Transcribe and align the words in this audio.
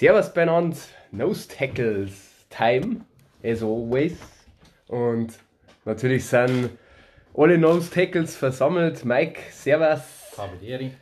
Servus 0.00 0.32
beieinander, 0.32 0.78
Nose 1.12 1.46
Tackles 1.46 2.46
Time, 2.48 3.04
as 3.44 3.62
always. 3.62 4.16
Und 4.88 5.34
natürlich 5.84 6.24
sind 6.24 6.70
alle 7.34 7.58
Nose 7.58 7.90
Tackles 7.90 8.34
versammelt. 8.34 9.04
Mike, 9.04 9.38
Servus. 9.50 10.00
Kabelieri. 10.34 10.92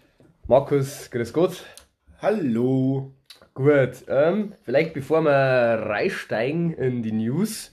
Markus, 0.48 1.09
grüß 1.12 1.33
Gott. 1.33 1.65
Hallo. 2.21 3.12
Gut, 3.55 4.05
ähm, 4.09 4.55
vielleicht 4.65 4.95
bevor 4.95 5.20
wir 5.23 5.30
reinsteigen 5.30 6.75
in 6.75 7.01
die 7.05 7.12
News, 7.12 7.73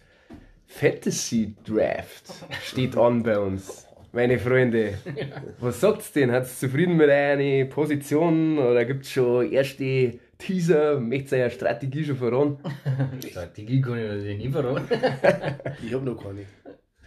Fantasy 0.67 1.55
Draft 1.65 2.35
steht 2.61 2.95
an 2.95 3.23
bei 3.23 3.39
uns. 3.39 3.87
Meine 4.11 4.37
Freunde, 4.37 4.99
was 5.59 5.81
sagt's 5.81 6.11
denn? 6.11 6.31
Hat's 6.31 6.59
zufrieden 6.59 6.97
mit 6.97 7.09
einer 7.09 7.65
Position 7.65 8.59
oder 8.59 8.85
gibt's 8.85 9.09
schon 9.09 9.51
erste 9.51 10.19
Teaser? 10.45 10.99
Möchtest 10.99 11.33
du 11.33 11.49
Strategie 11.51 12.03
schon 12.05 12.17
verraten? 12.17 12.57
Strategie 13.29 13.81
kann 13.81 13.97
ich 13.97 14.07
natürlich 14.07 14.37
nie 14.37 14.49
verraten. 14.49 14.87
Ich 15.85 15.93
habe 15.93 16.05
noch 16.05 16.21
keine. 16.21 16.41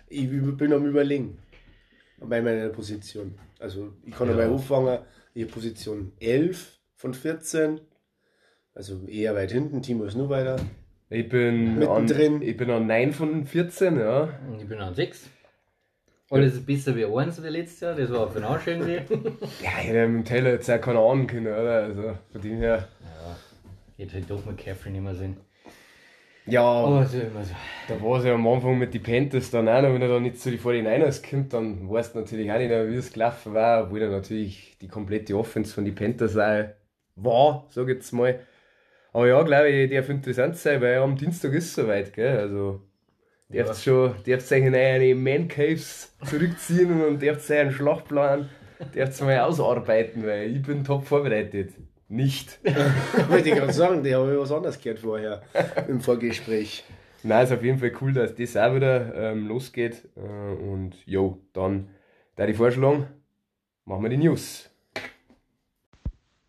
Ich 0.08 0.28
bin 0.28 0.72
am 0.72 0.86
überlegen. 0.86 1.38
Bei 2.20 2.40
meiner 2.42 2.68
Position. 2.70 3.38
Also 3.60 3.92
ich 4.04 4.14
kann 4.14 4.28
Ja. 4.28 4.34
einmal 4.34 4.50
anfangen. 4.52 4.98
Ich 5.34 5.44
habe 5.44 5.52
Position 5.52 6.12
11 6.20 6.78
von 6.96 7.14
14. 7.14 7.80
Also 8.74 9.06
eher 9.06 9.34
weit 9.34 9.52
hinten. 9.52 9.82
Timo 9.82 10.04
ist 10.04 10.16
nur 10.16 10.28
weiter. 10.28 10.56
Ich 11.10 11.28
bin, 11.28 11.82
an, 11.82 12.02
Mittendrin. 12.04 12.42
ich 12.42 12.56
bin 12.56 12.70
an 12.70 12.86
9 12.86 13.12
von 13.12 13.46
14, 13.46 13.98
ja. 13.98 14.28
Und 14.48 14.60
ich 14.60 14.68
bin 14.68 14.78
an 14.78 14.94
6. 14.94 15.30
Alles 16.30 16.54
ist 16.54 16.66
besser 16.66 16.94
wie 16.94 17.06
1 17.06 17.42
wie 17.42 17.48
letztes 17.48 17.80
Jahr, 17.80 17.94
das 17.94 18.10
war 18.12 18.28
für 18.28 18.40
den 18.40 18.44
Arsch 18.44 18.66
irgendwie. 18.66 18.96
Ja, 19.62 19.70
ich 19.80 19.88
hätte 19.88 20.06
mit 20.06 20.18
dem 20.18 20.24
Taylor 20.26 20.50
jetzt 20.50 20.70
auch 20.70 20.78
keine 20.80 20.98
Ahnung 20.98 21.26
können, 21.26 21.46
oder? 21.46 21.84
Also 21.84 22.18
von 22.30 22.40
dem 22.42 22.58
her. 22.58 22.86
Ja, 23.98 24.04
hätte 24.04 24.14
halt 24.14 24.30
doch 24.30 24.44
mit 24.46 24.58
Caffrey 24.58 24.90
nicht 24.92 25.02
mehr 25.02 25.14
sehen. 25.14 25.36
Ja, 26.46 26.62
Aber 26.62 27.04
so 27.06 27.18
immer 27.20 27.44
so. 27.44 27.54
da 27.88 28.00
war 28.00 28.18
es 28.18 28.24
ja 28.24 28.34
am 28.34 28.46
Anfang 28.46 28.78
mit 28.78 28.94
den 28.94 29.02
Panthers 29.02 29.50
dann 29.50 29.68
auch 29.68 29.82
noch, 29.82 29.92
wenn 29.92 30.00
er 30.00 30.08
dann 30.08 30.22
nicht 30.22 30.40
zu 30.40 30.50
den 30.50 30.58
49ers 30.58 31.22
kommt, 31.22 31.52
dann 31.52 31.90
weißt 31.90 32.14
du 32.14 32.20
natürlich 32.20 32.50
auch 32.50 32.56
nicht, 32.58 32.68
mehr, 32.68 32.88
wie 32.88 32.94
es 32.96 33.12
gelaufen 33.12 33.52
war, 33.54 33.84
obwohl 33.84 34.00
er 34.02 34.10
natürlich 34.10 34.78
die 34.80 34.88
komplette 34.88 35.36
Offense 35.36 35.74
von 35.74 35.84
den 35.84 35.94
Panthers 35.94 36.36
auch 36.38 36.68
war, 37.16 37.66
sag 37.70 37.88
ich 37.88 37.96
jetzt 37.96 38.12
mal. 38.12 38.40
Aber 39.12 39.26
ja, 39.28 39.42
glaube 39.42 39.68
ich, 39.70 39.90
darf 39.90 40.08
interessant 40.08 40.56
sein, 40.56 40.80
weil 40.82 40.98
am 40.98 41.16
Dienstag 41.16 41.52
ist 41.52 41.66
es 41.66 41.74
soweit, 41.74 42.12
gell? 42.14 42.38
Also, 42.38 42.82
Ja. 43.50 43.64
darfst 43.64 43.84
schon, 43.84 44.14
darfst 44.26 44.52
euch 44.52 44.64
in 44.64 44.74
eine 44.74 45.14
Man 45.14 45.48
Caves 45.48 46.16
zurückziehen 46.24 47.02
und 47.04 47.22
darfst 47.22 47.50
einen 47.50 47.72
Schlachtplan, 47.72 48.48
darfst 48.94 49.22
mal 49.22 49.40
ausarbeiten, 49.40 50.26
weil 50.26 50.56
ich 50.56 50.62
bin 50.62 50.84
top 50.84 51.04
vorbereitet. 51.06 51.74
Nicht. 52.08 52.58
Wollte 53.28 53.50
ich 53.50 53.54
gerade 53.54 53.72
sagen, 53.72 54.02
der 54.02 54.18
habe 54.18 54.32
ich 54.32 54.38
was 54.38 54.50
anderes 54.50 54.80
gehört 54.80 55.00
vorher 55.00 55.42
im 55.88 56.00
Vorgespräch. 56.00 56.84
Nein, 57.22 57.44
ist 57.44 57.52
auf 57.52 57.62
jeden 57.62 57.78
Fall 57.78 57.92
cool, 58.00 58.14
dass 58.14 58.34
das 58.34 58.56
auch 58.56 58.74
wieder 58.74 59.14
ähm, 59.14 59.46
losgeht. 59.46 60.08
Äh, 60.16 60.20
und 60.20 60.94
jo, 61.04 61.38
dann 61.52 61.90
da 62.36 62.46
die 62.46 62.54
vorschlagen, 62.54 63.08
machen 63.84 64.02
wir 64.02 64.08
die 64.08 64.16
News. 64.16 64.70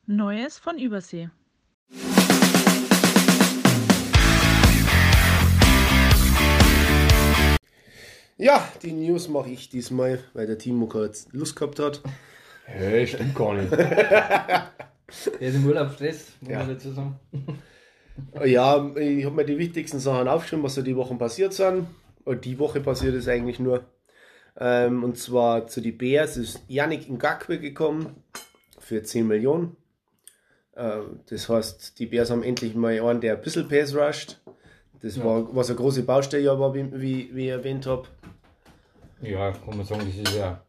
Neues 0.06 0.58
von 0.58 0.80
Übersee. 0.80 1.30
Ja, 8.38 8.66
die 8.82 8.94
News 8.94 9.28
mache 9.28 9.50
ich 9.50 9.68
diesmal, 9.68 10.24
weil 10.34 10.48
der 10.48 10.58
Timo 10.58 10.88
gerade 10.88 11.14
Lust 11.34 11.58
gehabt 11.58 11.80
hat. 11.80 12.02
Hey, 12.64 13.06
stimmt 13.06 13.36
gar 13.36 13.56
nicht. 13.56 13.74
Der 15.40 15.50
ist 15.50 15.56
im 15.56 15.66
Urlaubsstress, 15.66 16.34
muss 16.42 16.52
Ja. 16.52 16.60
man 16.60 16.70
dazu 16.70 16.92
sagen. 16.92 17.20
Ja, 18.46 18.86
ich 18.98 19.26
habe 19.26 19.36
mir 19.36 19.46
die 19.46 19.58
wichtigsten 19.58 20.00
Sachen 20.00 20.28
aufgeschrieben, 20.28 20.64
was 20.64 20.76
so 20.76 20.82
die 20.82 20.96
Wochen 20.96 21.18
passiert 21.18 21.54
sind. 21.54 21.88
Und 22.26 22.44
die 22.46 22.60
Woche 22.60 22.82
passiert 22.82 23.16
es 23.16 23.28
eigentlich 23.28 23.60
nur. 23.60 23.86
Ähm, 24.58 25.04
und 25.04 25.18
zwar 25.18 25.68
zu 25.68 25.80
die 25.82 25.94
Bears 25.94 26.36
ist 26.38 26.62
Yannick 26.68 27.10
Ngakwe 27.10 27.60
gekommen 27.60 28.22
für 28.78 29.02
10 29.02 29.26
Millionen. 29.26 29.78
Äh, 30.76 30.98
das 31.30 31.48
heißt, 31.48 31.98
die 31.98 32.08
Bears 32.08 32.30
haben 32.30 32.44
endlich 32.44 32.76
mal 32.76 33.00
einen, 33.02 33.22
der 33.22 33.36
ein 33.38 33.42
bisschen 33.42 33.68
Pass 33.70 33.96
rusht. 33.96 34.40
Das 35.02 35.16
Ja. 35.16 35.24
war, 35.24 35.56
was 35.56 35.70
eine 35.70 35.78
große 35.78 36.04
Baustelle 36.04 36.60
war, 36.60 36.74
wie, 36.74 36.92
wie, 36.92 37.30
wie 37.34 37.46
ich 37.46 37.52
erwähnt 37.52 37.86
habe. 37.86 38.04
Ja, 39.22 39.52
kann 39.54 39.78
man 39.78 39.86
sagen, 39.86 40.02
das 40.06 40.16
ist 40.30 40.36
ja 40.38 40.62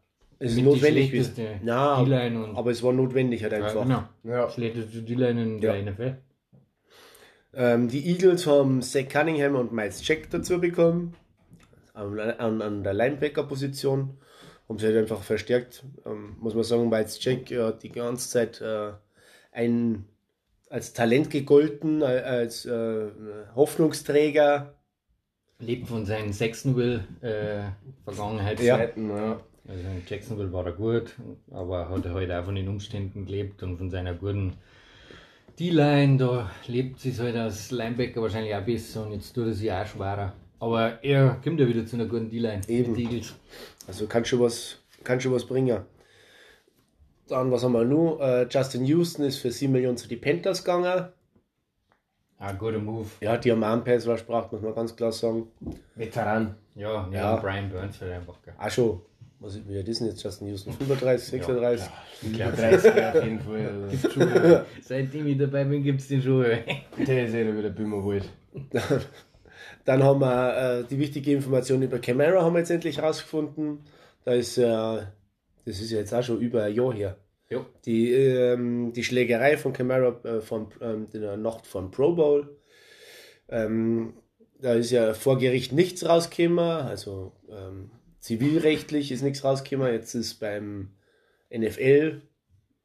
Es 0.42 0.52
ist 0.52 0.62
notwendig. 0.62 1.10
die 1.10 1.66
Ja, 1.66 1.96
aber 2.54 2.70
es 2.70 2.82
war 2.82 2.92
notwendig 2.94 3.42
halt 3.42 3.52
ja, 3.52 3.58
einfach. 3.64 3.82
genau. 3.82 4.04
Ja. 4.24 4.48
schlechteste 4.48 5.02
D-Line 5.02 5.42
in 5.42 5.58
Ja. 5.62 5.72
der 5.74 5.82
NFL. 5.92 6.16
Ähm, 7.52 7.88
die 7.88 8.06
Eagles 8.10 8.46
haben 8.46 8.80
Zach 8.80 9.08
Cunningham 9.08 9.54
und 9.54 9.72
Miles 9.72 10.06
Jack 10.06 10.30
dazu 10.30 10.58
bekommen. 10.60 11.14
An, 11.92 12.18
an, 12.18 12.62
an 12.62 12.82
der 12.82 12.94
Linebacker-Position. 12.94 14.16
Haben 14.68 14.78
sie 14.78 14.86
halt 14.86 14.96
einfach 14.96 15.20
verstärkt. 15.22 15.84
Ähm, 16.06 16.36
muss 16.40 16.54
man 16.54 16.64
sagen, 16.64 16.88
Miles 16.88 17.22
Jack 17.22 17.50
ja, 17.50 17.66
hat 17.66 17.82
die 17.82 17.90
ganze 17.92 18.30
Zeit 18.30 18.60
äh, 18.62 18.92
ein, 19.52 20.06
als 20.70 20.94
Talent 20.94 21.28
gegolten, 21.30 22.00
äh, 22.00 22.04
als 22.04 22.64
äh, 22.64 23.08
Hoffnungsträger. 23.54 24.74
Lebt 25.58 25.88
von 25.88 26.06
seinen 26.06 26.32
Jacksonville 26.32 27.04
äh, 27.20 27.72
Vergangenheit. 28.04 28.60
Ja. 28.60 28.76
Zeiten, 28.78 29.10
ja. 29.10 29.40
Also 29.68 29.82
in 29.82 30.02
Jacksonville 30.06 30.52
war 30.52 30.66
er 30.66 30.72
gut, 30.72 31.14
aber 31.50 31.88
hat 31.88 32.04
er 32.04 32.14
halt 32.14 32.30
auch 32.32 32.44
von 32.44 32.54
den 32.54 32.68
Umständen 32.68 33.26
gelebt 33.26 33.62
und 33.62 33.76
von 33.76 33.90
seiner 33.90 34.14
guten 34.14 34.54
D-Line. 35.58 36.16
Da 36.16 36.50
lebt 36.66 36.98
sich 36.98 37.18
halt 37.18 37.36
als 37.36 37.70
Linebacker 37.70 38.22
wahrscheinlich 38.22 38.54
auch 38.54 38.62
besser 38.62 39.06
und 39.06 39.12
jetzt 39.12 39.32
tut 39.32 39.46
er 39.46 39.52
sich 39.52 39.70
auch 39.70 39.86
schwerer. 39.86 40.32
Aber 40.58 41.02
er 41.04 41.38
kommt 41.42 41.60
ja 41.60 41.68
wieder 41.68 41.86
zu 41.86 41.96
einer 41.96 42.06
guten 42.06 42.30
D-Line. 42.30 42.62
Eben. 42.68 42.94
den 42.94 43.06
Eagles. 43.06 43.34
Also 43.86 44.06
kann 44.06 44.24
schon 44.24 44.40
was, 44.40 44.78
kann 45.04 45.20
schon 45.20 45.32
was 45.32 45.46
bringen. 45.46 45.80
Dann, 47.28 47.52
was 47.52 47.62
haben 47.62 47.72
wir 47.72 47.84
noch? 47.84 48.18
Äh, 48.20 48.46
Justin 48.50 48.84
Houston 48.86 49.24
ist 49.24 49.38
für 49.38 49.52
7 49.52 49.72
Millionen 49.72 49.96
zu 49.96 50.08
die 50.08 50.16
Panthers 50.16 50.64
gegangen. 50.64 51.08
Ein 52.38 52.58
guter 52.58 52.78
Move. 52.78 53.06
Ja, 53.20 53.36
die 53.36 53.52
haben 53.52 53.62
auch 53.62 53.68
einen 53.72 53.84
Pass 53.84 54.06
Rush 54.06 54.20
gebracht, 54.20 54.50
muss 54.50 54.62
man 54.62 54.74
ganz 54.74 54.96
klar 54.96 55.12
sagen. 55.12 55.46
Veteran. 55.94 56.56
Ja, 56.74 57.06
ja. 57.12 57.12
Ja. 57.12 57.36
Brian 57.36 57.68
Burns 57.68 58.00
halt 58.00 58.12
einfach. 58.12 58.40
Gell. 58.42 58.54
Auch 58.58 58.70
schon. 58.70 59.00
Was 59.40 59.56
ist, 59.56 59.66
ist 59.66 60.00
denn 60.00 60.08
jetzt 60.08 60.22
Justin 60.22 60.48
Houston? 60.48 60.72
35, 60.74 61.28
36? 61.30 61.88
Ich 62.22 62.32
glaub, 62.34 62.54
30 62.54 62.90
auf 62.92 63.24
jeden 63.24 63.40
Fall. 63.40 63.84
Also. 63.90 64.64
Seitdem 64.82 65.26
ich 65.28 65.38
dabei 65.38 65.64
bin, 65.64 65.82
gibt 65.82 66.00
es 66.00 66.08
den 66.08 66.20
schon. 66.20 66.42
Der 66.42 67.24
ist 67.24 67.34
ja 67.34 67.56
wieder 67.56 67.70
Bimmerwald. 67.70 68.28
Dann 69.86 70.02
haben 70.02 70.20
wir 70.20 70.80
äh, 70.80 70.84
die 70.84 70.98
wichtige 70.98 71.32
Information 71.32 71.82
über 71.82 71.98
Camara 71.98 72.42
haben 72.42 72.52
wir 72.52 72.58
jetzt 72.58 72.70
endlich 72.70 73.02
rausgefunden. 73.02 73.80
Da 74.24 74.34
ist, 74.34 74.58
äh, 74.58 74.62
das 75.64 75.80
ist 75.80 75.90
ja 75.90 75.98
jetzt 75.98 76.12
auch 76.12 76.22
schon 76.22 76.40
über 76.40 76.64
ein 76.64 76.74
Jahr 76.74 76.92
her. 76.92 77.16
Jo. 77.48 77.64
Die, 77.86 78.12
ähm, 78.12 78.92
die 78.92 79.04
Schlägerei 79.04 79.56
von 79.56 79.72
Camara 79.72 80.20
äh, 80.22 80.40
von 80.42 80.68
ähm, 80.82 81.08
der 81.10 81.38
Nacht 81.38 81.66
vom 81.66 81.90
Pro 81.90 82.14
Bowl. 82.14 82.58
Ähm, 83.48 84.12
da 84.60 84.74
ist 84.74 84.90
ja 84.90 85.14
vor 85.14 85.38
Gericht 85.38 85.72
nichts 85.72 86.06
rausgekommen, 86.06 86.58
also 86.58 87.32
ähm, 87.48 87.90
zivilrechtlich 88.20 89.10
ist 89.10 89.22
nichts 89.22 89.44
rausgekommen. 89.44 89.92
Jetzt 89.92 90.14
ist 90.14 90.34
beim 90.34 90.90
NFL, 91.52 92.22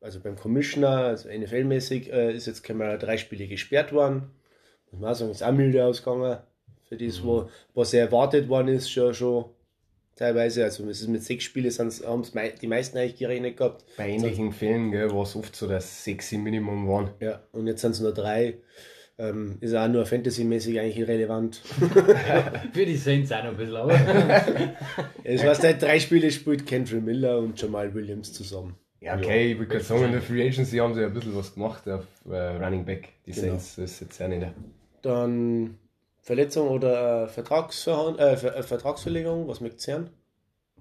also 0.02 0.20
beim 0.20 0.36
Commissioner, 0.36 0.98
also 1.06 1.30
NFL-mäßig, 1.30 2.12
äh, 2.12 2.36
ist 2.36 2.48
jetzt 2.48 2.64
Camara 2.64 2.98
drei 2.98 3.18
Spiele 3.18 3.48
gesperrt 3.48 3.94
worden. 3.94 4.32
Muss 4.92 5.02
man 5.02 5.12
auch 5.12 5.16
sagen, 5.16 5.32
ist 5.32 5.44
auch 5.44 5.52
milde 5.52 5.86
ausgegangen. 5.86 6.40
Für 6.88 6.98
das, 6.98 7.24
wo, 7.24 7.50
was 7.74 7.94
erwartet 7.94 8.48
worden 8.48 8.70
ist, 8.70 8.90
schon, 8.90 9.14
schon 9.14 9.46
teilweise. 10.16 10.64
Also 10.64 10.88
es 10.88 11.02
ist 11.02 11.08
mit 11.08 11.24
sechs 11.24 11.44
Spielen 11.44 11.72
haben 11.72 12.22
es 12.22 12.34
mei 12.34 12.50
die 12.50 12.68
meisten 12.68 12.98
eigentlich 12.98 13.18
gerechnet 13.18 13.58
gehabt. 13.58 13.86
Bei 13.98 14.10
ähnlichen 14.10 14.52
Fällen 14.52 14.92
war 14.94 15.24
es 15.24 15.36
oft 15.36 15.56
so, 15.56 15.68
sechs 15.80 16.32
im 16.32 16.44
Minimum 16.44 16.88
waren. 16.88 17.10
Ja, 17.20 17.42
und 17.52 17.68
jetzt 17.68 17.82
sind 17.82 17.92
es 17.92 18.00
nur 18.00 18.14
drei. 18.14 18.58
Ähm, 19.18 19.58
ist 19.62 19.74
auch 19.74 19.88
nur 19.88 20.06
fantasymäßig 20.06 20.80
eigentlich 20.80 20.98
irrelevant. 20.98 21.56
Für 22.74 22.86
die 22.86 22.98
Saints 22.98 23.32
auch 23.32 23.44
noch 23.44 23.52
ein 23.52 23.58
bisschen, 23.58 23.76
aber. 23.78 23.94
Es 25.24 25.44
war 25.44 25.56
seit 25.56 25.82
drei 25.82 26.00
Spiele 26.00 26.30
spielt 26.32 26.66
Kendrick 26.66 27.04
Miller 27.04 27.40
und 27.40 27.60
Jamal 27.60 27.94
Williams 27.94 28.34
zusammen. 28.34 28.76
Ja, 29.00 29.16
okay, 29.18 29.52
ich 29.52 29.58
würde 29.58 29.72
gerade 29.72 29.84
sagen, 29.84 30.06
in 30.06 30.12
der 30.12 30.22
Free 30.22 30.46
Agency 30.48 30.78
haben 30.78 30.94
sie 30.94 31.02
ja 31.02 31.08
ein 31.08 31.14
bisschen 31.14 31.36
was 31.36 31.54
gemacht 31.54 31.88
auf 31.88 32.06
äh, 32.30 32.36
Running 32.36 32.86
Back. 32.86 33.10
Die 33.26 33.32
Genau. 33.32 33.48
Saints 33.48 33.76
das 33.76 33.92
ist 33.92 34.02
jetzt 34.02 34.22
auch 34.22 34.28
nicht. 34.28 34.48
Dann 35.02 35.78
Verletzung 36.22 36.70
oder 36.70 37.24
äh, 37.26 37.40
äh, 37.40 38.38
Ver 38.38 38.56
äh, 38.56 38.64
Vertragsverlängerung, 38.64 39.48
was 39.48 39.62
mögt 39.62 39.88
ihr? 39.88 40.10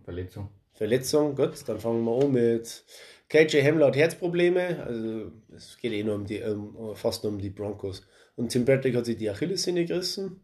Verletzung. 0.03 0.49
Verletzung, 0.73 1.37
gut, 1.37 1.53
dann 1.67 1.79
fangen 1.79 2.03
wir 2.05 2.25
an 2.25 2.33
mit 2.33 2.85
KJ 3.29 3.63
Hamler 3.63 3.87
hat 3.89 3.97
Herzprobleme, 3.97 4.85
also 4.85 5.33
es 5.55 5.77
geht 5.79 5.93
eh 5.93 6.03
nur 6.03 6.15
um 6.15 6.27
die, 6.27 6.43
um, 6.43 6.97
fast 6.97 7.25
nur 7.25 7.33
um 7.33 7.39
die 7.39 7.51
Broncos. 7.51 8.07
Und 8.37 8.49
Tim 8.51 8.65
Bradley 8.65 8.93
hat 8.93 9.07
sich 9.07 9.17
die 9.17 9.31
Achillessehne 9.31 9.85
gerissen. 9.85 10.41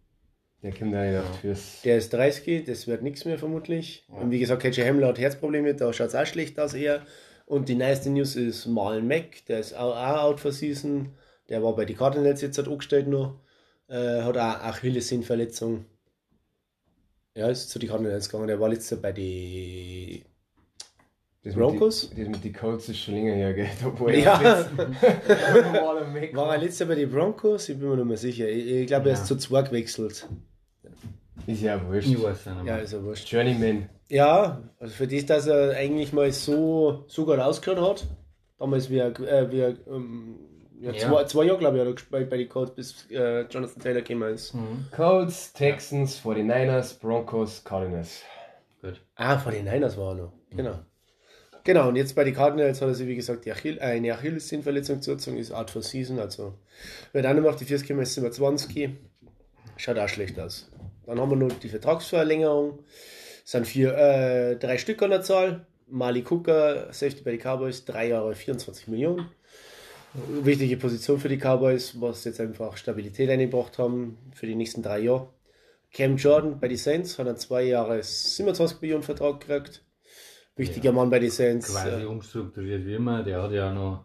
Der 0.62 0.72
kommt 0.72 0.92
nicht 0.92 1.18
auf 1.18 1.40
fürs. 1.40 1.80
Der 1.82 1.96
ist 1.96 2.12
30, 2.12 2.64
das 2.64 2.86
wird 2.86 3.02
nichts 3.02 3.24
mehr 3.24 3.38
vermutlich. 3.38 4.04
Und 4.08 4.30
wie 4.30 4.38
gesagt, 4.38 4.62
KJ 4.62 4.82
Hamler 4.82 5.08
hat 5.08 5.18
Herzprobleme, 5.18 5.74
da 5.74 5.92
schaut 5.92 6.08
es 6.08 6.14
auch 6.14 6.26
schlecht 6.26 6.60
aus 6.60 6.74
eher. 6.74 7.04
Und 7.46 7.68
die 7.68 7.74
neueste 7.74 8.10
News 8.10 8.36
ist 8.36 8.66
Marlon 8.66 9.08
Mack, 9.08 9.44
der 9.46 9.58
ist 9.58 9.74
auch, 9.74 9.96
auch 9.96 10.22
out 10.22 10.40
for 10.40 10.52
season. 10.52 11.14
Der 11.48 11.62
war 11.62 11.74
bei 11.74 11.84
den 11.84 11.96
Cardinals 11.96 12.42
jetzt 12.42 12.58
halt 12.58 12.68
angestellt 12.68 13.08
noch. 13.08 13.40
Äh, 13.88 14.22
hat 14.22 14.36
auch 14.36 14.60
Achillessehnenverletzung. 14.64 15.86
Ja, 17.34 17.48
ist 17.48 17.70
zu 17.70 17.78
den 17.78 17.88
Cardinals 17.88 18.28
gegangen. 18.28 18.48
Der 18.48 18.60
war 18.60 18.68
letztes 18.68 18.90
Jahr 18.90 19.00
bei 19.00 19.12
den 19.12 20.24
Das 21.42 21.54
Broncos? 21.54 22.08
Mit 22.10 22.18
die, 22.18 22.24
das 22.24 22.30
mit 22.32 22.44
den 22.44 22.52
Colts 22.52 22.88
ist 22.90 22.98
schon 22.98 23.14
länger 23.14 23.32
her, 23.32 23.54
gell? 23.54 23.68
War 23.98 24.12
Ja. 24.12 24.40
er. 24.42 24.66
War 26.34 26.52
er 26.54 26.58
letztes 26.58 26.80
Jahr 26.80 26.88
bei 26.90 26.94
den 26.96 27.10
Broncos? 27.10 27.68
Ich 27.68 27.78
bin 27.78 27.88
mir 27.88 27.96
nicht 27.96 28.04
mehr 28.06 28.16
sicher. 28.18 28.48
Ich, 28.48 28.66
ich 28.66 28.86
glaube, 28.86 29.08
er 29.08 29.14
ist 29.14 29.26
zu 29.26 29.36
zwei 29.36 29.62
gewechselt. 29.62 30.28
Ist 31.46 31.62
ja 31.62 31.80
wurscht. 31.88 32.08
Ich 32.08 32.22
weiß 32.22 32.44
ja 32.44 32.54
nicht 32.54 32.66
Ja, 32.66 32.76
ist 32.76 32.92
ja 32.92 33.02
wurscht. 33.02 33.26
Journeyman. 33.32 33.88
Ja, 34.08 34.62
also 34.78 34.94
für 34.94 35.06
das, 35.06 35.24
dass 35.26 35.46
er 35.46 35.74
eigentlich 35.76 36.12
mal 36.12 36.30
so, 36.32 37.04
so 37.06 37.24
gut 37.24 37.38
ausgehört 37.38 37.80
hat. 37.80 38.06
Damals, 38.58 38.90
wie 38.90 38.98
er, 38.98 39.18
äh, 39.20 39.50
wie 39.50 39.60
er 39.60 39.74
ähm, 39.88 40.36
ja, 40.80 40.92
Ja. 40.92 40.98
Zwei, 41.08 41.24
zwei 41.24 41.44
Jahre, 41.44 41.58
glaube 41.58 41.76
ich, 41.76 41.80
hat 41.80 41.88
er 41.88 41.94
gespielt 41.94 42.28
bei 42.30 42.36
den 42.36 42.48
Colts, 42.50 42.74
bis 42.74 43.06
äh, 43.10 43.42
Jonathan 43.48 43.82
Taylor 43.82 44.02
gekommen 44.02 44.34
ist. 44.34 44.54
Mhm. 44.54 44.84
Colts, 44.94 45.52
Texans, 45.54 46.20
49ers, 46.22 47.00
Broncos, 47.00 47.64
Cardinals. 47.64 48.22
Gut. 48.82 49.00
Ah, 49.14 49.38
vor 49.38 49.52
den 49.52 49.64
Niners 49.64 49.96
war 49.96 50.10
er 50.10 50.22
noch. 50.24 50.32
Genau. 50.50 50.74
Genau, 51.70 51.86
und 51.86 51.94
jetzt 51.94 52.16
bei 52.16 52.24
den 52.24 52.34
Cardinals 52.34 52.82
hat 52.82 52.88
er 52.88 52.94
sich, 52.96 53.06
wie 53.06 53.14
gesagt, 53.14 53.44
die 53.44 53.52
Achill 53.52 53.78
äh, 53.78 53.82
eine 53.82 54.12
Achillessehnenverletzung 54.12 55.02
zugezogen, 55.02 55.38
ist 55.38 55.52
Art 55.52 55.70
for 55.70 55.82
Season, 55.82 56.18
also 56.18 56.54
wird 57.12 57.24
auch 57.24 57.32
nicht 57.32 57.46
auf 57.46 57.54
die 57.54 57.64
40 57.64 57.86
kommen, 57.86 58.00
ist 58.00 58.14
27. 58.14 58.90
Schaut 59.76 59.96
auch 59.96 60.08
schlecht 60.08 60.40
aus. 60.40 60.68
Dann 61.06 61.20
haben 61.20 61.30
wir 61.30 61.36
noch 61.36 61.56
die 61.60 61.68
Vertragsverlängerung. 61.68 62.80
Es 63.44 63.52
sind 63.52 63.68
vier, 63.68 63.96
äh, 63.96 64.56
drei 64.56 64.78
Stück 64.78 65.00
an 65.02 65.10
der 65.10 65.22
Zahl. 65.22 65.64
Mali 65.86 66.22
Cooker, 66.22 66.92
Safety 66.92 67.22
bei 67.22 67.30
den 67.30 67.40
Cowboys, 67.40 67.84
drei 67.84 68.08
Jahre 68.08 68.34
24 68.34 68.88
Millionen. 68.88 69.28
Wichtige 70.42 70.76
Position 70.76 71.20
für 71.20 71.28
die 71.28 71.38
Cowboys, 71.38 72.00
was 72.00 72.24
jetzt 72.24 72.40
einfach 72.40 72.76
Stabilität 72.78 73.30
eingebracht 73.30 73.78
haben 73.78 74.18
für 74.34 74.46
die 74.46 74.56
nächsten 74.56 74.82
drei 74.82 74.98
Jahre. 74.98 75.28
Cam 75.94 76.16
Jordan 76.16 76.58
bei 76.58 76.66
den 76.66 76.78
Saints 76.78 77.16
hat 77.16 77.28
einen 77.28 77.36
zwei 77.36 77.62
Jahre 77.62 78.02
27 78.02 78.80
Millionen 78.80 79.04
Vertrag 79.04 79.38
gekriegt. 79.38 79.84
Wichtiger 80.56 80.92
Mann 80.92 81.10
bei 81.10 81.18
den 81.18 81.30
Saints. 81.30 81.72
Quasi 81.72 82.04
umstrukturiert 82.04 82.84
wie 82.86 82.94
immer. 82.94 83.22
Der 83.22 83.42
hat 83.42 83.52
ja 83.52 83.72
noch, 83.72 84.04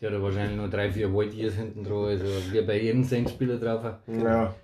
der 0.00 0.10
hat 0.10 0.16
ja 0.16 0.22
wahrscheinlich 0.22 0.56
noch 0.56 0.70
drei, 0.70 0.90
vier 0.90 1.12
White 1.14 1.34
Years 1.36 1.54
hinten 1.54 1.82
dran, 1.84 2.04
also 2.06 2.24
wie 2.52 2.60
bei 2.62 2.80
jedem 2.80 3.02
Saints-Spieler 3.04 3.58
drauf. 3.58 3.96
Ja. 4.06 4.54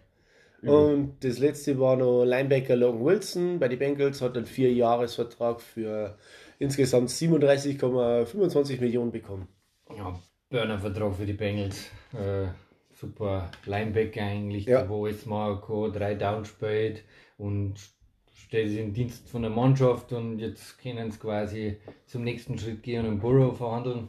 Und 0.63 1.17
das 1.25 1.39
letzte 1.41 1.79
war 1.81 1.97
noch 1.97 2.25
Linebacker 2.25 2.77
Logan 2.77 3.05
Wilson 3.05 3.59
bei 3.59 3.67
den 3.67 3.81
Bengals, 3.81 4.23
hat 4.23 4.37
einen 4.37 4.47
Vierjahresvertrag 4.47 5.61
für 5.61 6.17
insgesamt 6.61 7.11
37,25 7.11 8.81
Millionen 8.81 9.11
bekommen. 9.11 9.49
Ja, 9.97 10.17
Burner-Vertrag 10.51 11.17
für 11.17 11.27
die 11.27 11.33
Bengals. 11.33 11.87
Äh, 12.13 12.47
super 12.95 13.51
Linebacker 13.67 14.23
eigentlich, 14.23 14.67
Ja. 14.67 14.89
wo 14.89 15.09
jetzt 15.09 15.27
mal 15.27 15.61
kann, 15.61 15.93
drei 15.93 16.15
Downs 16.15 16.47
spielt 16.49 17.03
und 17.39 17.75
steht 18.53 18.69
sich 18.69 18.81
im 18.81 18.93
Dienst 18.93 19.31
von 19.31 19.41
der 19.41 19.51
Mannschaft 19.51 20.13
und 20.13 20.39
jetzt 20.39 20.79
können 20.79 21.11
sie 21.11 21.19
quasi 21.19 21.79
zum 22.05 22.23
nächsten 22.23 22.59
Schritt 22.59 22.83
gehen 22.83 23.07
und 23.07 23.13
im 23.13 23.19
Burrow 23.19 23.57
verhandeln. 23.57 24.09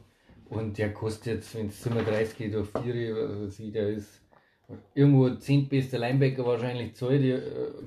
Und 0.50 0.78
der 0.78 0.94
kostet 0.94 1.36
jetzt, 1.36 1.56
wenn 1.56 1.68
es 1.68 1.82
37 1.82 2.38
geht, 2.38 2.56
auf 2.58 2.70
4, 2.84 3.16
also 3.16 3.48
sie, 3.48 3.72
der 3.72 3.88
ist 3.88 4.22
irgendwo 4.96 5.30
10 5.30 5.70
beste 5.70 5.98
Linebacker 5.98 6.46
wahrscheinlich 6.46 6.94
zahlt, 6.94 7.22
äh, 7.22 7.40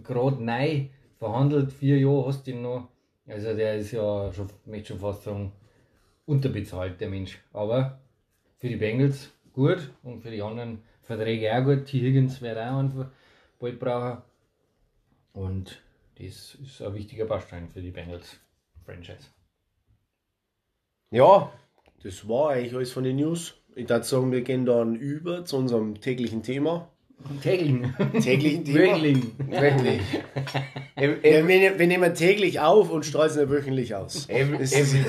gerade 0.03 0.43
neu 0.43 0.87
verhandelt, 1.19 1.73
vier 1.73 1.99
Jahre 1.99 2.29
hast 2.29 2.47
du 2.47 2.53
ihn 2.53 2.63
noch. 2.63 2.89
Also 3.29 3.55
der 3.55 3.77
ist 3.77 3.93
ja 3.93 4.33
schon, 4.33 4.47
möchte 4.65 4.89
schon 4.89 5.01
fast 5.01 5.25
sagen, 5.25 5.53
unterbezahlt, 6.25 6.99
der 7.03 7.11
Mensch. 7.11 7.39
Aber 7.53 8.01
für 8.57 8.71
die 8.71 8.77
Bengals 8.77 9.31
gut 9.53 9.91
und 10.03 10.23
für 10.23 10.31
die 10.31 10.41
anderen 10.41 10.79
Verträge 11.03 11.55
auch 11.55 11.65
gut. 11.65 11.85
T. 11.85 12.01
Higgins 12.01 12.41
wird 12.41 12.57
auch 12.57 12.79
einen 12.79 13.11
bald 13.59 13.79
brauchen. 13.79 14.23
Und 15.35 15.83
das 16.19 16.55
ist 16.55 16.83
ein 16.83 16.95
wichtiger 16.95 17.27
Baustein 17.27 17.69
für 17.69 17.81
die 17.81 17.91
Bengals 17.91 18.39
Franchise. 18.85 19.29
Ja, 21.11 21.53
Das 22.03 22.29
war 22.29 22.51
eigentlich 22.51 22.75
alles 22.75 22.93
von 22.93 23.05
den 23.05 23.17
News. 23.17 23.55
Ich 23.75 23.89
würde 23.89 24.05
sagen, 24.05 24.33
wir 24.33 24.43
gehen 24.43 24.65
dann 24.65 24.97
über 24.97 25.45
zu 25.45 25.57
unserem 25.57 26.01
täglichen 26.01 26.43
Thema. 26.43 26.89
Tackling. 27.43 27.95
Täglichen 28.23 28.65
Thema? 28.65 28.79
Wirklich. 29.03 29.23
Every, 29.51 31.23
Wir, 31.23 31.25
every, 31.25 31.79
wir, 31.79 31.87
nehmen 31.87 32.15
täglich 32.15 32.61
auf 32.61 32.91
und 32.91 33.05
streuen 33.05 33.31
es 33.31 33.37
wöchentlich 33.37 33.95
aus. 33.95 34.29
every, 34.29 34.57
every, 34.57 35.05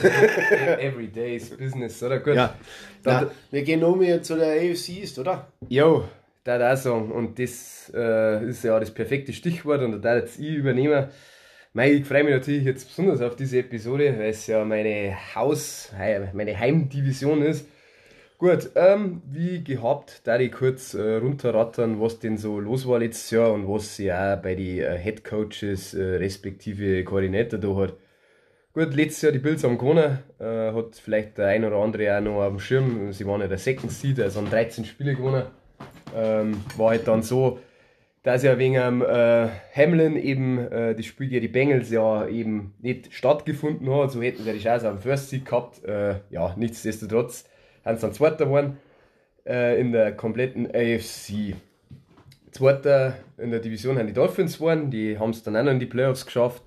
every 0.79 1.07
day 1.07 1.35
is 1.35 1.49
business, 1.49 2.01
oder? 2.01 2.19
Gut. 2.19 2.35
Ja. 2.35 2.55
Dann, 3.03 3.25
Na, 3.25 3.31
wir 3.51 3.63
gehen 3.63 3.83
um 3.83 4.01
hier 4.01 4.21
zu 4.21 4.35
der 4.35 4.53
AFC 4.53 4.89
East, 5.01 5.19
oder? 5.19 5.51
Jo, 5.67 6.05
da 6.47 6.57
da 6.57 6.75
sagen. 6.77 7.11
Und 7.11 7.39
das 7.39 7.91
äh, 7.95 8.45
ist 8.47 8.63
ja 8.63 8.79
das 8.79 8.91
perfekte 8.91 9.33
Stichwort 9.33 9.81
und 9.81 10.01
da 10.01 10.17
jetzt 10.17 10.39
ich 10.39 10.55
übernehmen. 10.55 11.07
Mei, 11.73 11.91
ich 11.91 12.05
freue 12.05 12.23
mich 12.23 12.33
natürlich 12.33 12.63
jetzt 12.63 12.87
besonders 12.87 13.21
auf 13.21 13.35
diese 13.35 13.59
Episode, 13.59 14.15
weil 14.17 14.29
es 14.29 14.47
ja 14.47 14.63
meine 14.65 15.15
Haus, 15.35 15.91
meine 16.33 16.57
Heimdivision 16.57 17.41
ist. 17.43 17.67
Gut, 18.39 18.69
ähm, 18.75 19.23
wie 19.25 19.63
gehabt, 19.63 20.21
da 20.23 20.39
ich 20.39 20.51
kurz 20.51 20.93
äh, 20.93 21.15
runterrattern, 21.15 21.99
was 21.99 22.19
denn 22.19 22.37
so 22.37 22.59
los 22.59 22.87
war 22.87 22.99
letztes 22.99 23.31
Jahr 23.31 23.51
und 23.51 23.67
was 23.67 23.95
sie 23.95 24.11
auch 24.13 24.37
bei 24.37 24.53
den 24.53 24.79
äh, 24.79 24.97
Head 24.97 25.23
Coaches 25.23 25.95
äh, 25.95 26.17
respektive 26.17 27.03
Koordinator 27.03 27.59
da 27.59 27.75
hat. 27.75 27.93
Gut, 28.73 28.93
letztes 28.93 29.23
Jahr 29.23 29.31
die 29.31 29.39
Bills 29.39 29.63
haben 29.63 29.79
gewonnen, 29.79 30.19
äh, 30.39 30.71
hat 30.71 30.95
vielleicht 30.95 31.39
der 31.39 31.47
ein 31.47 31.65
oder 31.65 31.77
andere 31.77 32.15
auch 32.15 32.21
noch 32.21 32.43
auf 32.43 32.49
dem 32.49 32.59
Schirm. 32.59 33.11
Sie 33.11 33.25
waren 33.25 33.41
ja 33.41 33.47
der 33.47 33.57
Second 33.57 33.91
Seed, 33.91 34.19
also 34.19 34.39
haben 34.39 34.51
13 34.51 34.85
Spiele 34.85 35.15
gewonnen. 35.15 35.47
Ähm, 36.15 36.61
war 36.77 36.91
halt 36.91 37.07
dann 37.07 37.21
so, 37.21 37.59
dass 38.23 38.43
ja 38.43 38.57
wegen 38.57 38.77
am 38.77 39.01
äh, 39.01 39.47
Hamlin 39.75 40.15
eben 40.17 40.57
äh, 40.57 40.95
das 40.95 41.05
Spiel 41.05 41.29
gegen 41.29 41.41
die 41.41 41.47
Bengals 41.47 41.89
ja 41.91 42.27
eben 42.27 42.73
nicht 42.79 43.13
stattgefunden 43.13 43.89
hat. 43.93 44.11
So 44.11 44.21
hätten 44.21 44.43
sie 44.43 44.53
die 44.53 44.59
Chance 44.59 44.87
den 44.87 44.99
First 44.99 45.29
Seed 45.29 45.45
gehabt. 45.45 45.83
Äh, 45.85 46.15
ja, 46.29 46.53
nichtsdestotrotz 46.57 47.45
haben 47.85 47.95
sie 47.95 48.01
dann 48.01 48.13
Zweiter 48.13 48.45
geworden 48.45 48.77
äh, 49.45 49.79
in 49.79 49.91
der 49.91 50.11
kompletten 50.11 50.67
AFC. 50.67 51.55
Zweiter 52.51 53.17
in 53.37 53.51
der 53.51 53.59
Division 53.59 53.97
haben 53.97 54.07
die 54.07 54.13
Dolphins 54.13 54.57
gewonnen, 54.57 54.91
die 54.91 55.17
haben 55.19 55.29
es 55.29 55.43
dann 55.43 55.55
auch 55.55 55.63
noch 55.63 55.71
in 55.71 55.79
die 55.79 55.85
Playoffs 55.85 56.25
geschafft. 56.25 56.63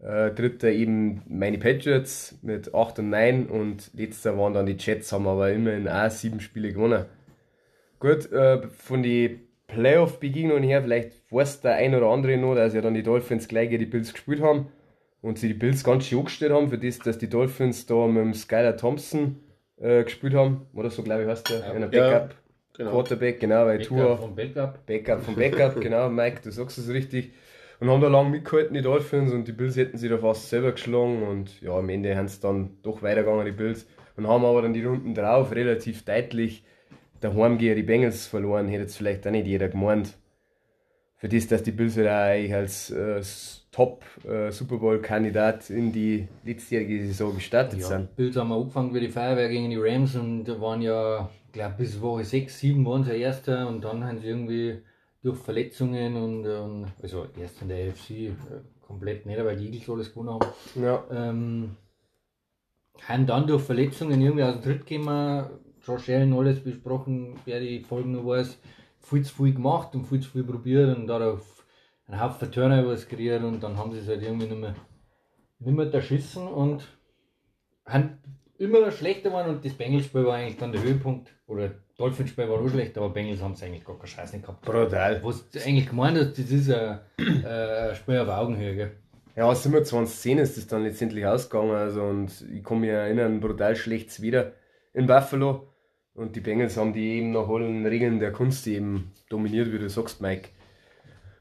Äh, 0.00 0.30
dritter 0.30 0.70
eben 0.70 1.22
meine 1.28 1.58
Patriots 1.58 2.38
mit 2.42 2.72
8 2.72 3.00
und 3.00 3.10
9 3.10 3.46
und 3.46 3.90
letzter 3.94 4.38
waren 4.38 4.54
dann 4.54 4.66
die 4.66 4.76
Jets, 4.78 5.12
haben 5.12 5.26
aber 5.26 5.52
immerhin 5.52 5.88
auch 5.88 6.10
sieben 6.10 6.40
Spiele 6.40 6.72
gewonnen. 6.72 7.04
Gut, 8.00 8.30
äh, 8.32 8.68
von 8.68 9.02
den 9.02 9.40
Playoff-Begegnungen 9.66 10.62
her, 10.62 10.82
vielleicht 10.82 11.12
weiß 11.30 11.60
der 11.60 11.74
ein 11.74 11.94
oder 11.94 12.06
andere 12.08 12.36
noch, 12.36 12.54
dass 12.54 12.74
ja 12.74 12.80
dann 12.80 12.94
die 12.94 13.02
Dolphins 13.02 13.48
gleich 13.48 13.68
gegen 13.70 13.80
die 13.80 13.90
Bills 13.90 14.12
gespielt 14.12 14.40
haben 14.40 14.68
und 15.20 15.38
sie 15.38 15.48
die 15.48 15.54
Bills 15.54 15.84
ganz 15.84 16.06
schön 16.06 16.20
angestellt 16.20 16.52
haben, 16.52 16.68
für 16.68 16.78
das, 16.78 16.98
dass 16.98 17.18
die 17.18 17.28
Dolphins 17.28 17.86
da 17.86 18.06
mit 18.06 18.22
dem 18.22 18.34
Skylar 18.34 18.76
Thompson 18.76 19.40
äh, 19.76 20.04
gespielt 20.04 20.34
haben, 20.34 20.66
oder 20.74 20.90
so 20.90 21.02
glaube 21.02 21.22
ich 21.22 21.28
heißt 21.28 21.50
der, 21.50 21.60
Ja. 21.60 21.72
einer 21.72 21.92
Ja, 21.92 22.10
Backup, 22.10 22.34
genau. 22.76 22.90
Quarterback, 22.90 23.40
genau, 23.40 23.66
weil 23.66 23.78
Backup 23.78 23.88
Tour 23.88 24.16
vom 24.18 24.34
Backup. 24.34 24.86
Backup 24.86 25.22
vom 25.22 25.34
Backup, 25.34 25.80
genau, 25.80 26.08
Mike, 26.08 26.40
du 26.42 26.50
sagst 26.50 26.78
es 26.78 26.88
richtig. 26.88 27.32
Und 27.80 27.88
haben 27.90 28.00
da 28.00 28.08
lange 28.08 28.30
mitgehalten, 28.30 28.74
die 28.74 28.82
Dolphins, 28.82 29.32
und 29.32 29.46
die 29.46 29.52
Bills 29.52 29.76
hätten 29.76 29.98
sie 29.98 30.08
da 30.08 30.18
fast 30.18 30.48
selber 30.48 30.72
geschlagen. 30.72 31.22
Und 31.22 31.60
ja, 31.62 31.72
am 31.76 31.88
Ende 31.88 32.16
haben 32.16 32.24
es 32.26 32.40
dann 32.40 32.78
doch 32.82 33.02
weitergegangen, 33.02 33.46
die 33.46 33.52
Bills. 33.52 33.86
Und 34.16 34.26
haben 34.26 34.44
aber 34.44 34.62
dann 34.62 34.72
die 34.72 34.84
Runden 34.84 35.14
drauf 35.14 35.52
relativ 35.54 36.04
deutlich 36.04 36.64
daheim 37.20 37.58
gegen 37.58 37.76
die 37.76 37.82
Bengals 37.82 38.26
verloren. 38.26 38.68
Hätte 38.68 38.82
jetzt 38.82 38.96
vielleicht 38.96 39.26
auch 39.26 39.30
nicht 39.30 39.46
jeder 39.46 39.68
gemeint. 39.68 40.16
Für 41.16 41.28
das, 41.28 41.48
dass 41.48 41.64
die 41.64 41.72
Bills 41.72 41.96
halt 41.96 42.06
auch 42.08 42.12
eigentlich 42.12 42.54
als 42.54 42.90
äh, 42.90 43.20
Top-Super 43.72 44.76
Bowl-Kandidat 44.76 45.68
in 45.70 45.92
die 45.92 46.28
letztjährige 46.44 47.06
Saison 47.06 47.34
gestartet 47.34 47.80
Ja, 47.80 47.86
sind. 47.86 48.14
Bills 48.16 48.36
haben 48.36 48.48
wir 48.48 48.56
angefangen 48.56 48.94
wie 48.94 49.00
die 49.00 49.08
Feuerwehr 49.08 49.48
gegen 49.48 49.68
die 49.70 49.76
Rams 49.76 50.14
und 50.14 50.44
da 50.44 50.60
waren 50.60 50.80
ja, 50.80 51.28
ich 51.46 51.52
glaube 51.52 51.74
bis 51.78 52.00
Woche 52.00 52.24
6, 52.24 52.60
7 52.60 52.86
waren 52.86 53.02
sie 53.04 53.20
Erster 53.20 53.68
und 53.68 53.82
dann 53.82 54.04
haben 54.04 54.20
sie 54.20 54.28
irgendwie 54.28 54.78
durch 55.22 55.38
Verletzungen 55.38 56.16
und, 56.16 56.46
und 56.46 56.86
also 57.02 57.26
erst 57.38 57.62
in 57.62 57.68
der 57.68 57.88
AFC 57.90 58.10
äh, 58.10 58.34
komplett 58.80 59.26
nicht, 59.26 59.44
weil 59.44 59.56
die 59.56 59.66
Eagles 59.66 59.90
alles 59.90 60.14
gewonnen 60.14 60.30
haben. 60.30 60.46
Ja, 60.82 61.04
Ähm, 61.10 61.76
haben 63.06 63.26
dann 63.26 63.46
durch 63.46 63.62
Verletzungen 63.62 64.20
irgendwie 64.20 64.44
aus 64.44 64.54
dem 64.54 64.62
Tritt 64.62 64.86
gekommen, 64.86 65.46
Josh 65.88 66.10
Allen 66.10 66.34
alles 66.34 66.60
besprochen, 66.60 67.34
wer 67.46 67.60
die 67.60 67.80
Folgen 67.80 68.12
noch 68.12 68.26
weiß, 68.26 68.58
viel 69.00 69.22
zu 69.24 69.34
viel 69.34 69.54
gemacht 69.54 69.94
und 69.94 70.04
viel 70.04 70.20
zu 70.20 70.28
viel 70.28 70.44
probiert 70.44 70.94
und 70.94 71.06
darauf 71.06 71.64
einen 72.06 72.20
Haufen 72.20 72.52
Turnovers 72.52 73.08
kreiert 73.08 73.42
und 73.42 73.62
dann 73.62 73.78
haben 73.78 73.92
sie 73.92 74.00
es 74.00 74.08
halt 74.08 74.22
irgendwie 74.22 74.46
nicht 74.46 74.60
mehr, 74.60 74.74
nicht 75.60 75.76
mehr 75.76 75.92
erschissen 75.92 76.46
und 76.46 76.86
haben 77.86 78.18
immer 78.58 78.90
schlechter 78.90 79.32
waren 79.32 79.48
und 79.48 79.64
das 79.64 79.72
Bengals-Spiel 79.72 80.24
war 80.24 80.34
eigentlich 80.34 80.58
dann 80.58 80.72
der 80.72 80.82
Höhepunkt 80.82 81.32
oder 81.46 81.70
Dolphins-Spiel 81.96 82.48
war 82.48 82.60
auch 82.60 82.68
schlecht, 82.68 82.98
aber 82.98 83.08
Bengals 83.08 83.40
haben 83.40 83.52
es 83.52 83.62
eigentlich 83.62 83.84
gar 83.84 83.96
keine 83.96 84.08
Scheiße 84.08 84.36
nicht 84.36 84.46
gehabt. 84.46 84.64
brutal. 84.64 85.22
Was 85.24 85.50
du 85.50 85.58
eigentlich 85.58 85.88
gemeint 85.88 86.18
hast, 86.18 86.38
das 86.38 86.50
ist 86.50 86.70
ein, 86.70 87.00
ein 87.18 87.94
Spiel 87.94 88.18
auf 88.18 88.28
Augenhöhe. 88.28 88.76
Gell? 88.76 88.90
Ja, 89.36 89.44
aus 89.44 89.62
27 89.62 90.36
ist 90.38 90.56
das 90.56 90.66
dann 90.66 90.82
letztendlich 90.82 91.24
ausgegangen. 91.24 91.70
Also, 91.70 92.02
und 92.02 92.44
ich 92.52 92.62
kann 92.62 92.80
mich 92.80 92.90
erinnern, 92.90 93.40
brutal 93.40 93.74
schlecht 93.76 94.20
wieder 94.20 94.52
in 94.92 95.06
Buffalo. 95.06 95.68
Und 96.18 96.34
die 96.34 96.40
Bengals 96.40 96.76
haben 96.76 96.92
die 96.92 97.18
eben 97.18 97.30
nach 97.30 97.48
allen 97.48 97.86
Regeln 97.86 98.18
der 98.18 98.32
Kunst 98.32 98.66
eben 98.66 99.12
dominiert, 99.28 99.72
wie 99.72 99.78
du 99.78 99.88
sagst, 99.88 100.20
Mike. 100.20 100.48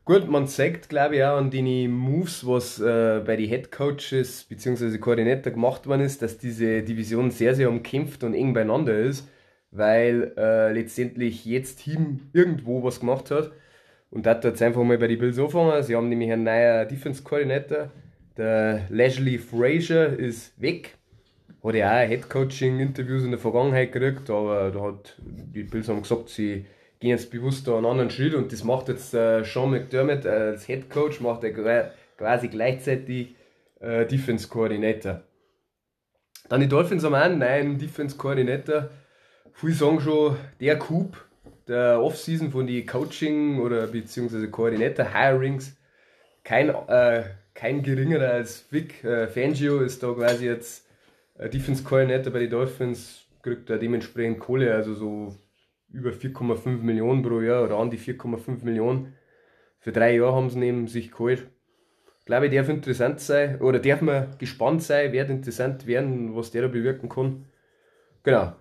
Gut, 0.06 0.30
man 0.30 0.48
zeigt, 0.48 0.88
glaube 0.88 1.16
ich, 1.16 1.24
auch 1.24 1.38
an 1.38 1.50
den 1.50 1.92
Moves, 1.92 2.46
was 2.46 2.80
äh, 2.80 3.24
bei 3.26 3.36
den 3.38 3.50
Head 3.50 3.72
Coaches 3.72 4.46
bzw. 4.48 5.00
Koordinator 5.00 5.52
gemacht 5.52 5.88
worden 5.88 6.02
ist, 6.02 6.22
dass 6.22 6.38
diese 6.38 6.84
Division 6.84 7.32
sehr, 7.32 7.56
sehr 7.56 7.72
umkämpft 7.72 8.24
und 8.24 8.36
eng 8.36 8.54
beieinander 8.54 9.00
ist, 9.00 9.28
weil 9.72 10.34
äh, 10.38 10.72
letztendlich 10.74 11.44
jedes 11.44 11.76
Team 11.76 12.30
irgendwo 12.32 12.84
was 12.84 13.00
gemacht 13.00 13.32
hat. 13.32 13.52
Und 14.12 14.28
da 14.28 14.30
hat 14.30 14.44
jetzt 14.44 14.62
einfach 14.62 14.84
mal 14.84 15.00
bei 15.00 15.08
den 15.08 15.18
Bills 15.18 15.40
angefangen. 15.40 15.82
Sie 15.82 15.96
haben 15.96 16.08
nämlich 16.08 16.32
einen 16.32 16.44
neuen 16.44 16.88
Defense 16.88 17.24
Koordinator. 17.24 17.90
Der 18.38 18.86
Leslie 18.90 19.40
Frazier 19.40 20.18
ist 20.20 20.54
weg 20.62 20.97
hat 21.64 21.76
ja 21.76 21.92
auch 21.92 22.08
Headcoaching-Interviews 22.08 23.24
in 23.24 23.32
der 23.32 23.40
Vergangenheit 23.40 23.92
gekriegt, 23.92 24.30
aber 24.30 24.72
da 24.72 24.82
hat 24.82 25.16
die 25.20 25.64
Bills 25.64 25.90
haben 25.90 26.02
gesagt, 26.02 26.30
sie 26.30 26.66
gehen 27.00 27.10
jetzt 27.12 27.32
bewusst 27.32 27.68
da 27.68 27.78
einen 27.78 27.86
anderen 27.86 28.10
Schritt 28.10 28.34
und 28.34 28.52
das 28.52 28.64
macht 28.64 28.88
jetzt 28.90 29.14
äh, 29.14 29.44
Sean 29.44 29.72
McDermott 29.72 30.26
als 30.26 30.68
Headcoach, 30.68 31.22
macht 31.22 31.44
er 31.44 31.92
quasi 32.18 32.48
gleichzeitig 32.48 33.36
äh, 33.80 34.06
Defense-Koordinator. 34.06 35.22
Dann 36.50 36.62
die 36.62 36.68
Dolphins 36.68 37.04
haben 37.04 37.16
auch 37.16 37.20
einen 37.20 37.40
neuen 37.40 37.78
Defense-Koordinator. 37.78 38.90
Viele 39.54 39.74
sagen 39.74 40.00
schon, 40.00 40.38
der 40.60 40.80
Coup 40.80 41.18
der 41.68 42.02
Offseason 42.02 42.52
von 42.52 42.68
den 42.68 42.86
Coaching- 42.86 43.60
oder 43.60 43.88
beziehungsweise 43.88 44.50
Koordinator-Hirings. 44.50 45.76
Kein, 46.44 46.70
äh, 46.70 47.24
kein 47.54 47.84
geringerer 47.84 48.32
als 48.32 48.66
Vic 48.72 49.04
äh, 49.04 49.28
Fangio 49.28 49.82
ist 49.82 50.02
da 50.02 50.14
quasi 50.14 50.46
jetzt 50.46 50.87
äh, 51.38 51.50
Defense 51.50 51.84
Coordinator 51.84 52.32
bei 52.32 52.40
den 52.40 52.50
Dolphins 52.50 53.26
kriegt 53.42 53.70
er 53.70 53.78
dementsprechend 53.78 54.40
Kohle, 54.40 54.74
also 54.74 54.94
so 54.94 55.36
über 55.92 56.12
4,5 56.12 56.82
Millionen 56.82 57.22
pro 57.22 57.42
Jahr 57.42 57.64
oder 57.64 57.78
an 57.78 57.90
die 57.90 57.98
4,5 57.98 58.64
Millionen. 58.64 59.14
Für 59.80 59.92
drei 59.92 60.16
Jahre 60.16 60.36
haben 60.36 60.50
sie 60.50 60.60
neben 60.60 60.88
sich 60.88 61.12
geholt. 61.12 61.48
Ich 62.20 62.26
glaube, 62.26 62.50
darf 62.50 62.68
interessant 62.68 63.22
sein, 63.22 63.62
oder 63.62 63.80
darf 63.80 64.02
man 64.02 64.38
gespannt 64.38 64.84
sein, 64.84 65.14
wird 65.14 65.30
interessant 65.30 65.88
werden, 65.88 66.36
was 66.36 66.52
der 66.52 66.64
da 66.64 66.68
bewirken 66.68 67.08
kann. 67.08 67.46
Genau. 68.24 68.54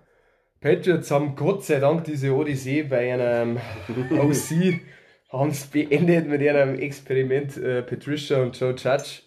Patriots 0.61 1.11
haben 1.11 1.35
Gott 1.35 1.65
sei 1.65 1.79
Dank 1.79 2.05
diese 2.05 2.33
Odyssee 2.33 2.83
bei 2.83 3.13
einem 3.13 3.57
OC 4.11 4.79
haben 5.29 5.49
es 5.49 5.67
beendet 5.67 6.27
mit 6.27 6.41
einem 6.47 6.79
Experiment 6.79 7.57
äh, 7.57 7.83
Patricia 7.83 8.41
und 8.41 8.57
Joe 8.57 8.71
Judge 8.71 9.23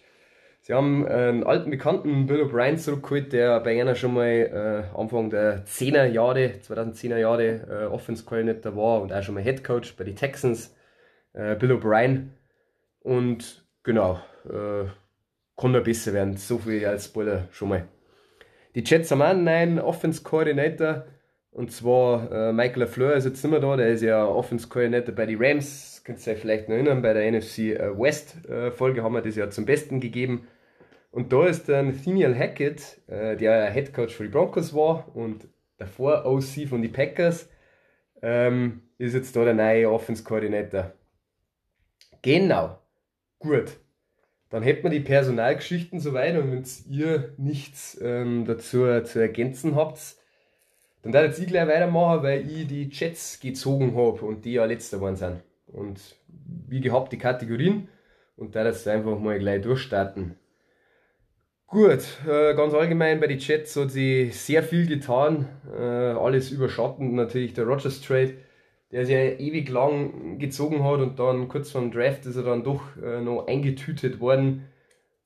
Sie 0.63 0.73
haben 0.73 1.07
einen 1.07 1.43
alten 1.43 1.71
Bekannten, 1.71 2.27
Bill 2.27 2.43
O'Brien, 2.43 2.77
zurückgeholt, 2.77 3.33
der 3.33 3.59
bei 3.61 3.81
einer 3.81 3.95
schon 3.95 4.13
mal 4.13 4.27
äh, 4.27 4.95
Anfang 4.95 5.31
der 5.31 5.65
10er 5.65 6.05
Jahre, 6.05 6.53
2010er 6.61 7.17
Jahre, 7.17 7.45
äh, 7.67 7.85
Offense 7.85 8.23
Coordinator 8.23 8.75
war 8.75 9.01
und 9.01 9.11
auch 9.11 9.23
schon 9.23 9.33
mal 9.33 9.43
Head 9.43 9.63
Coach 9.63 9.95
bei 9.97 10.03
den 10.03 10.15
Texans. 10.15 10.75
Äh, 11.33 11.55
Bill 11.55 11.71
O'Brien. 11.71 12.29
Und 12.99 13.65
genau, 13.81 14.19
äh, 14.45 14.85
kann 15.57 15.71
noch 15.71 15.83
besser 15.83 16.13
werden. 16.13 16.37
So 16.37 16.59
viel 16.59 16.85
als 16.85 17.05
Spoiler 17.05 17.47
schon 17.51 17.69
mal. 17.69 17.87
Die 18.75 18.83
Jets 18.83 19.09
haben 19.11 19.21
auch 19.21 19.29
einen 19.29 19.43
neuen 19.43 19.79
Offense 19.79 20.21
Coordinator. 20.23 21.05
Und 21.51 21.71
zwar 21.71 22.31
äh, 22.31 22.53
Michael 22.53 22.81
LaFleur 22.83 23.13
ist 23.15 23.25
jetzt 23.25 23.43
nicht 23.43 23.51
mehr 23.51 23.59
da, 23.59 23.75
der 23.75 23.89
ist 23.89 24.01
ja 24.01 24.25
Offense 24.25 24.67
Coordinator 24.69 25.13
bei 25.13 25.25
den 25.25 25.43
Rams. 25.43 25.90
Könnt 26.11 26.27
ihr 26.27 26.33
euch 26.33 26.39
vielleicht 26.39 26.67
noch 26.67 26.75
erinnern, 26.75 27.01
bei 27.01 27.13
der 27.13 27.31
NFC 27.31 27.59
äh, 27.59 27.97
West 27.97 28.45
äh, 28.49 28.69
Folge 28.69 29.01
haben 29.01 29.13
wir 29.13 29.21
das 29.21 29.37
ja 29.37 29.49
zum 29.49 29.65
Besten 29.65 30.01
gegeben. 30.01 30.45
Und 31.09 31.31
da 31.31 31.45
ist 31.45 31.69
dann 31.69 31.87
Nathaniel 31.87 32.37
Hackett, 32.37 32.99
äh, 33.07 33.37
der 33.37 33.71
Head 33.71 33.93
Coach 33.93 34.13
für 34.13 34.23
die 34.23 34.29
Broncos 34.29 34.75
war 34.75 35.15
und 35.15 35.47
davor 35.77 36.25
OC 36.25 36.67
von 36.67 36.81
den 36.81 36.91
Packers, 36.91 37.47
ähm, 38.21 38.81
ist 38.97 39.13
jetzt 39.13 39.33
da 39.37 39.45
der 39.45 39.53
neue 39.53 39.89
Offense 39.89 40.25
Coordinator. 40.25 40.91
Genau. 42.21 42.77
Gut. 43.39 43.77
Dann 44.49 44.63
hätten 44.63 44.83
wir 44.83 44.89
die 44.89 44.99
Personalgeschichten 44.99 46.01
soweit 46.01 46.35
und 46.35 46.51
wenn 46.51 46.65
ihr 46.89 47.33
nichts 47.37 47.97
ähm, 48.01 48.43
dazu 48.43 49.01
zu 49.05 49.19
ergänzen 49.19 49.75
habt, 49.75 50.17
dann 51.03 51.13
werde 51.13 51.33
ich 51.41 51.47
gleich 51.47 51.69
weitermachen, 51.69 52.21
weil 52.21 52.51
ich 52.51 52.67
die 52.67 52.89
Jets 52.91 53.39
gezogen 53.39 53.95
habe 53.95 54.25
und 54.25 54.43
die 54.43 54.51
ja 54.51 54.65
letzter 54.65 54.97
geworden 54.97 55.15
sind. 55.15 55.41
Und 55.73 55.99
wie 56.67 56.81
gehabt 56.81 57.11
die 57.11 57.17
Kategorien 57.17 57.87
und 58.35 58.55
da 58.55 58.65
jetzt 58.65 58.87
einfach 58.87 59.19
mal 59.19 59.39
gleich 59.39 59.61
durchstarten. 59.61 60.35
Gut, 61.67 62.03
äh, 62.27 62.53
ganz 62.53 62.73
allgemein 62.73 63.21
bei 63.21 63.27
den 63.27 63.39
Jets 63.39 63.77
hat 63.77 63.91
sie 63.91 64.29
sehr 64.31 64.61
viel 64.61 64.87
getan. 64.87 65.47
Äh, 65.73 65.81
alles 65.81 66.51
überschattend 66.51 67.13
natürlich 67.13 67.53
der 67.53 67.65
Rogers 67.65 68.01
Trade, 68.01 68.33
der 68.91 69.05
sich 69.05 69.15
ja 69.15 69.21
ewig 69.21 69.69
lang 69.69 70.37
gezogen 70.37 70.83
hat 70.83 70.99
und 70.99 71.17
dann 71.17 71.47
kurz 71.47 71.71
vor 71.71 71.79
dem 71.79 71.91
Draft 71.91 72.25
ist 72.25 72.35
er 72.35 72.43
dann 72.43 72.65
doch 72.65 72.81
äh, 73.01 73.21
noch 73.21 73.47
eingetütet 73.47 74.19
worden. 74.19 74.65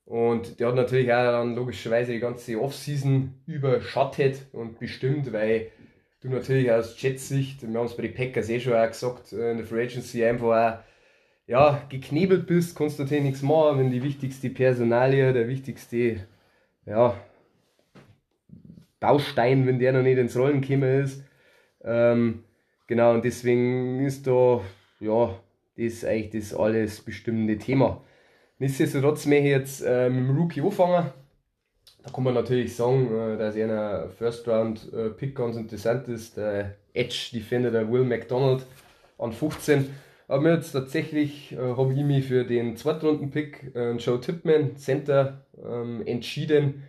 Und 0.04 0.60
der 0.60 0.68
hat 0.68 0.76
natürlich 0.76 1.12
auch 1.12 1.32
dann 1.32 1.56
logischerweise 1.56 2.12
die 2.12 2.20
ganze 2.20 2.60
Offseason 2.60 3.34
überschattet 3.46 4.42
und 4.52 4.78
bestimmt, 4.78 5.32
weil 5.32 5.72
du 6.20 6.28
natürlich 6.28 6.70
aus 6.70 7.00
Jets-Sicht, 7.00 7.62
wir 7.62 7.78
haben 7.78 7.86
es 7.86 7.96
bei 7.96 8.02
den 8.02 8.14
Packers 8.14 8.48
eh 8.48 8.60
schon 8.60 8.74
auch 8.74 8.88
gesagt, 8.88 9.32
äh, 9.32 9.50
in 9.52 9.58
der 9.58 9.66
Free 9.66 9.84
Agency 9.84 10.24
einfach 10.24 10.46
auch 10.46 10.78
ja, 11.46 11.82
geknebelt 11.88 12.46
bist, 12.46 12.76
kannst 12.76 12.98
du 12.98 13.04
natürlich 13.04 13.24
nichts 13.24 13.42
machen, 13.42 13.78
wenn 13.78 13.90
die 13.90 14.02
wichtigste 14.02 14.50
Personalie, 14.50 15.32
der 15.32 15.48
wichtigste 15.48 16.26
ja, 16.86 17.16
Baustein, 18.98 19.66
wenn 19.66 19.78
der 19.78 19.92
noch 19.92 20.02
nicht 20.02 20.18
ins 20.18 20.36
Rollen 20.36 20.60
gekommen 20.60 21.02
ist. 21.02 21.24
Ähm, 21.84 22.44
genau, 22.86 23.14
und 23.14 23.24
deswegen 23.24 24.04
ist 24.04 24.26
da, 24.26 24.60
ja, 25.00 25.38
das 25.76 26.04
eigentlich 26.04 26.48
das 26.48 26.58
alles 26.58 27.00
bestimmende 27.00 27.58
Thema. 27.58 28.02
Nichtsdestotrotz 28.58 29.26
möchte 29.26 29.44
ich 29.44 29.50
jetzt 29.50 29.82
äh, 29.82 30.08
mit 30.08 30.28
dem 30.28 30.36
Rookie 30.36 30.62
anfangen. 30.62 31.12
Da 32.06 32.12
kann 32.12 32.22
man 32.22 32.34
natürlich 32.34 32.76
sagen, 32.76 33.08
äh, 33.12 33.36
dass 33.36 33.56
einer 33.56 34.08
First 34.10 34.46
Round 34.46 34.92
äh, 34.92 35.10
Pick 35.10 35.34
ganz 35.34 35.56
interessant 35.56 36.06
ist. 36.06 36.36
Der 36.36 36.76
Edge 36.94 37.30
Defender, 37.32 37.72
der 37.72 37.90
Will 37.90 38.04
McDonald 38.04 38.64
an 39.18 39.32
15. 39.32 39.90
Aber 40.28 40.52
jetzt 40.52 40.70
tatsächlich 40.70 41.52
äh, 41.52 41.56
habe 41.56 41.92
ich 41.92 42.04
mich 42.04 42.26
für 42.26 42.44
den 42.44 42.76
Zweitrunden-Pick, 42.76 43.72
Joe 43.98 44.20
Tipman, 44.20 44.76
Center, 44.76 45.46
ähm, 45.60 46.06
entschieden, 46.06 46.84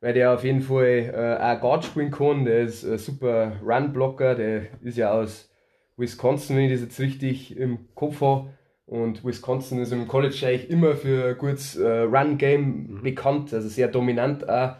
weil 0.00 0.12
der 0.12 0.34
auf 0.34 0.44
jeden 0.44 0.62
Fall 0.62 1.38
auch 1.40 1.60
Guard 1.60 1.84
spielen 1.84 2.10
kann. 2.10 2.44
Der 2.44 2.60
ist 2.60 2.84
ein 2.84 2.98
super 2.98 3.52
Run-Blocker, 3.62 4.34
der 4.34 4.62
ist 4.82 4.96
ja 4.96 5.12
aus 5.12 5.50
Wisconsin, 5.96 6.56
wenn 6.56 6.64
ich 6.64 6.72
das 6.72 6.80
jetzt 6.82 7.00
richtig 7.00 7.56
im 7.56 7.94
Kopf 7.94 8.20
habe. 8.20 8.50
Und 8.90 9.24
Wisconsin 9.24 9.78
ist 9.78 9.92
im 9.92 10.08
College 10.08 10.44
eigentlich 10.44 10.68
immer 10.68 10.96
für 10.96 11.28
ein 11.28 11.38
gutes 11.38 11.76
äh, 11.76 12.00
Run-Game 12.00 12.88
mhm. 12.88 13.02
bekannt, 13.04 13.54
also 13.54 13.68
sehr 13.68 13.86
dominant 13.86 14.48
auch. 14.48 14.74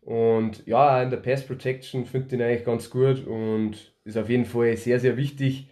Und 0.00 0.66
ja, 0.66 1.00
in 1.00 1.10
der 1.10 1.18
Pass 1.18 1.46
Protection 1.46 2.04
finde 2.04 2.26
ich 2.26 2.32
ihn 2.32 2.42
eigentlich 2.42 2.64
ganz 2.64 2.90
gut 2.90 3.24
und 3.24 3.94
ist 4.02 4.18
auf 4.18 4.28
jeden 4.28 4.44
Fall 4.44 4.76
sehr, 4.76 4.98
sehr 4.98 5.16
wichtig, 5.16 5.68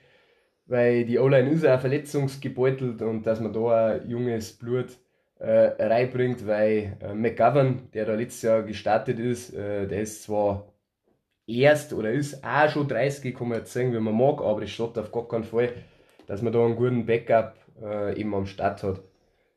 weil 0.66 1.04
die 1.04 1.18
O-Line 1.18 1.50
ist 1.50 1.66
auch 1.66 1.80
verletzungsgebeutelt 1.80 3.02
und 3.02 3.26
dass 3.26 3.40
man 3.40 3.52
da 3.52 3.94
ein 3.96 4.08
junges 4.08 4.52
Blut 4.52 4.96
äh, 5.40 5.72
reinbringt, 5.82 6.46
weil 6.46 6.96
äh, 7.00 7.14
McGovern, 7.14 7.88
der 7.94 8.06
da 8.06 8.14
letztes 8.14 8.42
Jahr 8.42 8.62
gestartet 8.62 9.18
ist, 9.18 9.54
äh, 9.54 9.88
der 9.88 10.02
ist 10.02 10.22
zwar 10.22 10.72
erst 11.48 11.92
oder 11.92 12.12
ist 12.12 12.44
auch 12.44 12.70
schon 12.70 12.86
30, 12.86 13.34
kann 13.34 13.48
man 13.48 13.58
jetzt 13.58 13.72
sagen, 13.72 13.92
wie 13.92 13.98
man 13.98 14.16
mag, 14.16 14.40
aber 14.40 14.62
es 14.62 14.70
steht 14.70 14.96
auf 14.96 15.10
gar 15.10 15.26
keinen 15.26 15.42
Fall, 15.42 15.72
dass 16.28 16.42
man 16.42 16.52
da 16.52 16.64
einen 16.64 16.76
guten 16.76 17.06
Backup 17.06 17.56
äh, 17.80 18.18
eben 18.18 18.34
am 18.34 18.46
Start 18.46 18.82
hat. 18.82 19.00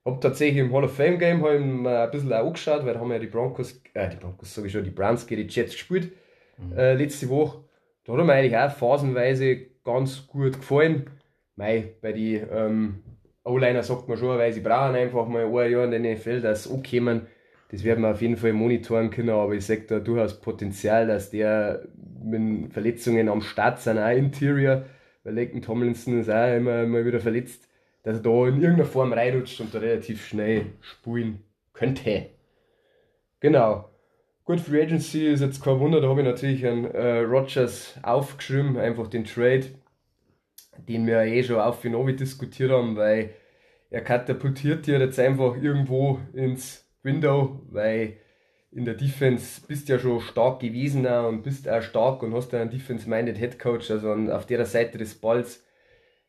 Hab 0.06 0.22
tatsächlich 0.22 0.60
im 0.60 0.72
Hall 0.72 0.84
of 0.84 0.96
Fame 0.96 1.18
Game 1.18 1.44
hab 1.44 1.52
ein 1.52 2.12
bisschen 2.12 2.32
auch 2.32 2.46
angeschaut, 2.46 2.86
weil 2.86 2.94
da 2.94 3.00
haben 3.00 3.12
ja 3.12 3.20
die 3.20 3.28
Broncos, 3.28 3.82
äh, 3.94 4.10
die 4.10 4.18
Broncos 4.18 4.54
sage 4.54 4.68
ich 4.68 4.74
schon, 4.74 4.84
die 4.84 4.92
Browns 4.92 5.26
gegen 5.26 5.48
die 5.48 5.54
Jets 5.54 5.72
gespielt 5.72 6.12
mhm. 6.58 6.78
äh, 6.78 6.94
letzte 6.94 7.30
Woche. 7.30 7.64
Da 8.04 8.14
hat 8.14 8.20
er 8.20 8.26
mir 8.26 8.34
eigentlich 8.34 8.58
auch 8.58 8.72
phasenweise 8.72 9.58
ganz 9.84 10.28
gut 10.28 10.54
gefallen. 10.54 11.10
Mei, 11.56 11.96
bei 12.02 12.12
den 12.12 12.48
ähm, 12.52 13.04
O-Liner 13.44 13.84
sagt 13.84 14.08
man 14.08 14.18
schon, 14.18 14.38
weil 14.38 14.54
sie 14.54 14.62
brauchen 14.62 14.96
einfach 14.96 15.28
mal 15.28 15.46
ein 15.46 15.72
Jahr 15.72 15.86
in 15.86 15.92
den 15.92 16.14
NFL, 16.14 16.42
dass 16.42 16.66
sie 16.66 16.74
ankommen. 16.74 17.28
Das 17.72 17.84
werden 17.84 18.02
wir 18.02 18.12
auf 18.12 18.22
jeden 18.22 18.38
Fall 18.38 18.54
monitoren 18.54 19.10
können, 19.10 19.30
aber 19.30 19.54
ich 19.54 19.66
sehe 19.66 19.82
da 19.82 20.00
durchaus 20.00 20.40
Potenzial, 20.40 21.08
dass 21.08 21.32
der 21.32 21.88
mit 22.24 22.72
Verletzungen 22.74 23.28
am 23.28 23.42
Start 23.42 23.80
sind, 23.80 23.98
auch 23.98 24.10
Interior, 24.10 24.86
weil 25.24 25.36
Leighton 25.36 25.62
Tomlinson 25.62 26.20
ist 26.20 26.30
auch 26.30 26.56
immer 26.56 26.86
mal 26.86 27.06
wieder 27.06 27.20
verletzt, 27.20 27.65
dass 28.06 28.18
er 28.18 28.24
da 28.24 28.48
in 28.48 28.62
irgendeiner 28.62 28.86
Form 28.86 29.12
reinrutscht 29.12 29.60
und 29.60 29.74
da 29.74 29.80
relativ 29.80 30.26
schnell 30.26 30.68
spielen 30.80 31.44
könnte. 31.74 32.28
Genau. 33.40 33.90
Gut, 34.46 34.62
Free 34.62 34.84
Agency 34.84 35.26
ist 35.26 35.42
jetzt 35.42 35.64
kein 35.64 35.80
Wunder, 35.80 36.00
da 36.00 36.08
habe 36.08 36.22
ich 36.22 36.28
natürlich 36.28 36.66
einen 36.68 36.86
äh, 36.86 37.22
Rogers 37.22 37.96
aufgeschrieben, 38.04 38.78
einfach 38.78 39.08
den 39.08 39.26
Trade, 39.26 39.66
den 40.88 41.08
wir 41.08 41.22
eh 41.22 41.44
schon 41.44 41.60
auf 41.60 41.82
Finovi 41.82 42.16
diskutiert 42.16 42.70
haben, 42.72 42.96
weil 42.96 43.32
er 43.90 44.02
katapultiert 44.02 44.86
hier 44.86 45.00
jetzt 45.00 45.20
einfach 45.20 45.58
irgendwo 45.60 46.20
ins 46.34 46.88
Window, 47.02 47.60
weil 47.72 48.18
in 48.72 48.86
der 48.86 48.94
Defense 48.94 49.62
bist 49.68 49.90
ja 49.90 49.98
schon 49.98 50.22
stark 50.22 50.60
gewesen 50.60 51.08
und 51.08 51.42
bist 51.42 51.68
auch 51.68 51.82
stark 51.82 52.22
und 52.22 52.36
hast 52.36 52.54
einen 52.54 52.70
Defense-minded 52.70 53.38
Head 53.38 53.58
Coach. 53.58 53.90
Also 53.90 54.12
auf 54.12 54.46
der 54.46 54.64
Seite 54.66 55.00
des 55.00 55.16
Balls 55.16 55.65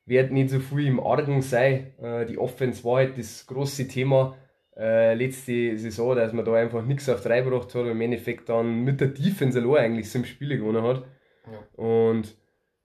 wird 0.07 0.31
nicht 0.33 0.51
so 0.51 0.61
viel 0.61 0.87
im 0.87 1.01
Argen 1.01 1.43
sein. 1.43 1.93
Äh, 2.01 2.27
die 2.27 2.39
Offense 2.39 2.83
war 2.85 2.97
halt 2.97 3.19
das 3.19 3.47
große 3.47 3.89
Thema 3.89 4.37
äh, 4.77 5.15
letzte 5.15 5.77
Saison, 5.77 6.17
dass 6.17 6.33
man 6.33 6.45
da 6.45 6.55
einfach 6.55 6.85
nichts 6.85 7.09
auf 7.09 7.23
drei 7.23 7.41
gebracht 7.41 7.75
hat 7.75 7.83
und 7.83 7.89
im 7.89 8.01
Endeffekt 8.01 8.49
dann 8.49 8.85
mit 8.85 9.01
der 9.01 9.09
Defense 9.09 9.59
allein 9.59 9.93
eigentlich 9.93 10.11
sieben 10.11 10.25
Spiele 10.25 10.59
gewonnen 10.59 10.83
hat. 10.83 11.05
Ja. 11.51 11.83
Und 11.85 12.37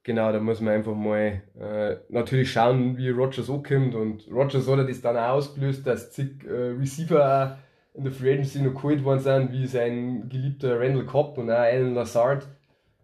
genau, 0.04 0.32
da 0.32 0.40
muss 0.40 0.62
man 0.62 0.74
einfach 0.74 0.96
mal 0.96 1.42
äh, 1.60 1.98
natürlich 2.10 2.52
schauen, 2.52 2.98
wie 2.98 3.10
Rogers 3.10 3.50
ankommt. 3.50 3.94
Und 3.94 4.28
Rogers 4.32 4.68
hat 4.68 4.90
das 4.90 5.02
dann 5.02 5.18
auch 5.18 5.36
ausgelöst, 5.36 5.86
dass 5.86 6.12
zig 6.12 6.44
äh, 6.46 6.72
Receiver 6.80 7.58
auch 7.58 7.98
in 7.98 8.04
der 8.06 8.14
Free 8.14 8.34
Agency 8.34 8.62
noch 8.62 8.74
geholt 8.74 9.04
worden 9.04 9.20
sind, 9.20 9.52
wie 9.52 9.68
sein 9.68 10.30
geliebter 10.30 10.80
Randall 10.80 11.06
Cobb 11.06 11.38
und 11.38 11.52
auch 11.52 11.58
Alan 11.58 11.94
Lazard. 11.94 12.48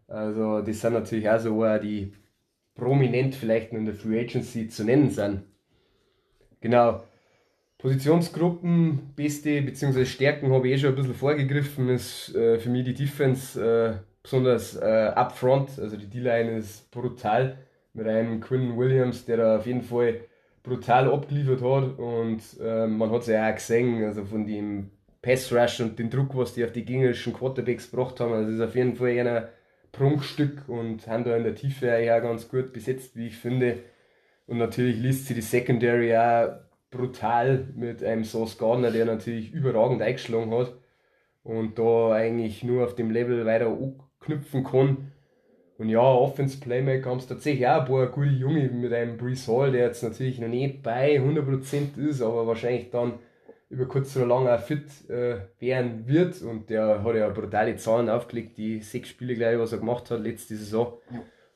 Also, 0.07 0.61
das 0.61 0.79
sind 0.79 0.93
natürlich 0.93 1.29
auch 1.29 1.39
so 1.39 1.77
die 1.79 2.13
prominent 2.77 3.35
vielleicht 3.35 3.73
in 3.73 3.85
der 3.85 3.95
Free 3.95 4.19
Agency 4.19 4.69
zu 4.69 4.85
nennen 4.85 5.09
sind. 5.09 5.43
Genau. 6.61 7.03
Positionsgruppen, 7.77 9.13
beste 9.15 9.61
bzw. 9.61 10.05
Stärken 10.05 10.51
habe 10.51 10.67
ich 10.67 10.75
eh 10.75 10.77
schon 10.79 10.89
ein 10.89 10.95
bisschen 10.95 11.13
vorgegriffen, 11.13 11.89
ist 11.89 12.33
äh, 12.33 12.57
für 12.57 12.69
mich 12.69 12.85
die 12.85 12.95
Defense, 12.95 13.63
äh, 13.63 13.97
besonders 14.23 14.75
äh, 14.75 15.11
upfront, 15.15 15.77
also 15.79 15.95
die 15.95 16.09
D-Line 16.09 16.57
ist 16.57 16.89
brutal 16.89 17.59
mit 17.93 18.07
einem 18.07 18.41
Quinn 18.41 18.75
Williams, 18.77 19.25
der 19.25 19.37
da 19.37 19.57
auf 19.57 19.67
jeden 19.67 19.83
Fall 19.83 20.21
brutal 20.63 21.11
abgeliefert 21.11 21.61
hat 21.61 21.99
und 21.99 22.41
äh, 22.59 22.87
man 22.87 23.11
hat 23.11 23.21
es 23.21 23.27
ja 23.27 23.47
auch 23.47 23.55
gesehen, 23.55 24.03
also 24.03 24.25
von 24.25 24.47
dem 24.47 24.89
Pass 25.21 25.53
Rush 25.53 25.79
und 25.79 25.99
dem 25.99 26.09
Druck, 26.09 26.35
was 26.35 26.55
die 26.55 26.65
auf 26.65 26.71
die 26.71 26.83
gegnerischen 26.83 27.33
Quarterbacks 27.33 27.91
gebracht 27.91 28.19
haben, 28.19 28.33
also 28.33 28.51
ist 28.51 28.61
auf 28.61 28.75
jeden 28.75 28.95
Fall 28.95 29.19
ein 29.19 29.47
Prunkstück 29.97 30.69
und 30.69 31.07
haben 31.07 31.23
da 31.23 31.35
in 31.35 31.43
der 31.43 31.55
Tiefe 31.55 31.87
ja 31.87 32.19
ganz 32.19 32.49
gut 32.49 32.71
besetzt, 32.71 33.15
wie 33.15 33.27
ich 33.27 33.37
finde. 33.37 33.79
Und 34.45 34.57
natürlich 34.57 34.97
liest 34.97 35.27
sie 35.27 35.33
die 35.33 35.41
Secondary 35.41 36.15
auch 36.15 36.59
brutal 36.91 37.67
mit 37.75 38.03
einem 38.03 38.23
Sauce 38.23 38.57
Gardner, 38.57 38.91
der 38.91 39.05
natürlich 39.05 39.51
überragend 39.51 40.01
eingeschlagen 40.01 40.53
hat 40.53 40.73
und 41.43 41.77
da 41.77 42.11
eigentlich 42.13 42.63
nur 42.63 42.83
auf 42.85 42.95
dem 42.95 43.11
Level 43.11 43.45
weiter 43.45 43.75
knüpfen 44.19 44.63
kann. 44.63 45.11
Und 45.77 45.89
ja, 45.89 46.01
Offense 46.01 46.59
Playmaker 46.59 47.09
haben 47.09 47.19
es 47.19 47.27
tatsächlich 47.27 47.67
auch 47.67 47.81
ein 47.81 47.85
paar 47.85 48.07
gute 48.07 48.29
Junge 48.29 48.69
mit 48.69 48.93
einem 48.93 49.17
Brees 49.17 49.47
Hall, 49.47 49.71
der 49.71 49.87
jetzt 49.87 50.01
natürlich 50.01 50.39
noch 50.39 50.47
nicht 50.47 50.81
bei 50.81 51.19
100% 51.19 51.97
ist, 51.97 52.21
aber 52.21 52.47
wahrscheinlich 52.47 52.89
dann 52.89 53.19
über 53.69 53.87
kurz 53.87 54.15
oder 54.15 54.27
lang 54.27 54.47
auch 54.47 54.59
fit 54.61 55.09
äh, 55.09 55.39
werden 55.59 56.07
wird. 56.07 56.41
Und 56.41 56.69
der 56.69 57.03
hat 57.03 57.15
ja 57.15 57.29
brutale 57.29 57.75
Zahlen 57.75 58.09
aufgelegt, 58.09 58.57
die 58.57 58.81
sechs 58.81 59.09
Spiele, 59.09 59.35
glaube 59.35 59.53
ich, 59.53 59.59
was 59.59 59.71
er 59.71 59.79
gemacht 59.79 60.09
hat 60.09 60.21
letzte 60.21 60.55
Saison. 60.55 60.99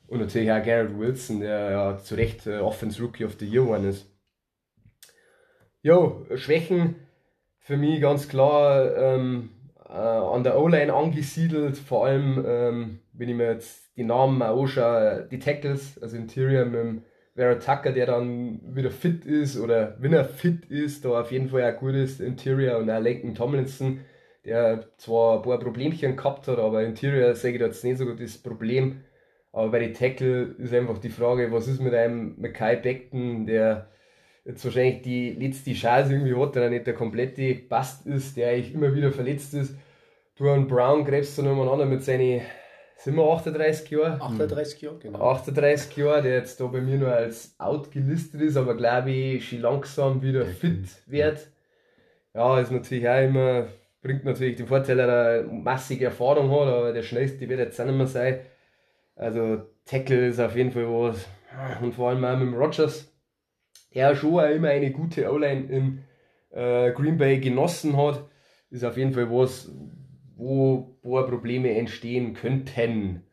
Und 0.07 0.19
natürlich 0.19 0.51
auch 0.51 0.63
Garrett 0.63 0.97
Wilson, 0.97 1.39
der 1.39 1.71
ja 1.71 1.97
zu 1.97 2.15
Recht 2.15 2.45
äh, 2.47 2.59
Offense 2.59 3.01
Rookie 3.01 3.23
of 3.23 3.37
the 3.39 3.45
Year 3.45 3.63
geworden 3.63 3.87
ist. 3.87 4.07
Jo, 5.81 6.25
Schwächen 6.35 6.95
für 7.59 7.77
mich 7.77 8.01
ganz 8.01 8.27
klar 8.27 8.95
ähm, 8.97 9.51
äh, 9.87 9.93
an 9.93 10.43
der 10.43 10.59
O-Line 10.59 10.93
angesiedelt, 10.93 11.77
vor 11.77 12.05
allem, 12.05 12.43
ähm, 12.45 12.99
wenn 13.13 13.29
ich 13.29 13.35
mir 13.35 13.51
jetzt 13.51 13.95
die 13.95 14.03
Namen 14.03 14.41
anschaue, 14.41 15.27
die 15.31 15.39
Tackles, 15.39 16.01
also 16.01 16.17
Interior 16.17 16.65
mit 16.65 16.79
dem 16.79 17.03
Vera 17.41 17.55
Tucker, 17.55 17.91
der 17.91 18.05
dann 18.05 18.59
wieder 18.75 18.91
fit 18.91 19.25
ist 19.25 19.59
oder 19.59 19.97
wenn 19.99 20.13
er 20.13 20.25
fit 20.25 20.65
ist, 20.65 21.03
da 21.03 21.21
auf 21.21 21.31
jeden 21.31 21.49
Fall 21.49 21.63
auch 21.63 21.79
gut 21.79 21.95
ist, 21.95 22.21
Interior 22.21 22.77
und 22.77 22.89
auch 22.91 23.01
Lincoln 23.01 23.33
Tomlinson, 23.33 24.01
der 24.45 24.85
zwar 24.97 25.37
ein 25.37 25.41
paar 25.41 25.57
Problemchen 25.57 26.15
gehabt 26.15 26.47
hat, 26.47 26.59
aber 26.59 26.83
Interior 26.83 27.33
sage 27.33 27.55
ich 27.55 27.61
jetzt 27.61 27.83
nicht 27.83 27.97
so 27.97 28.05
gut 28.05 28.19
das 28.21 28.37
Problem. 28.37 29.01
Aber 29.51 29.71
bei 29.71 29.79
den 29.79 29.95
Tackle 29.95 30.55
ist 30.59 30.71
einfach 30.71 30.99
die 30.99 31.09
Frage, 31.09 31.51
was 31.51 31.67
ist 31.67 31.81
mit 31.81 31.95
einem 31.95 32.35
Mackay 32.39 32.75
Beckton, 32.75 33.47
der 33.47 33.89
jetzt 34.45 34.63
wahrscheinlich 34.63 35.01
die 35.01 35.31
letzte 35.31 35.73
Chance 35.73 36.13
irgendwie 36.13 36.35
hat, 36.35 36.55
der 36.55 36.69
nicht 36.69 36.85
der 36.85 36.93
komplette 36.93 37.55
Bast 37.55 38.05
ist, 38.05 38.37
der 38.37 38.49
eigentlich 38.49 38.75
immer 38.75 38.93
wieder 38.93 39.11
verletzt 39.11 39.55
ist. 39.55 39.75
Duran 40.35 40.67
Brown 40.67 41.05
gräbst 41.05 41.39
du 41.39 41.41
nochmal 41.41 41.69
an 41.69 41.89
mit 41.89 42.03
seinen, 42.03 42.41
sind 43.03 43.15
wir 43.15 43.23
38 43.23 43.89
Jahre? 43.89 44.21
38 44.21 44.81
Jahre, 44.81 44.99
genau. 44.99 45.31
38 45.31 45.97
Jahre, 45.97 46.21
der 46.21 46.33
jetzt 46.35 46.59
da 46.59 46.67
bei 46.67 46.81
mir 46.81 46.97
nur 46.97 47.11
als 47.11 47.55
out 47.57 47.91
gelistet 47.91 48.41
ist, 48.41 48.57
aber 48.57 48.75
glaube 48.75 49.09
ich 49.11 49.49
schon 49.49 49.61
langsam 49.61 50.21
wieder 50.21 50.45
fit 50.45 50.85
wird. 51.07 51.47
Ja, 52.35 52.59
ist 52.59 52.71
natürlich 52.71 53.09
auch 53.09 53.23
immer, 53.23 53.67
bringt 54.01 54.23
natürlich 54.23 54.55
den 54.55 54.67
Vorteil, 54.67 54.97
dass 54.97 55.09
er 55.09 55.39
eine 55.39 55.47
massige 55.51 56.05
Erfahrung 56.05 56.51
hat, 56.51 56.67
aber 56.67 56.93
der 56.93 57.01
schnellste 57.01 57.49
wird 57.49 57.59
jetzt 57.59 57.81
auch 57.81 57.85
nicht 57.85 57.97
mehr 57.97 58.07
sein. 58.07 58.39
Also 59.15 59.63
Tackle 59.85 60.27
ist 60.27 60.39
auf 60.39 60.55
jeden 60.55 60.71
Fall 60.71 60.85
was. 60.87 61.27
Und 61.81 61.95
vor 61.95 62.09
allem 62.09 62.23
auch 62.23 62.37
mit 62.37 62.47
dem 62.47 62.53
Rogers, 62.53 63.11
er 63.89 64.15
schon 64.15 64.39
auch 64.39 64.49
immer 64.49 64.69
eine 64.69 64.91
gute 64.91 65.29
O-Line 65.31 65.65
in 65.69 66.03
äh, 66.51 66.91
Green 66.91 67.17
Bay 67.17 67.39
genossen 67.39 67.97
hat, 67.97 68.23
ist 68.69 68.85
auf 68.85 68.95
jeden 68.95 69.11
Fall 69.11 69.29
was, 69.29 69.69
wo, 70.35 70.97
Probleme 71.01 71.71
entstehen 71.75 72.33
könnten. 72.33 73.23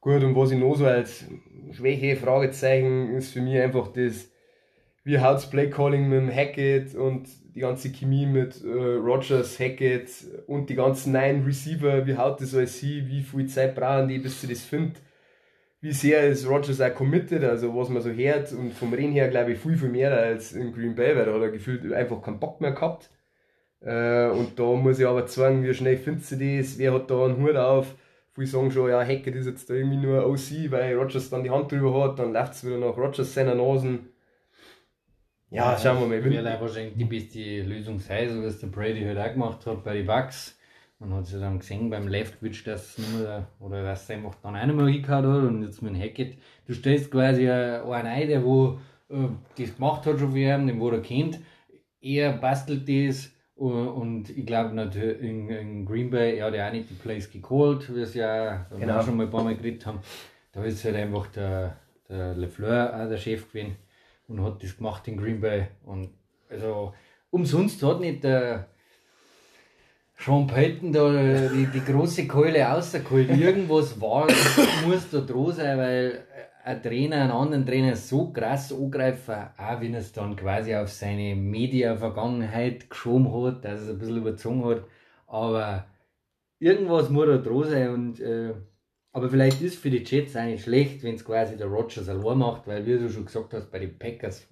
Gut, 0.00 0.22
und 0.22 0.36
was 0.36 0.50
ich 0.50 0.58
noch 0.58 0.74
so 0.74 0.86
als 0.86 1.24
Schwäche, 1.72 2.16
Fragezeichen, 2.16 3.14
ist 3.14 3.32
für 3.32 3.40
mich 3.40 3.58
einfach 3.58 3.88
das, 3.88 4.30
wie 5.02 5.18
haut's 5.18 5.48
Play 5.48 5.70
Calling 5.70 6.08
mit 6.08 6.18
dem 6.18 6.34
Hackett 6.34 6.94
und 6.94 7.28
die 7.54 7.60
ganze 7.60 7.90
Chemie 7.90 8.26
mit 8.26 8.62
äh, 8.62 8.68
Rogers, 8.68 9.58
Hackett 9.58 10.10
und 10.46 10.68
die 10.68 10.74
ganzen 10.74 11.12
neuen 11.12 11.44
Receiver, 11.44 12.06
wie 12.06 12.16
haut 12.16 12.40
das 12.40 12.54
alles 12.54 12.78
hin, 12.80 13.06
wie 13.08 13.22
viel 13.22 13.46
Zeit 13.46 13.74
brauchen 13.74 14.08
die, 14.08 14.18
bis 14.18 14.40
sie 14.40 14.48
das 14.48 14.62
finden 14.62 14.96
wie 15.84 15.92
sehr 15.92 16.26
ist 16.28 16.48
Rogers 16.48 16.80
auch 16.80 16.94
committed, 16.94 17.44
also 17.44 17.76
was 17.76 17.90
man 17.90 18.00
so 18.00 18.10
hört 18.10 18.50
und 18.52 18.72
vom 18.72 18.94
Reden 18.94 19.12
her 19.12 19.28
glaube 19.28 19.52
ich 19.52 19.58
viel, 19.58 19.76
viel 19.76 19.90
mehr 19.90 20.16
als 20.16 20.52
in 20.52 20.72
Green 20.72 20.94
Bay, 20.94 21.14
weil 21.14 21.26
da 21.26 21.34
hat 21.34 21.42
er 21.42 21.50
gefühlt 21.50 21.92
einfach 21.92 22.22
keinen 22.22 22.40
Bock 22.40 22.62
mehr 22.62 22.72
gehabt. 22.72 23.10
Äh, 23.84 24.30
und 24.30 24.58
da 24.58 24.64
muss 24.64 24.98
ich 24.98 25.06
aber 25.06 25.26
sagen, 25.28 25.62
wie 25.62 25.74
schnell 25.74 25.98
findest 25.98 26.32
du 26.32 26.36
das, 26.36 26.78
wer 26.78 26.94
hat 26.94 27.10
da 27.10 27.26
einen 27.26 27.42
Hut 27.42 27.56
auf, 27.56 27.94
viele 28.32 28.46
sagen 28.46 28.70
schon, 28.70 28.88
ja, 28.88 29.00
Hackett 29.04 29.34
ist 29.34 29.46
jetzt 29.46 29.68
da 29.68 29.74
irgendwie 29.74 29.98
nur 29.98 30.26
OC, 30.26 30.70
weil 30.70 30.96
Rogers 30.96 31.28
dann 31.28 31.44
die 31.44 31.50
Hand 31.50 31.70
drüber 31.70 32.02
hat, 32.02 32.18
dann 32.18 32.32
läuft 32.32 32.54
es 32.54 32.64
wieder 32.64 32.78
nach 32.78 32.96
Rogers 32.96 33.34
seiner 33.34 33.54
Nasen. 33.54 34.08
Ja, 35.50 35.78
schauen 35.78 36.00
wir 36.00 36.06
mal. 36.06 36.24
Wird 36.24 36.44
wahrscheinlich 36.60 36.96
die 36.96 37.04
beste 37.04 37.62
Lösung 37.62 37.98
sein, 38.00 38.28
so 38.28 38.42
es 38.42 38.58
der 38.58 38.68
Brady 38.68 39.04
halt 39.04 39.18
auch 39.18 39.32
gemacht 39.32 39.66
hat 39.66 39.84
bei 39.84 39.94
den 39.94 40.06
Bucks. 40.06 40.58
Man 40.98 41.12
hat 41.12 41.26
sich 41.26 41.38
dann 41.38 41.58
gesehen 41.58 41.90
beim 41.90 42.08
Leftwitch, 42.08 42.64
dass 42.64 42.96
nicht 42.96 43.18
mehr, 43.18 43.46
oder 43.60 43.82
dass 43.82 44.08
er 44.08 44.16
einfach 44.16 44.34
dann 44.36 44.56
auch 44.56 44.64
nicht 44.64 44.76
mehr 44.76 44.86
hingehauen 44.86 45.26
hat 45.26 45.48
und 45.50 45.62
jetzt 45.62 45.82
mit 45.82 45.94
dem 45.94 46.00
Hackett, 46.00 46.38
du 46.66 46.72
stellst 46.72 47.10
quasi 47.10 47.48
einen 47.50 48.06
ein, 48.06 48.28
der 48.28 48.42
wo 48.42 48.78
äh, 49.10 49.28
das 49.58 49.76
gemacht 49.76 50.06
hat 50.06 50.18
schon 50.18 50.32
für 50.32 50.38
ihn, 50.38 50.66
den 50.66 50.80
wo 50.80 50.88
er 50.88 51.02
kennt, 51.02 51.40
er 52.00 52.32
bastelt 52.32 52.88
das 52.88 53.33
und, 53.72 54.30
ich 54.30 54.46
glaube 54.46 54.74
natürlich 54.74 55.20
in, 55.22 55.48
in, 55.48 55.86
Green 55.86 56.10
Bay, 56.10 56.36
er 56.36 56.46
hat 56.46 56.54
ja 56.54 56.68
auch 56.68 56.72
nicht 56.72 56.90
die 56.90 56.94
Plays 56.94 57.30
geholt, 57.30 57.94
wie 57.94 58.00
es 58.00 58.14
ja 58.14 58.66
genau. 58.76 59.02
schon 59.02 59.16
mal 59.16 59.24
ein 59.24 59.30
paar 59.30 59.44
Mal 59.44 59.56
geredet 59.56 59.86
haben, 59.86 60.00
da 60.52 60.62
ist 60.64 60.84
halt 60.84 60.96
einfach 60.96 61.26
der, 61.28 61.76
der 62.08 62.34
LeFleur 62.34 62.94
auch 62.94 63.08
der 63.08 63.16
Chef 63.16 63.50
gewesen 63.50 63.76
und 64.28 64.42
hat 64.42 64.62
das 64.62 64.76
gemacht 64.76 65.06
in 65.08 65.16
Green 65.16 65.40
Bay 65.40 65.68
und 65.84 66.10
also 66.48 66.92
umsonst 67.30 67.82
hat 67.82 68.00
nicht 68.00 68.24
der 68.24 68.68
Sean 70.16 70.46
Payton 70.46 70.92
da 70.92 71.10
die, 71.48 71.66
die 71.66 71.84
große 71.84 72.26
Keule 72.26 72.62
rausgeholt. 72.62 73.30
Irgendwas 73.30 74.00
war, 74.00 74.26
muss 74.86 75.10
da 75.10 75.20
dran 75.20 75.52
sein, 75.52 75.78
weil 75.78 76.24
ein 76.64 76.82
Trainer 76.82 77.16
einen 77.22 77.30
anderen 77.30 77.66
Trainer 77.66 77.94
so 77.94 78.32
krass 78.32 78.72
angreifen, 78.72 79.34
auch 79.58 79.80
wenn 79.82 79.94
es 79.94 80.12
dann 80.12 80.34
quasi 80.34 80.74
auf 80.74 80.88
seine 80.90 81.36
Media-Vergangenheit 81.36 82.88
geschoben 82.88 83.30
hat, 83.32 83.64
dass 83.64 83.82
es 83.82 83.90
ein 83.90 83.98
bisschen 83.98 84.16
überzogen 84.16 84.64
hat. 84.64 84.84
Aber 85.26 85.86
irgendwas 86.58 87.10
muss 87.10 87.26
da 87.26 87.36
dran 87.36 87.64
sein. 87.64 87.90
Und, 87.90 88.20
äh, 88.20 88.54
aber 89.12 89.28
vielleicht 89.28 89.60
ist 89.60 89.78
für 89.78 89.90
die 89.90 90.04
Jets 90.04 90.36
eigentlich 90.36 90.62
schlecht, 90.62 91.02
wenn 91.02 91.16
es 91.16 91.24
quasi 91.24 91.58
der 91.58 91.66
Rogers 91.66 92.08
allein 92.08 92.38
macht, 92.38 92.66
weil, 92.66 92.86
wie 92.86 92.98
du 92.98 93.10
schon 93.10 93.26
gesagt 93.26 93.52
hast, 93.52 93.70
bei 93.70 93.80
den 93.80 93.98
Packers 93.98 94.48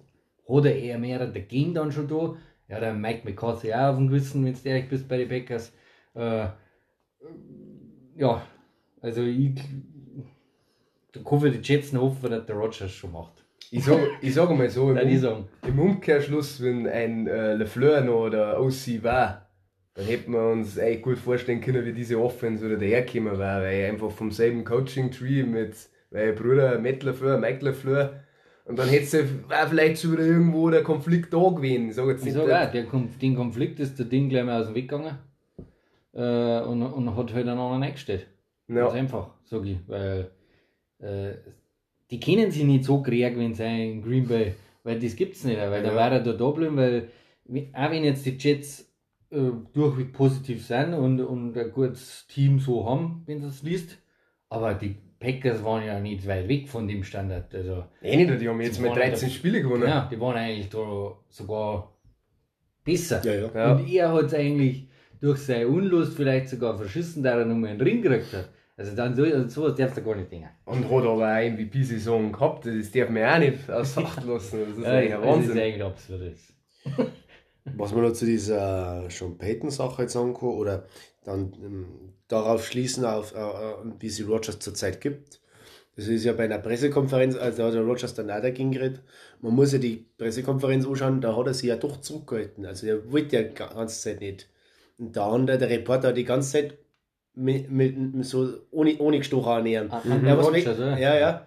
hat 0.47 0.65
er 0.65 0.75
eher 0.75 0.99
mehr 0.99 1.25
dagegen 1.25 1.73
dann 1.73 1.91
schon 1.91 2.07
da. 2.07 2.35
Ja, 2.67 2.79
der 2.79 2.93
Mike 2.93 3.21
McCarthy 3.27 3.73
auch 3.73 3.89
auf 3.89 3.97
dem 3.97 4.07
Gewissen, 4.07 4.45
wenn 4.45 4.53
du 4.53 4.69
ehrlich 4.69 4.87
bist 4.87 5.07
bei 5.07 5.17
den 5.17 5.29
Packers. 5.29 5.73
Äh, 6.13 6.47
ja, 8.15 8.45
also 9.01 9.23
ich, 9.23 9.59
ich 11.15 11.25
hoffe, 11.25 11.49
die 11.49 11.59
Jets 11.61 11.93
noch 11.93 12.01
hoffen, 12.01 12.31
dass 12.31 12.45
der 12.45 12.55
Rogers 12.55 12.91
schon 12.91 13.11
macht. 13.11 13.43
Ich 13.71 13.85
sage 13.85 14.07
ich 14.21 14.33
sag 14.33 14.49
mal 14.51 14.69
so, 14.69 14.91
im, 14.91 15.25
um, 15.25 15.47
im 15.67 15.79
Umkehrschluss, 15.79 16.61
wenn 16.61 16.87
ein 16.87 17.27
äh, 17.27 17.55
LeFleur 17.55 18.01
noch 18.01 18.29
der 18.29 18.61
OC 18.61 19.03
war, 19.03 19.49
dann 19.95 20.05
hätten 20.05 20.31
wir 20.31 20.51
uns 20.51 20.77
eigentlich 20.77 21.01
gut 21.01 21.17
vorstellen 21.17 21.61
können, 21.61 21.85
wie 21.85 21.93
diese 21.93 22.19
Offense 22.19 22.65
oder 22.65 22.77
daherkommen 22.77 23.37
war, 23.37 23.61
weil 23.61 23.85
einfach 23.85 24.11
vom 24.11 24.31
selben 24.31 24.63
Coaching-Tree 24.63 25.43
mit 25.43 25.75
weil 26.11 26.33
Bruder 26.33 26.77
Matt 26.77 27.01
LeFleur, 27.01 27.39
Mike 27.39 27.65
LeFleur, 27.65 28.23
und 28.65 28.79
dann 28.79 28.87
hätte 28.87 29.17
es 29.17 29.69
vielleicht 29.69 30.01
schon 30.01 30.13
wieder 30.13 30.23
irgendwo 30.23 30.69
der 30.69 30.83
Konflikt 30.83 31.33
da 31.33 31.49
gewesen. 31.49 31.89
Ich 31.89 31.95
sage 31.95 32.11
jetzt 32.11 32.23
nicht. 32.23 32.35
Ich 32.35 32.39
sage 32.39 32.67
auch, 32.67 32.71
der, 32.71 32.83
den 32.83 33.35
Konflikt 33.35 33.79
ist 33.79 33.99
der 33.99 34.05
Ding 34.05 34.29
gleich 34.29 34.45
mal 34.45 34.61
aus 34.61 34.67
dem 34.67 34.75
Weg 34.75 34.89
gegangen. 34.89 35.17
äh, 36.13 36.61
und, 36.61 36.81
und 36.81 37.15
hat 37.17 37.33
halt 37.33 37.47
einen 37.47 37.59
anderen 37.59 37.83
eingestellt. 37.83 38.27
Ja. 38.69 38.75
Ganz 38.75 38.93
einfach, 38.93 39.31
sag 39.43 39.65
ich. 39.65 39.77
Weil 39.87 40.31
äh, 41.03 41.33
die 42.11 42.19
kennen 42.19 42.51
sich 42.51 42.63
nicht 42.63 42.83
so 42.85 43.01
krieg, 43.01 43.37
wenn 43.37 43.53
sie 43.53 43.63
in 43.91 44.01
Green 44.01 44.27
Bay, 44.27 44.53
weil 44.83 44.99
das 44.99 45.15
gibt's 45.15 45.43
nicht, 45.43 45.57
weil 45.57 45.81
da 45.83 45.89
Ja. 45.89 45.95
war 45.95 46.11
er 46.11 46.19
da 46.21 46.33
da 46.33 46.49
bleiben, 46.51 46.77
weil 46.77 47.09
auch 47.73 47.91
wenn 47.91 48.03
jetzt 48.03 48.25
die 48.25 48.37
Jets 48.37 48.89
äh, 49.31 49.51
durchweg 49.73 50.13
positiv 50.13 50.65
sind 50.65 50.93
und, 50.93 51.19
und 51.21 51.57
ein 51.57 51.71
gutes 51.71 52.27
Team 52.27 52.59
so 52.59 52.87
haben, 52.87 53.23
wenn 53.25 53.39
du 53.41 53.47
das 53.47 53.63
liest, 53.63 53.97
aber 54.49 54.73
die 54.75 54.95
Packers 55.19 55.63
waren 55.63 55.85
ja 55.85 55.99
nicht 55.99 56.27
weit 56.27 56.47
weg 56.49 56.67
von 56.67 56.87
dem 56.87 57.03
Standard. 57.03 57.53
Also, 57.55 57.85
Eh 58.01 58.15
nicht, 58.17 58.41
die 58.41 58.47
haben 58.49 58.59
jetzt 58.61 58.83
waren 58.83 58.93
13 58.93 59.29
da- 59.29 59.33
Spiele 59.33 59.61
gewonnen. 59.61 59.87
ja, 59.87 60.07
die 60.11 60.19
waren 60.19 60.35
eigentlich 60.35 60.69
da 60.69 61.17
sogar 61.29 61.93
besser. 62.83 63.21
Ja, 63.25 63.33
ja. 63.33 63.49
Ja. 63.55 63.71
Und 63.75 63.87
er 63.89 64.11
hat 64.13 64.25
es 64.25 64.33
eigentlich 64.33 64.87
durch 65.21 65.39
seine 65.39 65.67
Unlust 65.69 66.15
vielleicht 66.17 66.49
sogar 66.49 66.77
verschissen, 66.77 67.23
da 67.23 67.39
er 67.39 67.45
nochmal 67.45 67.71
einen 67.71 67.81
Ring 67.81 68.01
gekriegt 68.01 68.33
hat. 68.33 68.49
Also 68.75 68.95
dann 68.95 69.15
so, 69.15 69.23
also 69.23 69.47
sowas 69.47 69.75
darfst 69.75 69.97
du 69.97 70.03
gar 70.03 70.15
nicht 70.15 70.31
denken. 70.31 70.49
Und 70.65 70.85
hat 70.85 71.03
aber 71.05 71.27
eine 71.27 71.51
MVP-Saison 71.55 72.31
gehabt, 72.31 72.65
das 72.65 72.91
darf 72.91 73.09
man 73.09 73.23
auch 73.23 73.37
nicht 73.39 73.69
außer 73.69 74.03
Acht 74.03 74.23
lassen. 74.25 74.59
Das 74.67 74.77
ist 74.77 74.85
eigentlich 74.85 75.13
ein 75.13 75.21
das 75.21 75.29
ist 75.29 75.47
Wahnsinn. 75.47 75.59
eigentlich 75.59 75.83
absolut. 75.83 76.35
Was 77.77 77.93
man 77.93 78.03
noch 78.03 78.13
zu 78.13 78.25
dieser 78.25 79.09
Sean 79.09 79.37
Payton-Sache 79.37 80.01
jetzt 80.01 80.13
sagen 80.13 80.33
kann, 80.33 80.49
oder 80.49 80.85
dann 81.23 81.53
ähm, 81.63 81.85
darauf 82.27 82.65
schließen, 82.65 83.05
auf, 83.05 83.33
äh, 83.35 83.39
äh, 83.39 83.75
wie 83.99 84.09
sie 84.09 84.23
Rogers 84.23 84.59
zurzeit 84.59 84.99
gibt. 84.99 85.39
Das 85.95 86.07
ist 86.07 86.25
ja 86.25 86.33
bei 86.33 86.45
einer 86.45 86.57
Pressekonferenz, 86.57 87.35
also 87.35 87.59
da 87.59 87.67
hat 87.67 87.75
der 87.75 87.83
Rogers 87.83 88.15
dann 88.15 88.31
auch 88.31 88.41
dagegen 88.41 88.71
geredet. 88.71 89.03
Man 89.41 89.53
muss 89.53 89.71
ja 89.71 89.77
die 89.77 90.07
Pressekonferenz 90.17 90.87
anschauen, 90.87 91.21
da 91.21 91.37
hat 91.37 91.45
er 91.45 91.53
sich 91.53 91.69
ja 91.69 91.75
doch 91.75 92.01
zurückgehalten. 92.01 92.65
Also 92.65 92.87
er 92.87 93.11
wollte 93.11 93.35
ja 93.35 93.43
die 93.43 93.53
ganze 93.53 94.01
Zeit 94.01 94.19
nicht. 94.19 94.49
Und 94.97 95.15
der 95.15 95.23
andere, 95.23 95.57
der 95.59 95.69
Reporter, 95.69 96.09
hat 96.09 96.17
die 96.17 96.25
ganze 96.25 96.51
Zeit 96.51 96.77
mit, 97.35 97.69
mit, 97.71 97.97
mit 98.15 98.25
so 98.25 98.47
ohne, 98.71 98.97
ohne 98.99 99.17
Gestochen 99.17 99.51
annähern. 99.51 99.87
Ah, 99.91 100.01
Ja, 100.25 100.37
was 100.37 100.51
weg, 100.53 100.67
oder? 100.67 100.97
ja, 100.97 101.15
ja. 101.17 101.45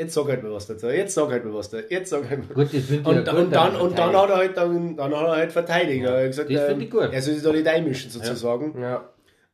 Jetzt 0.00 0.14
sag 0.14 0.26
halt 0.28 0.42
mal 0.44 0.52
was 0.52 0.66
dazu. 0.68 0.86
Jetzt 0.88 1.14
sag 1.14 1.28
halt 1.30 1.44
mal 1.44 1.54
was 1.54 1.70
dazu. 1.70 1.84
Jetzt 1.90 2.10
sag 2.10 2.28
halt 2.30 2.48
mal. 2.48 2.54
Gut, 2.54 2.72
das 2.72 2.84
finde 2.84 3.00
ich 3.02 3.06
Und, 3.06 3.26
ja 3.26 3.32
und, 3.34 3.52
dann, 3.52 3.76
und 3.76 3.98
dann 3.98 4.16
hat 4.16 4.30
er 4.30 4.36
halt 4.36 4.56
dann, 4.56 4.96
dann 4.96 5.12
hat 5.14 5.26
er 5.26 5.36
halt 5.36 5.52
verteidigt. 5.52 6.04
Ja, 6.04 6.10
er 6.10 6.20
hat 6.22 6.26
gesagt, 6.30 6.50
das 6.52 6.70
ähm, 6.70 6.80
ich 6.80 6.90
gut. 6.90 7.08
er 7.12 7.20
soll 7.22 7.34
sich 7.34 7.42
da 7.42 7.52
nicht 7.52 7.66
einmischen 7.66 8.10
sozusagen. 8.10 8.80
Ja. 8.80 9.08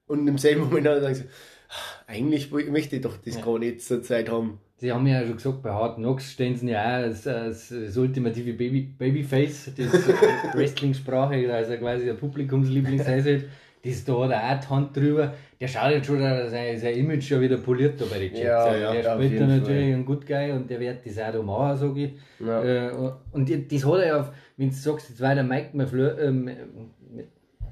Und 0.07 0.27
im 0.29 0.37
selben 0.37 0.62
Moment 0.64 0.87
hat 0.87 1.03
er 1.03 1.09
gesagt, 1.09 1.31
"Ah, 1.70 2.12
eigentlich 2.12 2.51
möchte 2.53 2.97
ich 2.97 3.03
doch 3.03 3.16
das 3.25 3.37
Ja. 3.37 3.40
gar 3.42 3.59
nicht 3.59 3.81
zur 3.81 4.03
Zeit 4.03 4.31
haben. 4.31 4.61
Sie 4.77 4.92
haben 4.92 5.07
ja 5.07 5.25
schon 5.25 5.37
gesagt, 5.37 5.62
bei 5.62 5.70
Hard 5.70 5.97
Knocks 5.97 6.33
stehen 6.33 6.57
sie 6.57 6.68
ja 6.68 6.83
auch 6.83 7.05
als, 7.05 7.27
als 7.27 7.68
das 7.70 7.97
ultimative 7.97 8.53
Baby, 8.53 8.83
Babyface, 8.83 9.70
das 9.79 9.92
Wrestling-Sprache, 10.55 11.53
also 11.55 11.75
quasi 11.77 12.05
der 12.05 12.14
Publikumsliebling 12.14 13.03
sein 13.03 13.23
soll. 13.23 13.44
Das 13.83 14.05
da 14.05 14.12
hat 14.25 14.31
er 14.31 14.57
auch 14.57 14.61
die 14.61 14.68
Hand 14.68 14.97
drüber. 14.97 15.35
Der 15.64 15.68
schaut 15.68 15.92
jetzt 15.92 16.05
schon, 16.07 16.20
dass 16.20 16.50
sein, 16.50 16.79
sein 16.79 16.94
Image 16.94 17.22
schon 17.27 17.40
wieder 17.40 17.57
poliert 17.57 17.98
da 17.98 18.05
bei 18.05 18.18
den 18.18 18.33
Jets. 18.35 18.42
Ja, 18.44 18.77
ja, 18.77 18.92
der 18.92 19.03
ja, 19.03 19.14
spielt 19.14 19.40
da 19.40 19.46
natürlich 19.46 19.64
Fall. 19.85 19.94
einen 19.94 20.05
Good 20.05 20.27
Guy 20.27 20.53
und 20.53 20.68
der 20.68 20.79
wird 20.79 21.07
das 21.07 21.18
auch 21.18 21.33
da 21.33 21.42
machen, 21.42 21.77
sag 21.79 21.96
ich. 21.96 22.12
Ja. 22.38 22.62
Äh, 22.62 23.12
und 23.33 23.48
das 23.72 23.85
hat 23.87 23.94
er 24.00 24.07
ja, 24.07 24.33
wenn 24.59 24.68
du 24.68 24.74
sagst, 24.74 25.09
jetzt 25.09 25.22
war 25.22 25.35
der 25.35 25.42
Mike 25.42 25.70
Lafleur, 25.72 26.18
ähm, 26.18 26.50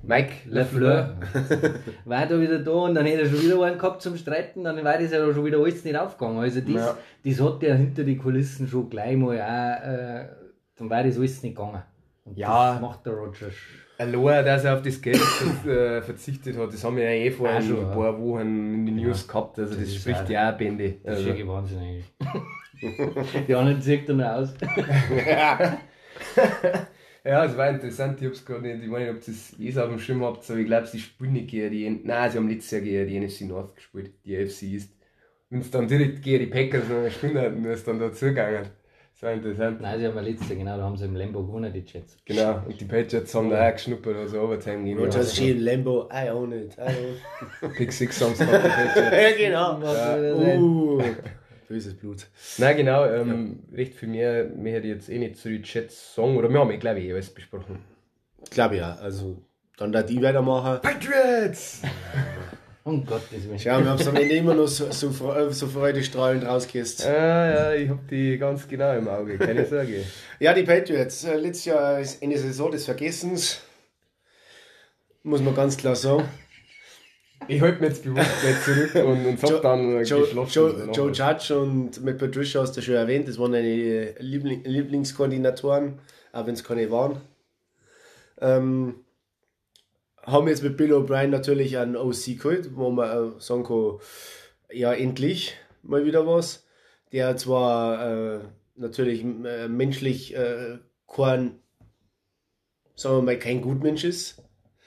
Mike 0.05 0.33
Lafleur, 0.49 1.17
war 2.07 2.27
da 2.27 2.41
wieder 2.41 2.61
da 2.61 2.71
und 2.71 2.95
dann 2.95 3.05
hätte 3.05 3.25
er 3.25 3.29
schon 3.29 3.43
wieder 3.43 3.63
einen 3.63 3.77
gehabt 3.77 4.01
zum 4.01 4.17
Streiten, 4.17 4.65
dann 4.65 4.83
war 4.83 4.97
das 4.99 5.13
ja 5.13 5.31
schon 5.31 5.45
wieder 5.45 5.59
alles 5.59 5.85
nicht 5.85 5.95
aufgegangen. 5.99 6.39
Also 6.39 6.63
das, 6.63 6.75
Ja. 6.75 6.97
das 7.27 7.41
hat 7.43 7.61
der 7.61 7.75
hinter 7.77 8.05
die 8.05 8.17
Kulissen 8.17 8.67
schon 8.69 8.89
gleich 8.89 9.19
mal 9.19 9.39
auch, 9.39 9.87
äh, 9.87 10.29
dann 10.77 10.89
war 10.89 11.05
das 11.05 11.19
alles 11.19 11.43
nicht 11.43 11.55
gegangen. 11.55 11.83
Und 12.25 12.39
Ja. 12.39 12.73
das 12.73 12.81
macht 12.81 13.05
der 13.05 13.13
Rogers. 13.13 13.53
Allein, 14.03 14.45
dass 14.45 14.65
er 14.65 14.75
auf 14.77 14.83
das 14.83 15.01
Geld 15.01 15.21
äh, 15.67 16.03
verzichtet 16.03 16.57
hat, 16.57 16.73
das 16.73 16.83
haben 16.85 16.97
wir 16.97 17.05
ja 17.05 17.11
eh 17.25 17.31
vor 17.31 17.49
Ah, 17.49 17.57
ein 17.57 17.63
schon, 17.63 17.77
ja. 17.77 17.95
paar 17.95 18.19
Wochen 18.19 18.41
in 18.75 18.87
den 18.87 18.97
News 18.97 19.27
gehabt. 19.29 19.59
Also, 19.59 19.71
das, 19.75 19.81
Das 19.81 19.89
ist 19.89 19.97
spricht 20.01 20.29
ja 20.29 20.53
auch 20.53 20.59
Bände. 20.59 20.95
Das 21.05 21.21
ist 21.21 21.27
Also, 21.27 21.31
ja 21.31 21.47
Wahnsinn 21.47 21.79
eigentlich. 21.79 22.05
die 23.49 23.55
anderen 23.55 23.81
zieht 23.83 24.09
er 24.09 24.15
noch 24.15 24.27
aus. 24.27 24.55
ja, 27.25 27.45
es 27.45 27.57
war 27.57 27.71
interessant. 27.71 28.21
Ich 28.21 28.27
hab's 28.29 28.45
gerade 28.45 28.63
nicht, 28.63 28.83
ich 28.85 28.91
weiß 28.91 29.01
nicht, 29.01 29.11
ob 29.11 29.25
das 29.25 29.61
eh 29.61 29.71
so 29.71 29.83
auf 29.83 29.89
dem 29.91 29.99
Schirm 29.99 30.23
habt, 30.25 30.49
aber 30.51 30.59
ich 30.59 30.67
glaube, 30.67 30.87
sie 30.87 30.99
spielen 30.99 31.33
nicht 31.35 31.49
gegen 31.51 31.71
die, 31.71 32.01
nein, 32.05 32.31
sie 32.31 32.39
haben 32.39 32.49
letztes 32.49 32.71
Jahr 32.73 32.81
gegen 32.81 33.09
die 33.09 33.21
NFC 33.21 33.43
North 33.43 33.77
gespielt, 33.77 34.13
die 34.25 34.37
AFC 34.37 34.63
East. 34.63 34.93
Und 35.51 35.61
es 35.61 35.71
dann 35.71 35.87
direkt 35.87 36.23
gegen 36.23 36.41
die 36.41 36.47
Packers 36.51 36.89
noch 36.89 36.97
eine 36.99 37.11
Stunde 37.11 37.41
hatten, 37.43 37.65
ist 37.65 37.87
dann 37.87 37.99
da 37.99 38.13
zugegangen. 38.13 38.67
Das 39.23 39.29
war 39.29 39.35
interessant. 39.37 39.81
Nein, 39.81 40.01
sie 40.01 40.07
haben 40.09 40.17
ja 40.17 40.21
letztes 40.21 40.49
Jahr, 40.49 40.59
genau, 40.59 40.77
da 40.77 40.83
haben 40.83 40.97
sie 40.97 41.05
im 41.05 41.15
Lambo 41.15 41.45
gewonnen, 41.47 41.73
die 41.73 41.85
Jets. 41.87 42.19
Genau, 42.25 42.61
und 42.67 42.81
die 42.81 42.85
Patriots 42.85 43.33
haben 43.33 43.51
da 43.51 43.69
auch 43.69 43.73
geschnuppert, 43.73 44.17
also 44.17 44.41
Overtime 44.41 44.79
gegeben. 44.79 44.99
Rogers 44.99 45.39
in 45.39 45.61
Lambo, 45.61 46.09
I 46.13 46.29
own 46.31 46.51
it. 46.51 46.77
I 46.77 46.81
own 46.81 47.71
it. 47.71 47.77
Pick 47.77 47.93
Six 47.93 48.19
Songs 48.19 48.37
gehabt, 48.37 48.65
die 48.65 48.69
Patriots. 48.69 49.13
ja, 49.39 49.47
genau. 49.47 49.81
Ja. 49.81 50.59
Uh, 50.59 51.01
böses 51.69 51.95
Blut. 51.95 52.27
Nein, 52.59 52.77
genau, 52.77 53.07
ähm, 53.07 53.61
recht 53.73 53.95
viel 53.95 54.09
mehr, 54.09 54.47
mehr 54.57 54.75
hätte 54.75 54.89
ich 54.89 54.95
jetzt 54.95 55.09
eh 55.09 55.19
nicht 55.21 55.37
zu 55.37 55.51
den 55.51 55.63
Chats 55.63 56.17
sagen, 56.17 56.37
oder 56.37 56.49
wir 56.49 56.59
haben 56.59 56.73
eh, 56.73 56.79
glaube 56.79 56.99
ich, 56.99 57.07
eh 57.07 57.13
alles 57.13 57.31
besprochen. 57.31 57.79
Glaube 58.51 58.79
ja. 58.79 58.95
Also, 58.95 59.41
dann 59.77 59.93
da 59.93 60.03
die 60.03 60.21
weitermachen. 60.21 60.81
Patriots! 60.83 61.83
Um 62.85 63.07
Gottes 63.07 63.45
Willen. 63.47 63.59
Schau, 63.59 63.79
wir 63.79 63.91
haben 63.91 64.01
es 64.01 64.09
am 64.09 64.17
Ende 64.17 64.35
immer 64.35 64.55
noch 64.55 64.67
so, 64.67 64.91
so, 64.91 65.11
so 65.51 65.67
freudestrahlend 65.69 66.45
rausgehst. 66.45 67.07
Ah, 67.07 67.51
ja, 67.51 67.75
ich 67.75 67.89
hab 67.89 68.09
die 68.09 68.37
ganz 68.39 68.67
genau 68.67 68.97
im 68.97 69.07
Auge, 69.07 69.39
keine 69.39 69.65
Sorge. 69.67 70.05
Ja, 70.41 70.53
die 70.53 70.65
Patriots. 70.65 71.23
Äh, 71.25 71.37
Letztes 71.37 71.67
Jahr 71.67 72.01
ist 72.01 72.21
Ende 72.21 72.39
Saison 72.39 72.73
des 72.73 72.85
Vergessens. 72.85 73.61
Muss 75.23 75.41
man 75.41 75.55
ganz 75.55 75.77
klar 75.77 75.95
sagen. 75.95 76.25
Ich 77.49 77.61
halte 77.61 77.81
mich 77.81 77.91
jetzt 77.91 78.05
bewusst 78.05 78.45
nicht 78.45 78.63
zurück 78.63 78.95
und, 79.07 79.27
und 79.27 79.41
sag 79.41 79.63
dann 79.63 79.97
äh, 79.97 80.03
Joe, 80.03 80.21
geschlossen. 80.23 80.53
Joe. 80.53 80.91
Joe 80.93 81.13
Judge 81.13 81.59
und 81.59 82.05
Matt 82.05 82.19
Patricia 82.19 82.61
hast 82.63 82.77
du 82.77 82.83
schon 82.83 82.95
erwähnt, 82.95 83.29
das 83.29 83.39
waren 83.39 83.53
deine 83.53 84.15
Liebling, 84.19 84.65
Lieblingskoordinatoren, 84.65 85.99
auch 86.33 86.47
wenn 86.47 86.55
es 86.55 86.65
keine 86.65 86.91
waren. 86.91 87.21
Ähm, 88.41 88.97
haben 90.23 90.49
jetzt 90.49 90.63
mit 90.63 90.77
Bill 90.77 90.93
O'Brien 90.93 91.29
natürlich 91.29 91.79
einen 91.79 91.97
OC 91.97 92.39
geholt, 92.39 92.77
wo 92.77 92.91
man 92.91 93.37
äh, 93.37 93.41
sagen 93.41 93.65
kann, 93.65 93.99
ja, 94.71 94.93
endlich 94.93 95.55
mal 95.83 96.05
wieder 96.05 96.27
was. 96.27 96.67
Der 97.13 97.37
zwar 97.37 98.37
äh, 98.37 98.41
natürlich 98.77 99.23
äh, 99.23 99.69
menschlich 99.69 100.35
äh, 100.35 100.79
kein, 101.07 101.59
sagen 102.95 103.17
wir 103.17 103.23
mal, 103.23 103.39
kein 103.39 103.61
Gutmensch 103.61 104.05
ist. 104.05 104.43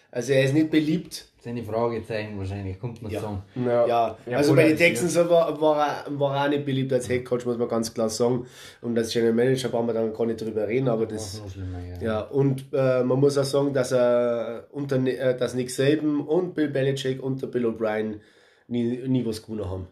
Also 0.09 0.33
er 0.33 0.45
ist 0.45 0.53
nicht 0.53 0.71
beliebt, 0.71 1.27
Seine 1.45 1.61
Fragezeichen 1.61 2.39
wahrscheinlich, 2.39 2.79
kommt 2.79 3.03
man 3.03 3.11
Ja. 3.11 3.21
sagen. 3.21 3.43
Ja, 3.53 3.85
ja, 3.85 4.17
Ja, 4.25 4.37
also 4.37 4.55
bei 4.55 4.67
den. 4.69 4.77
Texans 4.77 5.15
war, 5.15 5.61
war, 5.61 6.03
war 6.09 6.35
er 6.35 6.45
auch 6.45 6.49
nicht 6.49 6.65
beliebt 6.65 6.91
als 6.91 7.07
Headcoach, 7.07 7.45
muss 7.45 7.59
man 7.59 7.67
ganz 7.67 7.93
klar 7.93 8.09
sagen. 8.09 8.47
Und 8.81 8.97
als 8.97 9.13
General 9.13 9.33
Manager 9.33 9.69
brauchen 9.69 9.85
wir 9.85 9.93
dann 9.93 10.11
gar 10.11 10.25
nicht 10.25 10.41
drüber 10.41 10.67
reden, 10.67 10.87
aber 10.87 11.05
Das 11.05 11.39
schlimmer, 11.53 11.77
ja. 12.01 12.01
Ja, 12.01 12.19
und 12.21 12.65
äh, 12.73 13.03
man 13.03 13.19
muss 13.19 13.37
auch 13.37 13.43
sagen, 13.43 13.73
dass 13.73 13.91
er 13.91 14.65
unter 14.71 14.95
äh, 15.05 15.37
dass 15.37 15.53
Nick 15.53 15.69
Saban 15.69 16.21
und 16.21 16.55
Bill 16.55 16.69
Belichick 16.69 17.21
unter 17.21 17.45
Bill 17.45 17.67
O'Brien 17.67 18.21
nie, 18.67 19.07
nie 19.07 19.23
was 19.23 19.43
gewonnen 19.43 19.69
haben. 19.69 19.87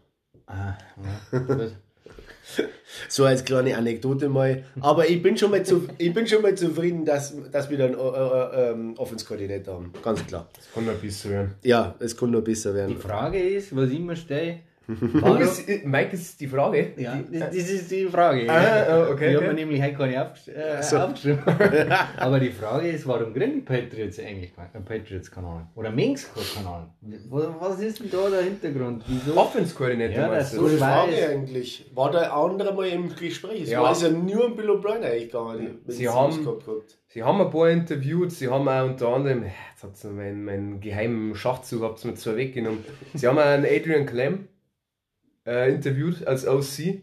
Ah, 0.46 0.74
ja. 1.32 1.38
gut. 1.38 1.76
So 3.08 3.24
als 3.24 3.44
kleine 3.44 3.76
Anekdote 3.76 4.28
mal. 4.28 4.64
Aber 4.80 5.08
ich 5.08 5.22
bin 5.22 5.36
schon 5.36 5.50
mal, 5.50 5.64
zu, 5.64 5.88
ich 5.98 6.12
bin 6.12 6.26
schon 6.26 6.42
mal 6.42 6.54
zufrieden, 6.54 7.04
dass, 7.04 7.34
dass 7.50 7.70
wir 7.70 7.78
dann 7.78 7.94
äh, 7.94 7.96
äh, 7.96 8.70
ähm, 8.70 8.94
Offense-Koordinator 8.96 9.74
haben. 9.74 9.92
Ganz 10.02 10.24
klar. 10.26 10.48
Kann 10.74 10.86
noch 10.86 10.94
besser 10.94 11.30
werden. 11.30 11.54
Ja, 11.62 11.94
es 11.98 12.16
kann 12.16 12.30
noch 12.30 12.42
besser 12.42 12.70
Die 12.70 12.76
werden. 12.76 12.98
Frage 12.98 13.40
ist, 13.40 13.74
was 13.74 13.90
ich 13.90 13.98
immer 13.98 14.16
stelle, 14.16 14.60
ist, 15.40 15.68
äh, 15.68 15.80
Mike, 15.84 16.10
ist 16.14 16.40
die 16.40 16.46
Frage? 16.46 16.92
ja, 16.96 17.16
Die, 17.16 17.38
das, 17.38 17.54
ist 17.54 17.90
die 17.90 18.06
Frage. 18.06 18.46
Ah, 18.50 19.08
okay, 19.10 19.30
Die 19.30 19.36
okay. 19.36 19.36
haben 19.36 19.46
wir 19.46 19.52
nämlich 19.64 19.82
heute 19.82 19.94
gar 19.94 20.06
nicht 20.06 20.18
aufgesch 20.18 20.48
äh, 20.48 20.82
So. 20.82 20.98
aufgeschrieben. 20.98 21.42
Aber 22.18 22.40
die 22.40 22.50
Frage 22.50 22.88
ist, 22.88 23.06
warum 23.06 23.32
gründen 23.32 23.56
die 23.56 23.60
Patriots 23.62 24.18
eigentlich 24.18 24.54
keinen 24.54 24.84
Patriots-Kanal? 24.84 25.68
Oder 25.74 25.90
Minsk-Kanal? 25.90 26.88
Was 27.60 27.80
ist 27.80 28.00
denn 28.00 28.10
da 28.10 28.28
der 28.30 28.42
Hintergrund? 28.42 29.04
Wieso? 29.06 29.36
Offense-Koordinator 29.36 30.16
Ja, 30.16 30.28
meinst 30.28 30.52
das 30.52 30.58
du? 30.60 30.68
so- 30.68 30.76
Frage 30.76 31.12
weiß. 31.12 31.28
eigentlich. 31.30 31.90
War 31.94 32.10
der 32.10 32.32
andere 32.34 32.74
mal 32.74 32.86
im 32.88 33.14
Gespräch? 33.14 33.62
Es 33.62 33.70
Ja. 33.70 33.80
war 33.80 33.88
also 33.88 34.10
nur 34.10 34.46
um 34.46 34.56
Bill 34.56 34.70
O'Brien 34.70 35.02
eigentlich 35.02 35.30
gegangen. 35.30 35.78
Sie 35.86 36.08
haben-. 36.08 36.46
Sie 37.08 37.22
haben 37.22 37.40
ein 37.40 37.50
paar 37.50 37.70
interviewt, 37.70 38.32
sie 38.32 38.48
haben 38.48 38.68
auch 38.68 38.84
unter 38.86 39.08
anderem, 39.08 39.44
jetzt 39.44 39.84
hat 39.84 39.96
sie 39.96 40.08
meinen, 40.10 40.44
meinen 40.44 40.80
geheimen 40.80 41.36
Schachzug 41.36 41.82
habt 41.82 42.04
ihr 42.04 42.10
mir 42.10 42.16
zwar 42.16 42.36
weggenommen. 42.36 42.80
Sie 43.14 43.28
haben 43.28 43.38
auch 43.38 43.42
einen 43.44 43.64
Adrian 43.66 44.04
Clem 44.04 44.48
äh, 45.46 45.72
interviewt 45.72 46.26
als 46.26 46.46
OC, 46.46 47.02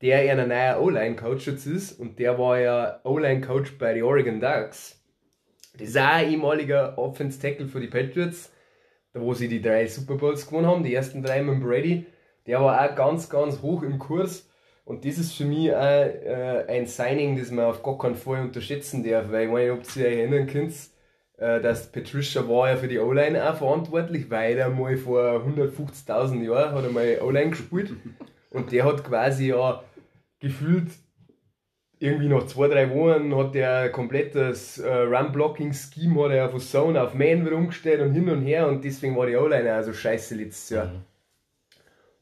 der 0.00 0.24
ja 0.24 0.32
ein 0.34 0.48
neuer 0.48 0.80
O-Line-Coach 0.80 1.46
jetzt 1.46 1.66
ist 1.66 1.98
und 1.98 2.18
der 2.18 2.38
war 2.38 2.58
ja 2.58 3.00
O-Line-Coach 3.04 3.78
bei 3.78 3.94
den 3.94 4.02
Oregon 4.02 4.40
Ducks. 4.40 5.00
Das 5.74 5.88
ist 5.88 5.98
auch 5.98 6.02
ein 6.02 6.30
ehemaliger 6.30 6.98
Offense-Tackle 6.98 7.66
für 7.66 7.80
die 7.80 7.86
Patriots, 7.86 8.52
da 9.12 9.20
wo 9.20 9.32
sie 9.34 9.48
die 9.48 9.62
drei 9.62 9.86
Super 9.86 10.16
Bowls 10.16 10.46
gewonnen 10.46 10.66
haben, 10.66 10.82
die 10.82 10.94
ersten 10.94 11.22
drei 11.22 11.42
mit 11.42 11.62
Brady. 11.62 12.06
Der 12.46 12.60
war 12.60 12.84
auch 12.84 12.94
ganz, 12.94 13.28
ganz 13.28 13.62
hoch 13.62 13.82
im 13.82 13.98
Kurs. 13.98 14.48
Und 14.84 15.04
das 15.04 15.16
ist 15.18 15.34
für 15.34 15.44
mich 15.44 15.72
auch 15.72 15.80
äh, 15.80 16.64
ein 16.68 16.86
Signing, 16.86 17.38
das 17.38 17.50
man 17.50 17.66
auf 17.66 17.82
gar 17.82 17.96
keinen 17.96 18.16
Fall 18.16 18.42
unterschätzen 18.42 19.04
darf, 19.04 19.30
weil 19.30 19.46
ich 19.46 19.52
meine, 19.52 19.72
ob 19.72 19.80
ihr 19.96 20.06
euch 20.06 20.12
erinnern 20.18 20.46
könnt, 20.46 20.74
dass 21.42 21.90
Patricia 21.90 22.48
war 22.48 22.70
ja 22.70 22.76
für 22.76 22.88
die 22.88 22.98
O-Line 22.98 23.50
auch 23.50 23.56
verantwortlich, 23.56 24.30
weil 24.30 24.58
er 24.58 24.70
mal 24.70 24.96
vor 24.96 25.44
150.000 25.44 26.42
Jahren 26.44 26.74
hat 26.74 26.84
er 26.84 26.90
mal 26.90 27.18
O-Line 27.20 27.50
gespielt 27.50 27.94
und 28.50 28.70
der 28.70 28.84
hat 28.84 29.02
quasi 29.02 29.48
ja 29.48 29.82
gefühlt 30.40 30.90
irgendwie 31.98 32.28
nach 32.28 32.46
zwei, 32.46 32.68
drei 32.68 32.90
Wochen 32.90 33.36
hat 33.36 33.54
der 33.54 33.88
komplettes 33.90 34.78
äh, 34.78 34.92
Run-Blocking-Scheme 34.92 36.24
hat 36.24 36.32
er 36.32 36.50
von 36.50 36.60
Zone 36.60 37.00
auf 37.00 37.14
Man 37.14 37.46
wieder 37.46 37.56
umgestellt 37.56 38.00
und 38.00 38.12
hin 38.12 38.28
und 38.28 38.42
her 38.42 38.66
und 38.66 38.84
deswegen 38.84 39.16
war 39.16 39.26
die 39.26 39.36
O-Line 39.36 39.72
also 39.72 39.92
scheiße 39.92 40.34
letztes 40.34 40.70
Jahr. 40.70 40.86
Mhm. 40.86 41.02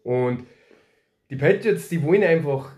Und 0.02 0.46
die 1.30 1.36
Patriots, 1.36 1.88
die 1.88 2.02
wollen 2.02 2.24
einfach 2.24 2.72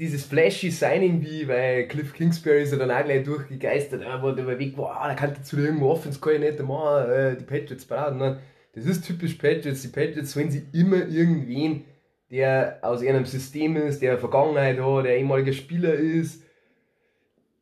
dieses 0.00 0.24
flashy 0.24 0.70
Signing 0.70 1.20
wie, 1.20 1.46
weil 1.46 1.86
Cliff 1.86 2.14
Kingsbury 2.14 2.62
ist 2.62 2.72
ja 2.72 2.78
dann 2.78 2.90
auch 2.90 3.04
gleich 3.04 3.22
durchgegeistert, 3.22 4.02
ah, 4.02 4.22
wo 4.22 4.32
der 4.32 4.46
weg 4.58 4.76
war, 4.78 4.98
ah, 4.98 5.08
da 5.08 5.14
kann 5.14 5.44
zu 5.44 5.58
irgendwo 5.58 5.90
offen, 5.90 6.08
das 6.10 6.20
kann 6.20 6.34
ich 6.34 6.40
nicht 6.40 6.62
machen, 6.62 7.10
äh, 7.10 7.36
die 7.36 7.44
Patriots 7.44 7.84
brauchen. 7.84 8.38
Das 8.72 8.86
ist 8.86 9.06
typisch 9.06 9.34
Patriots. 9.34 9.82
Die 9.82 9.88
Patriots 9.88 10.34
wollen 10.36 10.50
sie 10.50 10.64
immer 10.72 11.06
irgendwen, 11.06 11.84
der 12.30 12.78
aus 12.80 13.02
ihrem 13.02 13.26
System 13.26 13.76
ist, 13.76 14.00
der 14.00 14.16
Vergangenheit 14.16 14.80
hat, 14.80 15.04
der 15.04 15.18
ehemaliger 15.18 15.52
Spieler 15.52 15.92
ist. 15.92 16.44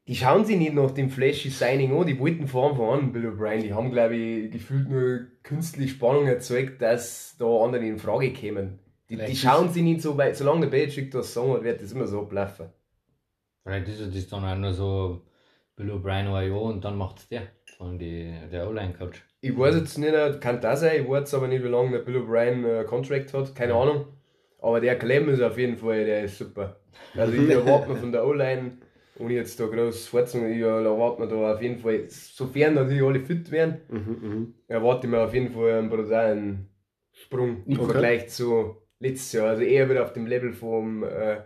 Die 0.06 0.14
schauen 0.14 0.44
sich 0.44 0.56
nicht 0.56 0.74
nach 0.74 0.92
dem 0.92 1.10
flashy 1.10 1.50
Signing 1.50 1.98
an, 1.98 2.06
die 2.06 2.20
wollten 2.20 2.46
von 2.46 2.70
Anfang 2.70 2.88
an 2.88 3.12
Bill 3.12 3.26
O'Brien, 3.26 3.62
die 3.62 3.74
haben 3.74 3.90
glaube 3.90 4.14
ich 4.14 4.50
gefühlt 4.52 4.88
nur 4.88 5.26
künstlich 5.42 5.90
Spannung 5.90 6.28
erzeugt, 6.28 6.80
dass 6.80 7.36
da 7.38 7.46
andere 7.64 7.84
in 7.84 7.98
Frage 7.98 8.30
kämen. 8.32 8.78
Die, 9.10 9.16
die 9.16 9.36
schauen 9.36 9.70
sich 9.70 9.82
nicht 9.82 10.02
so 10.02 10.16
weit, 10.18 10.36
solange 10.36 10.62
der 10.62 10.68
Belichick 10.68 11.10
das 11.10 11.32
sagen 11.32 11.52
hat, 11.52 11.64
wird 11.64 11.80
das 11.82 11.92
immer 11.92 12.06
so 12.06 12.20
ablaufen. 12.22 12.70
Vielleicht 13.64 13.88
ist 13.88 14.00
es 14.00 14.28
dann 14.28 14.44
auch 14.44 14.56
nur 14.56 14.72
so 14.72 15.22
Bill 15.76 15.90
O'Brien 15.92 16.24
Jahr 16.24 16.62
und 16.62 16.84
dann 16.84 16.96
macht 16.96 17.18
es 17.18 17.28
der 17.28 17.42
von 17.76 17.98
die, 17.98 18.32
der 18.50 18.68
O-Line-Coach. 18.68 19.24
Ich 19.40 19.56
weiß 19.56 19.76
jetzt 19.76 19.98
nicht, 19.98 20.40
kann 20.40 20.60
das 20.60 20.80
sein, 20.80 21.02
ich 21.02 21.08
weiß 21.08 21.32
aber 21.34 21.48
nicht, 21.48 21.62
wie 21.62 21.68
lange 21.68 21.92
der 21.92 21.98
Bill 22.00 22.16
O'Brien 22.16 22.64
äh, 22.66 22.84
Contract 22.84 23.32
hat, 23.34 23.54
keine 23.54 23.74
Ahnung. 23.74 24.06
Aber 24.60 24.80
der 24.80 24.98
Clem 24.98 25.28
ist 25.28 25.40
auf 25.40 25.56
jeden 25.56 25.76
Fall, 25.76 26.04
der 26.04 26.24
ist 26.24 26.38
super. 26.38 26.80
Also 27.16 27.32
ich 27.34 27.48
erwarte 27.48 27.90
mir 27.90 27.96
von 27.96 28.10
der 28.10 28.26
O-Line, 28.26 28.78
ohne 29.20 29.34
jetzt 29.34 29.60
da 29.60 29.66
groß 29.66 30.06
vorzunehmen, 30.08 30.52
ich 30.54 30.60
erwarte 30.60 31.20
mir 31.22 31.28
da 31.28 31.54
auf 31.54 31.62
jeden 31.62 31.78
Fall, 31.78 32.08
sofern 32.08 32.74
natürlich 32.74 33.02
alle 33.02 33.20
fit 33.20 33.50
werden, 33.50 33.80
Mhm, 33.88 34.54
erwarte 34.66 35.06
ich 35.06 35.10
mir 35.10 35.20
auf 35.20 35.34
jeden 35.34 35.52
Fall 35.52 35.72
einen 35.74 35.88
brutalen 35.90 36.68
Sprung 37.12 37.64
im 37.66 37.78
Okay. 37.78 37.92
Vergleich 37.92 38.28
zu 38.28 38.76
letztes 39.00 39.32
Jahr. 39.32 39.48
Also 39.48 39.62
eher 39.62 39.88
wieder 39.88 40.04
auf 40.04 40.12
dem 40.12 40.26
Level 40.26 40.52
vom 40.52 41.02
äh, 41.04 41.42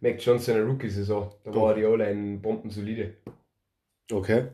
Mac 0.00 0.20
Johnson 0.24 0.54
in 0.56 0.60
der 0.62 0.70
Rookie-Saison. 0.70 1.32
Da 1.44 1.54
war 1.54 1.74
die 1.74 1.84
O-Line 1.84 2.38
bombensolide. 2.38 3.14
Okay. 4.12 4.48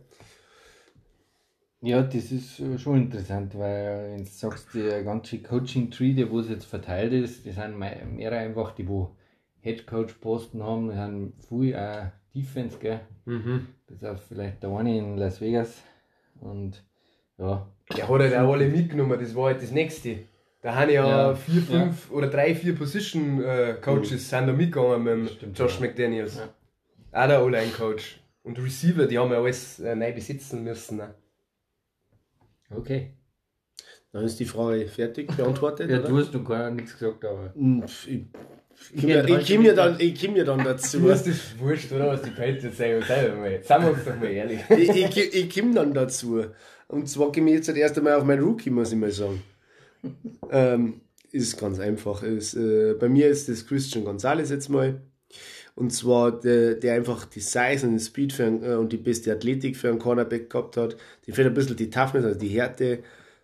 Ja, 1.81 2.03
das 2.03 2.31
ist 2.31 2.61
äh, 2.61 2.79
schon 2.79 2.97
interessant, 3.03 3.59
weil 3.59 4.13
wenn 4.13 4.25
du 4.25 4.31
sagst, 4.31 4.69
der 4.75 5.03
ganze 5.03 5.43
Coaching-Tree, 5.43 6.15
der 6.15 6.31
wo 6.31 6.39
es 6.39 6.49
jetzt 6.49 6.65
verteilt 6.65 7.13
ist, 7.13 7.45
die 7.45 7.51
sind 7.51 7.77
mei- 7.77 8.05
mehr 8.05 8.31
einfach 8.33 8.73
die, 8.73 8.87
wo 8.87 9.17
Head-Coach-Posten 9.61 10.63
haben, 10.63 10.91
die 10.91 10.95
sind 10.95 11.33
viel 11.49 11.77
auch 11.77 12.07
Defense, 12.35 12.79
gell? 12.79 13.01
Mhm. 13.25 13.67
Bis 13.89 14.05
auf 14.05 14.23
vielleicht 14.29 14.63
der 14.63 14.71
eine 14.71 14.97
in 14.97 15.17
Las 15.17 15.41
Vegas. 15.41 15.83
Und 16.41 16.85
ja, 17.39 17.67
Der 17.97 18.09
hat 18.09 18.21
halt 18.21 18.35
auch 18.37 18.53
alle 18.53 18.69
mitgenommen, 18.69 19.19
das 19.19 19.35
war 19.35 19.47
halt 19.47 19.63
das 19.63 19.73
nächste. 19.73 20.19
Da 20.63 20.77
haben 20.77 20.91
ja, 20.91 21.07
Ja, 21.07 21.35
vier, 21.35 21.61
fünf 21.61 22.11
oder 22.11 22.29
drei, 22.29 22.55
vier 22.55 22.75
Position-Coaches 22.77 24.31
sind 24.31 24.47
da 24.47 24.53
mitgegangen 24.53 25.03
mit 25.03 25.13
dem 25.13 25.29
Stimmt, 25.29 25.59
Josh 25.59 25.75
ja. 25.75 25.81
McDaniels. 25.87 26.37
Ja. 26.37 27.25
Auch 27.25 27.29
der 27.29 27.45
O-Line-Coach. 27.45 28.21
Und 28.45 28.59
Receiver, 28.59 29.07
die 29.07 29.19
haben 29.19 29.31
ja 29.33 29.39
alles 29.43 29.81
äh, 29.81 29.95
neu 29.95 30.13
besitzen 30.13 30.63
müssen. 30.65 30.97
ne? 30.99 31.15
okay. 32.71 33.13
Dann 34.13 34.25
ist 34.25 34.39
die 34.39 34.45
Frage 34.45 34.87
fertig 34.89 35.35
beantwortet. 35.37 35.91
Ja, 35.91 35.99
oder? 35.99 36.09
du 36.09 36.19
hast 36.19 36.35
noch 36.35 36.45
gar 36.45 36.71
nichts 36.71 36.97
gesagt, 36.99 37.25
aber. 37.25 37.53
Hm, 37.55 37.85
Ich, 37.85 38.09
ich, 38.95 39.03
Ja, 39.03 39.25
ich, 39.25 39.51
ich, 39.51 39.59
mir 39.59 39.75
dann, 39.75 39.97
ich 39.99 40.21
komm 40.21 40.35
mir 40.35 40.45
dann 40.45 40.63
dazu. 40.65 41.01
Du 41.01 41.11
hast 41.11 41.27
das 41.27 41.59
wurscht, 41.59 41.91
oder? 41.93 42.09
Was 42.09 42.23
die 42.23 42.31
Patriots 42.31 42.77
sagen, 42.77 43.03
selber 43.03 43.37
mal. 43.37 43.63
Seien 43.63 43.83
wir 43.83 43.91
uns 43.93 44.05
doch 44.05 44.17
mal 44.17 44.31
ehrlich. 44.31 44.61
ich, 44.71 44.89
ich, 45.17 45.35
ich 45.35 45.55
komme 45.55 45.75
dann 45.75 45.93
dazu. 45.95 46.45
Und 46.89 47.09
zwar 47.09 47.33
komme 47.33 47.51
ich 47.51 47.57
jetzt 47.57 47.69
das 47.69 47.77
erste 47.77 48.01
Mal 48.01 48.15
auf 48.15 48.25
meinen 48.25 48.43
Rookie, 48.43 48.71
muss 48.71 48.93
ich 48.93 48.99
mal 48.99 49.11
sagen. 49.11 49.43
Ähm, 50.51 51.01
ist 51.31 51.59
ganz 51.59 51.79
einfach. 51.79 52.23
Ist, 52.23 52.55
äh, 52.55 52.95
bei 52.99 53.09
mir 53.09 53.29
ist 53.29 53.49
das 53.49 53.67
Christian 53.67 54.05
Gonzalez 54.05 54.51
jetzt 54.51 54.69
mal. 54.69 55.01
Und 55.75 55.91
zwar 55.93 56.39
der, 56.39 56.75
der 56.75 56.95
einfach 56.95 57.25
die 57.25 57.41
Size 57.41 57.87
und 57.87 57.93
den 57.93 58.01
Speed 58.01 58.33
für 58.33 58.45
äh, 58.45 58.75
und 58.75 58.93
die 58.93 58.99
beste 58.99 59.33
Athletik 59.33 59.77
für 59.77 59.89
einen 59.89 59.99
Cornerback 59.99 60.51
gehabt 60.51 60.77
hat. 60.77 60.97
Die 61.27 61.33
fehlt 61.33 61.49
ein 61.49 61.55
bisschen 61.55 61.77
die 61.77 61.91
Toughness, 61.91 62.25
also 62.25 62.39
die 62.39 62.49
Härte. 62.49 63.03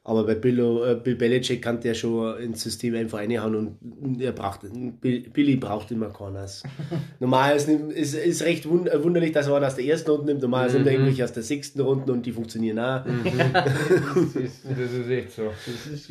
Aber 0.08 0.24
bei 0.24 0.34
Bill, 0.36 0.58
äh, 0.58 0.94
Bill 0.94 1.16
Belichick 1.16 1.60
kann 1.60 1.80
der 1.82 1.92
schon 1.92 2.38
ins 2.38 2.62
System 2.62 2.94
einfach 2.94 3.18
reinhauen 3.18 3.76
und 4.00 4.20
er 4.22 4.32
braucht, 4.32 4.60
Bill, 5.02 5.20
Billy 5.28 5.56
braucht 5.56 5.90
immer 5.90 6.08
Corners. 6.08 6.62
Normal 7.20 7.54
ist, 7.56 7.68
ist, 7.68 8.14
ist 8.14 8.42
recht 8.42 8.66
wund, 8.66 8.88
äh, 8.88 9.04
wunderlich, 9.04 9.32
dass 9.32 9.48
er 9.48 9.56
einen 9.56 9.66
aus 9.66 9.74
der 9.76 9.84
ersten 9.84 10.10
Runde 10.10 10.24
nimmt. 10.28 10.40
Normal 10.40 10.70
sind 10.70 10.86
er 10.86 10.94
irgendwelche 10.94 11.24
aus 11.24 11.32
der 11.34 11.42
sechsten 11.42 11.82
Runde 11.82 12.10
und 12.10 12.24
die 12.24 12.32
funktionieren 12.32 12.78
auch. 12.78 13.04
Das 13.54 14.34
ist, 14.34 14.64
Das 14.64 14.92
ist 14.92 15.10
echt 15.10 15.32
so. 15.32 15.42
das 15.66 16.08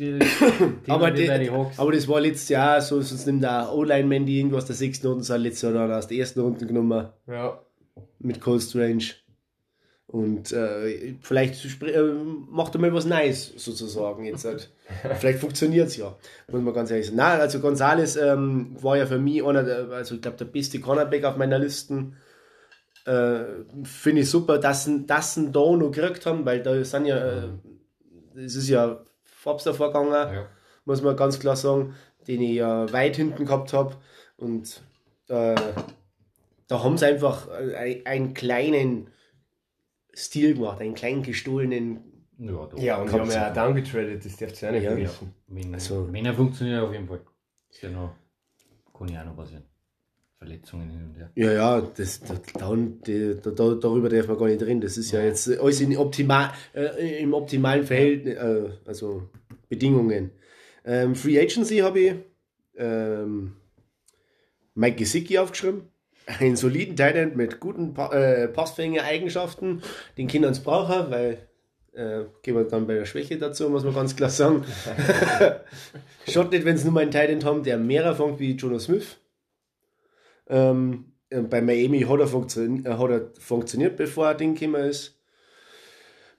Aber, 0.86 1.10
Hawks. 1.10 1.78
aber 1.78 1.90
das 1.92 2.06
war 2.06 2.20
letztes 2.20 2.50
Jahr 2.50 2.80
so, 2.80 3.00
sonst 3.00 3.26
nimmt 3.26 3.42
der 3.42 3.72
O-Line-Man, 3.74 4.26
die 4.26 4.38
irgendwo 4.38 4.58
aus 4.58 4.66
der 4.66 4.76
sechsten 4.76 5.08
Runde 5.08 5.24
sind, 5.24 5.40
letztes 5.42 5.62
Jahr 5.62 5.72
dann 5.72 5.90
aus 5.90 6.06
der 6.06 6.18
ersten 6.18 6.38
Runde 6.40 6.64
genommen 6.66 7.08
Ja. 7.26 7.58
mit 8.20 8.40
Cold 8.40 8.62
Strange. 8.62 9.02
Und 10.08 10.52
äh, 10.52 11.16
vielleicht 11.20 11.82
äh, 11.82 12.02
macht 12.50 12.74
er 12.74 12.80
mal 12.80 12.94
was 12.94 13.04
Neues, 13.04 13.52
sozusagen. 13.56 14.24
Jetzt 14.24 14.46
halt. 14.46 14.70
vielleicht 15.20 15.38
funktioniert 15.38 15.88
es 15.88 15.98
ja, 15.98 16.16
muss 16.50 16.62
man 16.62 16.72
ganz 16.72 16.90
ehrlich 16.90 17.06
sagen. 17.06 17.18
Nein, 17.18 17.40
also 17.40 17.60
Gonzales 17.60 18.16
ähm, 18.16 18.74
war 18.80 18.96
ja 18.96 19.04
für 19.04 19.18
mich 19.18 19.44
einer, 19.44 19.62
der, 19.62 19.90
also 19.90 20.14
ich 20.14 20.22
glaube, 20.22 20.38
der 20.38 20.46
beste 20.46 20.80
Cornerback 20.80 21.24
auf 21.24 21.36
meiner 21.36 21.58
Liste. 21.58 22.06
Äh, 23.04 23.40
Finde 23.84 24.22
ich 24.22 24.30
super, 24.30 24.56
dass 24.56 24.86
sie 24.86 25.04
dass 25.06 25.34
sie 25.34 25.50
da 25.52 25.60
noch 25.60 25.90
gekriegt 25.90 26.24
haben, 26.24 26.46
weil 26.46 26.62
da 26.62 26.82
sind 26.82 27.04
ja, 27.04 27.18
äh, 27.18 27.48
es 28.34 28.56
ist 28.56 28.68
ja 28.70 29.04
Fabs 29.24 29.64
davor 29.64 29.88
gegangen 29.88 30.12
ja. 30.12 30.46
muss 30.86 31.02
man 31.02 31.16
ganz 31.16 31.38
klar 31.38 31.56
sagen, 31.56 31.94
den 32.26 32.40
ich 32.40 32.56
ja 32.56 32.90
weit 32.94 33.16
hinten 33.16 33.44
gehabt 33.44 33.74
habe. 33.74 33.94
Und 34.38 34.82
äh, 35.28 35.54
da 36.66 36.82
haben 36.82 36.96
sie 36.96 37.06
einfach 37.06 37.46
äh, 37.60 38.02
einen 38.06 38.32
kleinen 38.32 39.10
Stil 40.18 40.54
gemacht, 40.54 40.80
einen 40.80 40.94
kleinen 40.94 41.22
gestohlenen. 41.22 42.00
Ja, 42.38 42.66
doch. 42.66 42.78
Ja, 42.78 43.00
und 43.00 43.12
die 43.12 43.18
haben 43.18 43.30
ja 43.30 43.36
ja. 43.36 43.50
auch 43.50 43.54
downgetradet, 43.54 44.24
das 44.24 44.36
darfst 44.36 44.62
du 44.62 44.66
auch 44.68 44.72
nicht 44.72 44.82
Ja, 44.84 44.90
vergessen. 44.90 45.34
Wenn, 45.46 45.74
Also- 45.74 46.12
wenn 46.12 46.24
er 46.26 46.34
funktioniert, 46.34 46.82
auf 46.82 46.92
jeden 46.92 47.06
Fall. 47.08 47.20
Ist 47.70 47.82
ja 47.82 47.90
noch, 47.90 48.14
kann 48.96 49.08
ja 49.08 49.22
auch 49.22 49.26
noch 49.26 49.36
passieren. 49.36 49.64
Verletzungen 50.38 50.88
hin 50.88 51.04
und 51.04 51.14
her. 51.16 51.30
Ja, 51.34 51.52
ja, 51.52 51.80
das, 51.80 52.20
da, 52.20 52.34
da, 52.54 52.76
da, 52.76 53.50
da, 53.50 53.74
darüber 53.74 54.08
darf 54.08 54.28
man 54.28 54.38
gar 54.38 54.46
nicht 54.46 54.62
reden. 54.62 54.80
Das 54.80 54.96
ist 54.96 55.10
ja, 55.10 55.20
jetzt 55.20 55.48
alles 55.48 55.80
in 55.80 55.96
optimal, 55.96 56.52
äh, 56.74 57.20
im 57.22 57.34
optimalen 57.34 57.84
Verhältnis, 57.84 58.36
äh, 58.36 58.70
also 58.86 59.28
Bedingungen. 59.68 60.30
Ähm, 60.84 61.16
Free 61.16 61.40
Agency 61.40 61.78
habe 61.78 61.98
ich 62.00 62.14
ähm, 62.76 63.56
Mike 64.74 64.96
Gesicki 64.96 65.38
aufgeschrieben. 65.38 65.87
Einen 66.28 66.56
soliden 66.56 66.94
Titan 66.94 67.36
mit 67.36 67.58
guten 67.58 67.96
äh, 67.96 68.48
Passfänger-Eigenschaften. 68.48 69.82
Den 70.18 70.26
Kindern 70.26 70.56
brauchen, 70.62 71.10
weil 71.10 71.48
äh, 71.92 72.26
gehen 72.42 72.54
wir 72.54 72.64
dann 72.64 72.86
bei 72.86 72.94
der 72.94 73.06
Schwäche 73.06 73.38
dazu, 73.38 73.68
muss 73.70 73.82
man 73.82 73.94
ganz 73.94 74.14
klar 74.14 74.30
sagen. 74.30 74.64
Schaut 76.28 76.52
nicht, 76.52 76.64
wenn 76.64 76.76
sie 76.76 76.84
nur 76.84 76.92
mal 76.92 77.00
einen 77.00 77.10
Titan 77.10 77.44
haben, 77.44 77.62
der 77.62 77.78
mehr 77.78 78.04
erfängt 78.04 78.38
wie 78.38 78.52
Jonas 78.52 78.84
Smith. 78.84 79.16
Ähm, 80.48 81.12
äh, 81.30 81.40
bei 81.40 81.60
Miami 81.60 82.00
hat 82.02 82.20
er, 82.20 82.26
funktio 82.26 82.62
äh, 82.62 82.90
hat 82.90 83.10
er 83.10 83.32
funktioniert, 83.38 83.96
bevor 83.96 84.28
er 84.28 84.34
Ding 84.34 84.54
gekommen 84.54 84.84
ist. 84.84 85.18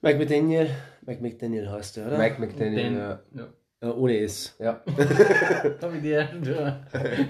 Mike 0.01 0.17
McDaniel, 0.17 0.69
Mike 1.05 1.21
McDaniel 1.21 1.69
heißt 1.69 1.97
er, 1.97 2.07
oder? 2.07 2.17
Mike 2.17 2.39
McDaniel, 2.39 2.83
Den, 2.83 2.97
ja. 2.97 3.23
ja. 3.35 3.47
Äh, 3.81 3.87
ohne 3.87 4.19
S. 4.19 4.55
Ja, 4.59 4.81
Hab 5.81 5.93
ich 5.95 6.01
dir 6.01 6.27
ja. 6.43 6.79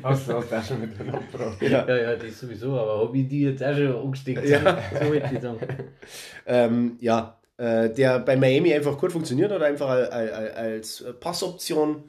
hast 0.01 0.27
du 0.27 0.33
hast 0.33 0.51
du 0.51 0.55
auch 0.57 0.63
schon 0.63 0.81
mit 0.81 0.99
abgebracht. 0.99 1.61
Ja. 1.61 1.87
ja, 1.87 1.97
ja, 1.97 2.15
das 2.15 2.39
sowieso, 2.39 2.71
aber 2.77 3.05
habe 3.05 3.17
ich 3.19 3.27
die 3.27 3.41
jetzt 3.43 3.63
auch 3.63 3.75
schon 3.75 3.95
angesteckt? 3.95 4.43
Ja. 4.47 4.81
So 4.99 5.07
wollte 5.09 5.29
ich 5.35 5.41
sagen. 5.41 5.59
Ähm, 6.47 6.97
ja, 6.99 7.37
äh, 7.57 7.89
der 7.91 8.19
bei 8.19 8.35
Miami 8.35 8.73
einfach 8.73 8.97
gut 8.97 9.11
funktioniert 9.11 9.51
hat, 9.51 9.61
einfach 9.61 9.87
al- 9.89 10.07
al- 10.09 10.31
al- 10.31 10.51
als 10.51 11.05
Passoption, 11.19 12.05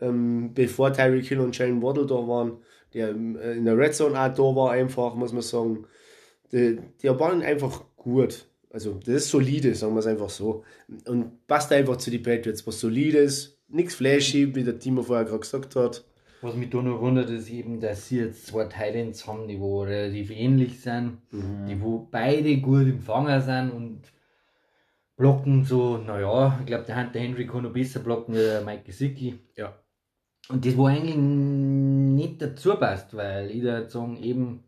ähm, 0.00 0.52
bevor 0.52 0.92
Tyreek 0.92 1.26
Hill 1.26 1.38
und 1.38 1.56
Jalen 1.56 1.80
Waddle 1.80 2.06
da 2.06 2.14
waren, 2.16 2.58
der 2.92 3.10
ähm, 3.10 3.36
in 3.36 3.64
der 3.64 3.78
Red 3.78 3.94
Zone 3.94 4.18
auch 4.18 4.34
da 4.34 4.42
war, 4.42 4.72
einfach, 4.72 5.14
muss 5.14 5.32
man 5.32 5.42
sagen. 5.42 5.86
Die, 6.50 6.80
die 7.02 7.08
waren 7.08 7.42
einfach 7.42 7.84
gut. 7.96 8.46
Also, 8.70 8.94
das 8.94 9.14
ist 9.14 9.28
solide, 9.30 9.74
sagen 9.76 9.94
wir 9.94 10.00
es 10.00 10.06
einfach 10.06 10.30
so. 10.30 10.64
Und 11.06 11.46
passt 11.46 11.70
einfach 11.72 11.96
zu 11.96 12.10
den 12.10 12.22
Patriots, 12.24 12.66
was 12.66 12.80
solides, 12.80 13.53
nichts 13.68 13.94
flashy, 13.94 14.54
wie 14.54 14.64
der 14.64 14.78
Timo 14.78 15.02
vorher 15.02 15.24
gerade 15.24 15.40
gesagt 15.40 15.76
hat. 15.76 16.04
Was 16.42 16.56
mich 16.56 16.68
da 16.68 16.82
noch 16.82 17.00
wundert, 17.00 17.30
ist 17.30 17.48
eben, 17.48 17.80
dass 17.80 18.08
sie 18.08 18.18
jetzt 18.18 18.46
zwei 18.46 18.64
Titans 18.64 19.26
haben, 19.26 19.48
die 19.48 19.58
wo 19.58 19.82
relativ 19.82 20.30
ähnlich 20.30 20.80
sind, 20.80 21.18
die 21.32 21.80
wo 21.80 22.06
beide 22.10 22.58
gut 22.58 22.82
im 22.82 23.00
Fanger 23.00 23.40
sind 23.40 23.70
und 23.70 24.02
blocken 25.16 25.64
so, 25.64 25.96
naja, 25.96 26.58
ich 26.60 26.66
glaube, 26.66 26.84
der 26.84 27.00
Hunter 27.00 27.18
Henry 27.18 27.46
kann 27.46 27.62
noch 27.62 27.72
besser 27.72 28.00
blocken 28.00 28.34
wie 28.34 28.38
der 28.38 28.60
Mike 28.62 28.84
Gesicki. 28.84 29.38
Ja. 29.56 29.74
Und 30.48 30.66
das 30.66 30.76
war 30.76 30.90
eigentlich 30.90 31.16
nicht 31.16 32.42
dazu 32.42 32.74
passt, 32.74 33.16
weil 33.16 33.50
ich 33.50 33.62
da 33.62 33.88
sagen, 33.88 34.22
eben, 34.22 34.64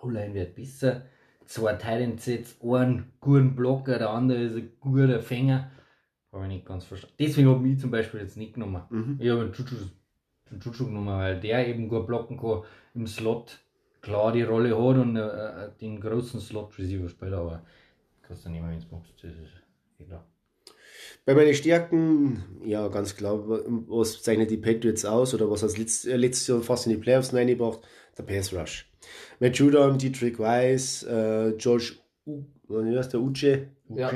O-Line 0.00 0.34
wird 0.34 0.54
besser. 0.54 1.02
Zwei 1.46 1.74
Titans 1.74 2.26
jetzt, 2.26 2.62
einen 2.62 3.12
guten 3.20 3.56
Blocker, 3.56 3.98
der 3.98 4.10
andere 4.10 4.42
ist 4.42 4.56
ein 4.56 4.70
guter 4.78 5.20
Fänger. 5.20 5.70
Habe 6.32 6.44
ich 6.44 6.50
nicht 6.50 6.66
ganz 6.66 6.84
verstanden. 6.84 7.16
Deswegen 7.18 7.48
habe 7.48 7.68
ich 7.68 7.78
zum 7.78 7.90
Beispiel 7.90 8.20
jetzt 8.20 8.36
nicht 8.36 8.54
genommen. 8.54 8.82
Mhm. 8.90 9.16
Ich 9.20 9.28
habe 9.28 9.42
einen 9.42 9.52
Juju, 9.52 9.76
einen 10.50 10.60
Juju 10.60 10.86
genommen, 10.86 11.08
weil 11.08 11.40
der 11.40 11.66
eben 11.66 11.88
gut 11.88 12.06
blocken 12.06 12.38
kann 12.38 12.62
im 12.94 13.06
Slot. 13.06 13.58
Klar 14.00 14.32
die 14.32 14.42
Rolle 14.42 14.70
hat 14.70 14.96
und 14.96 15.16
äh, 15.16 15.20
äh, 15.20 15.70
den 15.80 16.00
großen 16.00 16.40
Slot-Receiver 16.40 17.08
spielt, 17.08 17.34
aber 17.34 17.62
kannst 18.22 18.46
du 18.46 18.50
nicht 18.50 18.62
mehr, 18.62 18.70
du 18.70 18.96
magst. 18.96 19.12
Das 19.22 19.32
ist 19.32 20.06
klar. 20.06 20.24
Bei 21.26 21.34
meinen 21.34 21.54
Stärken, 21.54 22.42
ja, 22.64 22.88
ganz 22.88 23.14
klar, 23.14 23.38
was 23.46 24.22
zeichnet 24.22 24.50
die 24.50 24.56
Patriots 24.56 25.04
aus 25.04 25.34
oder 25.34 25.50
was 25.50 25.62
hat 25.62 25.76
letzt, 25.76 26.06
äh, 26.06 26.16
letztes 26.16 26.46
Jahr 26.46 26.62
fast 26.62 26.86
in 26.86 26.92
die 26.92 26.98
Playoffs 26.98 27.34
reingebracht? 27.34 27.80
Der 28.16 28.22
Pass 28.22 28.54
Rush. 28.54 28.90
Matt 29.38 29.56
Judon, 29.56 29.98
Dietrich 29.98 30.38
Weiss, 30.38 31.02
äh, 31.02 31.52
George, 31.58 31.94
U, 32.26 32.44
wie 32.68 32.96
heißt 32.96 33.12
der, 33.12 33.20
Uche? 33.20 33.68
Ja. 33.88 34.12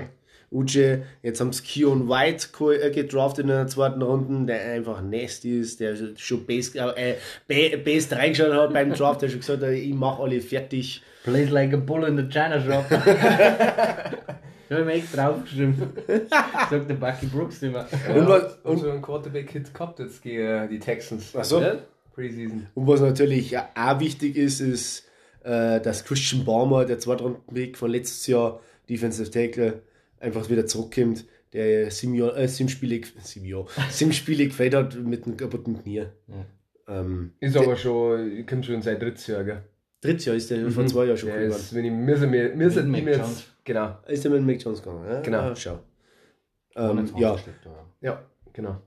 Uche, 0.54 1.02
jetzt 1.22 1.40
haben 1.40 1.52
sie 1.52 1.62
Keon 1.62 2.08
White 2.08 2.46
äh, 2.80 2.90
gedraftet 2.90 3.42
in 3.44 3.48
der 3.48 3.66
zweiten 3.66 4.00
Runde, 4.02 4.52
der 4.52 4.62
einfach 4.72 5.02
nasty 5.02 5.58
ist, 5.60 5.80
der 5.80 5.96
schon 6.16 6.46
best, 6.46 6.76
äh, 6.76 7.14
be- 7.48 7.76
best 7.78 8.12
reingeschaut 8.12 8.52
hat 8.54 8.72
beim 8.72 8.92
Draft, 8.92 9.22
der 9.22 9.28
schon 9.28 9.40
gesagt 9.40 9.62
hat, 9.62 9.70
ich 9.70 9.92
mache 9.92 10.22
alle 10.22 10.40
fertig. 10.40 11.02
Plays 11.24 11.50
like 11.50 11.72
a 11.72 11.76
bull 11.78 12.04
in 12.04 12.16
the 12.16 12.22
China 12.28 12.60
shop. 12.60 12.84
Da 12.88 13.00
habe 14.70 14.80
ich 14.80 14.84
mir 14.86 14.92
extra 14.92 15.28
aufgeschrieben. 15.28 15.74
Sagt 16.70 16.88
der 16.90 16.94
Bucky 16.94 17.26
Brooks 17.26 17.62
immer. 17.62 17.86
Ja, 18.08 18.14
Und 18.14 18.28
was- 18.28 18.56
und 18.62 18.78
so 18.78 18.90
ein 18.90 19.02
Quarterback-Hit 19.02 19.72
gehabt 19.74 19.98
jetzt 19.98 20.22
gegen 20.22 20.42
äh, 20.46 20.68
die 20.68 20.78
Texans. 20.78 21.32
Ach 21.36 21.44
so. 21.44 21.60
Ja? 21.60 21.76
Preseason. 22.14 22.66
Und 22.74 22.86
was 22.86 23.00
natürlich 23.00 23.56
auch 23.58 24.00
wichtig 24.00 24.36
ist, 24.36 24.60
ist, 24.60 25.04
äh, 25.42 25.80
dass 25.80 26.04
Christian 26.04 26.44
Barmer, 26.44 26.84
der 26.84 26.98
Zweitrunden-Pick 26.98 27.76
von 27.76 27.90
letztes 27.90 28.26
Jahr, 28.26 28.60
Defensive 28.88 29.30
Tackle, 29.30 29.80
einfach 30.24 30.48
wieder 30.50 30.66
zurückkommt, 30.66 31.24
der 31.52 31.88
Jahr, 31.88 32.36
äh, 32.36 32.46
Jahr, 32.46 32.48
sieben 33.90 34.12
Spiele 34.12 34.46
gefällt 34.46 34.74
hat 34.74 34.96
mit 34.96 35.24
einem 35.24 35.36
kaputten 35.36 35.80
Knie. 35.82 36.06
Ähm, 36.88 37.32
Ist 37.40 37.56
aber 37.56 37.76
schon, 37.76 38.44
kommt 38.46 38.66
schon 38.66 38.82
seit 38.82 39.00
drittes 39.00 39.26
Jahr, 39.26 39.44
gell? 39.44 39.62
drittes 40.04 40.24
Jahr 40.26 40.36
ist 40.36 40.50
der 40.50 40.70
vor 40.70 40.86
zwei 40.86 41.06
Jahren 41.06 41.16
schon 41.16 41.30
Der 41.30 41.38
gekommen. 41.40 41.60
ist, 41.60 41.74
wenn 41.74 41.84
ich, 41.84 42.06
wir 42.06 42.16
sind, 42.18 42.32
wir, 42.32 42.58
wir 42.58 42.70
sind 42.70 42.94
ihm 42.94 43.08
jetzt, 43.08 43.46
genau, 43.64 43.96
Ist 44.06 44.24
der 44.24 44.32
mit 44.32 44.42
Mac 44.42 44.62
Jones 44.62 44.82
gegangen? 44.82 45.04
Ja? 45.08 45.20
Genau. 45.20 45.38
Ah, 45.38 45.56
schau. 45.56 45.78
Ähm, 46.76 47.08
ja, 47.16 47.36
ja, 48.00 48.22
genau. 48.52 48.80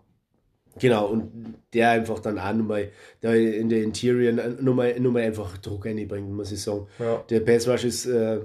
genau. 0.77 1.07
Und 1.07 1.55
der 1.73 1.91
einfach 1.91 2.19
dann 2.19 2.37
auch 2.37 2.53
nochmal 2.53 2.91
da 3.21 3.33
in 3.33 3.69
der 3.69 3.81
Interior 3.81 4.33
nochmal, 4.61 4.99
nochmal 4.99 5.23
einfach 5.23 5.57
Druck 5.57 5.85
reinbringt, 5.85 6.29
muss 6.29 6.51
ich 6.51 6.61
sagen. 6.61 6.87
Ja. 6.99 7.23
Der 7.29 7.39
Pass 7.39 7.67
Rush 7.67 7.85
ist 7.85 8.05
äh, 8.05 8.41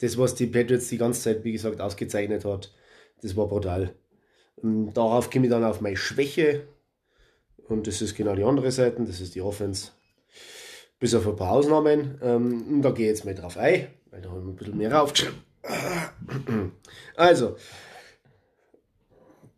das, 0.00 0.18
was 0.18 0.34
die 0.34 0.46
Patriots 0.46 0.88
die 0.88 0.98
ganze 0.98 1.20
Zeit, 1.20 1.44
wie 1.44 1.52
gesagt, 1.52 1.80
ausgezeichnet 1.80 2.44
hat. 2.44 2.72
Das 3.22 3.36
war 3.36 3.48
brutal. 3.48 3.94
Und 4.56 4.94
darauf 4.94 5.30
komme 5.30 5.46
ich 5.46 5.50
dann 5.50 5.64
auf 5.64 5.80
meine 5.80 5.96
Schwäche. 5.96 6.66
Und 7.68 7.86
das 7.86 8.02
ist 8.02 8.16
genau 8.16 8.34
die 8.34 8.44
andere 8.44 8.70
Seite, 8.70 9.02
das 9.04 9.20
ist 9.20 9.34
die 9.34 9.42
Offense. 9.42 9.90
Bis 10.98 11.14
auf 11.14 11.26
ein 11.26 11.36
paar 11.36 11.52
Ausnahmen. 11.52 12.18
Ähm, 12.22 12.64
und 12.68 12.82
da 12.82 12.90
gehe 12.90 13.06
ich 13.06 13.16
jetzt 13.16 13.24
mal 13.24 13.34
drauf 13.34 13.56
ein, 13.56 13.86
weil 14.10 14.20
da 14.20 14.30
habe 14.30 14.40
ich 14.40 14.46
ein 14.46 14.56
bisschen 14.56 14.76
mehr 14.76 14.92
raufgeschrieben. 14.92 15.38
Also, 17.16 17.56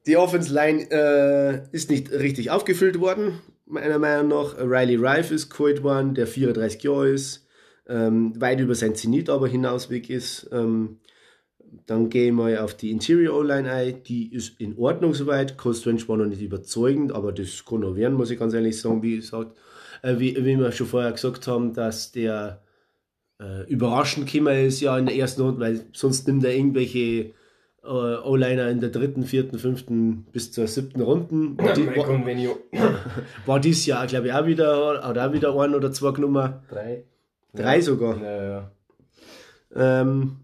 die 0.07 0.17
Offense 0.17 0.53
Line 0.53 0.91
äh, 0.91 1.63
ist 1.71 1.91
nicht 1.91 2.11
richtig 2.11 2.51
aufgefüllt 2.51 2.99
worden, 2.99 3.41
meiner 3.67 4.01
Meinung 4.01 4.29
nach. 4.29 4.59
Riley 4.59 4.97
Rife 4.97 5.35
ist 5.35 5.51
geholt 5.51 5.85
worden, 5.85 6.15
der 6.15 6.27
34 6.27 6.83
Jahre 6.83 7.11
ist, 7.11 7.42
ähm, 7.93 8.41
weit 8.41 8.61
über 8.61 8.75
sein 8.75 8.95
Zenit 8.95 9.29
aber 9.29 9.47
hinausweg 9.49 10.09
ist. 10.09 10.49
Ähm, 10.51 10.99
dann 11.87 12.09
gehe 12.09 12.27
ich 12.27 12.33
mal 12.33 12.59
auf 12.59 12.75
die 12.75 12.91
Interior 12.91 13.39
O-Line 13.39 13.71
ein, 13.71 14.03
die 14.03 14.33
ist 14.33 14.61
in 14.61 14.77
Ordnung 14.77 15.15
soweit. 15.15 15.57
Cole 15.57 15.75
Strange 15.75 16.07
war 16.09 16.17
noch 16.17 16.27
nicht 16.27 16.43
überzeugend, 16.43 17.13
aber 17.13 17.33
das 17.33 17.65
kann 17.65 17.81
noch 17.81 17.97
werden, 17.97 18.17
muss 18.17 18.31
ich 18.31 18.39
ganz 18.39 18.55
ehrlich 18.55 18.79
sagen. 18.79 19.03
Wie 19.03 19.17
gesagt, 19.17 19.57
äh, 20.03 20.19
wie, 20.19 20.37
wie 20.37 20.59
wir 20.59 20.73
schon 20.73 20.87
vorher 20.87 21.13
gesagt 21.13 21.47
haben, 21.47 21.73
dass 21.75 22.13
der 22.13 22.63
äh, 23.41 23.67
überraschend 23.69 24.31
gekommen 24.31 24.67
ist 24.67 24.81
ja 24.81 24.97
in 24.99 25.07
der 25.07 25.17
ersten 25.17 25.43
Runde, 25.43 25.61
weil 25.61 25.85
sonst 25.93 26.27
nimmt 26.27 26.45
er 26.45 26.55
irgendwelche 26.55 27.33
äh, 27.83 27.87
O-Liner 27.87 28.69
in 28.69 28.81
der 28.81 28.91
dritten, 28.91 29.25
vierten, 29.25 29.59
fünften 29.59 30.27
bis 30.33 30.53
zur 30.53 30.67
siebten 30.67 31.01
Runden. 31.01 31.59
War, 31.59 31.73
die, 31.75 31.87
war, 31.87 32.59
war 33.47 33.61
dieses 33.61 33.87
Jahr, 33.87 34.07
glaube 34.07 34.29
ich, 34.29 34.33
auch 34.33 34.47
wieder, 34.47 35.03
hat 35.03 35.19
auch 35.19 35.33
wieder 35.33 35.59
ein 35.59 35.75
oder 35.75 35.93
zwei 35.93 36.13
genommen. 36.13 36.55
Drei. 36.69 37.05
Drei 37.53 37.81
sogar. 37.81 38.21
Ja, 38.23 38.45
ja. 38.45 38.73
Ähm, 39.75 40.37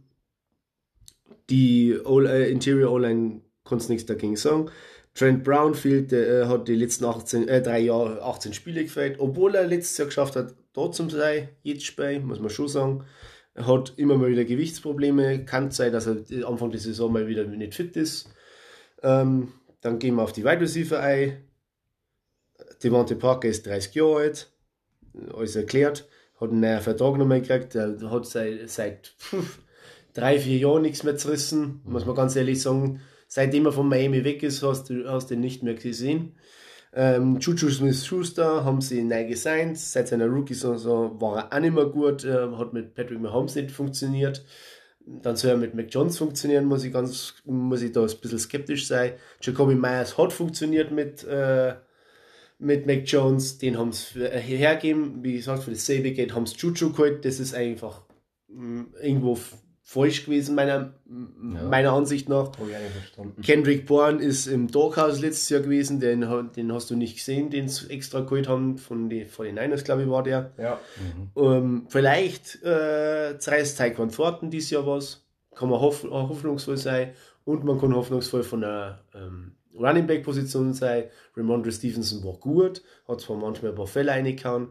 die 1.50 1.98
o 2.04 2.20
äh, 2.20 2.50
Interior 2.50 2.92
O-Line 2.92 3.40
kannst 3.64 3.88
nichts 3.88 4.06
dagegen 4.06 4.36
sagen. 4.36 4.70
Trent 5.14 5.42
Brown 5.42 5.74
fehlt, 5.74 6.12
äh, 6.12 6.46
hat 6.46 6.68
die 6.68 6.76
letzten 6.76 7.04
18, 7.04 7.48
äh, 7.48 7.62
drei 7.62 7.80
Jahre 7.80 8.22
18 8.22 8.52
Spiele 8.52 8.84
gefällt, 8.84 9.18
obwohl 9.18 9.54
er 9.54 9.66
letztes 9.66 9.98
Jahr 9.98 10.06
geschafft 10.06 10.36
hat, 10.36 10.54
dort 10.72 10.94
zum 10.94 11.10
sein, 11.10 11.48
jedes 11.62 11.84
Spiel, 11.84 12.20
muss 12.20 12.40
man 12.40 12.50
schon 12.50 12.68
sagen. 12.68 13.04
Er 13.54 13.66
hat 13.66 13.94
immer 13.96 14.16
mal 14.16 14.30
wieder 14.30 14.44
Gewichtsprobleme, 14.44 15.44
kann 15.44 15.72
sein, 15.72 15.92
dass 15.92 16.06
er 16.06 16.18
Anfang 16.46 16.70
der 16.70 16.78
Saison 16.78 17.12
mal 17.12 17.26
wieder 17.26 17.44
nicht 17.44 17.74
fit 17.74 17.96
ist. 17.96 18.28
Ähm, 19.02 19.52
dann 19.80 19.98
gehen 19.98 20.14
wir 20.14 20.22
auf 20.22 20.32
die 20.32 20.44
Wide 20.44 20.60
Receiver 20.60 21.00
ein. 21.00 21.44
Devante 22.82 23.16
Parker 23.16 23.48
ist 23.48 23.66
30 23.66 23.94
Jahre 23.94 24.16
alt, 24.18 24.52
alles 25.34 25.56
erklärt, 25.56 26.08
hat 26.40 26.50
einen 26.50 26.60
neuen 26.60 26.80
Vertrag 26.80 27.16
nochmal 27.18 27.40
gekriegt, 27.40 27.74
der 27.74 27.96
hat 28.10 28.26
seit, 28.26 28.68
seit 28.70 29.14
pff, 29.18 29.58
drei, 30.14 30.38
vier 30.38 30.58
Jahren 30.58 30.82
nichts 30.82 31.02
mehr 31.02 31.16
zerrissen, 31.16 31.80
muss 31.84 32.06
man 32.06 32.14
ganz 32.14 32.36
ehrlich 32.36 32.62
sagen. 32.62 33.00
Seitdem 33.26 33.66
er 33.66 33.72
von 33.72 33.88
Miami 33.88 34.24
weg 34.24 34.42
ist, 34.42 34.62
hast 34.62 34.88
du, 34.88 35.06
hast 35.08 35.30
ihn 35.30 35.40
nicht 35.40 35.62
mehr 35.62 35.74
gesehen. 35.74 36.34
Ähm, 36.94 37.38
Juju 37.38 37.68
Smith-Schuster 37.68 38.64
haben 38.64 38.80
sie 38.80 39.02
neu 39.02 39.26
gesigned. 39.26 39.76
Seit 39.78 40.08
seiner 40.08 40.26
Rookie-Saison 40.26 41.20
war 41.20 41.38
er 41.38 41.52
auch 41.52 41.60
nicht 41.60 41.74
mehr 41.74 41.86
gut, 41.86 42.24
äh, 42.24 42.48
hat 42.56 42.72
mit 42.72 42.94
Patrick 42.94 43.20
Mahomes 43.20 43.54
nicht 43.54 43.70
funktioniert. 43.70 44.44
Dann 45.04 45.36
soll 45.36 45.52
er 45.52 45.56
mit 45.56 45.74
Mac 45.74 45.86
Jones 45.90 46.18
funktionieren, 46.18 46.66
muss 46.66 46.84
ich, 46.84 46.92
ganz, 46.92 47.34
muss 47.44 47.82
ich 47.82 47.92
da 47.92 48.02
ein 48.02 48.20
bisschen 48.20 48.38
skeptisch 48.38 48.86
sein. 48.86 49.12
Jacoby 49.40 49.74
Myers 49.74 50.18
hat 50.18 50.32
funktioniert 50.32 50.90
mit, 50.90 51.24
äh, 51.24 51.74
mit 52.58 52.86
Mac 52.86 53.02
Jones, 53.06 53.58
den 53.58 53.78
haben 53.78 53.92
sie 53.92 54.20
hergegeben. 54.20 55.22
Wie 55.22 55.34
gesagt, 55.34 55.62
für 55.62 55.70
das 55.70 55.86
selbe 55.86 56.12
Geld 56.12 56.34
haben 56.34 56.46
sie 56.46 56.56
Juju 56.56 56.90
geholt. 56.92 57.24
Das 57.24 57.38
ist 57.40 57.54
einfach 57.54 58.02
mh, 58.48 58.86
irgendwo 59.02 59.34
f- 59.34 59.56
falsch 59.82 60.26
gewesen, 60.26 60.54
meiner, 60.54 60.92
Ja. 61.08 61.62
meiner 61.62 61.92
Ansicht 61.92 62.28
nach. 62.28 62.50
Kendrick 63.42 63.86
Bourne 63.86 64.22
ist 64.22 64.46
im 64.46 64.68
Doghouse 64.70 65.20
letztes 65.20 65.48
Jahr 65.48 65.60
gewesen, 65.62 65.98
den, 66.00 66.26
den 66.56 66.72
hast 66.72 66.90
du 66.90 66.96
nicht 66.96 67.16
gesehen, 67.16 67.48
den 67.50 67.68
sie 67.68 67.88
extra 67.90 68.20
geholt 68.20 68.48
haben, 68.48 68.76
von 68.76 69.08
den 69.08 69.26
49ers, 69.28 69.84
glaube 69.84 70.02
ich, 70.02 70.08
war 70.10 70.22
der. 70.22 70.52
Ja. 70.58 70.78
Ähm, 71.36 71.86
vielleicht 71.88 72.62
äh, 72.64 73.38
zerreißt 73.38 73.78
Taekwon 73.78 74.10
Thornton 74.10 74.50
dieses 74.50 74.70
Jahr 74.70 74.86
was, 74.86 75.24
kann 75.54 75.70
man 75.70 75.80
hoff 75.80 76.04
hoffnungsvoll 76.04 76.76
sein 76.76 77.12
und 77.44 77.64
man 77.64 77.80
kann 77.80 77.94
hoffnungsvoll 77.94 78.42
von 78.42 78.60
der 78.60 79.00
ähm, 79.14 79.52
Running 79.78 80.06
Back 80.06 80.22
Position 80.24 80.72
sein. 80.74 81.04
Ramondre 81.36 81.72
Stevenson 81.72 82.22
war 82.24 82.34
gut, 82.34 82.82
hat 83.06 83.20
zwar 83.20 83.36
manchmal 83.36 83.72
ein 83.72 83.76
paar 83.76 83.86
Fälle 83.86 84.10
reingehauen. 84.12 84.68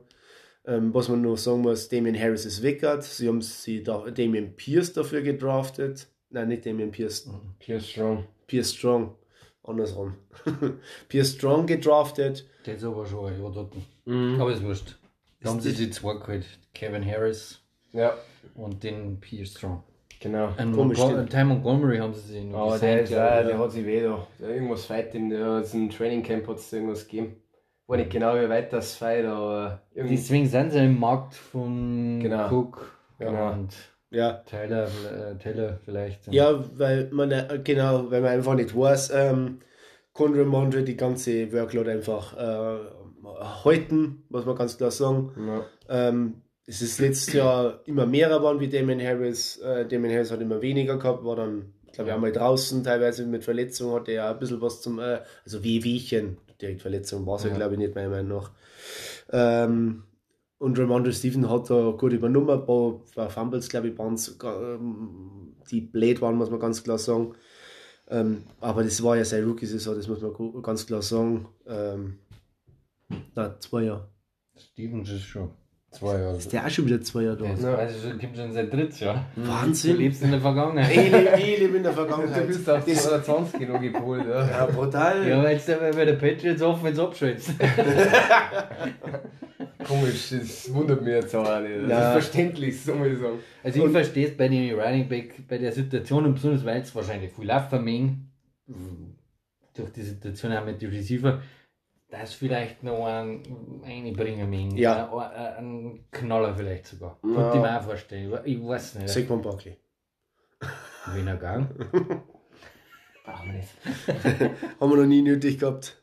Ähm, 0.66 0.94
was 0.94 1.08
man 1.08 1.22
noch 1.22 1.38
sagen 1.38 1.62
muss, 1.62 1.88
Damien 1.88 2.20
Harris 2.20 2.46
ist 2.46 2.62
weg. 2.62 2.86
Sie 3.02 3.28
haben 3.28 3.42
sie 3.42 3.84
da, 3.84 4.10
Damien 4.12 4.56
Pierce 4.56 4.92
dafür 4.94 5.22
gedraftet. 5.22 6.08
Nein, 6.30 6.50
nicht 6.50 6.66
Damien 6.66 6.92
Pierce, 6.92 7.30
Pierce 7.60 7.90
Strong. 7.90 8.28
Pierce 8.48 8.74
Strong. 8.74 9.16
Andersrum. 9.64 10.16
Pierce 11.10 11.34
Strong 11.34 11.68
gedraftet. 11.68 12.46
Der 12.66 12.76
ist 12.76 12.84
aber 12.84 13.06
schon 13.06 13.32
ein 13.32 13.42
Jahr 13.42 13.52
dort. 13.52 13.74
Mhm. 14.06 14.40
Aber 14.40 14.52
ist 14.52 14.64
wurscht. 14.64 14.98
Da 15.42 15.50
haben 15.50 15.62
sie 15.62 15.74
die 15.74 15.90
zwei 15.90 16.16
geholt. 16.16 16.46
Kevin 16.74 17.06
Harris 17.06 17.62
Ja, 17.94 18.18
und 18.56 18.84
den 18.84 19.20
Pierce 19.20 19.52
Strong. 19.52 19.84
Genau. 20.20 20.50
Und 20.58 20.74
Komisch, 20.74 21.00
Montgo- 21.00 21.12
stimmt. 21.14 21.32
Ty 21.32 21.44
Montgomery 21.44 21.98
haben 21.98 22.14
sie 22.14 22.22
sich 22.34 22.44
noch 22.46 22.68
Aber 22.68 22.80
der, 22.80 23.02
ist, 23.02 23.10
ja, 23.12 23.44
der 23.44 23.58
hat 23.60 23.72
sich 23.72 23.86
weh 23.86 24.02
da. 24.04 24.26
Der 24.40 24.50
irgendwas 24.50 24.86
feit 24.86 25.14
hat 25.14 25.74
im 25.74 25.90
Training 25.90 26.24
Camp 26.24 26.48
hat 26.48 26.58
es 26.58 26.72
irgendwas 26.74 27.08
gegeben. 27.08 27.38
War 27.88 27.98
nicht 27.98 28.10
genau, 28.10 28.36
wie 28.36 28.50
weit 28.50 28.74
das 28.74 28.96
feit, 28.96 29.26
aber 29.26 29.82
irgendwie. 29.94 30.16
Deswegen 30.18 30.46
sind 30.48 30.72
sie 30.72 30.80
im 30.84 31.00
Markt 31.00 31.36
von 31.36 32.20
Genau. 32.22 32.50
Cook 32.52 32.92
Genau. 33.20 33.54
und 33.54 33.70
Ja, 34.10 34.34
Taylor, 34.46 34.86
äh, 34.88 35.36
Taylor 35.38 35.80
vielleicht. 35.86 36.28
Ja, 36.32 36.60
weil 36.78 37.10
man 37.12 37.32
äh, 37.32 37.60
genau, 37.64 38.10
weil 38.12 38.22
man 38.22 38.32
einfach 38.32 38.56
nicht 38.56 38.76
weiß, 38.76 39.12
ähm, 39.14 39.60
kann 40.14 40.34
Ramondre 40.38 40.84
die 40.84 40.98
ganze 40.98 41.52
Workload 41.54 41.90
einfach 41.92 42.36
äh, 42.38 42.78
halten, 43.64 44.24
muss 44.30 44.46
man 44.46 44.56
ganz 44.56 44.78
klar 44.78 44.92
sagen. 44.92 45.32
Ja. 45.38 45.66
Ähm, 46.10 46.42
es 46.68 46.82
ist 46.82 47.00
letztes 47.00 47.34
Jahr 47.34 47.80
immer 47.86 48.06
mehr 48.06 48.28
geworden 48.28 48.60
wie 48.60 48.68
Damon 48.68 49.02
Harris. 49.02 49.58
Äh, 49.58 49.88
Damon 49.88 50.12
Harris 50.12 50.32
hat 50.32 50.42
immer 50.42 50.62
weniger 50.62 50.98
gehabt, 50.98 51.24
war 51.24 51.38
dann 51.38 51.74
Ich 51.86 51.94
glaube, 51.94 52.10
ja. 52.10 52.18
mal 52.18 52.32
draußen, 52.32 52.84
teilweise 52.84 53.26
mit 53.26 53.46
Verletzungen, 53.46 53.96
hat 53.96 54.10
er 54.10 54.14
ja 54.14 54.32
ein 54.32 54.38
bisschen 54.38 54.60
was 54.62 54.82
zum, 54.82 55.00
äh, 55.00 55.22
also 55.46 55.64
Wehwehchen, 55.64 56.38
direkt 56.62 56.82
Verletzung 56.82 57.26
war 57.26 57.38
es 57.38 57.46
ja, 57.46 57.52
glaube 57.52 57.76
ich, 57.76 57.80
nicht, 57.80 57.96
meiner 57.96 58.10
Meinung 58.10 58.40
nach. 58.40 58.52
Ähm, 59.32 60.04
und 60.58 60.78
Ramondre 60.78 61.14
Steven 61.14 61.50
hat 61.50 61.70
da 61.70 61.92
gut 61.92 62.12
übernommen, 62.12 62.50
ein 62.50 62.66
paar, 62.66 63.30
Fumbles, 63.30 63.70
glaube 63.70 63.88
ich, 63.88 63.98
waren 63.98 64.20
ähm, 64.44 65.56
die 65.72 65.82
blöd 65.82 66.22
waren, 66.22 66.36
muss 66.36 66.50
man 66.50 66.60
ganz 66.60 66.84
klar 66.84 66.98
sagen. 66.98 67.34
Ähm, 68.10 68.44
aber 68.60 68.84
das 68.84 69.02
war 69.04 69.16
ja 69.16 69.24
sein 69.24 69.46
Rookie-Saison, 69.46 69.96
das 69.96 70.08
muss 70.10 70.22
man 70.22 70.62
ganz 70.62 70.86
klar 70.86 71.02
sagen. 71.02 71.48
Ähm, 71.66 72.20
na, 73.36 73.58
zwei 73.60 73.84
Jahre. 73.84 74.10
Stevens 74.58 75.10
ist 75.12 75.24
schon 75.24 75.52
zwei 75.92 76.20
Jahre. 76.20 76.38
Ist 76.38 76.52
der 76.54 76.66
auch 76.66 76.70
schon 76.70 76.86
wieder 76.86 77.02
zwei 77.02 77.24
Jahre 77.24 77.38
da? 77.38 77.46
Ja. 77.46 77.88
ich 77.90 78.02
schon, 78.02 78.20
kommt 78.20 78.36
schon 78.38 78.52
seit 78.54 78.72
drittes 78.74 79.00
Jahr. 79.00 79.26
Wahnsinn. 79.36 79.94
Du 79.96 79.98
lebst 80.02 80.22
in 80.24 80.32
der 80.32 80.42
Vergangenheit. 80.42 80.92
Ich 80.92 81.12
lebe, 81.12 81.30
ich 81.38 81.60
lebe 81.60 81.78
in 81.78 81.84
der 81.84 81.94
Vergangenheit. 81.94 82.44
Du 82.44 82.48
bist 82.48 82.70
auf 82.70 82.86
220 82.86 83.60
Kilo 83.60 83.80
gepolt, 83.80 84.26
ja. 84.28 84.48
Ja, 84.48 84.66
brutal. 84.66 85.28
Ja, 85.28 85.42
weil 85.44 85.54
jetzt 85.56 85.68
bei 85.68 86.06
der 86.06 86.14
Patriots 86.14 86.62
offen 86.62 86.88
jetzt 86.88 87.00
abschätzt. 87.00 87.52
Komisch, 89.88 90.30
das 90.32 90.74
wundert 90.74 91.02
mich 91.02 91.14
jetzt 91.14 91.34
auch 91.36 91.60
nicht. 91.62 91.84
Das 91.84 91.90
Ja. 91.90 92.08
ist 92.08 92.12
verständlich, 92.26 92.82
so 92.82 92.94
muss 92.96 93.08
ich 93.08 93.20
sagen. 93.20 93.40
Also 93.64 93.86
ich 93.86 93.92
verstehe 93.92 94.28
es 94.28 94.36
bei 94.38 94.48
den 94.50 94.78
Running 94.78 95.08
Back, 95.08 95.48
bei 95.48 95.58
der 95.58 95.72
Situation 95.72 96.26
und 96.26 96.34
besonders 96.36 96.66
weil 96.66 96.82
es 96.82 96.94
wahrscheinlich 96.94 97.32
viel 97.32 97.46
laufen 97.46 97.84
mögen, 97.84 98.28
durch 99.74 99.92
die 99.94 100.02
Situation 100.02 100.52
auch 100.54 100.66
mit 100.66 100.82
den 100.82 100.90
Receiver, 100.90 101.42
dass 102.10 102.34
vielleicht 102.34 102.84
noch 102.84 103.06
einen 103.06 103.82
einbringen 103.84 104.50
mögen. 104.50 104.78
Ja. 104.78 105.12
Einen, 105.58 106.10
Knaller 106.12 106.56
vielleicht 106.56 106.88
sogar. 106.88 107.20
Ja. 107.24 107.34
Könnte 107.34 107.58
ich 107.58 107.62
mir 107.64 107.80
auch 107.80 107.84
vorstellen. 107.84 108.40
Ich, 108.46 108.64
weiß 108.66 108.96
nicht. 108.96 109.10
Saquon 109.10 109.42
Barkley. 109.42 109.78
Wenn 111.14 111.28
er 111.28 111.38
gang. 111.38 111.70
Brauchen 113.26 113.48
wir 113.48 113.54
nicht. 113.54 113.70
Haben 114.80 114.92
wir 114.92 114.98
noch 114.98 115.06
nie 115.06 115.22
nötig 115.22 115.60
gehabt. 115.60 115.98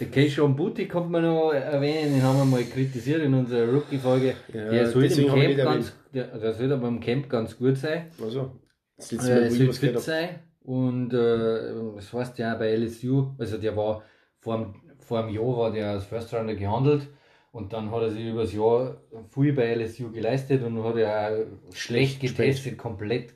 Der 0.00 0.10
Keishon 0.10 0.56
Boutique 0.56 0.90
kann 0.90 1.10
man 1.10 1.22
noch 1.22 1.52
erwähnen, 1.52 2.14
den 2.14 2.22
haben 2.22 2.38
wir 2.38 2.44
mal 2.44 2.64
kritisiert 2.64 3.22
in 3.22 3.34
unserer 3.34 3.70
Rookie-Folge. 3.72 4.34
Ja, 4.52 4.70
der 4.70 4.90
soll 4.90 5.04
im 5.04 5.28
Camp 5.28 5.56
ganz, 5.56 5.92
der, 6.12 6.26
der 6.38 6.52
soll 6.54 6.72
aber 6.72 6.88
im 6.88 6.98
Camp 6.98 7.28
ganz 7.28 7.56
gut 7.56 7.76
sein. 7.76 8.10
Also, 8.20 8.58
das 8.96 9.12
Äh, 9.12 9.16
letzte 9.16 9.30
Mal, 9.30 9.46
ich 9.46 9.58
soll 9.58 9.72
fit 9.74 10.00
sein 10.00 10.40
und 10.62 11.12
äh, 11.12 11.74
das 11.94 12.12
heißt 12.12 12.38
ja 12.38 12.54
auch 12.54 12.58
bei 12.58 12.74
LSU, 12.74 13.34
also 13.38 13.58
der 13.58 13.76
war 13.76 14.02
vor 14.40 14.58
dem, 14.58 14.74
vor 15.04 15.22
dem 15.22 15.34
Jahr 15.34 15.56
war 15.56 15.70
der 15.72 15.90
als 15.90 16.04
First 16.04 16.32
Rounder 16.34 16.54
gehandelt 16.54 17.08
und 17.52 17.72
dann 17.72 17.90
hat 17.90 18.02
er 18.02 18.10
sich 18.10 18.24
über 18.26 18.42
das 18.42 18.52
Jahr 18.52 18.96
viel 19.34 19.52
bei 19.52 19.74
LSU 19.74 20.10
geleistet 20.10 20.62
und 20.62 20.82
hat 20.82 20.96
er 20.96 21.46
schlecht 21.72 22.18
Schlecht 22.18 22.20
getestet, 22.20 22.78
komplett 22.78 23.34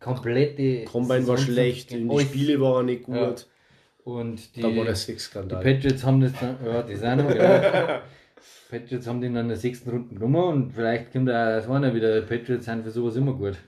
komplette 0.00 0.84
Combine 0.84 1.26
war 1.28 1.38
schlecht, 1.38 1.92
in 1.92 2.08
die. 2.08 2.20
Spiele 2.20 2.60
war 2.60 2.78
er 2.78 2.82
nicht 2.82 3.04
gut. 3.04 3.14
Ja. 3.16 3.34
und 4.04 4.56
die, 4.56 4.60
Da 4.60 4.68
war 4.68 4.84
der 4.84 4.94
die 4.94 4.98
Six-Skandal. 4.98 5.62
Patriots 5.62 6.04
haben 6.04 6.20
das 6.20 6.32
dann, 6.40 6.56
ja, 6.64 6.82
das 6.82 7.02
auch 7.04 7.16
noch, 7.16 7.34
ja. 7.34 8.02
Patriots 8.70 9.06
haben 9.06 9.20
den 9.20 9.34
dann 9.34 9.44
in 9.44 9.48
der 9.50 9.58
sechsten 9.58 9.90
Runde 9.90 10.14
genommen 10.14 10.36
und 10.64 10.72
vielleicht 10.72 11.12
kommt 11.12 11.28
auch 11.28 11.32
das 11.34 11.68
einer 11.68 11.94
wieder. 11.94 12.20
Die 12.20 12.26
Patriots 12.26 12.64
sind 12.64 12.82
für 12.82 12.90
sowas 12.90 13.16
immer 13.16 13.34
gut. 13.34 13.58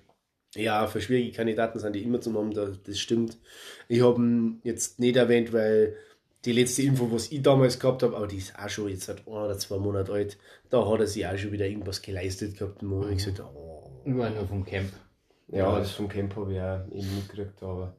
Ja, 0.57 0.87
für 0.87 1.01
schwierige 1.01 1.33
Kandidaten 1.37 1.79
sind 1.79 1.95
die 1.95 2.03
immer 2.03 2.21
zu 2.21 2.33
da- 2.55 2.73
das 2.85 2.99
stimmt. 2.99 3.39
Ich 3.89 4.03
habe 4.03 4.21
ihn 4.21 4.61
jetzt 4.65 4.99
nicht 4.99 5.17
erwähnt, 5.17 5.53
weil 5.53 5.95
die 6.45 6.53
letzte 6.53 6.83
Info, 6.83 7.11
was 7.11 7.33
ich 7.33 7.43
damals 7.43 7.79
gehabt 7.79 8.03
habe, 8.03 8.17
aber 8.17 8.27
die 8.27 8.37
ist 8.37 8.59
auch 8.59 8.69
schon 8.69 8.89
jetzt 8.89 9.05
seit 9.05 9.27
ein 9.27 9.33
oder 9.33 9.59
zwei 9.59 9.79
Monaten 9.79 10.13
alt, 10.13 10.39
da 10.71 10.87
hat 10.87 11.01
er 11.01 11.07
sich 11.07 11.27
auch 11.27 11.37
schon 11.37 11.53
wieder 11.53 11.67
irgendwas 11.67 12.03
geleistet 12.03 12.59
gehabt 12.59 12.83
und 12.83 12.91
wo 12.91 13.09
ich 13.09 13.17
gesagt 13.17 13.41
oh. 13.41 13.91
Ich 14.05 14.15
war 14.17 14.29
nur 14.31 14.47
vom 14.47 14.65
Camp. 14.65 14.93
Ja, 15.49 15.79
das 15.79 15.93
vom 15.93 16.09
Camp 16.09 16.35
habe 16.37 16.53
ich 16.53 16.61
auch 16.61 16.87
eben 16.93 17.15
mitgekriegt, 17.17 17.63
aber. 17.63 17.97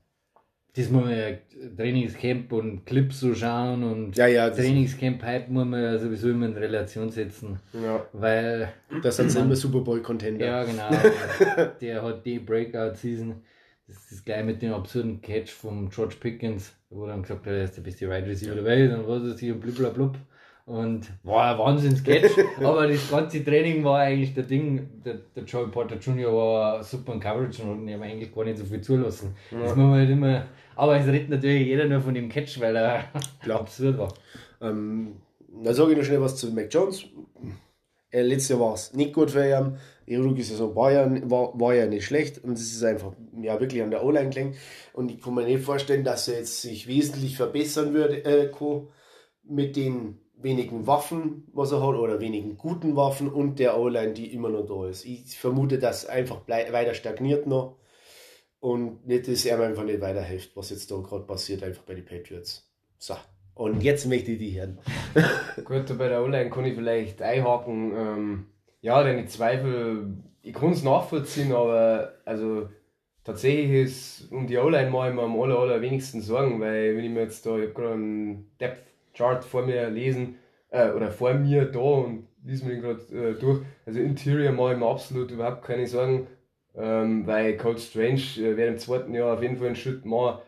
Das 0.75 0.89
muss 0.89 1.05
man 1.05 1.17
ja 1.17 1.37
Trainingscamp 1.77 2.51
und 2.51 2.85
Clips 2.85 3.21
so 3.21 3.33
schauen 3.33 3.81
und 3.83 4.17
Ja, 4.17 4.27
ja, 4.27 4.49
Trainingscamp 4.49 5.23
Hype 5.23 5.47
muss 5.47 5.65
man 5.65 5.81
ja 5.81 5.97
sowieso 5.97 6.29
immer 6.29 6.47
in 6.47 6.57
Relation 6.57 7.09
setzen. 7.09 7.59
Ja. 7.73 8.05
Weil, 8.11 8.73
das 9.01 9.15
sind 9.15 9.33
immer 9.35 9.55
Super 9.55 9.79
Bowl-Contender. 9.79 10.45
ja 10.45 10.63
genau, 10.65 10.89
der 11.81 12.03
hat 12.03 12.25
die 12.25 12.39
Breakout-Season. 12.39 13.41
Das 13.87 14.11
ist 14.11 14.25
gleich 14.25 14.43
mit 14.43 14.61
dem 14.61 14.73
absurden 14.73 15.21
Catch 15.21 15.51
von 15.51 15.89
George 15.89 16.15
Pickens, 16.19 16.73
wo 16.89 17.03
er 17.03 17.09
dann 17.09 17.21
gesagt 17.21 17.45
hat, 17.45 17.53
er 17.53 17.63
ist 17.65 17.77
der 17.77 17.83
beste 17.83 18.09
Wide 18.09 18.25
Receiver 18.25 18.55
der 18.55 18.65
Welt 18.65 18.91
und 18.97 19.07
was 19.07 19.23
ist 19.23 19.39
hier 19.39 19.53
blub. 19.55 20.17
Und 20.65 21.07
war 21.21 21.53
ein 21.53 21.59
Wahnsinns-Catch, 21.59 22.39
aber 22.63 22.87
das 22.87 23.11
ganze 23.11 23.43
Training 23.45 23.83
war 23.83 23.99
eigentlich 23.99 24.33
der 24.33 24.45
Ding, 24.45 25.03
der, 25.05 25.19
der 25.35 25.43
Joey 25.43 25.67
Porter 25.67 25.97
Jr. 25.97 26.33
war 26.33 26.83
super 26.83 27.13
in 27.13 27.19
Coverage 27.19 27.61
und 27.61 27.87
hat 27.87 27.95
ihm 27.95 28.01
eigentlich 28.01 28.33
gar 28.33 28.45
nicht 28.45 28.57
so 28.57 28.65
viel 28.65 28.81
zulassen. 28.81 29.35
Das 29.51 29.75
muss 29.75 29.75
man 29.75 29.91
halt 29.91 30.09
immer, 30.09 30.47
aber 30.75 30.97
es 30.97 31.05
redet 31.05 31.29
natürlich 31.29 31.67
jeder 31.67 31.85
nur 31.85 32.01
von 32.01 32.15
dem 32.15 32.29
Catch, 32.29 32.59
weil 32.59 32.75
er 32.75 33.03
Klar. 33.43 33.59
absurd 33.59 33.99
war. 33.99 34.11
Ähm, 34.59 35.17
da 35.63 35.71
sage 35.71 35.91
ich 35.91 35.97
noch 35.99 36.03
schnell 36.05 36.21
was 36.21 36.35
zu 36.35 36.51
Mac 36.51 36.73
Jones. 36.73 37.05
Äh, 38.09 38.23
letztes 38.23 38.49
Jahr 38.49 38.61
war 38.61 38.73
es 38.73 38.91
nicht 38.93 39.13
gut 39.13 39.29
für 39.29 39.47
ihn. 39.47 39.77
Die 40.07 40.15
Rookie-Saison 40.15 40.75
war 40.75 40.91
ja, 40.91 41.29
war, 41.29 41.59
war 41.59 41.73
ja 41.73 41.87
nicht 41.87 42.05
schlecht 42.05 42.43
und 42.43 42.53
es 42.53 42.71
ist 42.73 42.83
einfach 42.83 43.13
ja, 43.41 43.59
wirklich 43.59 43.81
an 43.81 43.91
der 43.91 44.03
O-Line 44.03 44.29
gelegen. 44.29 44.55
Und 44.93 45.11
ich 45.11 45.21
kann 45.21 45.33
mir 45.33 45.45
nicht 45.45 45.63
vorstellen, 45.63 46.03
dass 46.03 46.27
er 46.27 46.39
jetzt 46.39 46.61
sich 46.61 46.87
wesentlich 46.87 47.37
verbessern 47.37 47.93
würde 47.93 48.23
äh, 48.23 48.51
kann 48.51 48.87
mit 49.43 49.75
den 49.75 50.19
wenigen 50.37 50.85
Waffen, 50.85 51.47
was 51.53 51.71
er 51.71 51.81
hat, 51.81 51.95
oder 51.95 52.19
wenigen 52.19 52.57
guten 52.57 52.95
Waffen 52.95 53.29
und 53.29 53.57
der 53.59 53.79
O-Line, 53.79 54.13
die 54.13 54.33
immer 54.33 54.49
noch 54.49 54.65
da 54.65 54.87
ist. 54.87 55.05
Ich 55.05 55.37
vermute, 55.37 55.79
dass 55.79 56.05
einfach 56.05 56.47
weiter 56.47 56.93
stagniert 56.93 57.47
noch 57.47 57.77
und 58.59 59.05
nicht, 59.07 59.27
dass 59.27 59.45
er 59.45 59.59
einfach 59.61 59.83
nicht 59.83 60.01
weiterhilft, 60.01 60.55
was 60.55 60.69
jetzt 60.69 60.91
da 60.91 60.97
gerade 60.97 61.25
passiert, 61.25 61.63
einfach 61.63 61.83
bei 61.83 61.95
den 61.95 62.05
Patriots. 62.05 62.69
So, 62.97 63.15
und 63.53 63.81
jetzt 63.81 64.05
möchte 64.05 64.31
ich 64.31 64.39
die 64.39 64.59
hören. 64.59 64.79
Gut, 65.63 65.97
bei 65.97 66.09
der 66.09 66.23
O-Line 66.23 66.49
kann 66.49 66.65
ich 66.65 66.75
vielleicht 66.75 67.21
einhaken. 67.21 67.93
Ähm, 67.95 68.45
ja, 68.85 69.03
deine 69.03 69.25
Zweifel, 69.25 70.13
ich 70.43 70.53
kann 70.53 70.69
es 70.69 70.83
nachvollziehen, 70.83 71.51
aber 71.51 72.13
also 72.23 72.69
tatsächlich 73.23 73.71
ist 73.71 74.31
um 74.31 74.45
die 74.45 74.59
O-Line 74.59 74.91
mache 74.91 75.09
ich 75.09 75.15
mir 75.15 75.23
am 75.23 75.41
aller, 75.41 75.57
allerwenigsten 75.57 76.21
Sorgen, 76.21 76.61
weil 76.61 76.95
wenn 76.95 77.03
ich 77.03 77.09
mir 77.09 77.21
jetzt 77.21 77.47
da, 77.47 77.57
ich 77.57 77.63
habe 77.63 77.73
gerade 77.73 77.93
einen 77.95 78.51
Depth-Chart 78.61 79.43
vor 79.43 79.65
mir 79.65 79.89
lesen, 79.89 80.35
äh, 80.69 80.91
oder 80.91 81.09
vor 81.11 81.33
mir 81.33 81.65
da 81.65 81.79
und 81.79 82.27
lese 82.43 82.65
mir 82.65 82.73
den 82.73 82.81
gerade 82.83 83.29
äh, 83.29 83.33
durch. 83.39 83.61
Also 83.87 84.01
Interior 84.01 84.51
mache 84.51 84.73
ich 84.73 84.79
mir 84.79 84.85
absolut 84.85 85.31
überhaupt 85.31 85.63
keine 85.63 85.87
Sorgen, 85.87 86.27
ähm, 86.75 87.25
weil 87.25 87.57
Cold 87.57 87.79
Strange 87.79 88.21
äh, 88.37 88.55
wird 88.55 88.69
im 88.69 88.77
zweiten 88.77 89.15
Jahr 89.15 89.33
auf 89.33 89.41
jeden 89.41 89.57
Fall 89.57 89.67
einen 89.67 89.75
Schritt 89.75 90.05
machen. 90.05 90.41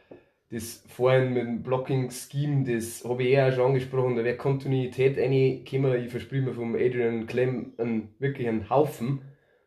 Das 0.50 0.82
vorhin 0.88 1.34
mit 1.34 1.44
dem 1.44 1.62
Blocking-Scheme, 1.62 2.64
das 2.64 3.04
habe 3.04 3.24
ich 3.24 3.32
eh 3.32 3.42
auch 3.42 3.52
schon 3.52 3.66
angesprochen, 3.66 4.16
da 4.16 4.24
wird 4.24 4.38
Kontinuität 4.38 5.18
reinkommen. 5.18 6.06
Ich 6.06 6.10
verspreche 6.10 6.44
mir 6.44 6.54
vom 6.54 6.76
Adrian 6.76 7.28
Clem 7.28 7.74
einen, 7.78 8.16
wirklich 8.20 8.48
einen 8.48 8.70
Haufen. 8.70 9.22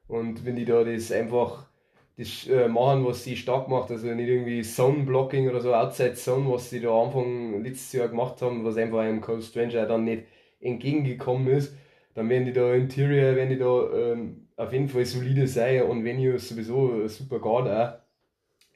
Und 0.08 0.46
wenn 0.46 0.56
die 0.56 0.64
da 0.64 0.82
das 0.82 1.12
einfach 1.12 1.66
das 2.16 2.46
äh, 2.48 2.68
machen, 2.68 3.04
was 3.04 3.24
sie 3.24 3.36
stark 3.36 3.68
macht, 3.68 3.90
also 3.90 4.06
nicht 4.08 4.28
irgendwie 4.28 4.62
Zone-Blocking 4.62 5.48
oder 5.48 5.60
so, 5.60 5.74
Outside 5.74 6.14
Zone, 6.14 6.50
was 6.50 6.70
sie 6.70 6.80
da 6.80 6.90
Anfang 7.02 7.62
letztes 7.62 7.92
Jahr 7.92 8.08
gemacht 8.08 8.40
haben, 8.42 8.64
was 8.64 8.76
einfach 8.76 8.98
einem 9.00 9.20
Cold 9.20 9.44
Stranger 9.44 9.86
dann 9.86 10.04
nicht 10.04 10.24
entgegengekommen 10.60 11.48
ist, 11.48 11.74
dann 12.14 12.28
werden 12.28 12.46
die 12.46 12.52
da 12.52 12.74
Interior, 12.74 13.36
werden 13.36 13.50
die 13.50 13.58
da 13.58 14.12
ähm, 14.12 14.48
auf 14.56 14.72
jeden 14.72 14.88
Fall 14.88 15.06
solide 15.06 15.46
sein 15.46 15.82
und 15.82 16.04
Venue 16.04 16.38
sowieso 16.38 17.06
super 17.08 17.38
Guard 17.38 17.68
auch. 17.68 18.00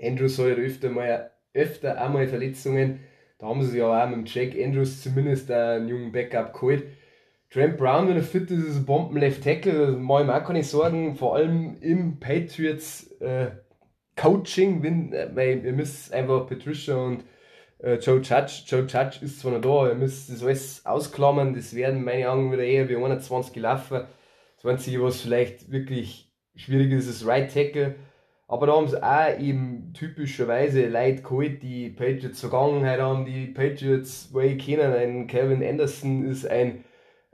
Andrews 0.03 0.39
hat 0.39 0.49
ja 0.49 0.55
öfter 0.55 0.91
mal 0.91 1.31
öfter 1.55 2.05
auch 2.05 2.11
mal 2.11 2.27
Verletzungen. 2.27 3.01
Da 3.39 3.47
haben 3.47 3.63
sie 3.63 3.79
ja 3.79 4.05
auch 4.05 4.09
mit 4.09 4.33
Jack 4.33 4.55
Andrews 4.61 5.03
zumindest 5.03 5.51
einen 5.51 5.89
jungen 5.89 6.13
Backup 6.13 6.53
geholt. 6.53 6.85
Trent 7.51 7.77
Brown, 7.77 8.09
wenn 8.09 8.17
er 8.17 8.23
fit 8.23 8.51
ist, 8.51 8.65
ist 8.65 8.77
ein 8.79 8.85
Bomben-Left 8.85 9.45
Tackle. 9.45 9.93
Mache 9.93 10.23
ich 10.23 10.27
mir 10.27 10.35
auch 10.35 10.45
keine 10.45 10.65
Sorgen. 10.65 11.15
Vor 11.15 11.37
allem 11.37 11.77
im 11.81 12.19
Patriots 12.19 13.13
äh, 13.21 13.51
Coaching. 14.17 14.83
Wenn, 14.83 15.13
äh, 15.13 15.55
ihr 15.55 15.73
müsst 15.73 16.13
einfach 16.13 16.49
Patricia 16.49 16.97
und 16.97 17.25
äh, 17.79 17.95
Joe 17.97 18.21
Judge. 18.21 18.63
Joe 18.67 18.81
Judge 18.81 19.19
ist 19.21 19.41
zwar 19.41 19.53
noch 19.53 19.61
da, 19.61 19.89
ihr 19.89 19.95
müsst 19.95 20.31
das 20.31 20.43
alles 20.43 20.85
ausklammern. 20.85 21.55
Das 21.55 21.75
werden 21.77 21.99
in 21.99 22.05
meinen 22.05 22.27
Augen 22.27 22.53
wieder 22.53 22.65
eher 22.65 22.89
wie 22.89 22.97
21 22.97 23.53
gelaufen. 23.53 24.03
Das 24.57 24.73
Einzige, 24.73 25.03
was 25.03 25.21
vielleicht 25.21 25.71
wirklich 25.71 26.33
schwierig 26.57 26.91
ist, 26.93 27.07
ist 27.07 27.21
das 27.21 27.29
Right 27.29 27.53
Tackle. 27.53 27.95
Aber 28.47 28.67
da 28.67 28.75
haben 28.75 28.89
sie 28.89 29.03
auch 29.03 29.39
eben 29.39 29.93
typischerweise 29.95 30.89
Leute 30.89 31.23
geholt, 31.23 31.63
die 31.63 31.89
Patriots 31.91 32.41
Vergangenheit 32.41 33.01
haben, 33.01 33.25
die 33.25 33.47
Patriots, 33.47 34.29
wo 34.33 34.41
ich 34.41 34.65
kennen, 34.65 34.93
ein 34.93 35.27
Calvin 35.27 35.65
Anderson 35.65 36.27
ist 36.27 36.47
ein, 36.47 36.85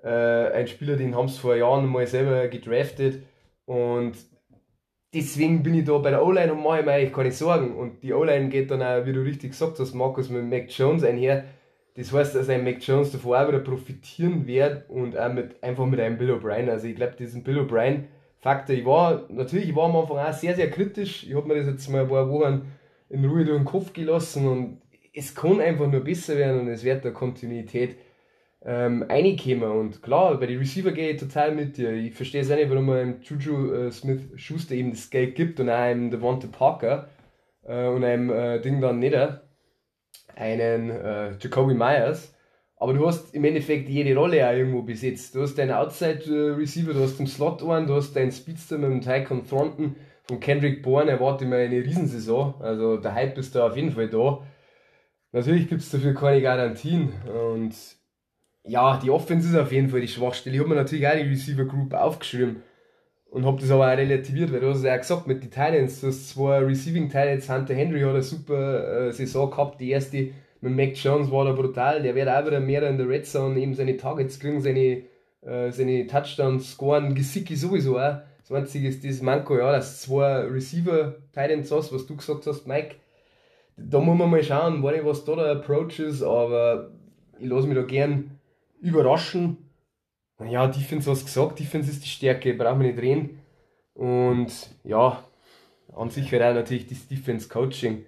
äh, 0.02 0.08
ein 0.08 0.68
Spieler, 0.68 0.96
den 0.96 1.16
haben 1.16 1.28
sie 1.28 1.40
vor 1.40 1.56
Jahren 1.56 1.86
mal 1.86 2.06
selber 2.06 2.46
gedraftet 2.48 3.22
und 3.64 4.14
deswegen 5.12 5.62
bin 5.62 5.74
ich 5.74 5.84
da 5.84 5.98
bei 5.98 6.10
der 6.10 6.24
O-Line 6.24 6.52
und 6.52 6.62
mache 6.62 6.84
mir 6.84 6.92
eigentlich 6.92 7.12
keine 7.12 7.32
Sorgen 7.32 7.76
und 7.76 8.02
die 8.02 8.12
O-Line 8.12 8.48
geht 8.48 8.70
dann 8.70 8.82
auch, 8.82 9.04
wie 9.04 9.12
du 9.12 9.20
richtig 9.20 9.50
gesagt 9.50 9.78
hast, 9.80 9.94
Markus, 9.94 10.30
mit 10.30 10.44
Mac 10.44 10.70
Jones 10.70 11.02
einher. 11.02 11.44
Das 11.96 12.12
heißt, 12.12 12.36
dass 12.36 12.48
ein 12.48 12.62
Mac 12.62 12.76
Jones 12.80 13.10
davor 13.10 13.42
auch 13.42 13.48
wieder 13.48 13.58
profitieren 13.58 14.46
wird 14.46 14.88
und 14.88 15.18
auch 15.18 15.32
mit, 15.32 15.62
einfach 15.62 15.86
mit 15.86 15.98
einem 15.98 16.18
Bill 16.18 16.30
O'Brien. 16.30 16.70
Also 16.70 16.86
ich 16.86 16.94
glaube, 16.94 17.16
diesen 17.18 17.42
Bill 17.42 17.58
O'Brien 17.58 18.04
Faktor, 18.40 18.74
ich 18.74 18.84
war, 18.86 19.26
natürlich, 19.28 19.68
ich 19.68 19.76
war 19.76 19.84
am 19.84 19.96
Anfang 19.96 20.18
auch 20.18 20.32
sehr, 20.32 20.54
sehr 20.56 20.70
kritisch. 20.70 21.26
Ich 21.26 21.34
habe 21.34 21.46
mir 21.46 21.56
das 21.56 21.66
jetzt 21.66 21.88
mal 21.88 22.02
ein 22.02 22.08
paar 22.08 22.28
Wochen 22.30 22.72
in 23.10 23.24
Ruhe 23.24 23.44
durch 23.44 23.58
den 23.58 23.66
Kopf 23.66 23.92
gelassen 23.92 24.48
und 24.48 24.82
es 25.12 25.34
kann 25.34 25.60
einfach 25.60 25.88
nur 25.88 26.00
besser 26.00 26.36
werden 26.36 26.60
und 26.60 26.68
es 26.68 26.84
wird 26.84 27.04
der 27.04 27.12
Kontinuität 27.12 27.96
ähm, 28.64 29.02
reinkommen. 29.02 29.70
Und 29.70 30.02
klar, 30.02 30.38
bei 30.38 30.46
den 30.46 30.58
Receiver 30.58 30.92
gehe 30.92 31.10
ich 31.10 31.20
total 31.20 31.54
mit 31.54 31.76
dir. 31.76 31.92
Ich 31.92 32.14
verstehe 32.14 32.40
es 32.40 32.50
auch 32.50 32.56
nicht, 32.56 32.70
warum 32.70 32.86
man 32.86 32.98
einem 32.98 33.22
Juju 33.22 33.72
äh, 33.72 33.90
Smith 33.90 34.22
Schuster 34.36 34.74
eben 34.74 34.90
das 34.90 35.10
Geld 35.10 35.34
gibt 35.34 35.60
und 35.60 35.68
einem 35.68 36.10
Devonta 36.10 36.48
Parker 36.48 37.08
äh, 37.64 37.86
und 37.88 38.04
einem 38.04 38.30
äh, 38.30 38.60
Ding 38.60 38.80
dann 38.80 39.00
nicht, 39.00 39.16
einen 40.36 40.90
äh, 40.90 41.32
Jacoby 41.38 41.74
Myers. 41.74 42.34
Aber 42.80 42.94
du 42.94 43.06
hast 43.06 43.34
im 43.34 43.44
Endeffekt 43.44 43.90
jede 43.90 44.16
Rolle 44.16 44.48
auch 44.48 44.54
irgendwo 44.54 44.80
besetzt. 44.80 45.34
Du 45.34 45.42
hast 45.42 45.56
deinen 45.56 45.72
Outside-Receiver, 45.72 46.94
du 46.94 47.02
hast 47.02 47.18
den 47.18 47.26
Slot 47.26 47.62
einen, 47.62 47.86
du 47.86 47.94
hast 47.94 48.16
deinen 48.16 48.32
Speedster 48.32 48.78
mit 48.78 48.90
dem 48.90 49.02
Tycon 49.02 49.46
Thornton. 49.46 49.96
Von 50.24 50.40
Kendrick 50.40 50.82
Bourne 50.82 51.10
erwarte 51.10 51.44
ich 51.44 51.50
mir 51.50 51.56
eine 51.56 51.84
Riesensaison. 51.84 52.54
Also 52.58 52.96
der 52.96 53.14
Hype 53.14 53.36
ist 53.36 53.54
da 53.54 53.66
auf 53.66 53.76
jeden 53.76 53.92
Fall 53.92 54.08
da. 54.08 54.42
Natürlich 55.32 55.68
gibt 55.68 55.82
es 55.82 55.90
dafür 55.90 56.14
keine 56.14 56.40
Garantien. 56.40 57.12
Und 57.26 57.74
ja, 58.64 58.98
die 58.98 59.10
Offense 59.10 59.48
ist 59.50 59.56
auf 59.56 59.72
jeden 59.72 59.90
Fall 59.90 60.00
die 60.00 60.08
Schwachstelle. 60.08 60.56
Ich 60.56 60.60
habe 60.60 60.70
mir 60.70 60.76
natürlich 60.76 61.06
auch 61.06 61.12
die 61.12 61.28
Receiver 61.28 61.66
Group 61.66 61.92
aufgeschrieben 61.92 62.62
und 63.26 63.44
habe 63.44 63.60
das 63.60 63.70
aber 63.70 63.92
auch 63.92 63.96
relativiert, 63.96 64.52
weil 64.54 64.60
du 64.60 64.70
hast 64.70 64.78
es 64.78 64.84
ja 64.84 64.96
gesagt 64.96 65.26
mit 65.26 65.42
den 65.42 65.50
Titans. 65.50 66.00
Du 66.00 66.06
hast 66.06 66.30
zwei 66.30 66.60
Receiving 66.60 67.08
Titans. 67.08 67.50
Hunter 67.50 67.74
Henry 67.74 68.00
hat 68.00 68.10
eine 68.10 68.22
super 68.22 69.08
äh, 69.08 69.12
Saison 69.12 69.50
gehabt. 69.50 69.80
Die 69.82 69.90
erste 69.90 70.30
mit 70.60 70.76
Mac 70.76 70.96
Jones 70.96 71.30
war 71.30 71.44
da 71.44 71.52
brutal. 71.52 72.02
Der 72.02 72.14
wird 72.14 72.28
auch 72.28 72.44
wieder 72.46 72.60
mehr 72.60 72.88
in 72.88 72.98
der 72.98 73.08
Red 73.08 73.26
Zone 73.26 73.58
eben 73.58 73.74
seine 73.74 73.96
Targets 73.96 74.38
kriegen, 74.38 74.60
seine, 74.60 75.02
äh, 75.42 75.70
seine 75.70 76.06
Touchdowns 76.06 76.72
scoren. 76.72 77.14
Gesicki 77.14 77.56
sowieso 77.56 77.98
auch. 77.98 78.20
Das 78.40 78.52
einzige 78.52 78.88
ist 78.88 79.04
das 79.04 79.22
Manko, 79.22 79.58
ja, 79.58 79.72
dass 79.72 80.02
zwei 80.02 80.40
Receiver 80.40 81.14
Titans 81.32 81.70
hast, 81.70 81.92
was 81.92 82.06
du 82.06 82.16
gesagt 82.16 82.46
hast, 82.46 82.66
Mike. 82.66 82.96
Da 83.76 84.00
muss 84.00 84.18
man 84.18 84.30
mal 84.30 84.42
schauen, 84.42 84.80
nicht, 84.80 85.04
was 85.04 85.24
da 85.24 85.36
der 85.36 85.52
Approach 85.52 86.00
ist, 86.00 86.22
aber 86.22 86.90
ich 87.38 87.48
lasse 87.48 87.66
mich 87.66 87.76
da 87.76 87.82
gern 87.82 88.38
überraschen. 88.80 89.56
Ja, 90.46 90.66
Defense 90.66 91.10
hast 91.10 91.24
gesagt, 91.24 91.60
Defense 91.60 91.90
ist 91.90 92.04
die 92.04 92.08
Stärke, 92.08 92.54
brauchen 92.54 92.80
wir 92.80 92.88
nicht 92.88 93.00
reden. 93.00 93.38
Und 93.94 94.50
ja, 94.84 95.22
an 95.94 96.10
sich 96.10 96.30
wäre 96.32 96.50
auch 96.50 96.54
natürlich 96.54 96.86
das 96.86 97.06
Defense 97.06 97.48
Coaching 97.48 98.04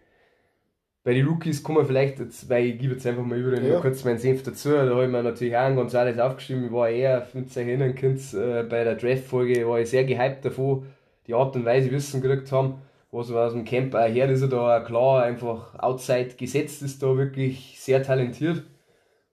bei 1.05 1.15
den 1.15 1.27
Rookies 1.27 1.63
kommen 1.63 1.79
wir 1.79 1.85
vielleicht, 1.85 2.21
jetzt, 2.21 2.49
weil 2.49 2.67
ich 2.67 2.79
gebe 2.79 2.95
jetzt 2.95 3.07
einfach 3.07 3.25
mal 3.25 3.39
über 3.39 3.61
ja. 3.61 3.81
kurz 3.81 4.05
meinen 4.05 4.19
Senf 4.19 4.43
dazu, 4.43 4.71
da 4.71 4.89
habe 4.89 5.05
ich 5.05 5.11
mir 5.11 5.23
natürlich 5.23 5.57
auch 5.57 5.75
ganz 5.75 5.95
alles 5.95 6.19
aufgeschrieben, 6.19 6.67
ich 6.67 6.73
war 6.73 6.89
eher, 6.89 7.27
wenn 7.33 7.45
ihr 7.45 7.57
erinnern 7.57 7.95
könnt, 7.95 8.21
äh, 8.35 8.63
bei 8.63 8.85
der 8.85 8.95
Draft-Folge 8.95 9.67
war 9.69 9.81
ich 9.81 9.91
sehr 9.91 10.05
gehypt 10.05 10.45
davon, 10.45 10.87
die 11.27 11.35
Art 11.35 11.57
und 11.57 11.65
Weise 11.65 11.91
Wissen 11.91 12.21
gekriegt 12.21 12.53
haben, 12.53 12.75
was 13.11 13.31
aus 13.33 13.53
dem 13.53 13.65
Camp 13.65 13.95
auch 13.95 14.07
her 14.07 14.29
ist, 14.31 14.43
er 14.43 14.49
da 14.49 14.81
klar 14.81 15.25
einfach 15.25 15.75
outside 15.79 16.31
gesetzt 16.37 16.83
ist, 16.83 17.03
da 17.03 17.17
wirklich 17.17 17.77
sehr 17.79 18.03
talentiert 18.03 18.63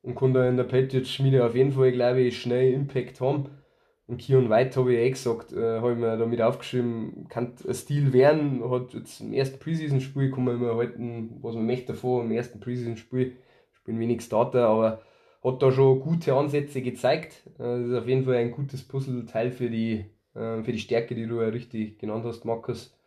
und 0.01 0.15
kann 0.15 0.34
da 0.34 0.47
in 0.47 0.57
der 0.57 0.63
Patriots-Schmiede 0.63 1.45
auf 1.45 1.55
jeden 1.55 1.72
Fall, 1.72 1.91
glaube 1.91 2.22
ich, 2.22 2.41
schnell 2.41 2.74
Impact 2.74 3.22
haben. 3.22 3.49
Und 4.10 4.18
Kion 4.18 4.49
White 4.49 4.80
habe 4.80 4.95
ich 4.95 4.99
eh 4.99 5.12
gesagt, 5.12 5.53
äh, 5.53 5.80
habe 5.82 5.91
ich 5.91 5.99
mir 5.99 6.18
damit 6.18 6.41
aufgeschrieben, 6.41 7.28
kann 7.30 7.53
ein 7.68 7.74
Stil 7.76 8.12
werden, 8.12 8.68
hat 8.68 8.95
jetzt 8.95 9.22
im 9.22 9.34
ersten 9.34 9.60
Preseason-Spiel, 9.60 10.32
kann 10.32 10.45
man 10.45 10.55
immer 10.55 10.76
halten, 10.76 11.38
was 11.43 11.53
man 11.53 11.68
möchte 11.68 11.93
davor, 11.93 12.24
im 12.24 12.32
ersten 12.32 12.60
Preseason-Spiel, 12.60 13.34
spielen 13.72 13.99
wenig 13.99 14.22
Starter, 14.22 14.68
aber 14.68 15.03
hat 15.43 15.62
da 15.62 15.72
schon 15.72 15.99
gute 15.99 16.34
Ansätze 16.34 16.82
gezeigt. 16.82 17.43
Äh, 17.60 17.82
das 17.82 17.86
ist 17.86 17.93
auf 17.93 18.07
jeden 18.07 18.26
Fall 18.26 18.38
ein 18.38 18.51
gutes 18.51 18.82
Puzzleteil 18.82 19.51
für 19.51 19.70
die, 19.70 20.05
äh, 20.34 20.64
für 20.64 20.72
die 20.72 20.80
Stärke, 20.80 21.14
die 21.14 21.28
du 21.28 21.39
ja 21.41 21.49
richtig 21.49 21.99
genannt 21.99 22.26
hast, 22.26 22.45
Markus. 22.45 22.97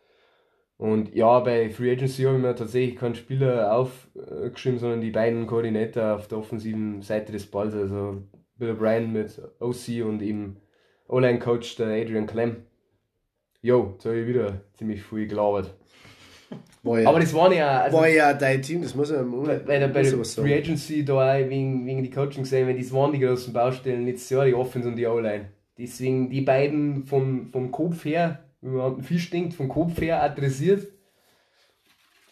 Und 0.77 1.13
ja, 1.13 1.41
bei 1.41 1.69
Free 1.69 1.91
Agency 1.91 2.23
habe 2.23 2.37
ich 2.37 2.41
mir 2.41 2.55
tatsächlich 2.55 2.95
keinen 2.95 3.15
Spieler 3.15 3.75
aufgeschrieben, 3.75 4.79
sondern 4.79 5.01
die 5.01 5.11
beiden 5.11 5.47
Koordinator 5.47 6.15
auf 6.15 6.29
der 6.29 6.37
offensiven 6.37 7.01
Seite 7.01 7.33
des 7.33 7.45
Balls, 7.51 7.75
also 7.75 8.23
Bill 8.55 8.71
O'Brien 8.71 9.07
mit 9.07 9.41
OC 9.59 10.05
und 10.05 10.21
eben 10.21 10.62
O-Line-Coach, 11.13 11.75
der 11.75 11.87
Adrian 11.87 12.25
Clem. 12.25 12.57
Jo, 13.61 13.91
jetzt 13.93 14.05
habe 14.05 14.19
ich 14.19 14.27
wieder 14.27 14.61
ziemlich 14.77 15.01
viel 15.03 15.27
gelabert. 15.27 15.73
Ja, 16.85 17.07
aber 17.07 17.21
das 17.21 17.33
waren 17.33 17.53
ja. 17.53 17.83
Also, 17.83 17.97
war 17.97 18.09
ja 18.09 18.33
dein 18.33 18.61
Team, 18.61 18.81
das 18.81 18.93
muss 18.93 19.09
man. 19.09 19.45
Bei, 19.45 19.55
bei 19.59 19.79
der, 19.79 19.87
bei 19.87 20.01
der 20.01 20.25
Free 20.25 20.53
Agency 20.53 21.05
da 21.05 21.39
wegen, 21.49 21.85
wegen 21.85 22.03
die 22.03 22.11
Coaching 22.11 22.43
gesehen, 22.43 22.67
weil 22.67 22.77
das 22.77 22.91
waren 22.91 23.13
die 23.13 23.19
großen 23.19 23.53
Baustellen 23.53 24.05
jetzt 24.05 24.29
ja 24.29 24.43
die 24.43 24.53
Offense 24.53 24.89
und 24.89 24.97
die 24.97 25.07
O-Line. 25.07 25.45
Deswegen 25.77 26.29
die 26.29 26.41
beiden 26.41 27.05
vom, 27.05 27.49
vom 27.53 27.71
Kopf 27.71 28.03
her, 28.03 28.43
wie 28.59 28.67
man 28.67 28.95
einen 28.95 29.03
Fisch 29.03 29.29
denkt, 29.29 29.53
vom 29.53 29.69
Kopf 29.69 30.01
her 30.01 30.21
adressiert. 30.21 30.85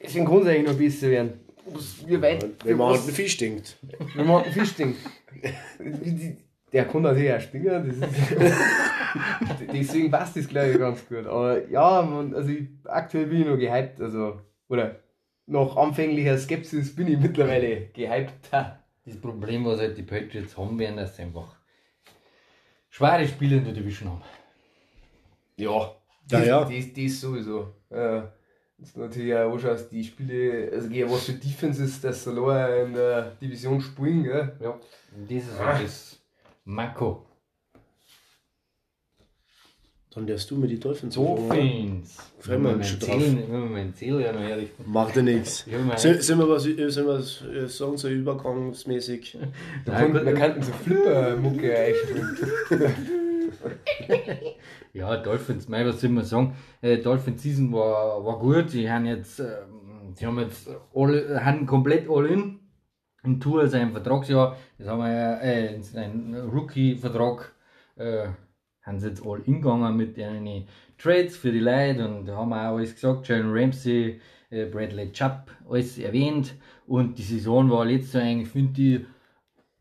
Deswegen 0.04 0.26
kann 0.26 0.42
es 0.42 0.48
eigentlich 0.48 0.68
noch 0.68 0.78
besser 0.78 1.10
werden. 1.10 1.40
Wie 2.06 2.22
weit, 2.22 2.46
wenn 2.66 2.76
man 2.76 2.90
halt 2.90 3.04
einen 3.04 3.12
Fisch 3.12 3.38
denkt. 3.38 3.78
Wenn 4.16 4.28
man 4.28 4.36
halt 4.36 4.48
einen 4.48 4.54
Fisch 4.54 4.76
denkt. 4.76 5.00
Der 6.72 6.86
kann 6.86 7.02
natürlich 7.02 7.34
auch 7.34 7.42
stinken, 7.42 8.02
deswegen 9.74 10.10
passt 10.10 10.38
das 10.38 10.48
glaube 10.48 10.72
ich 10.72 10.80
ganz 10.80 11.06
gut. 11.08 11.26
Aber 11.26 11.68
ja, 11.70 12.02
man, 12.02 12.34
also 12.34 12.50
ich, 12.50 12.68
aktuell 12.86 13.26
bin 13.26 13.42
ich 13.42 13.48
noch 13.48 13.58
gehypt, 13.58 14.00
also, 14.00 14.40
oder 14.70 14.96
nach 15.48 15.76
anfänglicher 15.76 16.38
Skepsis 16.38 16.96
bin 16.96 17.08
ich 17.08 17.20
mittlerweile 17.20 17.88
gehypt. 17.88 18.50
Das 19.04 19.20
Problem, 19.20 19.66
was 19.66 19.80
halt 19.80 19.98
die 19.98 20.04
Patriots 20.04 20.56
haben 20.56 20.78
werden, 20.78 20.98
dass 20.98 21.16
sie 21.16 21.24
einfach 21.24 21.56
schwere 22.88 23.28
Spiele 23.28 23.58
in 23.58 23.66
der 23.66 23.74
Division 23.74 24.12
haben. 24.12 24.22
Ja, 25.58 25.96
das, 26.30 26.46
ja, 26.46 26.62
ja. 26.62 26.66
Das, 26.66 26.94
das 26.94 27.20
sowieso. 27.20 27.74
Ja. 27.90 28.32
Das 28.78 28.96
natürlich 28.96 29.36
auch 29.36 29.54
anschaust, 29.54 29.92
die 29.92 30.04
Spiele, 30.04 30.72
also 30.72 30.90
was 30.90 31.26
für 31.26 31.34
Defense 31.34 31.84
ist, 31.84 32.04
dass 32.04 32.24
sie 32.24 32.32
in 32.32 32.94
der 32.94 33.32
Division 33.42 33.82
spielen, 33.82 34.24
gell? 34.24 34.56
Ja, 34.60 34.80
das 35.28 35.44
ist 35.44 35.60
halt 35.60 35.84
das 35.84 36.21
Marco. 36.66 37.26
Dann 40.14 40.28
darfst 40.28 40.52
du 40.52 40.58
mir 40.58 40.68
die 40.68 40.78
Dolphins 40.78 41.16
Dolphins. 41.16 42.18
Wenn 42.44 42.64
wir 42.64 42.76
mein 42.76 43.96
Ziel 43.96 44.20
ja 44.20 44.34
noch 44.34 44.42
ehrlich. 44.42 44.70
Macht 44.86 45.16
ja 45.16 45.22
nichts. 45.22 45.66
Sind, 45.96 46.22
sind 46.22 46.38
wir 46.38 46.50
was, 46.50 46.64
sind 46.64 46.78
wir 46.78 47.54
äh, 47.54 47.68
sagen, 47.68 47.98
so 47.98 48.10
übergangsmäßig? 48.10 49.38
Nein, 49.86 50.14
wir 50.14 50.34
könnten 50.34 50.62
so 50.64 50.72
Flipper-Mucke 50.84 51.80
einspielen. 51.80 52.38
ja, 54.94 55.16
Dolphins, 55.16 55.70
mei, 55.70 55.86
was 55.86 56.02
soll 56.02 56.10
man 56.10 56.26
sagen? 56.26 56.58
Äh, 56.82 56.98
Dolphins 56.98 57.42
Season 57.42 57.72
war, 57.72 58.26
war 58.26 58.38
gut. 58.38 58.70
Sie 58.70 58.92
haben 58.92 59.06
jetzt, 59.06 59.40
äh, 59.40 59.60
sie 60.16 60.26
haben 60.26 60.40
jetzt 60.40 60.70
all, 60.94 61.40
haben 61.42 61.66
komplett 61.66 62.10
all 62.10 62.26
in 62.26 62.61
ein 63.24 63.40
Tour 63.40 63.68
sein 63.68 63.92
Vertragsjahr, 63.92 64.58
das 64.78 64.88
haben 64.88 65.00
wir 65.00 65.12
ja, 65.12 65.40
äh, 65.40 65.80
ein 65.96 66.36
Rookie-Vertrag, 66.36 67.52
äh, 67.96 68.28
haben 68.82 69.00
sie 69.00 69.10
jetzt 69.10 69.24
all 69.26 69.42
ingegangen 69.46 69.96
mit 69.96 70.18
den 70.18 70.66
Trades 70.98 71.38
für 71.38 71.52
die 71.52 71.60
Leute 71.60 72.08
und 72.08 72.26
da 72.26 72.38
haben 72.38 72.50
wir 72.50 72.58
auch 72.58 72.78
alles 72.78 72.94
gesagt, 72.94 73.28
Jalen 73.28 73.52
Ramsey, 73.52 74.20
äh, 74.50 74.66
Bradley 74.66 75.12
Chubb, 75.12 75.52
alles 75.70 75.98
erwähnt. 75.98 76.56
Und 76.88 77.18
die 77.18 77.24
Saison 77.24 77.70
war 77.70 77.86
letztes 77.86 78.14
Jahr 78.14 78.24
eigentlich, 78.24 78.50
finde 78.50 78.82
ich, 78.82 79.02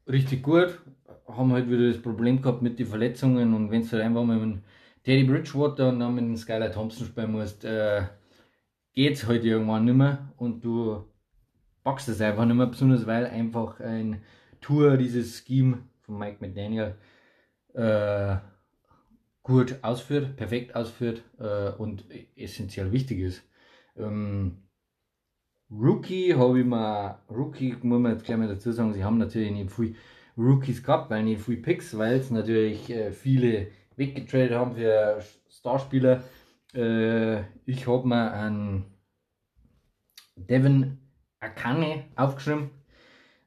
richtig 0.07 0.43
gut, 0.43 0.79
haben 1.27 1.53
halt 1.53 1.69
wieder 1.71 1.89
das 1.89 2.01
Problem 2.01 2.43
gehabt 2.43 2.63
mit 2.63 2.79
den 2.79 2.87
Verletzungen 2.87 3.55
und 3.55 3.71
wenn 3.71 3.83
du 3.83 3.93
halt 3.93 4.03
einfach 4.03 4.25
mit 4.25 4.59
Teddy 5.05 5.25
Bridgewater 5.25 5.89
und 5.89 6.01
dann 6.01 6.15
mit 6.15 6.25
dem 6.25 6.37
Skylar 6.37 6.71
Thompson 6.71 7.07
spielen 7.07 7.33
musst, 7.33 7.65
äh, 7.65 8.03
es 8.95 9.27
halt 9.27 9.45
irgendwann 9.45 9.85
nicht 9.87 9.95
mehr. 9.95 10.33
Und 10.37 10.65
du 10.65 11.05
packst 11.91 12.09
es 12.09 12.21
einfach 12.21 12.45
nicht 12.45 12.55
mehr, 12.55 12.67
besonders 12.67 13.05
weil 13.05 13.27
einfach 13.27 13.81
ein 13.81 14.23
Tour, 14.61 14.97
dieses 14.97 15.45
Scheme 15.45 15.79
von 16.03 16.19
Mike 16.19 16.37
McDaniel, 16.39 16.95
äh, 17.75 18.37
gut 19.43 19.77
ausführt, 19.83 20.37
perfekt 20.37 20.77
ausführt 20.77 21.25
äh, 21.41 21.71
und 21.71 22.05
essentiell 22.37 22.93
wichtig 22.93 23.19
ist. 23.19 23.43
Ähm, 23.97 24.59
Rookie 25.69 26.33
habe 26.35 26.61
ich 26.61 26.67
mal, 26.67 27.19
Rookie 27.29 27.77
muss 27.83 28.01
man 28.01 28.13
jetzt 28.13 28.25
gleich 28.25 28.39
mal 28.39 28.47
dazu 28.47 28.71
sagen, 28.71 28.93
sie 28.93 29.03
haben 29.03 29.19
natürlich 29.19 29.51
nicht 29.51 29.73
viel 29.73 29.97
Rookies 30.39 30.85
gehabt, 30.85 31.11
weil 31.11 31.25
nicht 31.25 31.43
viel 31.43 31.57
Picks, 31.57 31.99
weil 31.99 32.19
es 32.21 32.31
natürlich 32.31 32.89
äh, 32.91 33.11
viele 33.11 33.67
weggetradet 33.97 34.53
haben 34.53 34.77
für 34.77 35.25
Starspieler. 35.49 36.23
Äh, 36.73 37.41
ich 37.67 37.89
habe 37.89 38.07
mir 38.07 38.33
einen 38.33 38.85
Devin 40.37 40.99
Akane 41.41 42.05
aufgeschrieben. 42.17 42.71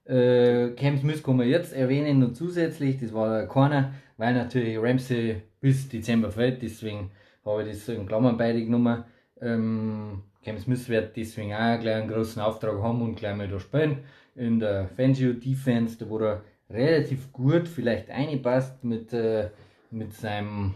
Äh, 0.05 0.71
Cam 0.71 0.97
Smith 0.97 1.23
kann 1.23 1.37
man 1.37 1.47
jetzt 1.47 1.73
erwähnen 1.73 2.23
und 2.23 2.35
zusätzlich, 2.35 2.99
das 2.99 3.13
war 3.13 3.37
der 3.37 3.47
Corner, 3.47 3.93
weil 4.17 4.33
natürlich 4.33 4.77
Ramsey 4.77 5.41
bis 5.61 5.87
Dezember 5.87 6.31
fällt, 6.31 6.61
deswegen 6.61 7.11
habe 7.45 7.63
ich 7.63 7.69
das 7.69 7.87
in 7.87 8.05
Klammern 8.05 8.37
beide 8.37 8.63
genommen. 8.63 9.03
Ähm, 9.39 10.23
Cam 10.43 10.57
Smith 10.57 10.89
wird 10.89 11.15
deswegen 11.15 11.53
auch 11.53 11.79
gleich 11.79 11.95
einen 11.95 12.09
großen 12.09 12.41
Auftrag 12.41 12.81
haben 12.81 13.01
und 13.01 13.15
gleich 13.15 13.35
mal 13.35 13.47
da 13.47 13.59
spielen. 13.59 13.99
In 14.35 14.59
der 14.59 14.87
Fangio 14.87 15.33
Defense, 15.33 15.97
da 15.97 16.09
wo 16.09 16.17
er 16.17 16.41
relativ 16.69 17.31
gut 17.31 17.67
vielleicht 17.67 18.09
einpasst 18.09 18.83
mit, 18.83 19.13
äh, 19.13 19.51
mit, 19.91 20.13
seinem, 20.13 20.73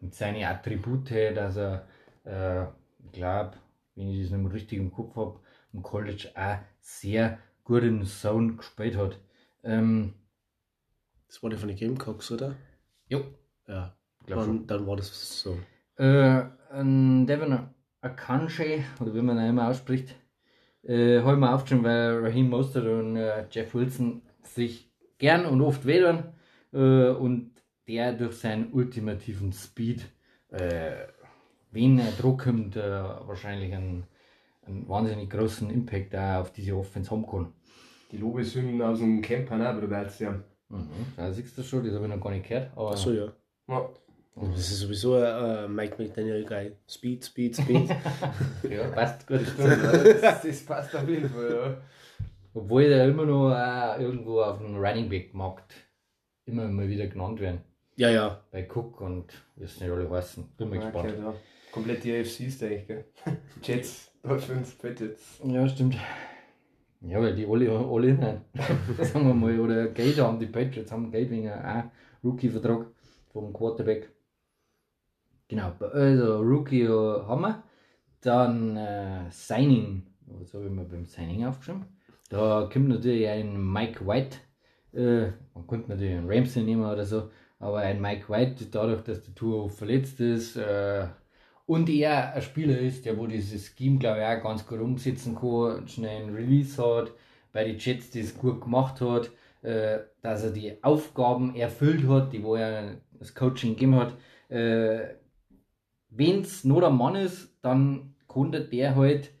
mit 0.00 0.14
seinen 0.14 0.42
Attribute, 0.42 1.10
dass 1.34 1.56
er, 1.56 1.86
äh, 2.24 2.62
ich 3.04 3.12
glaube, 3.12 3.52
wenn 3.94 4.10
ich 4.10 4.22
das 4.22 4.30
nicht 4.30 4.42
mehr 4.42 4.52
richtig 4.52 4.78
im 4.78 4.90
Kopf 4.90 5.14
habe, 5.14 5.38
im 5.76 5.82
College 5.82 6.30
auch 6.34 6.58
sehr 6.80 7.38
gut 7.64 7.82
in 7.82 8.04
Zone 8.04 8.54
gespielt 8.56 8.96
hat. 8.96 9.18
Ähm, 9.62 10.14
Das 11.28 11.42
war 11.42 11.50
der 11.50 11.58
von 11.58 11.68
den 11.68 11.76
Gamecocks, 11.78 12.30
oder? 12.30 12.54
jo, 13.08 13.24
Ja. 13.68 13.94
glaub 14.26 14.40
Dann, 14.46 14.66
dann 14.66 14.86
war 14.86 14.96
das 14.96 15.40
so. 15.42 15.58
Äh, 15.96 16.42
ein 16.70 17.26
Devin 17.26 17.58
Akanji, 18.00 18.84
oder 19.00 19.14
wie 19.14 19.22
man 19.22 19.38
ihn 19.38 19.50
immer 19.50 19.68
ausspricht, 19.68 20.14
äh, 20.82 21.20
habe 21.20 21.32
ich 21.32 21.38
mir 21.38 21.52
aufgeschrieben, 21.52 21.84
weil 21.84 22.20
Raheem 22.24 22.48
Mostert 22.48 22.86
und 22.86 23.16
äh, 23.16 23.46
Jeff 23.50 23.74
Wilson 23.74 24.22
sich 24.42 24.90
gern 25.18 25.46
und 25.46 25.60
oft 25.60 25.84
wehtun 25.86 26.24
äh, 26.72 27.10
und 27.10 27.50
der 27.88 28.12
durch 28.12 28.36
seinen 28.36 28.72
ultimativen 28.72 29.52
Speed, 29.52 30.06
äh, 30.50 31.06
wenn 31.70 31.98
er 31.98 32.12
Druck 32.12 32.44
kommt, 32.44 32.76
wahrscheinlich 32.76 33.74
einen, 33.74 34.04
einen 34.66 34.88
wahnsinnig 34.88 35.30
großen 35.30 35.70
Impact 35.70 36.14
auch 36.14 36.40
auf 36.40 36.52
diese 36.52 36.76
Offense 36.76 37.10
haben 37.10 37.26
kann. 37.26 37.52
Die 38.12 38.18
Lobeshymnen 38.18 38.80
aus 38.82 38.98
dem 38.98 39.20
Camp 39.22 39.50
haben 39.50 39.62
auch 39.62 39.80
bereits, 39.80 40.18
ja. 40.18 40.32
Mhm. 40.68 40.88
Da 41.16 41.32
siehst 41.32 41.56
du 41.56 41.62
schon, 41.62 41.84
das 41.84 41.94
habe 41.94 42.06
ich 42.06 42.10
noch 42.10 42.20
gar 42.20 42.30
nicht 42.30 42.48
gehört. 42.48 42.70
Aber 42.76 42.90
Achso, 42.92 43.12
ja. 43.12 43.32
ja. 43.68 43.88
Das 44.38 44.58
ist 44.58 44.80
sowieso 44.80 45.14
ein 45.14 45.24
äh, 45.24 45.68
Mike 45.68 45.96
McDaniel 45.98 46.44
geil. 46.44 46.76
Speed, 46.86 47.24
Speed, 47.24 47.56
Speed. 47.56 47.88
ja, 48.70 48.88
passt 48.88 49.26
gut. 49.26 49.40
Das, 49.56 50.42
das 50.42 50.64
passt 50.64 50.94
auf 50.94 51.08
jeden 51.08 51.30
Fall, 51.30 51.54
ja. 51.54 51.76
Obwohl 52.52 52.88
der 52.88 53.08
immer 53.08 53.24
noch 53.24 53.50
äh, 53.50 54.02
irgendwo 54.02 54.42
auf 54.42 54.58
dem 54.58 54.76
Running 54.76 55.08
Back 55.08 55.32
Markt 55.32 55.74
immer 56.44 56.68
mal 56.68 56.88
wieder 56.88 57.06
genannt 57.06 57.40
werden. 57.40 57.60
ja, 57.96 58.10
ja. 58.10 58.44
Bei 58.50 58.68
Cook 58.68 59.00
und 59.00 59.32
wie 59.56 59.64
es 59.64 59.80
nicht 59.80 59.90
alle 59.90 60.08
heißen. 60.08 60.44
Bin 60.56 60.68
mal 60.68 60.78
gespannt. 60.78 61.12
Okay, 61.12 61.22
ja. 61.22 61.34
Komplett 61.72 62.04
die 62.04 62.18
AFC 62.18 62.40
ist 62.40 62.62
eigentlich, 62.62 62.86
gell? 62.86 63.04
Jets, 63.62 64.12
Dolphins, 64.26 64.74
Patriots. 64.74 65.40
Ja, 65.44 65.68
stimmt. 65.68 65.96
Ja, 67.00 67.20
weil 67.20 67.36
die 67.36 67.46
alle, 67.46 67.70
alle 67.70 68.14
nein. 68.14 68.40
sagen 68.98 69.28
wir 69.28 69.34
mal, 69.34 69.60
oder 69.60 69.88
Geld 69.88 70.18
haben, 70.18 70.40
die 70.40 70.46
Patriots 70.46 70.90
haben 70.90 71.12
Geld 71.12 71.30
wegen 71.30 71.48
einem 71.48 71.90
Rookie-Vertrag 72.24 72.86
vom 73.32 73.52
Quarterback. 73.52 74.10
Genau, 75.48 75.72
also 75.78 76.40
Rookie 76.40 76.82
äh, 76.82 76.88
haben 76.88 77.42
wir. 77.42 77.62
Dann 78.20 78.76
äh, 78.76 79.30
Signing, 79.30 80.02
was 80.26 80.52
habe 80.54 80.64
ich 80.64 80.72
mir 80.72 80.84
beim 80.84 81.04
Signing 81.04 81.44
aufgeschrieben? 81.44 81.84
Da 82.28 82.68
kommt 82.72 82.88
natürlich 82.88 83.28
ein 83.28 83.72
Mike 83.72 84.04
White. 84.04 84.38
Äh, 84.92 85.30
man 85.54 85.66
könnte 85.68 85.90
natürlich 85.90 86.16
einen 86.16 86.28
Ramsey 86.28 86.64
nehmen 86.64 86.84
oder 86.84 87.04
so, 87.04 87.30
aber 87.60 87.78
ein 87.78 88.00
Mike 88.00 88.28
White, 88.28 88.66
dadurch, 88.72 89.02
dass 89.02 89.22
der 89.22 89.34
Tour 89.36 89.70
verletzt 89.70 90.18
ist 90.18 90.56
äh, 90.56 91.06
und 91.66 91.88
er 91.88 92.32
ein 92.34 92.42
Spieler 92.42 92.78
ist, 92.78 93.04
der 93.04 93.18
wo 93.18 93.26
dieses 93.26 93.74
Scheme, 93.76 93.98
glaube 93.98 94.20
ich, 94.20 94.26
auch 94.26 94.42
ganz 94.42 94.66
gut 94.66 94.80
umsetzen 94.80 95.34
kann, 95.34 95.86
schnell 95.88 96.22
einen 96.22 96.34
Release 96.34 96.82
hat, 96.82 97.12
bei 97.52 97.64
den 97.64 97.78
Jets 97.78 98.10
das 98.10 98.36
gut 98.36 98.60
gemacht 98.60 99.00
hat, 99.00 99.30
äh, 99.62 99.98
dass 100.22 100.44
er 100.44 100.50
die 100.50 100.82
Aufgaben 100.82 101.54
erfüllt 101.56 102.08
hat, 102.08 102.32
die 102.32 102.42
wo 102.42 102.54
er 102.54 103.00
das 103.18 103.34
Coaching 103.34 103.70
gegeben 103.70 103.96
hat. 103.96 104.14
Äh, 104.48 105.16
Wenn 106.10 106.40
es 106.42 106.64
nur 106.64 106.80
der 106.80 106.90
Mann 106.90 107.16
ist, 107.16 107.56
dann 107.62 108.14
konnte 108.26 108.64
der 108.64 108.94
halt 108.94 109.32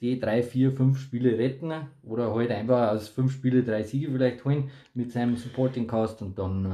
die 0.00 0.18
drei, 0.18 0.42
vier, 0.42 0.72
fünf 0.72 0.98
Spiele 0.98 1.38
retten 1.38 1.72
oder 2.02 2.34
halt 2.34 2.50
einfach 2.50 2.92
aus 2.92 3.08
fünf 3.08 3.32
Spiele 3.32 3.62
drei 3.62 3.82
Siege 3.82 4.10
vielleicht 4.10 4.44
holen 4.44 4.70
mit 4.94 5.12
seinem 5.12 5.36
Supporting 5.36 5.86
Cast 5.86 6.22
und 6.22 6.38
dann 6.38 6.64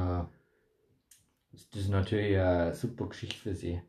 äh, 1.52 1.56
ist 1.56 1.74
das 1.74 1.88
natürlich 1.88 2.38
eine 2.38 2.74
super 2.74 3.08
Geschichte 3.08 3.36
für 3.36 3.54
sie. 3.54 3.80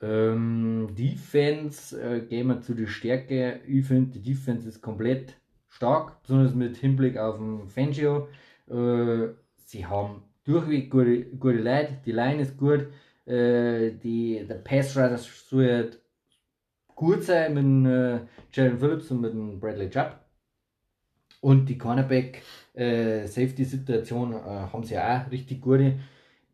Ähm, 0.00 0.88
Defense, 0.96 2.00
äh, 2.00 2.20
gehen 2.20 2.48
wir 2.48 2.60
zu 2.60 2.74
der 2.74 2.86
Stärke. 2.86 3.60
Ich 3.66 3.86
finde, 3.86 4.18
die 4.18 4.32
Defense 4.32 4.68
ist 4.68 4.82
komplett 4.82 5.36
stark, 5.68 6.22
besonders 6.22 6.54
mit 6.54 6.76
Hinblick 6.76 7.16
auf 7.16 7.38
den 7.38 7.68
Fangio. 7.68 8.28
Äh, 8.68 9.34
sie 9.56 9.86
haben 9.86 10.22
durchweg 10.44 10.90
gute, 10.90 11.24
gute 11.36 11.58
Leute, 11.58 11.98
die 12.04 12.12
Line 12.12 12.42
ist 12.42 12.56
gut, 12.56 12.86
äh, 13.26 13.92
die, 13.92 14.44
der 14.46 14.56
Pass 14.56 14.96
Rusher 14.96 15.18
soll 15.18 15.90
gut 16.94 17.24
sein 17.24 17.54
mit 17.54 17.90
äh, 17.90 18.20
Jalen 18.52 18.78
Phillips 18.78 19.10
und 19.10 19.20
mit 19.20 19.32
dem 19.32 19.58
Bradley 19.58 19.90
Chubb. 19.90 20.20
Und 21.40 21.66
die 21.66 21.76
Cornerback 21.76 22.42
äh, 22.74 23.24
äh, 23.24 23.26
haben 23.26 24.84
sie 24.84 24.98
auch 24.98 25.30
richtig 25.30 25.60
gute. 25.60 25.98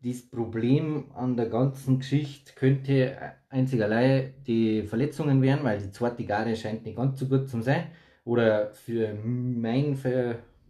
Das 0.03 0.27
Problem 0.27 1.11
an 1.13 1.37
der 1.37 1.45
ganzen 1.47 1.99
Geschichte 1.99 2.53
könnte 2.55 3.15
einzig 3.49 3.83
allein 3.83 4.33
die 4.47 4.81
Verletzungen 4.81 5.43
werden, 5.43 5.63
weil 5.63 5.79
die 5.79 5.91
zweite 5.91 6.25
Garde 6.25 6.55
scheint 6.55 6.83
nicht 6.83 6.97
ganz 6.97 7.19
so 7.19 7.27
gut 7.27 7.47
zu 7.47 7.61
sein. 7.61 7.87
Oder 8.25 8.71
für 8.71 9.13
mein 9.13 9.95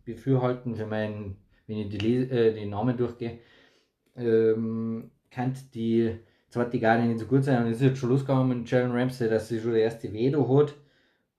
Befürhalten, 0.03 0.75
für 0.75 0.85
mein, 0.85 1.37
wenn 1.67 1.77
ich 1.77 1.97
die, 1.97 2.17
äh, 2.17 2.53
die 2.53 2.65
Namen 2.65 2.97
durchgehe, 2.97 3.39
ähm, 4.17 5.11
kann 5.29 5.53
die 5.73 6.17
zweite 6.49 6.79
Garde 6.79 7.05
nicht 7.05 7.19
so 7.19 7.25
gut 7.25 7.45
sein. 7.45 7.63
Und 7.63 7.71
es 7.71 7.77
ist 7.77 7.83
jetzt 7.83 7.99
schon 7.99 8.09
losgegangen 8.09 8.49
mit 8.49 8.69
Jalen 8.69 8.91
Ramsey, 8.91 9.29
dass 9.29 9.47
sie 9.47 9.61
schon 9.61 9.71
der 9.71 9.83
erste 9.83 10.11
Veto 10.11 10.45
hat. 10.57 10.75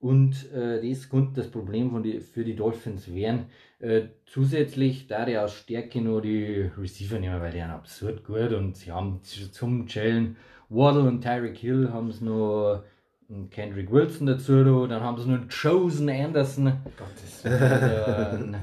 Und 0.03 0.53
äh, 0.53 0.87
das 0.91 1.09
könnte 1.09 1.35
das 1.41 1.49
Problem 1.49 1.93
von 1.93 2.03
die, 2.03 2.19
für 2.19 2.43
die 2.43 2.57
Dolphins 2.57 3.15
werden. 3.15 3.47
Äh, 3.79 4.03
zusätzlich 4.27 5.07
da 5.07 5.25
die 5.25 5.39
aus 5.39 5.55
Stärke 5.55 6.01
noch 6.01 6.21
die 6.21 6.69
Receiver 6.77 7.21
nehmen, 7.21 7.41
weil 7.41 7.53
die 7.53 7.59
sind 7.59 7.71
absurd 7.71 8.25
gut 8.25 8.53
und 8.53 8.77
sie 8.77 8.91
haben 8.91 9.21
zum 9.23 9.87
Jalen 9.87 10.37
Waddle 10.69 11.03
und 11.03 11.21
Tyreek 11.21 11.57
Hill 11.57 11.91
haben 11.93 12.11
sie 12.11 12.25
noch 12.25 12.83
einen 13.31 13.49
Kendrick 13.51 13.93
Wilson 13.93 14.27
dazu, 14.27 14.65
da, 14.65 14.87
dann 14.89 15.03
haben 15.03 15.19
sie 15.21 15.29
noch 15.29 15.39
einen 15.39 15.49
Chosen 15.49 16.11
Anderson, 16.11 16.73
Gottes 16.99 17.45
also, 17.45 18.37
einen- 18.43 18.57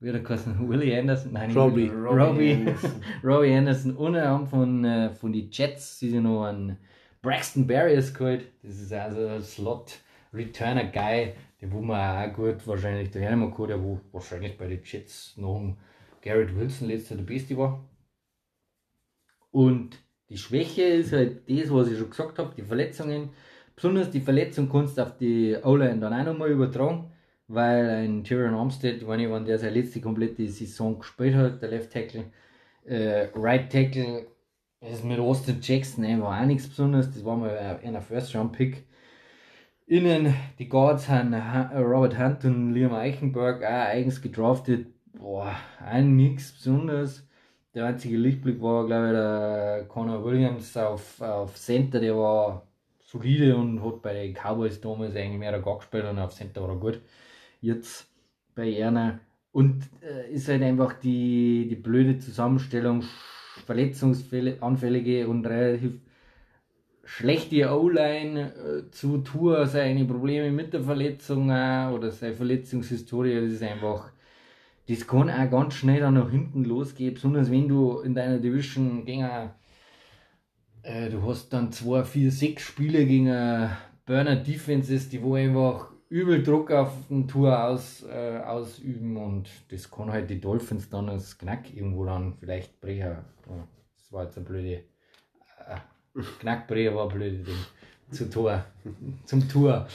wie 0.00 0.10
der 0.10 0.28
heißen, 0.28 0.68
Willie 0.68 0.98
Anderson, 0.98 1.32
nein, 1.34 1.52
Robbie. 1.52 1.86
Robbie, 1.88 2.52
Anderson. 2.54 2.90
Robbie 3.22 3.52
Anderson 3.54 3.96
und 3.96 4.14
wir 4.14 4.26
haben 4.26 4.46
von, 4.48 4.84
äh, 4.84 5.10
von 5.10 5.32
den 5.32 5.50
Jets 5.52 6.00
sie 6.00 6.10
sind 6.10 6.24
noch 6.24 6.46
einen 6.46 6.78
Braxton 7.22 7.66
Barriers 7.66 8.12
geholt. 8.12 8.46
Das 8.62 8.80
ist 8.80 8.92
also 8.92 9.26
ein 9.28 9.42
Slot 9.42 9.98
Returner 10.32 10.84
Guy, 10.84 11.34
den 11.60 11.72
wo 11.72 11.80
man 11.80 12.30
auch 12.30 12.34
gut 12.34 12.66
wahrscheinlich 12.66 13.10
daher 13.10 13.30
nehmen 13.30 13.54
kann, 13.54 13.68
der 13.68 13.82
wo 13.82 14.00
wahrscheinlich 14.12 14.56
bei 14.56 14.66
den 14.66 14.80
Jets 14.84 15.36
noch 15.36 15.76
Garrett 16.22 16.56
Wilson 16.56 16.88
letzter 16.88 17.16
der 17.16 17.24
Beste 17.24 17.56
war. 17.56 17.84
Und 19.50 19.98
die 20.28 20.38
Schwäche 20.38 20.82
ist 20.82 21.12
halt 21.12 21.48
das, 21.48 21.72
was 21.72 21.90
ich 21.90 21.98
schon 21.98 22.10
gesagt 22.10 22.38
habe, 22.38 22.54
die 22.56 22.62
Verletzungen. 22.62 23.30
Besonders 23.74 24.10
die 24.10 24.20
Verletzung 24.20 24.68
kannst 24.68 24.98
du 24.98 25.02
auf 25.02 25.16
die 25.16 25.56
O-Line 25.62 25.98
dann 25.98 26.12
auch 26.12 26.24
nochmal 26.24 26.50
übertragen, 26.50 27.10
weil 27.48 27.88
ein 27.88 28.22
Tyrion 28.24 28.54
Armstead, 28.54 29.06
wenn, 29.08 29.20
ich, 29.20 29.30
wenn 29.30 29.44
der 29.44 29.58
seine 29.58 29.80
letzte 29.80 30.00
komplette 30.00 30.46
Saison 30.48 30.98
gespielt 30.98 31.34
hat, 31.34 31.62
der 31.62 31.70
Left 31.70 31.92
Tackle, 31.92 32.24
äh, 32.84 33.28
Right 33.34 33.72
Tackle, 33.72 34.26
ist 34.80 35.04
mit 35.04 35.18
Austin 35.18 35.58
Jackson 35.60 36.04
einfach 36.04 36.40
auch 36.40 36.46
nichts 36.46 36.68
Besonderes, 36.68 37.10
das 37.10 37.24
war 37.24 37.36
mal 37.36 37.80
einer 37.82 38.00
First-Round-Pick. 38.00 38.84
Innen 39.90 40.32
die 40.60 40.68
Guards 40.68 41.08
haben 41.08 41.34
Ha- 41.34 41.72
äh, 41.72 41.78
Robert 41.78 42.16
Hunt 42.16 42.44
und 42.44 42.72
Liam 42.72 42.94
Eichenberg 42.94 43.64
auch 43.64 43.88
eigens 43.88 44.22
gedraftet. 44.22 44.86
Boah, 45.18 45.56
auch 45.84 46.00
nichts 46.00 46.52
Besonderes. 46.52 47.26
Der 47.74 47.86
einzige 47.86 48.16
Lichtblick 48.16 48.62
war, 48.62 48.86
glaube 48.86 49.06
ich, 49.06 49.12
der 49.14 49.84
Connor 49.88 50.24
Williams 50.24 50.76
auf, 50.76 51.20
auf 51.20 51.56
Center, 51.56 51.98
der 51.98 52.16
war 52.16 52.68
solide 53.00 53.56
und 53.56 53.84
hat 53.84 54.00
bei 54.00 54.12
den 54.14 54.32
Cowboys 54.32 54.80
damals 54.80 55.16
eigentlich 55.16 55.40
mehr 55.40 55.48
oder 55.48 55.60
gar 55.60 55.78
gespielt 55.78 56.04
und 56.04 56.20
auf 56.20 56.34
Center 56.34 56.62
war 56.62 56.68
er 56.68 56.76
gut. 56.76 57.00
Jetzt 57.60 58.06
bei 58.54 58.72
Erna. 58.72 59.18
Und 59.50 59.90
äh, 60.02 60.32
ist 60.32 60.48
halt 60.48 60.62
einfach 60.62 61.00
die, 61.00 61.66
die 61.68 61.74
blöde 61.74 62.16
Zusammenstellung, 62.20 63.02
verletzungsanfällige 63.66 65.26
und 65.26 65.44
relativ 65.48 66.00
schlechte 67.10 67.68
O-Line 67.68 68.54
äh, 68.54 68.90
zu 68.92 69.18
Tour, 69.18 69.66
seine 69.66 70.04
Probleme 70.04 70.52
mit 70.52 70.72
der 70.72 70.82
Verletzung 70.82 71.50
auch, 71.50 71.92
oder 71.92 72.12
seine 72.12 72.34
Verletzungshistorie, 72.34 73.34
das 73.34 73.52
ist 73.54 73.62
einfach, 73.64 74.12
das 74.88 75.06
kann 75.06 75.28
auch 75.28 75.50
ganz 75.50 75.74
schnell 75.74 76.00
dann 76.00 76.14
nach 76.14 76.30
hinten 76.30 76.64
losgehen, 76.64 77.14
besonders 77.14 77.50
wenn 77.50 77.66
du 77.66 77.98
in 77.98 78.14
deiner 78.14 78.38
Division 78.38 79.04
gegen 79.04 79.24
ein, 79.24 79.50
äh, 80.82 81.10
du 81.10 81.22
hast 81.24 81.52
dann 81.52 81.72
zwei, 81.72 82.04
vier, 82.04 82.30
sechs 82.30 82.62
Spiele 82.62 83.04
gegen 83.04 83.28
ein 83.28 83.76
Burner 84.06 84.36
Defenses, 84.36 85.08
die 85.08 85.20
wo 85.20 85.34
einfach 85.34 85.90
übel 86.08 86.44
Druck 86.44 86.70
auf 86.70 86.92
den 87.08 87.26
Tour 87.26 87.60
aus, 87.64 88.04
äh, 88.04 88.38
ausüben 88.38 89.16
und 89.16 89.48
das 89.68 89.90
kann 89.90 90.12
halt 90.12 90.30
die 90.30 90.40
Dolphins 90.40 90.88
dann 90.88 91.08
als 91.08 91.36
Knack 91.36 91.74
irgendwo 91.74 92.04
dann 92.04 92.34
vielleicht 92.38 92.80
brechen. 92.80 93.00
Ja, 93.00 93.24
das 93.96 94.12
war 94.12 94.24
jetzt 94.24 94.38
ein 94.38 94.44
blöde 94.44 94.84
Knackbrecher 96.40 96.94
war 96.94 97.08
ein 97.08 97.14
blödes 97.16 97.46
Ding. 97.46 97.56
Zu 98.10 98.28
Tor. 98.28 98.64
Zum 99.24 99.48
Tour. 99.48 99.86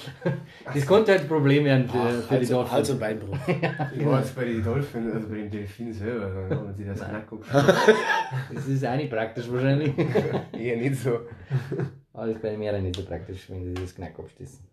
Das 0.73 0.85
konnte 0.85 1.11
halt 1.11 1.23
ein 1.23 1.27
Problem 1.27 1.65
werden 1.65 1.89
für, 1.89 2.21
für 2.21 2.39
die 2.39 2.45
Hals, 2.45 2.49
Dolphins. 2.49 2.71
Hals 2.71 2.89
und 2.91 2.99
Beinbruch. 2.99 3.37
Ich 3.93 4.05
war 4.05 4.19
jetzt 4.19 4.35
bei 4.35 4.45
den 4.45 4.63
Dolphins, 4.63 5.13
also 5.13 5.27
bei 5.27 5.35
den 5.35 5.51
Delfinen 5.51 5.93
selber, 5.93 6.47
dann 6.47 6.59
haben 6.59 6.73
sie 6.73 6.85
das 6.85 6.99
Knack 6.99 7.27
Das 8.53 8.67
ist 8.67 8.85
auch 8.85 8.95
nicht 8.95 9.09
praktisch 9.09 9.51
wahrscheinlich. 9.51 9.93
Eher 10.53 10.77
nicht 10.77 10.95
so. 11.01 11.19
Aber 12.13 12.27
das 12.27 12.37
ist 12.37 12.41
bei 12.41 12.51
den 12.51 12.59
Meeren 12.59 12.83
nicht 12.83 12.95
so 12.95 13.03
praktisch, 13.03 13.49
wenn 13.49 13.65
sie 13.65 13.73
das 13.73 13.93
Knack 13.93 14.17
abschließen. 14.17 14.65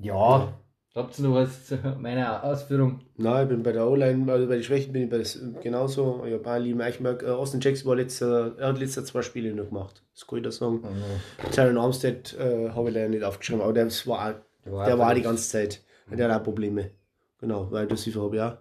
Ja. 0.00 0.54
Habt 0.92 1.16
ihr 1.18 1.28
noch 1.28 1.36
was 1.36 1.66
zu 1.66 1.76
meiner 2.00 2.42
Ausführung? 2.42 3.00
Nein, 3.16 3.44
ich 3.44 3.48
bin 3.48 3.62
bei 3.62 3.70
der 3.70 3.86
O-Line, 3.86 4.30
also 4.30 4.48
bei 4.48 4.54
den 4.54 4.64
Schwächen 4.64 4.92
bin 4.92 5.04
ich 5.04 5.10
bei 5.10 5.18
das, 5.18 5.38
genauso. 5.62 6.24
Ich 6.26 6.32
habe 6.32 6.50
einen 6.50 6.64
lieben 6.64 6.80
Eichmerk. 6.80 7.22
Äh, 7.22 7.26
Austin 7.26 7.60
Jackson 7.60 7.88
war 7.88 7.96
letzter, 7.96 8.56
er 8.58 8.68
hat 8.68 8.78
letzte 8.80 9.04
zwei 9.04 9.22
Spiele 9.22 9.54
noch 9.54 9.68
gemacht. 9.68 10.02
Das 10.14 10.26
kann 10.26 10.38
ich 10.38 10.44
da 10.44 10.50
sagen. 10.50 10.80
Mhm. 10.82 11.50
Terran 11.52 11.78
Armstead 11.78 12.36
äh, 12.38 12.70
habe 12.70 12.88
ich 12.88 12.94
leider 12.94 13.08
nicht 13.08 13.22
aufgeschrieben, 13.22 13.62
aber 13.62 13.72
der 13.72 13.86
war, 13.86 14.42
Der 14.64 14.72
war 14.72 14.86
der 14.86 14.98
war 14.98 15.14
die 15.14 15.22
ganze 15.22 15.48
Zeit. 15.48 15.80
Der 16.10 16.28
hat 16.28 16.40
auch 16.40 16.44
Probleme. 16.44 16.90
Genau, 17.40 17.70
weil 17.70 17.86
das 17.86 18.04
habe 18.06 18.36
ich 18.36 18.42
auch. 18.42 18.58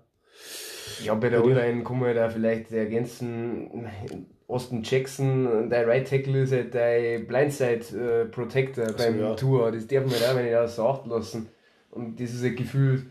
Ja, 1.03 1.15
bei 1.15 1.29
der 1.29 1.43
O-Line 1.43 1.83
kann 1.83 1.99
man 1.99 2.15
da 2.15 2.29
vielleicht 2.29 2.71
ergänzen. 2.71 3.87
Austin 4.47 4.83
Jackson, 4.83 5.69
dein 5.69 5.85
Right 5.85 6.07
Tackle 6.07 6.43
ist 6.43 6.51
halt 6.51 6.75
dein 6.75 7.25
Blindside 7.25 8.23
äh, 8.23 8.25
Protector 8.25 8.85
beim 8.93 9.19
ja. 9.19 9.33
Tour. 9.35 9.71
Das 9.71 9.87
darf 9.87 10.05
man 10.05 10.15
da 10.19 10.41
nicht 10.41 10.55
außer 10.55 10.83
Acht 10.83 11.07
lassen. 11.07 11.49
Und 11.91 12.19
das 12.19 12.33
ist 12.33 12.43
ein 12.43 12.55
Gefühl, 12.55 13.05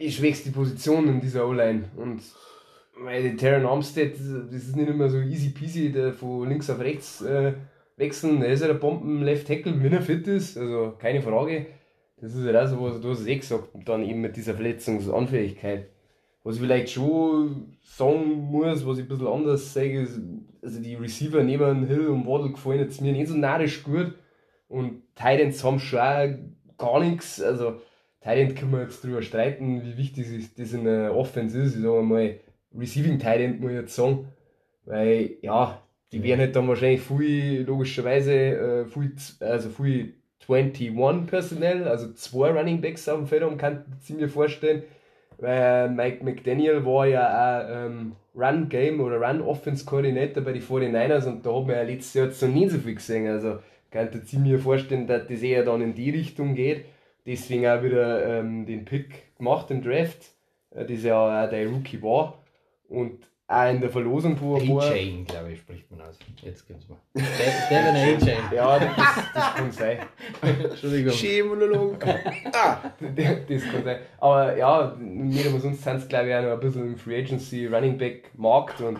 die 0.00 0.10
schwächste 0.10 0.50
Position 0.50 1.08
in 1.08 1.20
dieser 1.20 1.46
O-Line. 1.46 1.84
Und 1.96 2.22
weil 2.98 3.36
Terran 3.36 3.66
Armstead, 3.66 4.14
das 4.14 4.52
ist 4.52 4.76
nicht 4.76 4.88
immer 4.88 5.08
so 5.08 5.18
easy 5.18 5.50
peasy, 5.50 5.92
der 5.92 6.12
von 6.12 6.48
links 6.48 6.70
auf 6.70 6.80
rechts 6.80 7.22
äh, 7.22 7.54
wechseln. 7.96 8.40
Der 8.40 8.50
ist 8.50 8.60
ja 8.60 8.66
der 8.66 8.74
Bomben 8.74 9.22
Left 9.22 9.46
Tackle, 9.46 9.82
wenn 9.82 9.92
er 9.92 10.02
fit 10.02 10.26
ist, 10.26 10.58
also 10.58 10.94
keine 10.98 11.22
Frage. 11.22 11.66
Das 12.20 12.34
ist 12.34 12.44
ja 12.44 12.62
auch 12.62 12.68
so, 12.68 12.80
was 12.80 13.00
du 13.00 13.10
hast 13.10 13.26
eh 13.26 13.36
gesagt, 13.36 13.68
dann 13.84 14.04
eben 14.04 14.20
mit 14.20 14.36
dieser 14.36 14.54
Verletzungsanfähigkeit. 14.54 15.88
Was 16.44 16.56
ich 16.56 16.60
vielleicht 16.60 16.90
schon 16.90 17.76
sagen 17.82 18.50
muss, 18.50 18.86
was 18.86 18.98
ich 18.98 19.04
ein 19.04 19.08
bisschen 19.08 19.26
anders 19.26 19.72
sage, 19.72 20.02
ist, 20.02 20.20
also 20.60 20.80
die 20.80 20.94
Receiver 20.94 21.42
neben 21.42 21.86
Hill 21.86 22.08
und 22.08 22.26
Waddle 22.26 22.52
gefallen 22.52 22.80
jetzt 22.80 23.00
mir 23.00 23.12
nicht 23.12 23.28
so 23.28 23.36
narrisch 23.36 23.82
gut. 23.82 24.14
Und 24.68 25.02
Titans 25.14 25.62
haben 25.62 25.78
schon 25.78 26.51
gar 26.82 27.00
nichts. 27.00 27.40
Also 27.40 27.80
Titan 28.20 28.54
können 28.54 28.72
wir 28.72 28.82
jetzt 28.82 29.02
drüber 29.02 29.22
streiten, 29.22 29.82
wie 29.84 29.96
wichtig 29.96 30.54
das 30.56 30.72
in 30.72 30.84
der 30.84 31.16
Offense 31.16 31.58
ist. 31.60 31.76
Ich 31.76 31.82
sage 31.82 32.02
mal, 32.02 32.36
Receiving 32.78 33.18
Titan 33.18 33.60
muss 33.60 33.70
ich 33.70 33.76
jetzt 33.76 33.94
sagen. 33.94 34.28
Weil, 34.84 35.36
ja, 35.42 35.80
die 36.12 36.22
werden 36.22 36.40
halt 36.40 36.56
dann 36.56 36.68
wahrscheinlich 36.68 37.00
viel, 37.00 37.62
logischerweise, 37.62 38.32
äh, 38.32 38.86
viel, 38.86 39.14
also 39.40 39.70
viel 39.70 40.14
21 40.48 41.26
Personell, 41.28 41.86
also 41.86 42.12
zwei 42.14 42.50
Running 42.50 42.80
Backs 42.80 43.08
auf 43.08 43.18
dem 43.18 43.26
Feld 43.26 43.42
haben, 43.42 43.56
kann 43.56 43.84
ich 44.02 44.10
mir 44.10 44.28
vorstellen. 44.28 44.82
Weil 45.38 45.90
Mike 45.90 46.24
McDaniel 46.24 46.84
war 46.84 47.06
ja 47.06 47.26
auch 47.26 47.86
ähm, 47.86 48.12
Run 48.34 48.68
Game 48.68 49.00
oder 49.00 49.20
Run 49.20 49.40
Offense 49.40 49.84
Coordinator 49.84 50.42
bei 50.42 50.52
den 50.52 50.62
49ers 50.62 51.26
und 51.26 51.44
da 51.44 51.54
hat 51.54 51.66
man 51.66 51.76
ja 51.76 51.82
letztes 51.82 52.14
Jahr 52.14 52.26
jetzt 52.26 52.42
noch 52.42 52.48
nicht 52.48 52.70
so 52.70 52.78
viel 52.78 52.94
gesehen. 52.94 53.28
Also 53.28 53.58
kann 53.92 54.08
ich 54.24 54.32
mir 54.32 54.58
vorstellen, 54.58 55.06
dass 55.06 55.26
das 55.28 55.42
eher 55.42 55.64
dann 55.64 55.82
in 55.82 55.94
die 55.94 56.10
Richtung 56.10 56.54
geht. 56.54 56.86
Deswegen 57.26 57.66
auch 57.66 57.82
wieder 57.82 58.40
ähm, 58.40 58.66
den 58.66 58.84
Pick 58.84 59.36
gemacht 59.36 59.70
im 59.70 59.82
Draft, 59.82 60.32
äh, 60.70 60.84
das 60.84 61.04
ja 61.04 61.44
auch 61.44 61.50
der 61.50 61.68
Rookie 61.68 62.02
war. 62.02 62.42
Und 62.88 63.28
auch 63.46 63.70
in 63.70 63.80
der 63.80 63.90
Verlosung, 63.90 64.40
wo 64.40 64.56
er 64.56 64.68
war. 64.68 64.84
A-Chain, 64.84 65.26
glaube 65.26 65.52
ich, 65.52 65.58
spricht 65.58 65.90
man 65.90 66.00
aus. 66.00 66.18
Jetzt 66.42 66.66
gibt's 66.66 66.88
mal. 66.88 66.98
Devin 67.14 68.16
A-Chain. 68.16 68.42
Ja, 68.54 68.78
das, 68.78 68.96
das 69.34 69.54
kann 69.54 69.72
sein. 69.72 69.98
Entschuldigung. 70.40 71.12
Schämonolog. 71.12 72.04
ah, 72.52 72.78
das 72.98 73.62
kann 73.70 73.84
sein. 73.84 73.98
Aber 74.18 74.56
ja, 74.56 74.96
nicht 74.98 75.46
umsonst 75.46 75.84
sind 75.84 75.96
es 75.96 76.08
glaube 76.08 76.28
ich 76.28 76.34
auch 76.34 76.42
noch 76.42 76.52
ein 76.52 76.60
bisschen 76.60 76.86
im 76.86 76.96
Free 76.96 77.18
Agency 77.20 77.66
Running 77.66 77.98
Back 77.98 78.30
Markt 78.36 78.80
und 78.80 78.98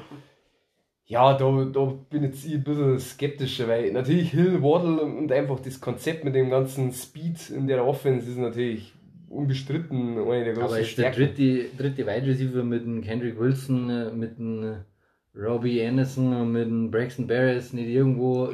ja, 1.06 1.36
da, 1.36 1.64
da 1.64 1.84
bin 2.10 2.22
jetzt 2.22 2.44
ich 2.46 2.54
ein 2.54 2.64
bisschen 2.64 2.98
skeptischer, 2.98 3.68
weil 3.68 3.92
natürlich 3.92 4.30
Hill, 4.30 4.62
Waddle 4.62 5.02
und 5.02 5.30
einfach 5.32 5.60
das 5.60 5.80
Konzept 5.80 6.24
mit 6.24 6.34
dem 6.34 6.50
ganzen 6.50 6.92
Speed 6.92 7.50
in 7.50 7.66
der 7.66 7.84
Offense 7.84 8.30
ist 8.30 8.38
natürlich 8.38 8.94
unbestritten 9.28 10.18
eine 10.18 10.44
der 10.44 10.54
großen 10.54 10.68
Aber 10.68 10.80
ist 10.80 10.98
der 10.98 11.10
dritte, 11.10 11.64
dritte 11.76 12.06
Wide 12.06 12.26
Receiver 12.26 12.62
mit 12.62 12.84
dem 12.84 13.02
Kendrick 13.02 13.38
Wilson, 13.38 13.90
äh, 13.90 14.10
mit 14.10 14.38
dem 14.38 14.62
äh, 14.62 15.38
Robbie 15.38 15.84
Anderson 15.84 16.34
und 16.34 16.52
mit 16.52 16.66
dem 16.66 16.90
Braxton 16.90 17.26
Barris 17.26 17.72
nicht 17.72 17.88
irgendwo 17.88 18.50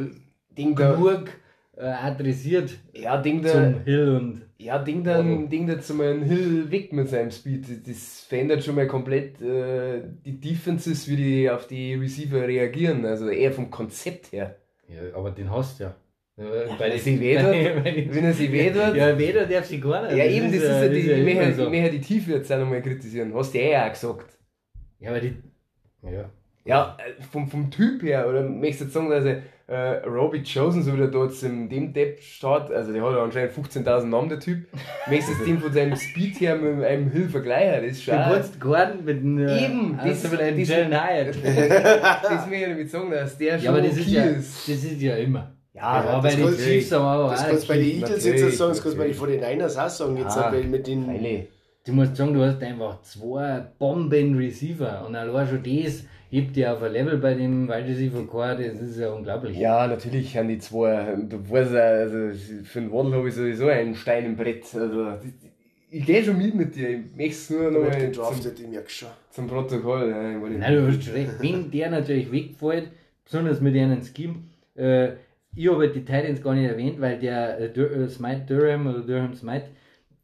Ding 0.57 0.75
da, 0.75 0.95
genug 0.95 1.29
äh, 1.29 1.48
adressiert 1.85 2.71
ja, 2.93 3.21
Ding 3.21 3.43
da, 3.43 3.49
zum 3.51 3.81
Hill 3.85 4.09
und 4.17 4.43
Ja, 4.59 4.79
Ding 4.79 5.05
dann, 5.05 5.49
Ding 5.49 5.67
da 5.67 5.79
zum 5.81 6.01
einen 6.01 6.23
Hill 6.23 6.71
weg 6.71 6.93
mit 6.93 7.09
seinem 7.09 7.31
Speed. 7.31 7.69
Das- 7.69 7.83
Das 7.85 8.21
verändert 8.29 8.65
schon 8.65 8.75
mal 8.75 8.87
komplett 8.87 9.41
äh, 9.41 10.03
die 10.25 10.41
Defenses, 10.41 11.07
wie 11.09 11.17
die 11.17 11.51
auf 11.51 11.67
die 11.69 11.95
Receiver 11.95 12.47
reagieren. 12.47 13.05
Also 13.07 13.29
eher 13.29 13.53
vom 13.53 13.71
Konzept 13.71 14.33
her. 14.33 14.57
ja, 14.89 15.15
aber 15.17 15.31
den 15.31 15.51
hast 15.51 15.79
du 15.81 15.85
ja. 15.85 15.95
Äh, 16.37 16.69
wenn 16.79 16.93
er 16.93 16.99
sie 16.99 17.21
wedert, 17.21 17.55
Wenn 18.15 18.25
er 18.25 18.33
sie 18.33 18.53
wedert. 18.53 18.97
Ja, 18.97 19.11
Ja, 19.11 19.19
weder 19.19 19.47
darf 19.47 19.65
sie 19.67 19.81
gar 19.81 20.03
nicht. 20.13 20.17
eben, 20.25 20.47
das 20.47 20.63
ist 20.63 20.69
ja 20.69 20.89
die, 20.89 21.01
ja 21.01 21.17
ich 21.19 21.25
möchte 21.25 21.41
immer 21.41 21.51
ich 21.51 21.57
so. 21.57 21.71
möchte 21.71 21.91
die 21.93 22.01
Tiefe 22.01 22.33
jetzt 22.33 22.53
auch 22.53 22.59
nochmal 22.59 22.83
kritisieren. 22.83 23.33
Hast 23.35 23.55
du 23.55 23.59
ja 23.59 23.65
eh 23.65 23.77
auch 23.89 23.93
gesagt. 23.93 24.39
Ja, 25.01 25.11
aber 25.11 25.21
die. 25.21 25.35
Ja. 26.03 26.31
Ja, 26.65 26.97
äh, 26.99 27.23
vom, 27.23 27.49
vom 27.49 27.71
Typ 27.71 28.03
her, 28.03 28.29
oder 28.29 28.43
möchtest 28.43 28.81
du 28.81 28.85
jetzt 28.87 28.95
sagen, 28.95 29.11
dass 29.11 29.25
er, 29.25 29.43
äh, 29.69 30.07
Robbie 30.07 30.43
Chosen, 30.43 30.83
so 30.83 30.95
wie 30.95 30.97
der 30.97 31.09
dort 31.09 31.41
in 31.43 31.69
dem 31.69 31.93
Depp 31.93 32.21
steht, 32.23 32.71
also 32.73 32.91
der 32.93 33.03
hat 33.03 33.13
ja 33.13 33.23
anscheinend 33.23 33.53
15.000 33.53 34.05
Namen, 34.07 34.29
der 34.31 34.41
Typ, 34.41 34.67
möchtest 35.07 35.29
du 35.29 35.35
jetzt 35.35 35.47
den 35.47 35.59
von 35.61 35.73
seinem 35.73 35.95
Speed 35.97 36.41
her 36.41 36.57
mit 36.57 36.83
einem 36.85 37.11
Hill 37.11 37.29
vergleichen? 37.29 37.83
Das 37.87 37.93
ist 37.93 38.03
schon. 38.05 38.17
Du 38.17 38.23
kannst 38.23 38.61
Gordon 38.61 39.05
mit 39.05 39.21
dem. 39.23 39.39
äh, 39.47 39.65
Eben, 39.67 39.99
das- 40.03 40.23
das, 40.23 40.33
mit 40.33 40.41
einem 40.41 40.59
das- 40.59 40.69
Hyatt. 40.71 41.29
das 42.23 42.47
möchte 42.49 42.55
ich 42.65 42.69
damit 42.71 42.91
sagen, 42.91 43.11
dass 43.11 43.39
der 43.39 43.53
schon 43.59 43.63
Ja, 43.65 43.71
aber 43.71 43.81
das 43.83 43.93
okay 43.93 44.01
ist 44.01 44.13
ja, 44.13 44.23
ist. 44.25 44.69
das 44.69 44.85
ist 44.85 45.01
ja 45.03 45.17
immer. 45.17 45.53
Ja, 45.75 45.83
aber 45.83 46.23
bei 46.23 46.29
das 46.35 46.37
den 46.37 46.57
Chiefs 46.57 46.91
haben 46.93 47.03
wir 47.05 47.09
aber 47.09 47.31
das 47.33 47.47
kannst 47.47 47.65
du 47.65 47.69
bei 47.69 47.77
den 47.77 47.87
Eagles 47.87 48.25
jetzt 48.25 48.45
nicht 48.45 48.57
sagen, 48.57 48.71
das 48.71 48.83
kannst 48.83 48.97
du 48.97 49.01
bei 49.01 49.07
den 49.09 49.17
natürlich. 49.19 49.43
49ers 49.45 49.85
auch 49.85 49.89
sagen. 49.91 50.17
Jetzt 50.17 50.37
Ja. 50.37 50.51
weil 50.53 50.65
mit 50.65 50.87
den. 50.87 51.05
Freilich. 51.05 51.49
Du 51.87 51.93
musst 51.93 52.17
sagen, 52.17 52.35
du 52.35 52.43
hast 52.45 52.63
einfach 52.63 53.01
zwei 53.03 53.65
Bomben-Receiver 53.79 55.05
und 55.07 55.15
allein 55.15 55.47
schon 55.49 55.63
das 55.63 56.05
hebt 56.31 56.57
dir 56.57 56.73
auf 56.73 56.83
ein 56.83 56.93
Level 56.93 57.19
bei 57.19 57.35
dem 57.35 57.69
Wide 57.69 57.87
Receiver 57.87 58.27
Core, 58.27 58.57
das 58.57 58.81
ist 58.81 58.99
ja 58.99 59.11
unglaublich. 59.11 59.57
Ja, 59.57 59.87
natürlich 59.87 60.37
haben 60.37 60.49
die 60.49 60.59
zwei, 60.59 61.17
du 61.29 61.51
weißt 61.51 61.73
ja, 61.73 61.81
also 61.81 62.39
für 62.65 62.81
den 62.81 62.93
Waddle 62.93 63.17
habe 63.17 63.29
ich 63.29 63.35
sowieso 63.35 63.69
einen 63.69 63.95
Stein 63.95 64.27
im 64.27 64.37
Brett. 64.37 64.65
Also, 64.75 65.13
ich 65.91 66.05
gehe 66.05 66.23
schon 66.23 66.37
mit 66.37 66.55
mit 66.55 66.75
dir, 66.75 66.91
ich 66.91 67.17
möchte 67.17 67.33
es 67.33 67.51
nur 67.51 67.71
noch 67.71 67.81
mal 67.81 68.13
zum, 68.13 68.53
ich 68.55 68.69
merke 68.69 68.91
schon. 68.91 69.09
zum 69.31 69.47
Protokoll. 69.47 70.11
Ja, 70.11 70.23
Nein, 70.23 70.75
du 70.75 70.87
hast 70.87 71.13
recht. 71.15 71.33
Wenn 71.41 71.71
der 71.71 71.91
natürlich 71.91 72.31
wegfällt, 72.31 72.91
besonders 73.25 73.61
mit 73.61 73.75
einem 73.75 74.03
Scheme, 74.03 74.37
äh, 74.77 75.13
ich 75.55 75.67
habe 75.69 75.79
halt 75.79 75.95
die 75.95 76.05
Titans 76.05 76.43
gar 76.43 76.55
nicht 76.55 76.69
erwähnt, 76.71 77.01
weil 77.01 77.19
der 77.19 77.59
äh, 77.59 77.69
Dur 77.71 77.91
äh, 77.91 78.09
Smite 78.09 78.43
Durham 78.47 78.87
oder 78.87 79.01
Durham 79.01 79.35
Smite, 79.35 79.69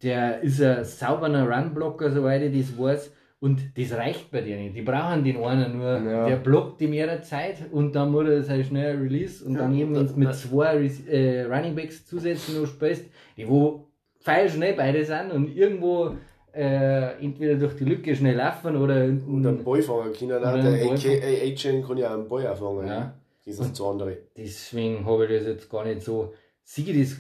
der 0.02 0.42
ist 0.42 0.60
ein 0.60 0.84
sauberer 0.84 1.48
Runblocker, 1.48 2.10
soweit 2.10 2.42
ich 2.42 2.66
das 2.66 2.78
weiß. 2.78 3.10
Und 3.44 3.58
das 3.76 3.92
reicht 3.92 4.30
bei 4.30 4.40
dir 4.40 4.56
nicht. 4.56 4.74
Die 4.74 4.82
brauchen 4.82 5.22
den 5.22 5.36
einen 5.36 5.78
nur, 5.78 5.98
Ja. 6.12 6.26
der 6.28 6.36
blockt 6.36 6.80
in 6.80 6.92
ihrer 6.94 7.20
Zeit 7.20 7.56
und 7.72 7.94
dann 7.94 8.10
muss 8.10 8.26
er 8.26 8.42
sein 8.42 8.64
schnell 8.64 8.96
Release 8.96 9.44
und 9.44 9.54
dann 9.60 9.74
Ja, 9.74 9.82
eben, 9.82 9.94
wenn 9.94 10.06
du 10.06 10.14
mit 10.16 10.34
zwei 10.34 10.90
äh, 11.08 11.42
Running 11.44 11.74
Backs 11.74 12.06
zusätzlich 12.06 12.56
noch 12.58 12.66
spielst, 12.66 13.04
die 13.36 13.46
wo 13.46 13.86
feil 14.20 14.48
schnell 14.48 14.74
beide 14.74 15.04
sind 15.04 15.30
und 15.30 15.54
irgendwo 15.54 16.16
äh, 16.54 17.22
entweder 17.22 17.56
durch 17.56 17.74
die 17.76 17.84
Lücke 17.84 18.14
schnell 18.16 18.36
laufen 18.36 18.76
oder 18.76 19.04
Und 19.04 19.46
einen 19.46 19.62
Ball 19.62 19.82
fangen 19.82 20.12
können. 20.18 20.38
Oder 20.38 20.62
Der 20.62 21.42
Agent 21.42 21.86
kann 21.86 21.98
ja 21.98 22.14
einen 22.14 22.28
Ball 22.28 22.46
auch 22.46 22.56
fangen. 22.56 22.86
Ja. 22.86 23.14
Das 23.44 23.58
ist 23.58 23.76
zu 23.76 23.86
andere. 23.86 24.16
Deswegen 24.38 25.04
habe 25.04 25.26
ich 25.26 25.38
das 25.38 25.46
jetzt 25.46 25.68
gar 25.68 25.84
nicht 25.84 26.00
so. 26.00 26.32
Sieh 26.62 26.98
das. 26.98 27.16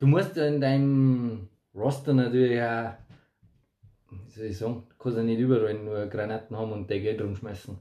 Du 0.00 0.06
musst 0.06 0.34
ja 0.36 0.46
in 0.46 0.60
deinem 0.62 1.48
Roster 1.74 2.14
natürlich 2.14 2.58
auch, 2.62 2.92
soll 4.38 4.46
ich 4.46 4.58
sagen, 4.58 4.84
kannst 4.98 5.18
ja 5.18 5.24
nicht 5.24 5.38
überall 5.38 5.74
nur 5.74 6.06
Granaten 6.06 6.56
haben 6.56 6.72
und 6.72 6.88
der 6.88 7.00
Geld 7.00 7.20
rumschmeißen. 7.20 7.78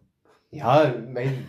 Ja, 0.49 0.93
mein, 1.13 1.43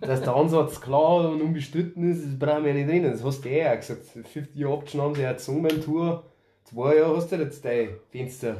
dass 0.00 0.20
der 0.22 0.34
Ansatz 0.34 0.80
klar 0.80 1.30
und 1.30 1.40
unbestritten 1.40 2.10
ist, 2.10 2.24
das 2.24 2.38
brauchen 2.38 2.64
wir 2.64 2.72
ja 2.72 2.78
nicht 2.78 2.90
reden. 2.90 3.12
Das 3.12 3.22
hast 3.22 3.44
du 3.44 3.48
eh 3.48 3.68
auch 3.68 3.76
gesagt. 3.76 4.04
50 4.04 4.66
Option 4.66 5.02
haben 5.02 5.14
sie 5.14 5.22
ja 5.22 5.32
gezogen 5.32 5.62
beim 5.62 5.80
Tour. 5.80 6.24
Zwei 6.64 6.96
Jahre 6.96 7.16
hast 7.16 7.30
du 7.30 7.36
jetzt 7.36 7.64
dein 7.64 7.90
Fenster. 8.10 8.56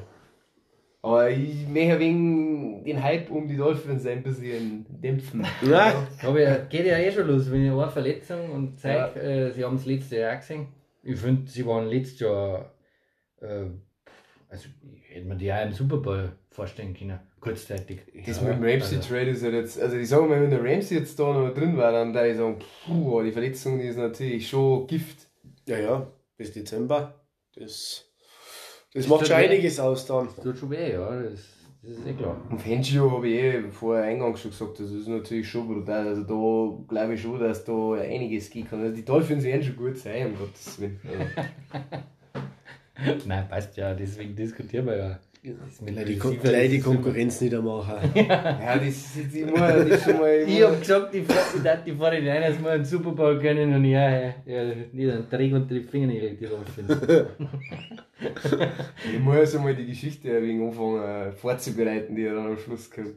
Aber 1.03 1.31
ich 1.31 1.68
möchte 1.68 1.99
wegen 1.99 2.85
den 2.85 3.03
Hype 3.03 3.31
um 3.31 3.47
die 3.47 3.57
Dolphins 3.57 4.07
ein 4.07 4.22
bisschen 4.22 4.87
dämpfen. 4.89 5.47
Nein. 5.62 5.95
Aber 6.22 6.41
ja, 6.41 6.57
geht 6.59 6.87
ja 6.87 6.99
eh 6.99 7.12
schon 7.12 7.29
los, 7.29 7.51
wenn 7.51 7.64
ich 7.64 7.70
eine 7.70 7.89
Verletzung 7.91 8.51
und 8.51 8.81
zeig, 8.81 9.16
äh, 9.16 9.53
sie 9.53 9.64
haben 9.64 9.77
es 9.77 9.87
letztes 9.87 10.18
Jahr 10.18 10.37
gesehen. 10.37 10.68
Ich 11.03 11.18
finde, 11.18 11.49
sie 11.49 11.64
waren 11.64 11.87
letztes 11.87 12.20
Jahr, 12.20 12.72
äh, 13.41 13.66
also 14.49 14.68
ich 14.94 15.14
hätte 15.14 15.26
mir 15.26 15.36
die 15.36 15.53
auch 15.53 15.64
im 15.64 15.72
Super 15.72 15.97
Bowl 15.99 16.32
vorstellen 16.51 16.94
können, 16.94 17.18
kurzzeitig. 17.40 18.01
Das 18.26 18.40
mit 18.40 18.53
dem 18.53 18.62
Ramsey 18.64 19.01
Trade 19.01 19.30
ist 19.30 19.42
ja 19.42 19.51
jetzt, 19.51 19.80
also 19.80 19.97
ich 19.97 20.09
sage 20.09 20.24
mal, 20.26 20.40
wenn 20.40 20.51
der 20.51 20.62
Ramsey 20.64 20.99
jetzt 20.99 21.18
da 21.18 21.32
noch 21.32 21.53
drin 21.55 21.76
war, 21.76 21.92
dann 21.92 22.12
da 22.12 22.24
ich 22.26 22.36
sagen, 22.36 22.59
puh, 22.86 23.22
die 23.22 23.32
Verletzung 23.32 23.78
die 23.78 23.86
ist 23.86 23.99
natürlich 23.99 24.49
schon 24.49 24.86
Gift. 24.86 25.26
Ja, 25.66 25.78
ja, 25.78 26.07
bis 26.36 26.53
Dezember. 26.53 27.14
Das, 27.55 28.05
das 28.92 29.05
Ist 29.05 29.09
macht 29.09 29.22
das 29.22 29.28
schon 29.28 29.38
weh? 29.38 29.44
einiges 29.49 29.80
aus 29.80 30.07
dann. 30.07 30.26
Das 30.26 30.44
tut 30.44 30.59
schon 30.59 30.70
weh, 30.70 30.92
ja, 30.92 31.22
das, 31.22 31.40
das 31.82 31.90
ist 31.99 32.07
eh 32.07 32.12
klar. 32.14 32.40
Und 32.51 32.61
Fangio 32.61 33.11
habe 33.11 33.28
ich 33.28 33.34
eh 33.34 33.62
vorher 33.70 34.05
eingangs 34.05 34.40
schon 34.40 34.51
gesagt, 34.53 34.80
das 34.80 34.90
ist 34.90 35.09
natürlich 35.09 35.49
schon 35.49 35.66
brutal. 35.68 36.07
Also 36.09 36.22
da 36.22 36.84
glaube 36.88 37.14
ich 37.14 37.22
schon, 37.22 37.38
dass 37.40 37.64
da 37.64 37.92
einiges 37.94 38.49
gehen 38.51 38.68
kann. 38.68 38.80
Also 38.80 38.94
die 38.94 39.05
Dolphins 39.05 39.44
werden 39.44 39.62
schon 39.62 39.76
gut 39.76 39.97
sein, 39.99 40.26
um 40.26 40.38
Gottes 40.38 40.80
Willen. 40.80 41.01
Also, 42.97 43.14
Nein, 43.28 43.49
passt 43.49 43.76
ja, 43.76 43.94
deswegen 43.94 44.34
diskutieren 44.34 44.86
wir 44.86 44.97
ja. 44.97 45.18
Gleich 45.84 46.07
die, 46.07 46.18
Kon 46.18 46.40
gleich 46.40 46.70
die 46.70 46.80
Konkurrenz 46.80 47.40
nicht 47.40 47.53
machen. 47.53 48.11
Ja, 48.16 48.76
das 48.76 48.88
ist 48.88 49.16
jetzt 49.16 49.36
immer, 49.36 49.68
das 49.68 49.90
ist 49.90 50.05
schon 50.05 50.18
mal. 50.18 50.44
Ich 50.44 50.61
hab 50.61 50.80
gesagt, 50.80 51.14
ich 51.14 51.24
darf 51.62 51.84
die 51.84 51.92
49ers 51.92 52.61
mal 52.61 52.72
einen 52.72 52.84
Super 52.84 53.12
Bowl 53.12 53.38
können 53.38 53.72
und 53.72 53.84
ja, 53.84 54.11
ja, 54.11 54.34
ja 54.44 54.64
nicht 54.92 55.11
einen 55.12 55.30
Dreck 55.30 55.53
unter 55.53 55.72
die 55.72 55.82
Fingernägel, 55.82 56.34
die 56.34 56.47
rumfinden. 56.47 57.26
ich 59.12 59.20
muss 59.20 59.55
einmal 59.55 59.76
die 59.76 59.86
Geschichte 59.86 60.36
ein 60.36 60.42
wenig 60.42 60.66
anfangen 60.66 61.03
äh, 61.05 61.30
vorzubereiten, 61.30 62.16
die 62.16 62.24
dann 62.24 62.38
am 62.38 62.59
Schluss 62.59 62.90
kommt. 62.90 63.14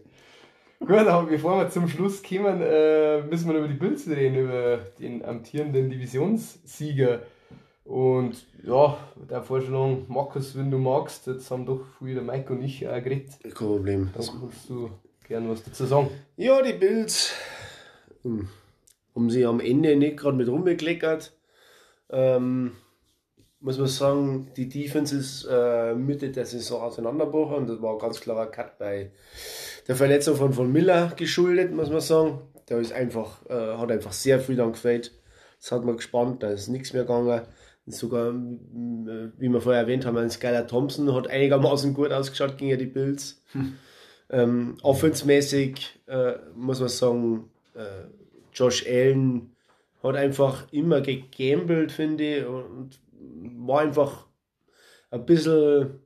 Gut, 0.79 0.91
aber 0.91 1.27
bevor 1.27 1.57
wir 1.57 1.69
zum 1.69 1.87
Schluss 1.87 2.21
kommen, 2.21 2.61
äh, 2.61 3.21
müssen 3.23 3.49
wir 3.49 3.57
über 3.57 3.67
die 3.67 3.73
Bills 3.73 4.07
reden, 4.07 4.35
über 4.35 4.79
den 4.99 5.25
amtierenden 5.25 5.89
Divisionssieger. 5.89 7.23
Und 7.89 8.45
ja, 8.63 8.99
der 9.27 9.41
Vorstellung, 9.41 10.05
Markus, 10.09 10.55
wenn 10.55 10.69
du 10.69 10.77
magst, 10.77 11.25
jetzt 11.25 11.49
haben 11.49 11.65
doch 11.65 11.81
wieder 11.99 12.21
Mike 12.21 12.53
und 12.53 12.61
ich 12.61 12.87
auch 12.87 13.01
geredet. 13.01 13.31
Kein 13.41 13.51
Problem. 13.51 14.09
Da 14.13 14.19
kannst 14.19 14.69
du 14.69 14.91
gern 15.27 15.49
was 15.49 15.63
dazu 15.63 15.87
sagen. 15.87 16.11
Ja, 16.37 16.61
die 16.61 16.73
Bills 16.73 17.33
hm, 18.21 18.47
haben 19.15 19.29
sie 19.31 19.43
am 19.43 19.59
Ende 19.59 19.95
nicht 19.95 20.17
gerade 20.17 20.37
mit 20.37 20.47
rumbekleckert. 20.47 21.35
Ähm, 22.11 22.73
muss 23.59 23.79
man 23.79 23.87
sagen, 23.87 24.51
die 24.55 24.69
Defense 24.69 25.17
ist 25.17 25.47
äh, 25.49 25.95
Mitte 25.95 26.29
der 26.29 26.45
Saison 26.45 26.83
auseinandergebrochen 26.83 27.55
und 27.55 27.69
das 27.69 27.81
war 27.81 27.93
ein 27.93 27.99
ganz 27.99 28.21
klarer 28.21 28.51
Cut 28.51 28.77
bei 28.77 29.13
der 29.87 29.95
Verletzung 29.95 30.35
von 30.35 30.53
von 30.53 30.71
Miller 30.71 31.11
geschuldet, 31.15 31.73
muss 31.73 31.89
man 31.89 32.01
sagen. 32.01 32.41
Der 32.69 32.77
ist 32.77 32.93
einfach, 32.93 33.43
äh, 33.49 33.77
hat 33.77 33.91
einfach 33.91 34.13
sehr 34.13 34.39
viel 34.39 34.57
dann 34.57 34.73
gefällt. 34.73 35.11
Das 35.59 35.71
hat 35.71 35.83
man 35.83 35.97
gespannt, 35.97 36.43
da 36.43 36.51
ist 36.51 36.67
nichts 36.67 36.93
mehr 36.93 37.01
gegangen. 37.01 37.41
Sogar, 37.91 38.33
wie 38.33 39.49
wir 39.49 39.61
vorher 39.61 39.81
erwähnt 39.81 40.05
haben, 40.05 40.17
ein 40.17 40.29
Skylar 40.29 40.67
Thompson 40.67 41.13
hat 41.13 41.27
einigermaßen 41.27 41.93
gut 41.93 42.11
ausgeschaut 42.11 42.57
gegen 42.57 42.77
die 42.77 42.85
Bills. 42.85 43.41
Hm. 43.53 43.73
Ähm, 44.29 44.77
offensmäßig 44.83 45.99
äh, 46.07 46.33
muss 46.55 46.79
man 46.79 46.89
sagen, 46.89 47.49
äh, 47.73 48.05
Josh 48.53 48.85
Allen 48.87 49.55
hat 50.03 50.15
einfach 50.15 50.71
immer 50.71 51.01
gegambelt, 51.01 51.91
finde 51.91 52.37
ich, 52.37 52.45
und 52.45 52.99
war 53.67 53.81
einfach 53.81 54.27
ein 55.11 55.25
bisschen, 55.25 55.99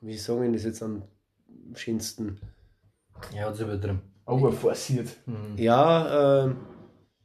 wie 0.00 0.16
sagen 0.16 0.52
das 0.52 0.64
jetzt 0.64 0.82
am 0.82 1.02
schönsten? 1.74 2.38
Ja, 3.34 3.46
hat 3.46 3.54
es 3.54 3.60
übertrieben. 3.60 4.00
Overforciert. 4.26 5.08
Mhm. 5.26 5.56
Ja, 5.56 6.46
äh, 6.46 6.54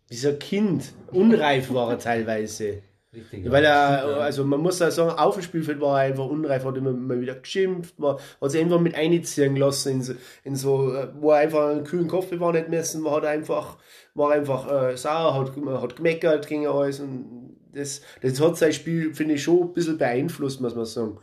dieser 0.09 0.33
Kind, 0.33 0.93
unreif 1.11 1.73
war 1.73 1.91
er 1.91 1.99
teilweise. 1.99 2.81
Richtig, 3.16 3.49
Weil 3.49 3.63
er, 3.63 4.18
also 4.18 4.43
man 4.43 4.59
muss 4.59 4.80
ja 4.80 4.91
sagen, 4.91 5.18
auf 5.18 5.36
dem 5.36 5.43
Spielfeld 5.43 5.80
war 5.80 6.01
er 6.01 6.09
einfach 6.09 6.26
unreif, 6.26 6.66
hat 6.66 6.76
immer 6.76 6.91
mal 6.91 7.22
wieder 7.22 7.36
geschimpft, 7.36 7.95
war, 7.97 8.20
hat 8.41 8.51
sich 8.51 8.61
einfach 8.61 8.80
mit 8.80 8.95
einziehen 8.95 9.55
lassen 9.55 9.93
in 9.93 10.01
so, 10.01 10.13
in 10.43 10.55
so, 10.55 10.93
äh, 10.93 11.07
wo 11.16 11.32
er 11.32 11.38
einfach 11.38 11.70
einen 11.70 11.84
kühlen 11.84 12.07
Kopf 12.07 12.28
war 12.32 12.51
nicht 12.51 12.70
messen, 12.70 13.03
war 13.03 13.24
einfach, 13.24 13.78
war 14.13 14.32
einfach 14.32 14.70
äh, 14.70 14.97
sauer, 14.97 15.36
hat, 15.36 15.82
hat 15.82 15.95
gemeckert 15.95 16.47
gegen 16.47 16.68
alles 16.68 16.99
und 16.99 17.55
das, 17.74 18.01
das 18.22 18.41
hat 18.41 18.57
sein 18.57 18.74
Spiel, 18.74 19.13
finde 19.13 19.36
ich, 19.36 19.43
schon 19.43 19.61
ein 19.61 19.74
bisschen 19.74 19.97
beeinflusst, 19.97 20.61
muss 20.61 20.76
man 20.76 20.86
sagen. 20.86 21.18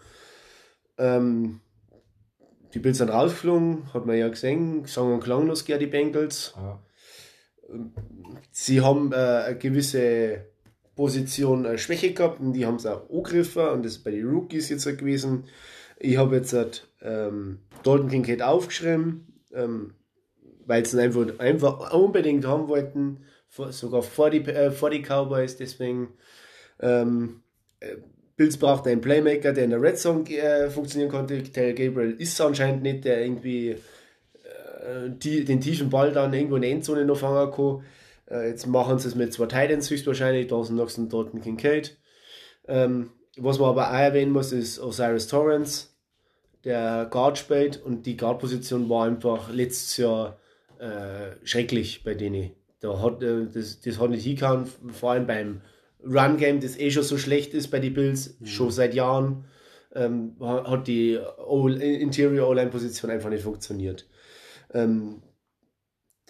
Ähm, 0.99 1.61
die 2.74 2.78
Bills 2.78 2.99
sind 2.99 3.11
rausgeflogen, 3.11 3.93
hat 3.93 4.07
man 4.07 4.16
ja 4.16 4.28
gesehen, 4.28 4.84
sagen 4.86 5.12
und 5.12 5.22
klanglos 5.22 5.64
die 5.64 5.86
Bengals. 5.86 6.55
Ja. 6.57 6.82
Sie 8.51 8.80
haben 8.80 9.12
äh, 9.12 9.16
eine 9.16 9.59
gewisse 9.59 10.51
Position 10.97 11.64
äh, 11.64 11.78
Schwäche 11.78 12.12
gehabt 12.12 12.40
und 12.40 12.53
die 12.53 12.66
haben 12.66 12.76
es 12.76 12.86
auch 12.86 13.09
angegriffen 13.11 13.68
und 13.68 13.84
das 13.84 13.93
ist 13.93 14.05
bei 14.05 14.11
den 14.11 14.28
Rookies 14.28 14.68
jetzt 14.68 14.86
halt 14.86 14.99
gewesen. 14.99 15.45
Ich 15.99 16.16
habe 16.16 16.36
jetzt 16.36 16.53
halt, 16.53 16.88
ähm, 17.01 17.61
Dalton 17.82 18.09
Kincaid 18.09 18.43
aufgeschrieben, 18.43 19.40
ähm, 19.55 19.95
weil 20.66 20.84
sie 20.84 21.01
einfach, 21.01 21.38
einfach 21.38 21.93
unbedingt 21.93 22.47
haben 22.47 22.68
wollten, 22.68 23.24
vor, 23.49 23.72
sogar 23.72 24.03
vor 24.03 24.30
die, 24.30 24.40
äh, 24.40 24.70
vor 24.70 24.90
die 24.90 25.03
Cowboys, 25.03 25.57
deswegen 25.57 26.14
ähm, 26.80 27.43
äh, 27.80 27.97
Bills 28.36 28.57
braucht 28.57 28.86
einen 28.86 29.01
Playmaker, 29.01 29.53
der 29.53 29.64
in 29.64 29.70
der 29.70 29.82
Red 29.82 29.99
Zone 29.99 30.28
äh, 30.30 30.70
funktionieren 30.70 31.11
konnte. 31.11 31.43
Taylor 31.43 31.74
Gabriel 31.74 32.16
ist 32.18 32.40
anscheinend 32.40 32.82
nicht, 32.82 33.05
der 33.05 33.22
irgendwie 33.22 33.70
äh, 33.70 35.11
die, 35.11 35.45
den 35.45 35.61
tiefen 35.61 35.90
Ball 35.90 36.12
dann 36.12 36.32
irgendwo 36.32 36.57
in 36.57 36.62
der 36.62 36.70
Endzone 36.70 37.05
noch 37.05 37.18
fangen 37.18 37.53
kann. 37.53 37.84
Äh, 38.33 38.49
jetzt 38.49 38.66
machen 38.66 38.99
sie 38.99 39.09
es 39.09 39.14
mit 39.14 39.33
zwei 39.33 39.47
Titans 39.47 39.91
höchstwahrscheinlich, 39.91 40.49
Dawson 40.49 40.76
Knox 40.76 40.99
und 40.99 41.12
Dalton 41.12 41.43
Kincaid. 41.43 41.99
Ähm, 42.66 43.11
was 43.37 43.59
man 43.59 43.70
aber 43.70 43.91
auch 43.91 43.95
erwähnen 43.95 44.33
muss, 44.33 44.53
ist 44.53 44.78
Osiris 44.80 45.26
Torrance, 45.26 45.89
der 46.64 47.07
Guard 47.11 47.39
spielt 47.39 47.83
und 47.83 48.07
die 48.07 48.16
Guard-Position 48.16 48.89
war 48.89 49.07
einfach 49.07 49.53
letztes 49.53 49.97
Jahr 49.97 50.39
äh, 50.78 51.37
schrecklich 51.45 52.05
bei 52.05 52.14
denen. 52.14 52.53
Da 52.80 53.01
hat, 53.01 53.22
äh, 53.22 53.47
das, 53.53 53.80
das 53.80 53.99
hat 53.99 54.11
nicht 54.11 54.24
hingehauen, 54.24 54.66
vor 54.93 55.12
allem 55.12 55.26
beim 55.26 55.61
Run-Game, 56.05 56.61
das 56.61 56.78
eh 56.78 56.91
schon 56.91 57.05
so 57.05 57.18
schlecht 57.18 57.55
ist 57.55 57.68
bei 57.68 57.78
den 57.78 57.95
Bills, 57.95 58.39
mhm. 58.41 58.47
schon 58.47 58.70
seit 58.70 58.95
Jahren, 58.95 59.45
ähm, 59.95 60.37
hat 60.41 60.87
die 60.89 61.18
Interior 61.80 62.49
O-Line-Position 62.49 63.11
einfach 63.11 63.28
nicht 63.30 63.45
funktioniert. 63.45 64.07
Ähm, 64.72 65.22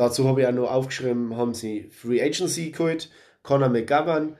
Dazu 0.02 0.26
habe 0.26 0.40
ich 0.40 0.46
auch 0.48 0.52
noch 0.52 0.68
aufgeschrieben, 0.68 1.36
haben 1.36 1.54
sie 1.54 1.88
Free 1.90 2.20
Agency 2.20 2.72
geholt, 2.72 3.08
Conor 3.44 3.68
McGovern. 3.68 4.36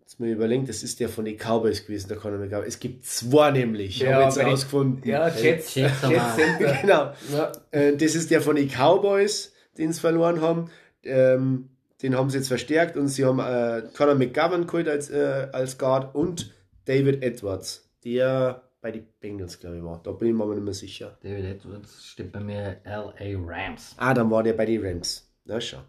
Jetzt 0.00 0.18
mir 0.18 0.32
überlegt, 0.32 0.68
das 0.68 0.82
ist 0.82 0.98
der 0.98 1.08
von 1.08 1.24
den 1.24 1.36
Cowboys 1.36 1.86
gewesen, 1.86 2.08
der 2.08 2.16
Conor 2.16 2.38
McGovern. 2.38 2.66
Es 2.66 2.80
gibt 2.80 3.06
zwei 3.06 3.52
nämlich, 3.52 4.00
ja, 4.00 4.14
habe 4.14 4.24
jetzt 4.24 4.40
rausgefunden. 4.40 5.08
Ja, 5.08 5.28
Jets, 5.28 5.76
Jets, 5.76 6.02
Jets 6.02 6.80
genau. 6.80 7.12
Ja. 7.32 7.52
Äh, 7.70 7.96
das 7.96 8.16
ist 8.16 8.32
der 8.32 8.40
von 8.40 8.56
den 8.56 8.68
Cowboys, 8.68 9.52
den 9.76 9.92
sie 9.92 10.00
verloren 10.00 10.40
haben. 10.40 10.68
Ähm, 11.04 11.68
den 12.02 12.16
haben 12.16 12.28
sie 12.28 12.38
jetzt 12.38 12.48
verstärkt 12.48 12.96
und 12.96 13.06
sie 13.06 13.24
haben 13.24 13.38
äh, 13.38 13.82
Conor 13.96 14.16
McGovern 14.16 14.66
geholt 14.66 14.88
als, 14.88 15.10
äh, 15.10 15.46
als 15.52 15.78
Guard 15.78 16.12
und 16.16 16.52
David 16.86 17.22
Edwards, 17.22 17.88
der 18.04 18.67
bei 18.80 18.92
den 18.92 19.06
Bengals, 19.20 19.58
glaube 19.58 19.78
ich, 19.78 19.82
war. 19.82 20.00
Da 20.02 20.12
bin 20.12 20.28
ich 20.28 20.34
mir 20.34 20.44
aber 20.44 20.54
nicht 20.54 20.64
mehr 20.64 20.74
sicher. 20.74 21.18
David 21.22 21.44
Edwards 21.44 22.04
steht 22.04 22.32
bei 22.32 22.40
mir 22.40 22.80
LA 22.84 23.12
Rams. 23.44 23.94
Ah, 23.96 24.14
dann 24.14 24.30
war 24.30 24.42
der 24.42 24.52
bei 24.52 24.66
den 24.66 24.84
Rams. 24.84 25.32
Na 25.44 25.60
schau. 25.60 25.82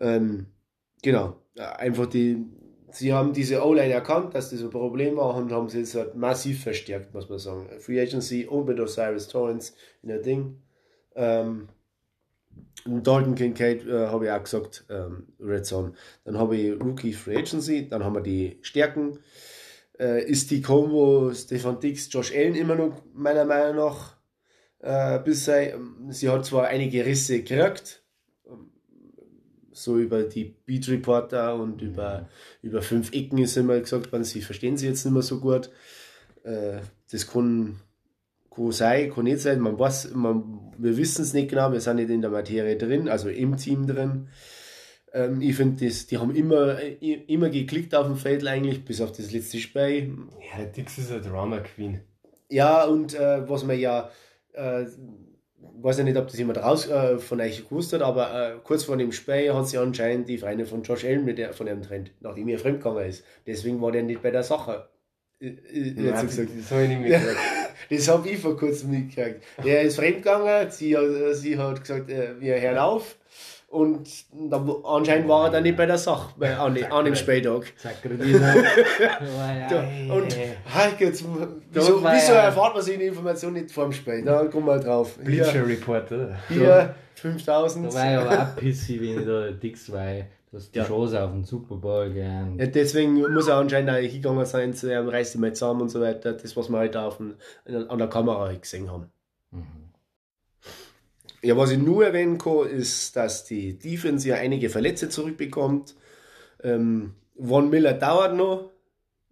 Ähm, 0.00 0.46
genau. 1.02 1.36
Einfach 1.56 2.06
die, 2.06 2.44
sie 2.90 3.12
haben 3.12 3.32
diese 3.32 3.64
O-Line 3.64 3.92
erkannt, 3.92 4.34
dass 4.34 4.50
das 4.50 4.62
ein 4.62 4.70
Problem 4.70 5.16
war 5.16 5.34
und 5.36 5.52
haben 5.52 5.68
sie 5.68 5.80
jetzt 5.80 5.94
halt 5.94 6.14
massiv 6.14 6.62
verstärkt, 6.62 7.12
muss 7.14 7.28
man 7.28 7.38
sagen. 7.38 7.68
Free 7.78 8.00
Agency 8.00 8.46
und 8.46 8.66
mit 8.66 8.80
Osiris 8.80 9.28
Torrance 9.28 9.74
in 10.02 10.08
der 10.08 10.20
Ding. 10.20 10.62
Ähm, 11.14 11.68
Dalton 12.84 13.34
Kincaid 13.34 13.86
äh, 13.86 14.06
habe 14.06 14.26
ich 14.26 14.30
auch 14.30 14.42
gesagt, 14.42 14.84
ähm, 14.90 15.28
Red 15.40 15.66
Zone. 15.66 15.92
Dann 16.24 16.38
habe 16.38 16.56
ich 16.56 16.80
Rookie 16.80 17.12
Free 17.12 17.36
Agency, 17.36 17.88
dann 17.88 18.04
haben 18.04 18.14
wir 18.14 18.22
die 18.22 18.58
Stärken 18.62 19.18
äh, 19.98 20.24
ist 20.24 20.50
die 20.50 20.62
Combo 20.62 21.32
Stefan 21.34 21.80
Dix, 21.80 22.12
Josh 22.12 22.32
Allen 22.34 22.54
immer 22.54 22.74
noch 22.74 23.02
meiner 23.14 23.44
Meinung 23.44 23.76
nach 23.76 24.16
äh, 24.80 25.18
bisher. 25.20 25.78
Sie 26.10 26.28
hat 26.28 26.44
zwar 26.44 26.68
einige 26.68 27.04
Risse 27.04 27.42
gekriegt, 27.42 28.02
so 29.72 29.98
über 29.98 30.22
die 30.22 30.56
Beat 30.64 30.88
Reporter 30.88 31.54
und 31.54 31.82
über, 31.82 32.28
über 32.62 32.80
fünf 32.80 33.12
Ecken 33.12 33.38
ist 33.38 33.56
immer 33.56 33.78
gesagt 33.78 34.10
worden, 34.10 34.24
sie 34.24 34.40
verstehen 34.40 34.76
sie 34.76 34.86
jetzt 34.86 35.04
nicht 35.04 35.12
mehr 35.12 35.22
so 35.22 35.38
gut. 35.38 35.70
Äh, 36.44 36.78
das 37.10 37.26
kann, 37.26 37.76
kann 38.54 38.72
sein, 38.72 39.12
kann 39.12 39.24
nicht 39.24 39.40
sein. 39.40 39.60
Man 39.60 39.78
weiß, 39.78 40.14
man, 40.14 40.72
wir 40.78 40.96
wissen 40.96 41.22
es 41.22 41.34
nicht 41.34 41.50
genau, 41.50 41.72
wir 41.72 41.80
sind 41.80 41.96
nicht 41.96 42.10
in 42.10 42.22
der 42.22 42.30
Materie 42.30 42.76
drin, 42.76 43.08
also 43.08 43.28
im 43.28 43.56
Team 43.58 43.86
drin. 43.86 44.28
Ähm, 45.16 45.40
ich 45.40 45.56
finde, 45.56 45.86
die 45.86 46.18
haben 46.18 46.34
immer, 46.34 46.78
immer 47.00 47.48
geklickt 47.48 47.94
auf 47.94 48.06
dem 48.06 48.16
Feld 48.16 48.46
eigentlich, 48.46 48.84
bis 48.84 49.00
auf 49.00 49.12
das 49.12 49.32
letzte 49.32 49.58
Spiel. 49.58 50.12
Ja, 50.52 50.64
Dix 50.64 50.98
ist 50.98 51.10
eine 51.10 51.22
Drama 51.22 51.60
Queen. 51.60 52.00
Ja, 52.50 52.84
und 52.84 53.14
äh, 53.14 53.48
was 53.48 53.64
man 53.64 53.78
ja, 53.78 54.10
äh, 54.52 54.84
weiß 55.80 55.98
ja 55.98 56.04
nicht, 56.04 56.18
ob 56.18 56.26
das 56.26 56.36
jemand 56.36 56.58
raus 56.58 56.86
äh, 56.88 57.18
von 57.18 57.40
euch 57.40 57.66
gewusst 57.66 57.94
hat, 57.94 58.02
aber 58.02 58.56
äh, 58.56 58.58
kurz 58.62 58.84
vor 58.84 58.98
dem 58.98 59.10
Spiel 59.10 59.54
hat 59.54 59.68
sie 59.68 59.78
anscheinend 59.78 60.28
die 60.28 60.36
Freundin 60.36 60.66
von 60.66 60.82
Josh 60.82 61.04
Allen 61.06 61.24
mit 61.24 61.38
der, 61.38 61.54
von 61.54 61.66
ihm 61.66 61.80
trennt, 61.80 62.10
nachdem 62.20 62.48
er 62.48 62.58
fremdgegangen 62.58 63.08
ist. 63.08 63.24
Deswegen 63.46 63.80
war 63.80 63.92
der 63.92 64.02
nicht 64.02 64.20
bei 64.20 64.30
der 64.30 64.42
Sache. 64.42 64.90
Äh, 65.40 65.46
äh, 65.46 65.94
das, 66.12 66.36
das 66.36 66.70
habe 66.70 66.82
ich 66.82 66.88
nicht 66.90 67.00
mitgekriegt. 67.00 67.38
das 67.90 68.08
habe 68.08 68.28
ich 68.28 68.38
vor 68.38 68.56
kurzem 68.58 68.90
mitgekriegt. 68.90 69.42
Der 69.64 69.80
ist 69.80 69.96
fremdgegangen, 69.96 70.70
sie, 70.70 70.94
sie 71.32 71.56
hat 71.56 71.80
gesagt, 71.80 72.08
wir 72.08 72.60
hören 72.60 72.78
auf. 72.78 73.16
Und 73.76 74.08
da, 74.32 74.56
anscheinend 74.84 75.28
war 75.28 75.44
er 75.44 75.50
dann 75.50 75.62
nicht 75.62 75.76
bei 75.76 75.84
der 75.84 75.98
Sache 75.98 76.32
bei, 76.38 76.56
an, 76.56 76.82
an 76.84 77.04
dem 77.04 77.14
Spieltag. 77.14 77.74
und 80.10 80.34
jetzt, 80.98 81.24
wieso, 81.72 82.02
wieso 82.02 82.32
erfahrt 82.32 82.74
man 82.74 82.82
sich 82.82 82.96
die 82.96 83.04
Information 83.04 83.52
nicht 83.52 83.70
vor 83.70 83.84
dem 83.84 83.92
Spiel? 83.92 84.24
Da 84.24 84.46
kommen 84.46 84.64
wir 84.64 84.78
drauf. 84.78 85.18
Bleacher 85.18 85.66
Report, 85.66 86.10
oder? 86.10 86.38
Hier, 86.48 86.94
5000. 87.16 87.86
Da 87.86 87.94
war 87.94 88.10
ich 88.12 88.18
aber 88.18 88.42
auch 88.42 88.56
pissig, 88.56 88.98
wenn 89.02 89.20
ich 89.20 89.26
da 89.26 89.50
Dix 89.50 89.92
war. 89.92 90.06
Du 90.50 90.56
hast 90.56 90.74
die 90.74 90.78
Ja. 90.78 90.84
Chance 90.86 91.22
auf 91.22 91.32
den 91.32 91.44
Super 91.44 91.74
Bowl 91.74 92.08
gern. 92.08 92.58
Ja, 92.58 92.66
deswegen 92.68 93.12
muss 93.30 93.46
er 93.46 93.56
anscheinend 93.56 93.90
auch 93.90 93.96
hingegangen 93.96 94.46
sein, 94.46 94.72
zu 94.72 94.90
ähm, 94.90 95.10
reiß 95.10 95.32
dich 95.32 95.40
mal 95.40 95.52
zusammen 95.52 95.82
und 95.82 95.90
so 95.90 96.00
weiter. 96.00 96.32
Das, 96.32 96.56
was 96.56 96.70
wir 96.70 96.78
heute 96.78 97.02
auf 97.02 97.18
dem, 97.18 97.34
an 97.66 97.98
der 97.98 98.08
Kamera 98.08 98.46
halt 98.46 98.62
gesehen 98.62 98.90
haben. 98.90 99.10
Mhm. 99.50 99.85
Ja, 101.46 101.56
was 101.56 101.70
ich 101.70 101.78
nur 101.78 102.04
erwähnen 102.04 102.38
kann, 102.38 102.68
ist, 102.68 103.14
dass 103.14 103.44
die 103.44 103.78
Defense 103.78 104.28
ja 104.28 104.34
einige 104.34 104.68
Verletzte 104.68 105.08
zurückbekommt. 105.08 105.94
Ähm, 106.62 107.14
Von 107.38 107.70
Miller 107.70 107.92
dauert 107.92 108.34
noch. 108.34 108.72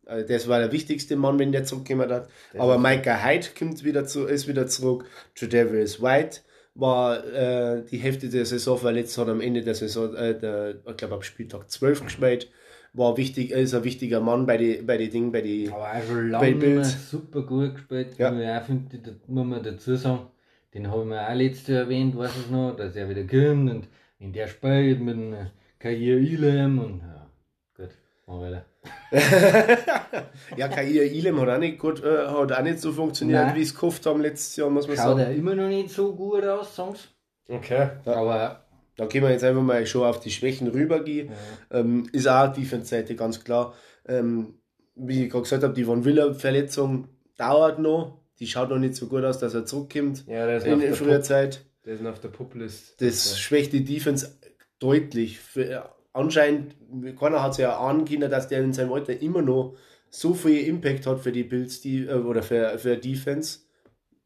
Also 0.06 0.28
das 0.28 0.46
war 0.46 0.60
der 0.60 0.70
wichtigste 0.70 1.16
Mann, 1.16 1.38
wenn 1.40 1.50
der 1.50 1.64
zurückgekommen 1.64 2.10
hat. 2.10 2.28
Aber 2.56 2.78
Micah 2.78 3.24
Hyde 3.24 3.48
kommt 3.58 3.82
wieder 3.82 4.04
zu, 4.04 4.26
ist 4.26 4.46
wieder 4.46 4.68
zurück. 4.68 5.06
Tredavious 5.34 6.00
White 6.00 6.42
war 6.74 7.24
äh, 7.24 7.82
die 7.90 7.98
Hälfte 7.98 8.28
der 8.28 8.46
Saison 8.46 8.78
verletzt, 8.78 9.18
hat 9.18 9.28
am 9.28 9.40
Ende 9.40 9.62
der 9.62 9.74
Saison, 9.74 10.14
äh, 10.14 10.38
der, 10.38 10.76
ich 10.86 10.96
glaube, 10.96 11.14
ab 11.14 11.24
Spieltag 11.24 11.68
12 11.70 12.04
gespielt. 12.04 12.50
War 12.92 13.16
wichtig, 13.16 13.50
ist 13.50 13.74
ein 13.74 13.82
wichtiger 13.82 14.20
Mann 14.20 14.46
bei 14.46 14.56
den 14.56 14.86
bei 14.86 14.98
die 14.98 15.08
Dingen, 15.08 15.32
bei 15.32 15.40
lange 15.40 16.54
Bild. 16.54 16.84
super 16.84 17.42
gut 17.42 17.74
gespielt. 17.74 18.18
Ja. 18.18 18.30
Ich 18.60 18.66
finde, 18.66 18.98
das 18.98 19.14
muss 19.26 19.46
man 19.46 19.62
dazu 19.64 19.96
sagen. 19.96 20.28
Den 20.74 20.90
habe 20.90 21.02
ich 21.02 21.08
mir 21.08 21.28
auch 21.28 21.34
letztes 21.34 21.68
Jahr 21.68 21.80
erwähnt, 21.82 22.16
weiß 22.16 22.32
ich 22.44 22.50
noch, 22.50 22.74
dass 22.76 22.96
er 22.96 23.08
wieder 23.08 23.22
kommt 23.24 23.70
und 23.70 23.88
wenn 24.18 24.32
der 24.32 24.48
spielt 24.48 25.00
mit 25.00 25.14
einem 25.14 25.46
Kair 25.78 26.18
Elam 26.18 26.78
und 26.78 27.00
ja, 27.00 27.30
gut, 27.76 27.90
machen 28.26 28.40
wir 28.40 28.50
weiter. 28.50 28.64
Ja, 30.56 30.68
Kair 30.68 31.04
Ilem 31.12 31.40
hat 31.40 31.48
auch 31.48 31.58
nicht 31.58 31.78
gut, 31.78 32.02
äh, 32.02 32.26
hat 32.26 32.52
auch 32.52 32.62
nicht 32.62 32.80
so 32.80 32.92
funktioniert, 32.92 33.46
Nein. 33.46 33.54
wie 33.54 33.62
es 33.62 33.74
gehofft 33.74 34.04
haben 34.06 34.20
letztes 34.20 34.56
Jahr, 34.56 34.68
muss 34.70 34.88
man 34.88 34.96
Schaut 34.96 35.18
sagen. 35.18 35.20
er 35.20 35.32
immer 35.32 35.54
noch 35.54 35.68
nicht 35.68 35.90
so 35.90 36.12
gut 36.14 36.44
aus, 36.44 36.74
Songs. 36.74 37.08
Okay. 37.48 37.90
Aber 38.04 38.64
Da 38.96 39.06
können 39.06 39.24
wir 39.24 39.30
jetzt 39.30 39.44
einfach 39.44 39.62
mal 39.62 39.84
schon 39.86 40.04
auf 40.04 40.20
die 40.20 40.30
Schwächen 40.30 40.68
rübergehen. 40.68 41.30
Ähm, 41.70 42.08
ist 42.12 42.26
auch 42.28 42.52
Defense-Seite 42.52 43.14
ganz 43.16 43.42
klar. 43.44 43.74
Ähm, 44.06 44.54
wie 44.94 45.24
ich 45.24 45.30
gerade 45.30 45.42
gesagt 45.42 45.62
habe, 45.62 45.74
die 45.74 45.84
Von 45.84 46.04
Willer-Verletzung 46.04 47.08
dauert 47.36 47.78
noch. 47.78 48.20
Die 48.44 48.50
schaut 48.50 48.68
noch 48.68 48.78
nicht 48.78 48.94
so 48.94 49.06
gut 49.06 49.24
aus, 49.24 49.38
dass 49.38 49.54
er 49.54 49.64
zurückkommt 49.64 50.24
Ja, 50.26 50.44
der 50.46 50.58
ist 50.58 50.66
in, 50.66 50.74
in 50.74 50.80
der 50.80 50.94
früher 50.94 51.14
Pup- 51.16 51.24
Zeit. 51.24 51.64
Der 51.86 51.94
ist 51.94 52.04
auf 52.04 52.20
der 52.20 52.28
Pup-List. 52.28 53.00
Das 53.00 53.38
schwächt 53.40 53.72
die 53.72 53.84
Defense 53.84 54.38
deutlich. 54.78 55.38
Für, 55.40 55.88
anscheinend, 56.12 56.76
keiner 57.18 57.42
hat 57.42 57.52
es 57.52 57.56
ja 57.56 57.78
ahnen 57.78 58.04
können, 58.04 58.30
dass 58.30 58.48
der 58.48 58.60
in 58.62 58.74
seinem 58.74 58.92
Alter 58.92 59.18
immer 59.22 59.40
noch 59.40 59.76
so 60.10 60.34
viel 60.34 60.66
Impact 60.66 61.06
hat 61.06 61.20
für 61.20 61.32
die 61.32 61.44
Bills 61.44 61.80
die, 61.80 62.04
äh, 62.04 62.12
oder 62.12 62.42
für, 62.42 62.78
für 62.78 62.98
Defense. 62.98 63.60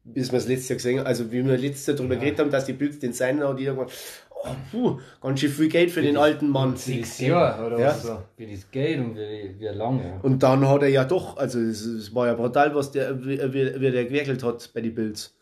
Bis 0.03 0.31
wir 0.33 0.39
es 0.39 0.47
letztes 0.47 0.67
Jahr 0.69 0.75
gesehen 0.77 0.99
haben, 0.99 1.07
also 1.07 1.31
wie 1.31 1.45
wir 1.45 1.57
letztes 1.57 1.85
Jahr 1.87 1.95
darüber 1.95 2.15
geredet 2.17 2.39
haben, 2.39 2.51
dass 2.51 2.65
die 2.65 2.73
Bills 2.73 2.99
den 2.99 3.13
seinen 3.13 3.41
haben, 3.41 3.55
die 3.57 3.63
irgendwann, 3.63 3.89
oh, 4.43 4.55
puh, 4.71 4.99
ganz 5.21 5.39
schön 5.39 5.49
viel 5.51 5.69
Geld 5.69 5.91
für 5.91 6.01
den 6.01 6.17
alten 6.17 6.49
Mann. 6.49 6.75
Sechs 6.75 7.19
Jahre 7.19 7.67
oder 7.67 7.79
Ja. 7.79 7.87
was 7.87 8.03
so. 8.03 8.21
wie 8.37 8.51
das 8.51 8.69
geht 8.71 8.99
und 8.99 9.15
wie, 9.15 9.55
wie 9.59 9.65
lange. 9.67 10.19
Und 10.23 10.43
dann 10.43 10.67
hat 10.67 10.81
er 10.81 10.89
ja 10.89 11.05
doch, 11.05 11.37
also 11.37 11.59
es, 11.59 11.81
es 11.85 12.13
war 12.13 12.27
ja 12.27 12.33
brutal, 12.33 12.73
was 12.75 12.91
der, 12.91 13.19
wie, 13.25 13.39
wie, 13.39 13.81
wie 13.81 13.91
der 13.91 14.05
gewerkelt 14.05 14.43
hat 14.43 14.71
bei 14.73 14.81
den 14.81 14.95
Bills. 14.95 15.35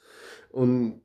Und 0.49 1.01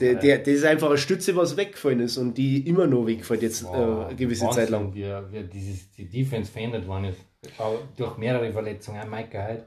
der, 0.00 0.16
der, 0.16 0.38
das 0.38 0.48
ist 0.48 0.64
einfach 0.64 0.88
eine 0.88 0.98
Stütze, 0.98 1.34
was 1.36 1.56
weggefallen 1.56 2.00
ist 2.00 2.18
und 2.18 2.34
die 2.36 2.68
immer 2.68 2.86
noch 2.86 3.06
wegfällt 3.06 3.40
jetzt 3.42 3.64
äh, 3.64 3.68
eine 3.68 4.14
gewisse 4.14 4.48
Zeit 4.50 4.68
lang. 4.68 4.94
Wie, 4.94 5.04
wie 5.30 5.42
dieses, 5.44 5.90
die 5.92 6.06
Defense 6.08 6.52
verändert 6.52 6.86
worden 6.86 7.06
ist. 7.06 7.20
Auch 7.58 7.78
durch 7.96 8.18
mehrere 8.18 8.52
Verletzungen. 8.52 9.00
Auch 9.00 9.06
Mike 9.06 9.38
Hyde, 9.42 9.64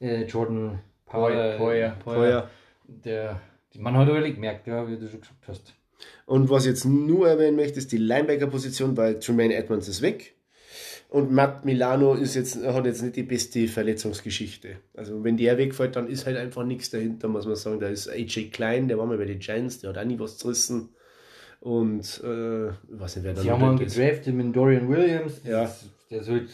äh, 0.00 0.24
Jordan 0.24 0.78
Poyer, 1.04 1.56
Poyer, 1.58 1.90
Poyer. 2.02 2.50
Der, 2.86 3.40
die, 3.74 3.78
man 3.78 3.94
hat 3.96 4.06
wirklich 4.06 4.34
gemerkt, 4.34 4.66
ja, 4.66 4.88
wie 4.88 4.96
du 4.96 5.08
schon 5.08 5.20
gesagt 5.20 5.44
hast. 5.46 5.74
Und 6.26 6.50
was 6.50 6.64
ich 6.64 6.70
jetzt 6.70 6.84
nur 6.84 7.28
erwähnen 7.28 7.56
möchte, 7.56 7.78
ist 7.78 7.90
die 7.92 7.96
Linebacker-Position, 7.98 8.96
weil 8.96 9.18
Tremaine 9.18 9.54
Edmonds 9.54 9.88
ist 9.88 10.02
weg. 10.02 10.34
Und 11.10 11.32
Matt 11.32 11.64
Milano 11.64 12.14
ist 12.14 12.34
jetzt, 12.34 12.62
hat 12.62 12.84
jetzt 12.84 13.02
nicht 13.02 13.16
die 13.16 13.22
beste 13.22 13.66
Verletzungsgeschichte. 13.66 14.76
Also 14.94 15.24
wenn 15.24 15.38
der 15.38 15.56
wegfällt, 15.56 15.96
dann 15.96 16.06
ist 16.06 16.26
halt 16.26 16.36
einfach 16.36 16.64
nichts 16.64 16.90
dahinter, 16.90 17.28
muss 17.28 17.46
man 17.46 17.56
sagen. 17.56 17.80
Da 17.80 17.88
ist 17.88 18.08
AJ 18.10 18.50
Klein, 18.50 18.88
der 18.88 18.98
war 18.98 19.06
mal 19.06 19.16
bei 19.16 19.24
den 19.24 19.38
Giants, 19.38 19.80
der 19.80 19.90
hat 19.90 19.98
auch 19.98 20.04
nie 20.04 20.18
was 20.18 20.36
zerrissen. 20.36 20.90
Und 21.60 22.20
äh, 22.22 22.68
weiß 22.90 23.16
nicht, 23.16 23.24
wer 23.24 23.34
da 23.34 23.40
Sie 23.40 23.50
haben 23.50 23.64
einen 23.64 23.78
gedraftet 23.78 24.34
mit 24.34 24.54
Dorian 24.54 24.88
Williams. 24.88 25.40
Ja. 25.44 25.74
Der 26.10 26.22
sollte 26.22 26.52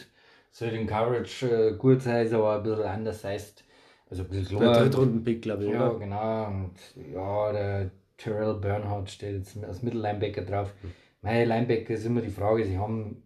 soll 0.51 0.69
in 0.69 0.87
Coverage 0.87 1.49
äh, 1.49 1.73
gut 1.77 2.01
sein, 2.01 2.33
aber 2.33 2.55
ein 2.57 2.63
bisschen 2.63 2.83
anders 2.83 3.23
heißt. 3.25 3.63
Also 4.09 4.23
ein 4.23 4.29
bisschen 4.29 4.57
Der 4.59 4.71
klar. 4.71 4.83
Drittrunden-Pick, 4.83 5.41
glaube 5.41 5.65
ich, 5.65 5.71
Ja, 5.71 5.89
oder? 5.89 5.99
genau. 5.99 6.47
Und 6.47 6.71
ja, 7.13 7.51
der 7.51 7.91
Terrell 8.17 8.55
Bernhardt 8.55 9.09
steht 9.09 9.35
jetzt 9.35 9.63
als 9.63 9.83
Mittellinebacker 9.83 10.43
drauf. 10.43 10.73
Meine 11.21 11.45
Linebacker 11.45 11.93
ist 11.93 12.05
immer 12.05 12.21
die 12.21 12.29
Frage, 12.29 12.65
sie 12.65 12.77
haben, 12.77 13.23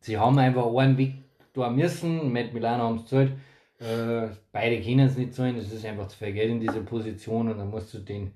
sie 0.00 0.18
haben 0.18 0.38
einfach 0.38 0.66
einen 0.76 0.98
Weg 0.98 1.14
da 1.52 1.70
müssen. 1.70 2.32
Matt 2.32 2.52
Milano 2.52 2.84
haben 2.84 2.96
es 2.96 3.02
gezahlt. 3.02 3.32
Äh, 3.78 4.28
beide 4.52 4.80
können 4.82 5.00
es 5.00 5.16
nicht 5.16 5.34
zahlen. 5.34 5.56
Es 5.56 5.72
ist 5.72 5.84
einfach 5.86 6.08
zu 6.08 6.18
viel 6.18 6.32
Geld 6.32 6.50
in 6.50 6.60
dieser 6.60 6.80
Position 6.80 7.48
und 7.50 7.58
dann 7.58 7.70
musst 7.70 7.94
du 7.94 7.98
den, 7.98 8.32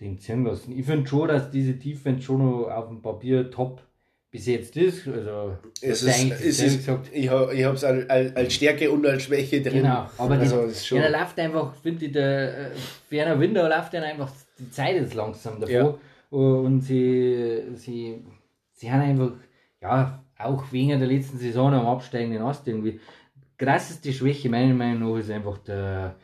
den 0.00 0.18
ziehen 0.18 0.44
lassen. 0.44 0.76
Ich 0.76 0.86
finde 0.86 1.06
schon, 1.06 1.28
dass 1.28 1.50
diese 1.50 1.74
Defense 1.74 2.22
schon 2.22 2.64
auf 2.64 2.88
dem 2.88 3.02
Papier 3.02 3.50
top 3.50 3.82
bis 4.36 4.46
jetzt 4.46 4.76
ist. 4.76 5.08
Also, 5.08 5.56
Es 5.80 6.02
ist, 6.02 6.30
es 6.30 6.60
ist, 6.60 6.76
gesagt. 6.78 7.08
ich 7.10 7.30
habe 7.30 7.52
es 7.54 7.84
als, 7.84 8.36
als, 8.36 8.54
Stärke 8.54 8.90
und 8.90 9.06
als 9.06 9.22
Schwäche 9.22 9.62
drin. 9.62 9.82
Genau, 9.82 10.06
aber 10.18 10.34
also, 10.34 10.64
die, 10.64 10.72
ist 10.72 10.86
schon, 10.86 10.98
ja, 10.98 11.08
der 11.08 11.20
läuft 11.20 11.38
einfach, 11.38 11.74
finde 11.76 12.04
ich, 12.04 12.12
der 12.12 12.66
äh, 12.66 12.70
Werner 13.08 13.40
Winter 13.40 13.66
läuft 13.66 13.94
dann 13.94 14.02
einfach 14.02 14.30
die 14.58 14.70
Zeit 14.70 14.96
jetzt 14.96 15.14
langsam 15.14 15.58
davor. 15.58 15.98
Ja. 16.30 16.38
Und 16.38 16.82
sie, 16.82 17.62
sie, 17.76 18.26
sie 18.72 18.92
haben 18.92 19.00
einfach, 19.00 19.32
ja, 19.80 20.22
auch 20.38 20.64
wegen 20.70 20.98
der 20.98 21.08
letzten 21.08 21.38
Saison 21.38 21.72
am 21.72 21.86
absteigenden 21.86 22.42
Ast 22.42 22.68
irgendwie. 22.68 23.00
Krasseste 23.56 24.12
Schwäche 24.12 24.50
meiner 24.50 24.74
Meinung 24.74 25.12
nach 25.14 25.18
ist 25.18 25.30
einfach 25.30 25.56
der, 25.58 26.16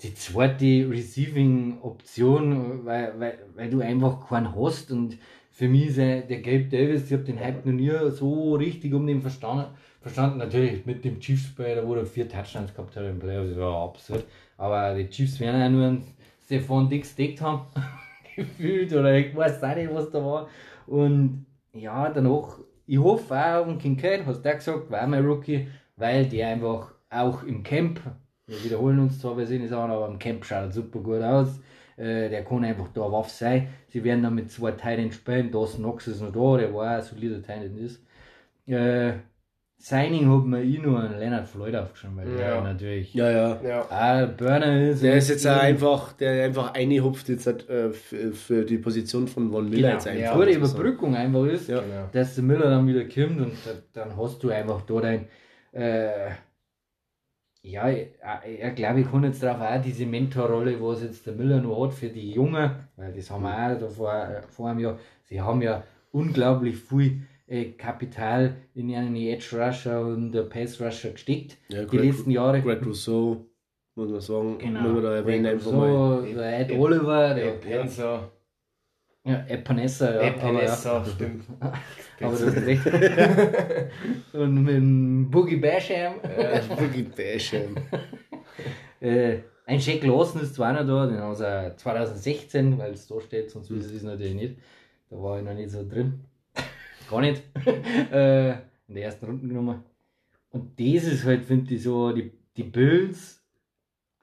die 0.00 0.14
zweite 0.14 0.88
Receiving-Option, 0.90 2.86
weil, 2.86 3.20
weil, 3.20 3.38
weil 3.54 3.68
du 3.68 3.80
einfach 3.80 4.26
keinen 4.26 4.56
hast 4.56 4.90
und 4.90 5.18
für 5.54 5.68
mich 5.68 5.86
ist 5.86 5.98
er- 5.98 6.22
der 6.22 6.40
Gabe 6.40 6.64
Davis, 6.64 7.06
ich 7.06 7.12
habe 7.12 7.22
den 7.22 7.38
Hype 7.38 7.64
noch 7.64 7.72
nie 7.72 7.92
so 8.10 8.54
richtig 8.56 8.92
um 8.92 9.06
den 9.06 9.22
verstanden. 9.22 9.66
Verstanden 10.00 10.38
natürlich 10.38 10.84
mit 10.84 11.04
dem 11.04 11.20
Chiefs-Spiel, 11.20 11.80
wo 11.86 11.94
er 11.94 12.04
vier 12.04 12.28
Touchdowns 12.28 12.74
gehabt 12.74 12.96
hat 12.96 13.04
im 13.04 13.20
Playoffs, 13.20 13.50
das 13.50 13.58
war 13.58 13.84
absurd. 13.84 14.24
Aber 14.58 14.94
die 14.94 15.08
Chiefs 15.08 15.38
werden 15.38 15.60
ja 15.60 15.68
nur 15.68 15.86
einen 15.86 16.04
Stefan 16.44 16.88
Dix 16.88 17.14
deckt 17.14 17.40
haben, 17.40 17.62
gefühlt, 18.36 18.92
oder 18.92 19.16
ich 19.16 19.34
weiß 19.34 19.62
auch 19.62 19.76
nicht, 19.76 19.94
was 19.94 20.10
da 20.10 20.24
war. 20.24 20.48
Und 20.88 21.46
ja, 21.72 22.10
danach, 22.10 22.58
ich 22.86 22.98
hoffe 22.98 23.34
auch 23.34 23.60
auf 23.60 23.66
den 23.68 23.78
Kincaid, 23.78 24.26
hast 24.26 24.42
du 24.44 24.48
auch 24.50 24.54
gesagt, 24.56 24.90
war 24.90 25.06
mein 25.06 25.24
Rookie, 25.24 25.68
weil 25.96 26.26
der 26.26 26.48
einfach 26.48 26.92
auch 27.10 27.44
im 27.44 27.62
Camp, 27.62 28.00
wir 28.48 28.64
wiederholen 28.64 28.98
uns 28.98 29.20
zwar 29.20 29.36
bei 29.36 29.44
seinen 29.44 29.68
Sachen, 29.68 29.92
aber 29.92 30.08
im 30.08 30.18
Camp 30.18 30.44
schaut 30.44 30.64
er 30.64 30.72
super 30.72 30.98
gut 30.98 31.22
aus. 31.22 31.60
Äh, 31.96 32.28
der 32.28 32.44
kann 32.44 32.64
einfach 32.64 32.88
da 32.94 33.00
Waff 33.02 33.28
sein. 33.30 33.68
Sie 33.88 34.02
werden 34.04 34.22
dann 34.22 34.34
mit 34.34 34.50
zwei 34.50 34.72
Teilen 34.72 35.12
spielen. 35.12 35.50
Dawson 35.50 35.80
Knox 35.82 36.08
ist 36.08 36.20
noch 36.20 36.32
da, 36.32 36.60
der 36.60 36.74
war 36.74 36.96
ein 36.96 37.02
solider 37.02 37.42
Teil 37.42 37.70
ist. 37.78 38.02
Äh, 38.66 39.12
Signing 39.76 40.30
hat 40.32 40.46
mir 40.46 40.62
ich 40.62 40.80
nur 40.80 40.98
einen 40.98 41.18
Leonard 41.18 41.46
Floyd 41.46 41.74
aufgeschrieben, 41.76 42.16
weil 42.16 42.26
der 42.36 42.48
Ja. 42.54 42.60
natürlich 42.62 43.12
ja, 43.12 43.30
ja. 43.30 43.60
Ja. 43.62 43.86
ah, 43.90 44.24
Burner 44.24 44.80
ist. 44.88 45.02
Der 45.02 45.16
ist 45.16 45.28
jetzt 45.28 45.46
auch 45.46 45.58
einfach, 45.58 46.14
der 46.14 46.44
einfach 46.44 46.72
einhupft 46.72 47.28
jetzt 47.28 47.46
halt, 47.46 47.68
äh, 47.68 47.90
für, 47.90 48.64
die 48.64 48.78
Position 48.78 49.28
von 49.28 49.50
Von 49.52 49.68
Miller 49.68 49.88
genau, 49.88 49.92
jetzt 49.94 50.06
ja, 50.06 50.12
einfach. 50.12 50.34
gute 50.36 50.46
muss 50.46 50.56
man 50.58 50.66
sagen. 50.68 50.80
Überbrückung 50.80 51.16
einfach 51.16 51.44
ist, 51.46 51.68
Ja. 51.68 51.80
Genau. 51.80 52.08
dass 52.12 52.34
der 52.34 52.44
Miller 52.44 52.70
dann 52.70 52.86
wieder 52.86 53.04
kommt 53.04 53.38
und 53.40 53.52
da, 53.66 53.72
dann 53.92 54.16
hast 54.16 54.42
du 54.42 54.48
einfach 54.50 54.80
da 54.82 55.00
dein. 55.00 55.26
Äh, 55.72 56.30
ja, 57.66 57.88
ich, 57.88 58.08
ich 58.62 58.74
glaube, 58.74 59.00
ich 59.00 59.10
kann 59.10 59.24
jetzt 59.24 59.42
darauf 59.42 59.60
auch 59.78 59.82
diese 59.82 60.06
Mentorrolle, 60.06 60.80
was 60.80 61.02
jetzt 61.02 61.26
der 61.26 61.34
Miller 61.34 61.60
noch 61.60 61.84
hat 61.86 61.94
für 61.94 62.08
die 62.08 62.32
Jungen, 62.32 62.70
weil 62.96 63.12
das 63.12 63.30
haben 63.30 63.42
wir 63.42 63.50
auch 63.54 63.78
da 63.80 63.88
vor, 63.88 64.26
vor 64.48 64.68
einem 64.68 64.80
Jahr, 64.80 64.98
sie 65.24 65.40
haben 65.40 65.62
ja 65.62 65.82
unglaublich 66.12 66.76
viel 66.76 67.22
äh, 67.46 67.64
Kapital 67.72 68.54
in 68.74 68.94
einen 68.94 69.16
Edge 69.16 69.56
Rusher 69.58 70.00
und 70.06 70.32
der 70.32 70.42
Pass 70.42 70.80
Rusher 70.80 71.10
gesteckt, 71.10 71.56
Ja, 71.68 71.82
die 71.84 71.96
Greg- 71.96 72.10
letzten 72.12 72.30
Jahre. 72.30 72.60
Greg 72.62 72.84
Rousseau, 72.86 73.46
muss 73.96 74.10
man 74.10 74.20
sagen, 74.20 74.58
Genau. 74.58 74.80
muss 74.80 74.92
man 74.94 75.02
da 75.02 75.14
erwähnen, 75.16 75.46
einfach 75.46 75.72
mal. 75.72 76.20
so, 76.22 76.34
der 76.34 76.60
Ed 76.60 76.72
Oliver, 76.78 77.34
der 77.34 77.50
Pensa, 77.52 78.30
ja, 79.24 79.44
Epanessa, 79.48 80.22
ja, 80.22 80.34
aber 80.36 80.62
ja. 80.62 81.04
Stimmt. 81.04 81.44
Aber 82.20 82.36
du 82.36 82.46
hast 82.46 82.56
recht. 82.56 82.86
und 84.32 84.62
mit 84.62 84.76
dem 84.76 85.30
Boogie 85.30 85.56
Basham. 85.56 86.20
Äh, 86.22 86.60
Wirklich 86.78 87.08
Basham. 87.10 87.74
Äh, 89.00 89.40
ein 89.66 89.80
Jack 89.80 90.02
Lawson 90.04 90.40
ist 90.40 90.54
zwar 90.54 90.72
noch 90.72 90.86
da, 90.86 91.06
den 91.06 91.18
haben 91.18 91.34
sie 91.34 91.76
2016, 91.76 92.78
weil 92.78 92.92
es 92.92 93.06
da 93.06 93.20
steht, 93.20 93.50
sonst 93.50 93.68
wissen 93.68 93.90
sie 93.90 93.96
es 93.96 94.02
natürlich 94.02 94.34
nicht. 94.34 94.56
Da 95.10 95.16
war 95.16 95.38
ich 95.38 95.44
noch 95.44 95.52
nicht 95.52 95.70
so 95.70 95.86
drin. 95.86 96.24
Gar 97.10 97.20
nicht. 97.20 97.42
äh, 98.10 98.52
in 98.52 98.94
der 98.94 99.04
ersten 99.04 99.26
Runde 99.26 99.46
genommen. 99.46 99.82
Und 100.50 100.80
das 100.80 101.04
ist 101.04 101.24
halt, 101.24 101.44
finde 101.44 101.74
ich, 101.74 101.82
so, 101.82 102.12
die, 102.12 102.32
die 102.56 102.62
Bills. 102.62 103.44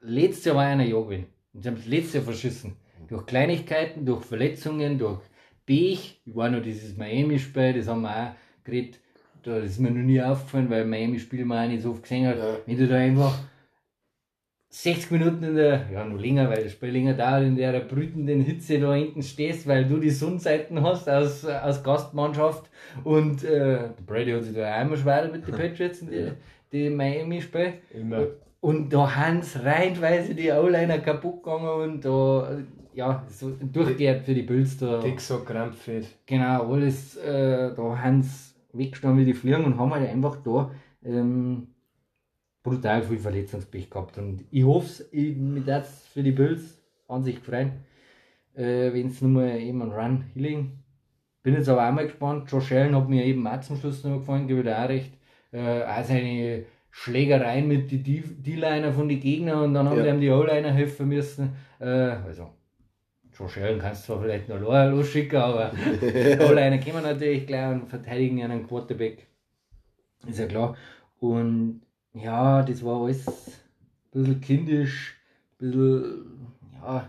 Letztes 0.00 0.46
Jahr 0.46 0.56
war 0.56 0.64
einer 0.64 0.84
ja 0.84 0.98
gewesen. 1.00 1.26
Und 1.52 1.62
sie 1.62 1.68
haben 1.68 1.76
es 1.76 1.86
letztes 1.86 2.14
Jahr 2.14 2.24
verschissen. 2.24 2.76
Durch 3.12 3.26
Kleinigkeiten, 3.26 4.06
durch 4.06 4.24
Verletzungen, 4.24 4.98
durch 4.98 5.20
Pech. 5.66 6.18
Ich 6.24 6.34
war 6.34 6.48
noch 6.48 6.62
dieses 6.62 6.96
Miami-Spiel, 6.96 7.74
das 7.74 7.86
haben 7.86 8.00
wir 8.00 8.08
auch 8.08 8.64
geredet. 8.64 9.00
Da 9.42 9.58
ist 9.58 9.80
mir 9.80 9.90
noch 9.90 10.02
nie 10.02 10.22
aufgefallen, 10.22 10.70
weil 10.70 10.86
Miami 10.86 11.18
Spiel 11.18 11.44
man 11.44 11.66
auch 11.66 11.70
nicht 11.70 11.82
so 11.82 11.90
oft 11.90 12.04
gesehen 12.04 12.26
hat. 12.26 12.38
Ja. 12.38 12.56
Wenn 12.64 12.78
du 12.78 12.88
da 12.88 12.96
einfach 12.96 13.38
60 14.70 15.10
Minuten 15.10 15.44
in 15.44 15.56
der, 15.56 15.90
ja 15.92 16.06
noch 16.06 16.18
länger, 16.18 16.48
weil 16.48 16.62
das 16.62 16.72
Spiel 16.72 16.88
länger 16.88 17.12
dauert, 17.12 17.42
in 17.42 17.56
der 17.56 17.80
brütenden 17.80 18.40
Hitze 18.40 18.80
da 18.80 18.94
hinten 18.94 19.22
stehst, 19.22 19.66
weil 19.66 19.84
du 19.84 19.98
die 19.98 20.08
Sonnenseiten 20.08 20.82
hast 20.82 21.06
aus, 21.10 21.44
aus 21.44 21.84
Gastmannschaft 21.84 22.70
und 23.04 23.44
äh, 23.44 23.90
Brady 24.06 24.32
hat 24.32 24.44
sich 24.44 24.54
da 24.54 24.80
immer 24.80 24.96
schwerer 24.96 25.28
mit 25.28 25.46
den 25.46 25.54
Patriots 25.58 26.00
in 26.00 26.10
die, 26.10 26.32
die 26.72 26.88
Miami 26.88 27.42
Spiel. 27.42 27.74
Immer. 27.92 28.28
Und 28.62 28.90
da 28.90 29.14
haben 29.16 29.42
sie 29.42 29.62
reihenweise 29.62 30.34
die 30.34 30.50
O-Liner 30.50 31.00
kaputt 31.00 31.42
gegangen 31.42 31.68
und 31.68 32.04
da, 32.06 32.62
ja, 32.94 33.24
so 33.28 33.50
durchgehend 33.50 34.22
für 34.24 34.34
die 34.34 34.42
Bills 34.42 34.76
da. 34.78 35.00
Texo-Krampfett. 35.00 36.06
Genau, 36.26 36.72
alles, 36.72 37.16
äh, 37.16 37.74
da 37.74 37.98
haben 37.98 38.22
sie 38.22 38.52
weggestanden 38.72 39.20
wie 39.20 39.24
die 39.26 39.34
Fliegen 39.34 39.64
und 39.64 39.78
haben 39.78 39.92
halt 39.92 40.08
einfach 40.08 40.36
da 40.42 40.70
ähm, 41.04 41.68
brutal 42.62 43.02
viel 43.02 43.18
Verletzungspech 43.18 43.90
gehabt. 43.90 44.18
Und 44.18 44.44
ich 44.50 44.64
hoffe, 44.64 45.04
ich, 45.12 45.36
mit 45.36 45.66
das 45.68 46.06
für 46.06 46.22
die 46.22 46.32
Bills 46.32 46.78
an 47.08 47.22
sich 47.22 47.38
freuen, 47.38 47.72
äh, 48.54 48.92
wenn 48.92 49.08
es 49.08 49.20
nur 49.20 49.30
mal 49.30 49.58
eben 49.60 49.82
ein 49.82 49.92
Run 49.92 50.24
hinlegen. 50.32 50.78
Bin 51.42 51.54
jetzt 51.54 51.68
aber 51.68 51.88
auch 51.88 51.92
mal 51.92 52.04
gespannt. 52.06 52.50
Josh 52.50 52.70
Allen 52.72 52.94
hat 52.94 53.08
mir 53.08 53.24
eben 53.24 53.46
auch 53.46 53.60
zum 53.60 53.76
Schluss 53.76 54.04
noch 54.04 54.18
gefallen, 54.18 54.46
gebe 54.46 54.60
ich 54.60 54.68
auch 54.74 54.88
recht. 54.88 55.12
Äh, 55.50 55.82
auch 55.82 56.04
seine 56.04 56.64
Schlägereien 56.90 57.66
mit 57.66 57.90
den 57.90 58.04
D-Liner 58.04 58.92
von 58.92 59.08
den 59.08 59.18
Gegnern 59.18 59.64
und 59.64 59.74
dann 59.74 59.88
haben 59.88 60.04
Ja. 60.04 60.14
die 60.16 60.30
O-Liner 60.30 60.72
helfen 60.72 61.08
müssen. 61.08 61.50
Äh, 61.80 61.84
also, 61.86 62.50
Josh 63.38 63.58
Allen 63.58 63.78
kannst 63.78 64.02
du 64.02 64.12
zwar 64.12 64.22
vielleicht 64.22 64.48
noch 64.48 64.60
losschicken, 64.60 65.38
aber 65.38 65.72
O-Liner 66.40 66.78
kommen 66.78 67.02
natürlich 67.02 67.46
gleich 67.46 67.72
und 67.72 67.88
verteidigen 67.88 68.42
einen 68.42 68.66
Quarterback. 68.66 69.26
Ist 70.26 70.38
ja 70.38 70.46
klar. 70.46 70.76
Und 71.18 71.82
ja, 72.14 72.62
das 72.62 72.84
war 72.84 73.02
alles 73.02 73.26
ein 73.26 74.22
bisschen 74.22 74.40
kindisch, 74.40 75.16
ein 75.60 75.70
bisschen, 75.70 76.48
ja, 76.74 77.08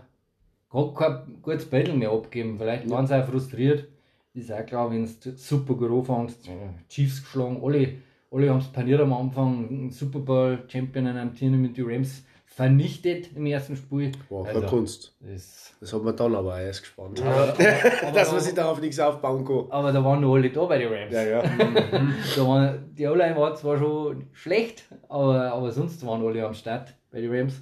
hat 0.70 0.94
kein 0.94 1.42
gutes 1.42 1.66
Battle 1.66 1.94
mehr 1.94 2.10
abgeben. 2.10 2.58
Vielleicht 2.58 2.88
waren 2.88 3.06
sie 3.06 3.20
auch 3.20 3.26
frustriert. 3.26 3.88
Ist 4.32 4.50
auch 4.50 4.66
klar, 4.66 4.90
wenn 4.90 5.04
du 5.04 5.36
super 5.36 5.74
gut 5.74 5.90
anfängst. 5.90 6.50
Chiefs 6.88 7.22
geschlagen, 7.22 7.60
alle, 7.62 7.94
alle 8.32 8.50
haben 8.50 8.58
es 8.58 8.72
paniert 8.72 9.00
am 9.00 9.12
Anfang. 9.12 9.90
Super 9.90 10.18
Bowl 10.18 10.64
Champion 10.68 11.06
am 11.06 11.34
Turnier 11.36 11.58
mit 11.58 11.76
den 11.76 11.86
Rams 11.86 12.24
vernichtet 12.54 13.36
im 13.36 13.46
ersten 13.46 13.76
Spiel. 13.76 14.12
War 14.30 14.46
Also, 14.46 14.60
keine 14.60 14.70
Kunst. 14.70 15.16
Das, 15.20 15.92
hat 15.92 16.02
man 16.02 16.16
dann 16.16 16.34
aber 16.36 16.60
erst 16.60 16.82
gespannt. 16.82 17.20
aber, 17.20 17.52
Dass 18.14 18.30
man 18.30 18.40
sich 18.40 18.54
darauf 18.54 18.80
nichts 18.80 19.00
aufbauen 19.00 19.44
kann. 19.44 19.66
aber 19.70 19.92
da 19.92 20.04
waren 20.04 20.20
noch 20.20 20.34
alle 20.34 20.50
da 20.50 20.64
bei 20.64 20.78
den 20.78 20.92
Rams. 20.92 21.12
Ja, 21.12 21.22
ja. 21.24 21.42
Da 22.36 22.46
waren, 22.46 22.94
die 22.94 23.06
O-Line 23.06 23.36
war 23.36 23.54
zwar 23.56 23.76
schon 23.78 24.28
schlecht, 24.32 24.84
aber, 25.08 25.52
aber 25.52 25.72
sonst 25.72 26.06
waren 26.06 26.24
alle 26.24 26.46
am 26.46 26.54
Start 26.54 26.94
bei 27.10 27.20
den 27.20 27.32
Rams. 27.34 27.60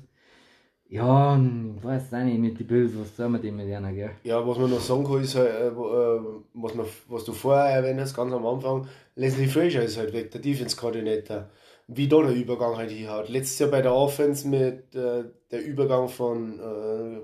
Ja, 0.88 1.36
ich 1.38 1.82
weiß 1.82 2.12
auch 2.12 2.18
nicht 2.18 2.38
mit 2.38 2.60
den 2.60 2.66
Bills, 2.66 2.92
was 2.94 3.16
soll 3.16 3.30
man 3.30 3.40
dem 3.40 3.56
mit 3.56 3.72
einer, 3.72 3.94
gell? 3.94 4.10
Ja, 4.24 4.46
was 4.46 4.58
man 4.58 4.68
noch 4.70 4.78
sagen 4.78 5.04
kann, 5.04 5.22
ist 5.22 5.34
halt, 5.36 5.48
äh, 5.48 5.68
äh, 5.68 6.20
was, 6.52 6.74
man, 6.74 6.84
was 7.08 7.24
du 7.24 7.32
vorher 7.32 7.76
erwähnt 7.76 7.98
hast, 7.98 8.14
ganz 8.14 8.30
am 8.30 8.44
Anfang, 8.44 8.86
Leslie 9.16 9.46
Frazier 9.46 9.82
ist 9.84 9.96
halt 9.96 10.12
weg, 10.12 10.30
der 10.30 10.42
Defense-Koordinator. 10.42 11.48
Wie 11.88 12.08
da 12.08 12.22
der 12.22 12.34
Übergang 12.34 12.76
halt 12.76 12.90
hinhaut. 12.90 13.28
Letztes 13.28 13.58
Jahr 13.58 13.70
bei 13.70 13.82
der 13.82 13.94
Offense 13.94 14.48
mit 14.48 14.94
äh, 14.94 15.24
der 15.50 15.64
Übergang 15.64 16.08
von 16.08 16.58
äh, 16.58 17.20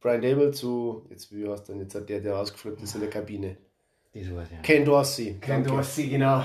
Brian 0.00 0.22
Dable 0.22 0.50
zu, 0.50 1.06
jetzt 1.10 1.34
wie 1.34 1.48
heißt 1.48 1.68
denn 1.68 1.80
jetzt 1.80 1.94
hat 1.94 2.08
der, 2.08 2.20
der 2.20 2.34
rausgeflippt 2.34 2.82
ist 2.82 2.94
in 2.94 3.00
der 3.00 3.10
Kabine. 3.10 3.56
Das 4.14 4.34
war's 4.34 4.48
ja. 4.50 4.58
Ken 4.62 4.84
Dorsey. 4.84 5.36
Kein 5.40 5.62
danke. 5.62 5.70
Dorsey, 5.70 6.08
genau. 6.08 6.42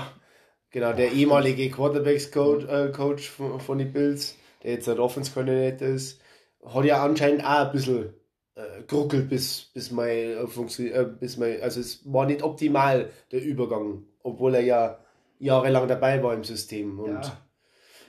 Genau, 0.70 0.92
der 0.92 1.12
ehemalige 1.12 1.70
Quarterbacks-Coach 1.70 2.64
äh, 2.66 2.90
Coach 2.90 3.30
von, 3.30 3.60
von 3.60 3.78
den 3.78 3.92
Bills, 3.92 4.36
der 4.62 4.72
jetzt 4.72 4.88
ein 4.88 4.98
Offense-Koordinator 4.98 5.88
ist, 5.88 6.20
hat 6.64 6.84
ja 6.84 7.04
anscheinend 7.04 7.44
auch 7.44 7.66
ein 7.66 7.72
bisschen 7.72 8.14
äh, 8.56 8.82
geruckelt, 8.86 9.28
bis, 9.28 9.70
bis 9.72 9.90
mein, 9.90 10.08
äh, 10.08 10.42
äh, 10.42 11.04
bis 11.04 11.36
mein, 11.36 11.62
also 11.62 11.80
es 11.80 12.00
war 12.12 12.26
nicht 12.26 12.42
optimal, 12.42 13.10
der 13.30 13.42
Übergang, 13.42 14.04
obwohl 14.22 14.56
er 14.56 14.62
ja 14.62 14.98
jahrelang 15.38 15.86
dabei 15.88 16.22
war 16.22 16.34
im 16.34 16.44
System. 16.44 16.98
Und, 16.98 17.24
Ja. 17.24 17.43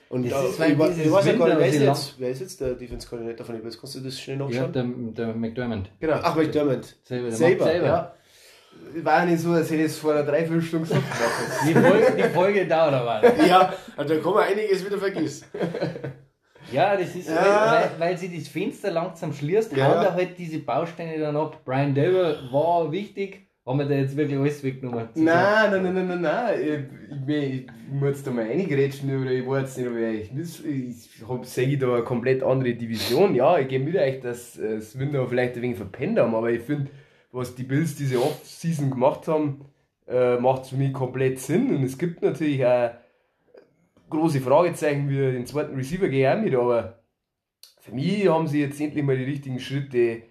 Und 0.08 0.30
Das 0.30 0.44
äh, 0.44 0.48
ist, 0.48 0.60
weil 0.60 0.72
ich, 0.72 0.78
wa- 0.78 0.88
dieses 0.88 1.06
ich 1.06 1.12
weiß 1.12 1.26
ja 1.26 1.32
gar 1.34 1.48
nicht, 1.48 1.58
wer 1.58 1.66
ist, 1.68 1.80
jetzt, 1.80 2.14
wer 2.18 2.30
ist 2.30 2.40
jetzt 2.40 2.60
der 2.60 2.74
Defense-Koordinator 2.74 3.44
von 3.46 3.54
den 3.54 3.62
Bills? 3.62 3.78
Kannst 3.80 3.94
du 3.96 4.00
das 4.00 4.18
schnell 4.20 4.38
Ja, 4.38 4.44
nachschauen? 4.46 4.72
der, 5.14 5.26
der 5.26 5.34
McDermott. 5.34 5.90
Genau. 6.00 6.18
Ach, 6.22 6.36
McDermott. 6.36 6.96
Selber, 7.04 7.28
der 7.28 7.36
Selber, 7.36 7.64
selber. 7.64 7.86
Ja. 7.86 8.12
War 9.02 9.18
ja 9.20 9.24
nicht 9.26 9.40
so, 9.40 9.54
hätte 9.56 9.74
ich 9.74 9.80
es 9.82 9.98
vor 9.98 10.12
einer 10.12 10.22
Dreiviertelstunde 10.22 10.86
gesagt. 10.86 11.02
Die, 11.68 11.72
Folge, 11.74 12.12
die 12.16 12.22
Folge 12.34 12.66
dauert 12.68 12.94
aber. 12.94 13.44
ja, 13.46 13.72
und 13.96 14.08
da 14.10 14.16
kann 14.18 14.32
man 14.34 14.44
einiges 14.44 14.84
wieder 14.84 14.98
vergessen. 14.98 15.46
Ja, 16.72 16.96
das 16.96 17.14
ist, 17.14 17.28
Ja. 17.28 17.90
Weil, 17.96 18.08
weil, 18.10 18.18
sie 18.18 18.36
das 18.36 18.48
Fenster 18.48 18.90
langsam 18.90 19.32
schließt, 19.32 19.74
Ja. 19.76 19.86
hauen 19.86 20.04
da 20.04 20.12
halt 20.14 20.36
diese 20.38 20.58
Bausteine 20.58 21.18
dann 21.18 21.36
ab. 21.36 21.60
Brian 21.64 21.94
Dable 21.94 22.38
war 22.50 22.90
wichtig, 22.92 23.45
haben 23.66 23.78
wir 23.80 23.86
da 23.86 23.94
jetzt 23.94 24.16
wirklich 24.16 24.38
alles 24.38 24.62
weggenommen. 24.62 25.08
Nein, 25.14 25.70
nein, 25.70 25.82
nein, 25.82 25.94
nein, 25.94 26.06
nein, 26.08 26.20
nein. 26.20 26.60
Ich, 26.60 27.28
ich, 27.28 27.36
ich, 27.36 27.66
ich 27.66 27.92
muss 27.92 28.22
da 28.22 28.30
mal 28.30 28.46
reingrätschen, 28.46 29.20
oder 29.20 29.32
ich 29.32 29.46
weiß 29.46 29.78
nicht, 29.78 29.88
ob 29.88 29.96
ich, 29.96 30.30
ich 30.64 31.28
hab, 31.28 31.44
sehe 31.44 31.68
ich 31.68 31.78
da 31.78 31.94
eine 31.94 32.04
komplett 32.04 32.44
andere 32.44 32.74
Division. 32.74 33.34
Ja, 33.34 33.58
ich 33.58 33.66
gebe 33.66 33.84
mit 33.84 33.96
euch, 33.96 34.20
dass 34.20 34.56
äh, 34.56 34.76
das 34.76 34.96
Winter 34.98 35.26
vielleicht 35.26 35.56
ein 35.56 35.62
wenig 35.62 35.76
verpennt 35.76 36.18
haben, 36.18 36.34
aber 36.34 36.50
ich 36.50 36.62
finde, 36.62 36.90
was 37.32 37.56
die 37.56 37.64
Bills 37.64 37.96
diese 37.96 38.22
Off-Season 38.22 38.90
gemacht 38.90 39.26
haben, 39.26 39.64
äh, 40.06 40.36
macht 40.38 40.66
für 40.66 40.76
mich 40.76 40.92
komplett 40.92 41.40
Sinn. 41.40 41.74
Und 41.74 41.82
es 41.82 41.98
gibt 41.98 42.22
natürlich 42.22 42.64
auch 42.64 42.90
große 44.10 44.40
Fragezeichen, 44.40 45.08
wie 45.08 45.16
den 45.16 45.46
zweiten 45.46 45.74
Receiver 45.74 46.08
gehe 46.08 46.30
ich 46.30 46.38
auch 46.38 46.40
mit, 46.40 46.54
aber 46.54 47.00
für 47.80 47.92
mich 47.92 48.28
haben 48.28 48.46
sie 48.46 48.60
jetzt 48.60 48.80
endlich 48.80 49.04
mal 49.04 49.16
die 49.16 49.24
richtigen 49.24 49.58
Schritte 49.58 50.22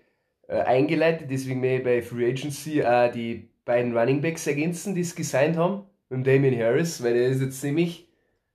äh, 0.47 0.59
eingeleitet. 0.59 1.29
Deswegen 1.29 1.63
ich 1.63 1.83
bei 1.83 2.01
Free 2.01 2.29
Agency 2.29 2.83
auch 2.83 3.11
die 3.11 3.49
beiden 3.65 3.97
Running 3.97 4.21
Backs 4.21 4.47
ergänzen, 4.47 4.95
die 4.95 5.01
es 5.01 5.15
gesigned 5.15 5.57
haben, 5.57 5.83
mit 6.09 6.25
Damien 6.25 6.57
Harris, 6.59 7.03
weil 7.03 7.13
der 7.13 7.27
ist 7.29 7.41
jetzt 7.41 7.63
nämlich 7.63 8.07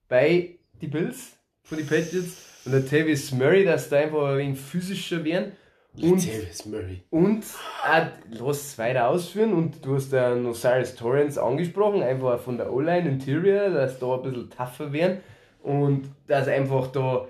bei 0.09 0.57
die 0.81 0.87
Bills 0.87 1.37
von 1.63 1.79
den 1.79 1.87
Patriots 1.87 2.47
und 2.65 2.73
der 2.73 2.87
Tavis 2.87 3.33
Murray, 3.33 3.65
dass 3.65 3.89
da 3.89 3.99
einfach 3.99 4.31
ein 4.31 4.39
wenig 4.39 4.61
physischer 4.61 5.25
werden. 5.25 5.53
Und, 6.01 6.25
Davis 6.25 6.67
Murray. 6.67 7.03
und 7.11 7.45
auch, 7.85 8.07
lass 8.31 8.61
es 8.61 8.79
weiter 8.79 9.09
ausführen 9.09 9.53
und 9.53 9.85
du 9.85 9.97
hast 9.97 10.13
noch 10.13 10.55
Cyrus 10.55 10.95
Torrance 10.95 11.43
angesprochen, 11.43 12.03
einfach 12.03 12.39
von 12.39 12.59
der 12.59 12.73
O-Line 12.73 13.09
Interior, 13.09 13.71
dass 13.71 13.99
da 13.99 14.15
ein 14.15 14.23
bisschen 14.23 14.51
tougher 14.51 14.93
werden 14.93 15.19
und 15.65 16.05
dass 16.29 16.47
einfach 16.47 16.93
da 16.93 17.27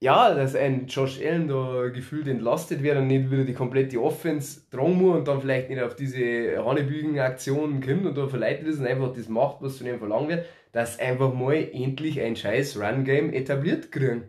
ja, 0.00 0.34
dass 0.34 0.54
ein 0.54 0.86
Josh 0.88 1.20
Allen 1.24 1.48
da 1.48 1.88
gefühlt 1.88 2.28
entlastet 2.28 2.82
wird 2.82 2.98
und 2.98 3.06
nicht 3.06 3.30
wieder 3.30 3.44
die 3.44 3.54
komplette 3.54 4.00
Offense 4.02 4.60
tragen 4.70 4.94
muss 4.94 5.16
und 5.16 5.28
dann 5.28 5.40
vielleicht 5.40 5.70
nicht 5.70 5.80
auf 5.82 5.96
diese 5.96 6.62
Hanebügen-Aktionen 6.64 7.80
kommt 7.80 8.04
und 8.06 8.16
da 8.16 8.26
verleitet 8.26 8.66
ist 8.68 8.78
und 8.80 8.86
einfach 8.86 9.12
das 9.14 9.28
macht, 9.28 9.56
was 9.60 9.78
von 9.78 9.86
ihm 9.86 9.98
verlangt 9.98 10.28
wird, 10.28 10.44
dass 10.72 10.98
einfach 10.98 11.32
mal 11.32 11.54
endlich 11.72 12.20
ein 12.20 12.36
scheiß 12.36 12.78
Run-Game 12.78 13.32
etabliert 13.32 13.90
kriegen. 13.90 14.24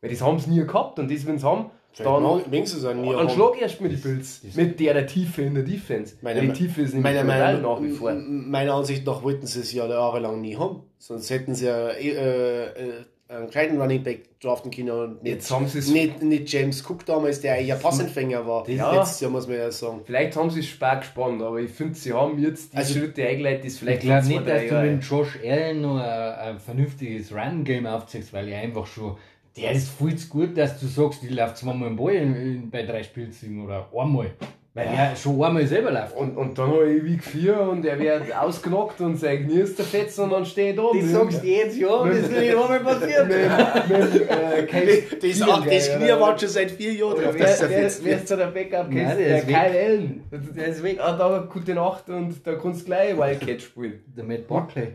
Weil 0.00 0.10
das 0.10 0.22
haben 0.22 0.38
sie 0.38 0.50
nie 0.50 0.66
gehabt 0.66 0.98
und 0.98 1.10
das, 1.10 1.26
wenn 1.26 1.38
sie 1.38 1.46
haben, 1.46 1.70
dann, 1.96 2.24
Dann 2.24 2.50
wenigstens 2.50 2.84
ein 2.84 3.04
dann 3.04 3.30
schlag 3.30 3.60
erst 3.62 3.80
mit 3.80 3.92
die 3.92 3.96
Bills. 3.96 4.42
Mit 4.56 4.80
der, 4.80 4.94
der 4.94 5.06
Tiefe 5.06 5.42
in 5.42 5.54
der 5.54 5.62
Defense. 5.62 6.16
Meine- 6.22 6.40
die 6.40 6.48
Tiefe 6.52 6.82
ist 6.82 6.92
nämlich 6.92 7.14
Meiner, 7.14 7.22
meiner, 7.22 7.60
nach 7.60 7.80
wie 7.80 7.90
vor. 7.90 8.12
meiner 8.14 8.74
Ansicht 8.74 9.06
nach 9.06 9.22
wollten 9.22 9.46
sie 9.46 9.60
es 9.60 9.72
ja 9.72 9.86
jahrelang 9.86 10.40
nie 10.40 10.56
haben. 10.56 10.82
Sonst 10.98 11.30
hätten 11.30 11.54
sie 11.54 11.66
ja 11.66 11.90
äh, 11.90 12.08
äh, 12.08 13.04
einen 13.28 13.48
kleinen 13.48 13.80
Running 13.80 14.02
Back 14.02 14.38
draften 14.40 14.70
können 14.70 14.90
und 14.90 15.22
nicht, 15.22 15.34
Jetzt 15.36 15.50
haben 15.50 15.66
sie 15.66 15.78
es 15.78 15.88
nicht, 15.90 16.22
nicht 16.22 16.52
James 16.52 16.84
Cook 16.88 17.06
damals, 17.06 17.40
der 17.40 17.60
ja 17.62 17.76
Passempfänger 17.76 18.46
war. 18.46 18.68
Ja. 18.68 18.94
Letztes 18.96 19.20
Jahr 19.20 19.30
muss 19.30 19.48
man 19.48 19.56
ja 19.56 19.70
sagen. 19.70 20.00
Vielleicht 20.04 20.36
haben 20.36 20.50
sie 20.50 20.60
es 20.60 20.66
stark 20.68 21.00
gespannt, 21.00 21.40
aber 21.42 21.58
ich 21.58 21.70
finde, 21.70 21.94
sie 21.94 22.12
haben 22.12 22.38
jetzt 22.38 22.72
die 22.74 22.76
Also- 22.76 22.98
Schritte 22.98 23.26
eingeleitet, 23.26 23.64
ist 23.64 23.74
Ich 23.74 23.78
vielleicht 23.80 24.02
glaube 24.02 24.22
vor 24.26 24.40
nicht, 24.40 24.48
dass 24.48 24.68
du 24.68 24.82
mit 24.82 25.04
Josh 25.04 25.38
Allen 25.42 25.80
noch 25.80 25.96
ein, 25.96 26.34
ein 26.54 26.58
vernünftiges 26.60 27.32
Run-Game 27.34 27.86
aufziehst, 27.86 28.32
weil 28.32 28.48
er 28.48 28.60
einfach 28.60 28.86
schon, 28.86 29.16
der 29.56 29.72
ist 29.72 29.88
viel 29.90 30.16
zu 30.16 30.28
gut, 30.28 30.56
dass 30.58 30.78
du 30.78 30.86
sagst, 30.86 31.24
ich 31.24 31.30
laufe 31.30 31.54
zweimal 31.54 31.88
im 31.88 31.96
Ball 31.96 32.14
in, 32.14 32.34
in, 32.36 32.70
bei 32.70 32.82
drei 32.82 33.02
Spielzügen 33.02 33.64
oder 33.64 33.88
einmal. 33.96 34.32
Weil 34.76 34.88
er 34.88 35.14
schon 35.14 35.40
einmal 35.40 35.64
selber 35.68 35.92
läuft. 35.92 36.16
Und, 36.16 36.36
und 36.36 36.58
dann 36.58 36.68
habe 36.68 36.90
ich 36.92 37.04
Week 37.04 37.22
4 37.22 37.60
und 37.60 37.84
er 37.86 37.96
wird 37.96 38.34
ausgenockt 38.36 39.00
und 39.02 39.14
sein 39.16 39.44
Knie 39.46 39.60
ist 39.60 39.76
zerfetzt 39.76 40.18
und 40.18 40.30
dann 40.30 40.44
stehe 40.44 40.70
ich 40.70 40.76
da. 40.76 40.82
Das 40.92 41.10
sagst 41.12 41.42
du 41.44 41.46
jetzt, 41.46 41.76
ja, 41.78 42.04
das 42.04 42.16
ist 42.18 42.32
nicht 42.32 42.50
einmal 42.56 42.80
passiert. 42.80 43.28
mit, 43.28 44.12
mit, 44.12 44.28
äh, 44.28 44.66
Das, 44.66 45.40
Kyle- 45.40 45.70
das 45.70 45.96
Knie 45.96 46.08
war 46.20 46.36
schon 46.36 46.48
seit 46.48 46.72
vier 46.72 46.92
Jahren 46.92 47.22
drauf, 47.22 47.34
Wer, 47.34 47.46
dass 47.46 47.62
er 47.62 47.70
wer, 47.70 47.82
jetzt 47.82 48.04
wer 48.04 48.16
ist 48.16 48.30
da 48.30 48.36
der 48.36 48.46
Backup? 48.46 48.88
Nein, 48.92 49.16
der 49.16 49.38
ist 49.38 49.46
Kyle 49.46 49.56
Allen. 49.58 50.24
Der 50.56 50.66
ist 50.66 50.82
weg. 50.82 50.98
Ah, 51.00 51.16
da 51.16 51.48
gute 51.52 51.74
Nacht 51.74 52.08
und 52.08 52.44
da 52.44 52.54
kannst 52.56 52.80
du 52.82 52.84
gleich 52.86 53.16
Wildcat 53.16 53.62
spielen. 53.62 54.00
Der 54.16 54.24
Matt 54.24 54.48
Buckley. 54.48 54.88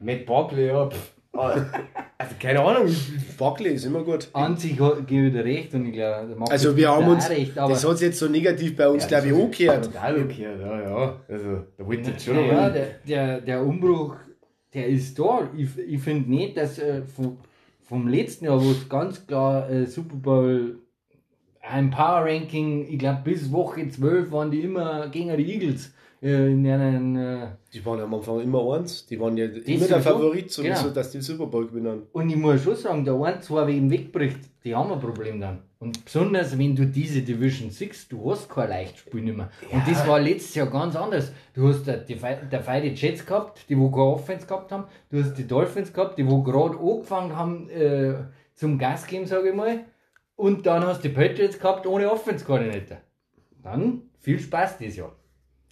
Matt 0.00 0.26
Barkley, 0.26 0.66
ja. 0.66 0.90
Pff. 0.90 1.13
Ah, 1.36 1.56
Also 2.16 2.34
keine 2.40 2.60
Ahnung. 2.60 2.94
Buckley 3.36 3.70
ist 3.74 3.84
immer 3.84 4.02
gut. 4.02 4.28
An 4.32 4.56
sich 4.56 4.78
hat- 4.80 5.06
gebe 5.06 5.26
ich 5.26 5.32
dir 5.32 5.44
recht 5.44 5.74
und 5.74 5.86
ich 5.86 5.92
glaube, 5.94 6.28
der 6.28 6.36
macht 6.36 6.52
Also 6.52 6.68
das 6.68 6.76
wir 6.76 6.88
haben 6.90 7.04
auch 7.06 7.10
uns, 7.10 7.28
recht, 7.28 7.58
aber 7.58 7.72
das 7.72 7.86
hat 7.88 8.00
jetzt 8.00 8.18
so 8.18 8.28
negativ 8.28 8.76
bei 8.76 8.88
uns, 8.88 9.02
Ja, 9.04 9.08
glaube 9.08 9.26
ich, 9.28 9.32
umgekehrt. 9.32 9.84
Total 9.86 10.16
umgekehrt, 10.16 10.60
ja, 10.60 10.80
ja. 10.82 11.20
Also, 11.28 11.64
da 11.76 11.86
wollte 11.86 12.02
ich 12.02 12.08
jetzt 12.08 12.24
schon 12.24 12.36
ja, 12.36 12.66
noch. 12.68 12.72
der, 12.72 12.86
der, 13.06 13.40
der 13.40 13.62
Umbruch, 13.64 14.16
der 14.72 14.86
ist 14.88 15.18
da. 15.18 15.48
Ich, 15.56 15.68
ich 15.78 16.00
finde 16.00 16.30
nicht, 16.30 16.56
dass 16.56 16.78
äh, 16.78 17.02
vom, 17.02 17.38
vom 17.82 18.06
letzten 18.08 18.44
Jahr, 18.44 18.62
wo 18.64 18.70
es 18.70 18.88
ganz 18.88 19.26
klar 19.26 19.68
äh, 19.68 19.86
Super 19.86 20.16
Bowl 20.16 20.78
ein 21.62 21.90
Power 21.90 22.26
Ranking, 22.26 22.86
ich 22.88 22.98
glaube 22.98 23.22
bis 23.24 23.50
Woche 23.50 23.88
12 23.88 24.30
waren 24.30 24.50
die 24.50 24.60
immer 24.60 25.08
gegen 25.08 25.34
die 25.36 25.52
Eagles 25.54 25.93
in 26.32 26.66
einen. 26.66 27.16
Äh, 27.16 27.46
Die 27.72 27.84
waren 27.84 28.00
am 28.00 28.14
Anfang 28.14 28.40
immer 28.40 28.74
eins. 28.74 29.04
Die 29.06 29.20
waren 29.20 29.36
ja 29.36 29.44
immer 29.46 29.86
der 29.86 30.00
Favorit, 30.00 30.50
sowieso, 30.50 30.82
Genau. 30.84 30.94
dass 30.94 31.10
die 31.10 31.20
Super 31.20 31.46
Bowl 31.46 31.66
gewinnen. 31.66 32.02
und 32.12 32.30
ich 32.30 32.36
muss 32.36 32.62
schon 32.62 32.76
sagen, 32.76 33.04
der 33.04 33.14
ein, 33.14 33.42
zwei, 33.42 33.66
wen 33.66 33.90
wegbricht, 33.90 34.38
die 34.64 34.74
haben 34.74 34.90
ein 34.92 35.00
Problem 35.00 35.40
dann. 35.40 35.58
Und 35.78 36.02
besonders, 36.02 36.56
wenn 36.58 36.74
du 36.74 36.86
diese 36.86 37.20
Division 37.20 37.70
6, 37.70 38.08
du 38.08 38.30
hast 38.30 38.48
kein 38.48 38.70
Leichtspiel 38.70 39.20
nicht 39.20 39.36
mehr. 39.36 39.50
Und 39.70 39.82
das 39.86 40.06
war 40.08 40.18
letztes 40.18 40.54
Jahr 40.54 40.68
ganz 40.70 40.96
anders. 40.96 41.30
Du 41.52 41.68
hast 41.68 41.86
die, 41.86 42.14
der 42.50 42.60
Feide 42.62 42.88
Jets 42.88 43.26
gehabt, 43.26 43.68
die 43.68 43.78
wo 43.78 43.90
keine 43.90 44.04
Offense 44.06 44.46
gehabt 44.46 44.72
haben. 44.72 44.84
Du 45.10 45.18
hast 45.22 45.34
die 45.34 45.46
Dolphins 45.46 45.92
gehabt, 45.92 46.16
die 46.18 46.26
wo 46.26 46.42
gerade 46.42 46.78
angefangen 46.78 47.36
haben 47.36 47.68
äh, 47.68 48.14
zum 48.54 48.78
Gas 48.78 49.06
geben, 49.06 49.26
sage 49.26 49.50
ich 49.50 49.54
mal. 49.54 49.80
Und 50.36 50.64
dann 50.64 50.84
hast 50.86 51.04
du 51.04 51.08
die 51.08 51.14
Patriots 51.14 51.58
gehabt 51.58 51.86
ohne 51.86 52.10
Offense-Koordinator. 52.10 52.96
Dann 53.62 54.02
viel 54.20 54.38
Spaß 54.40 54.78
dieses 54.78 54.96
Jahr. 54.96 55.12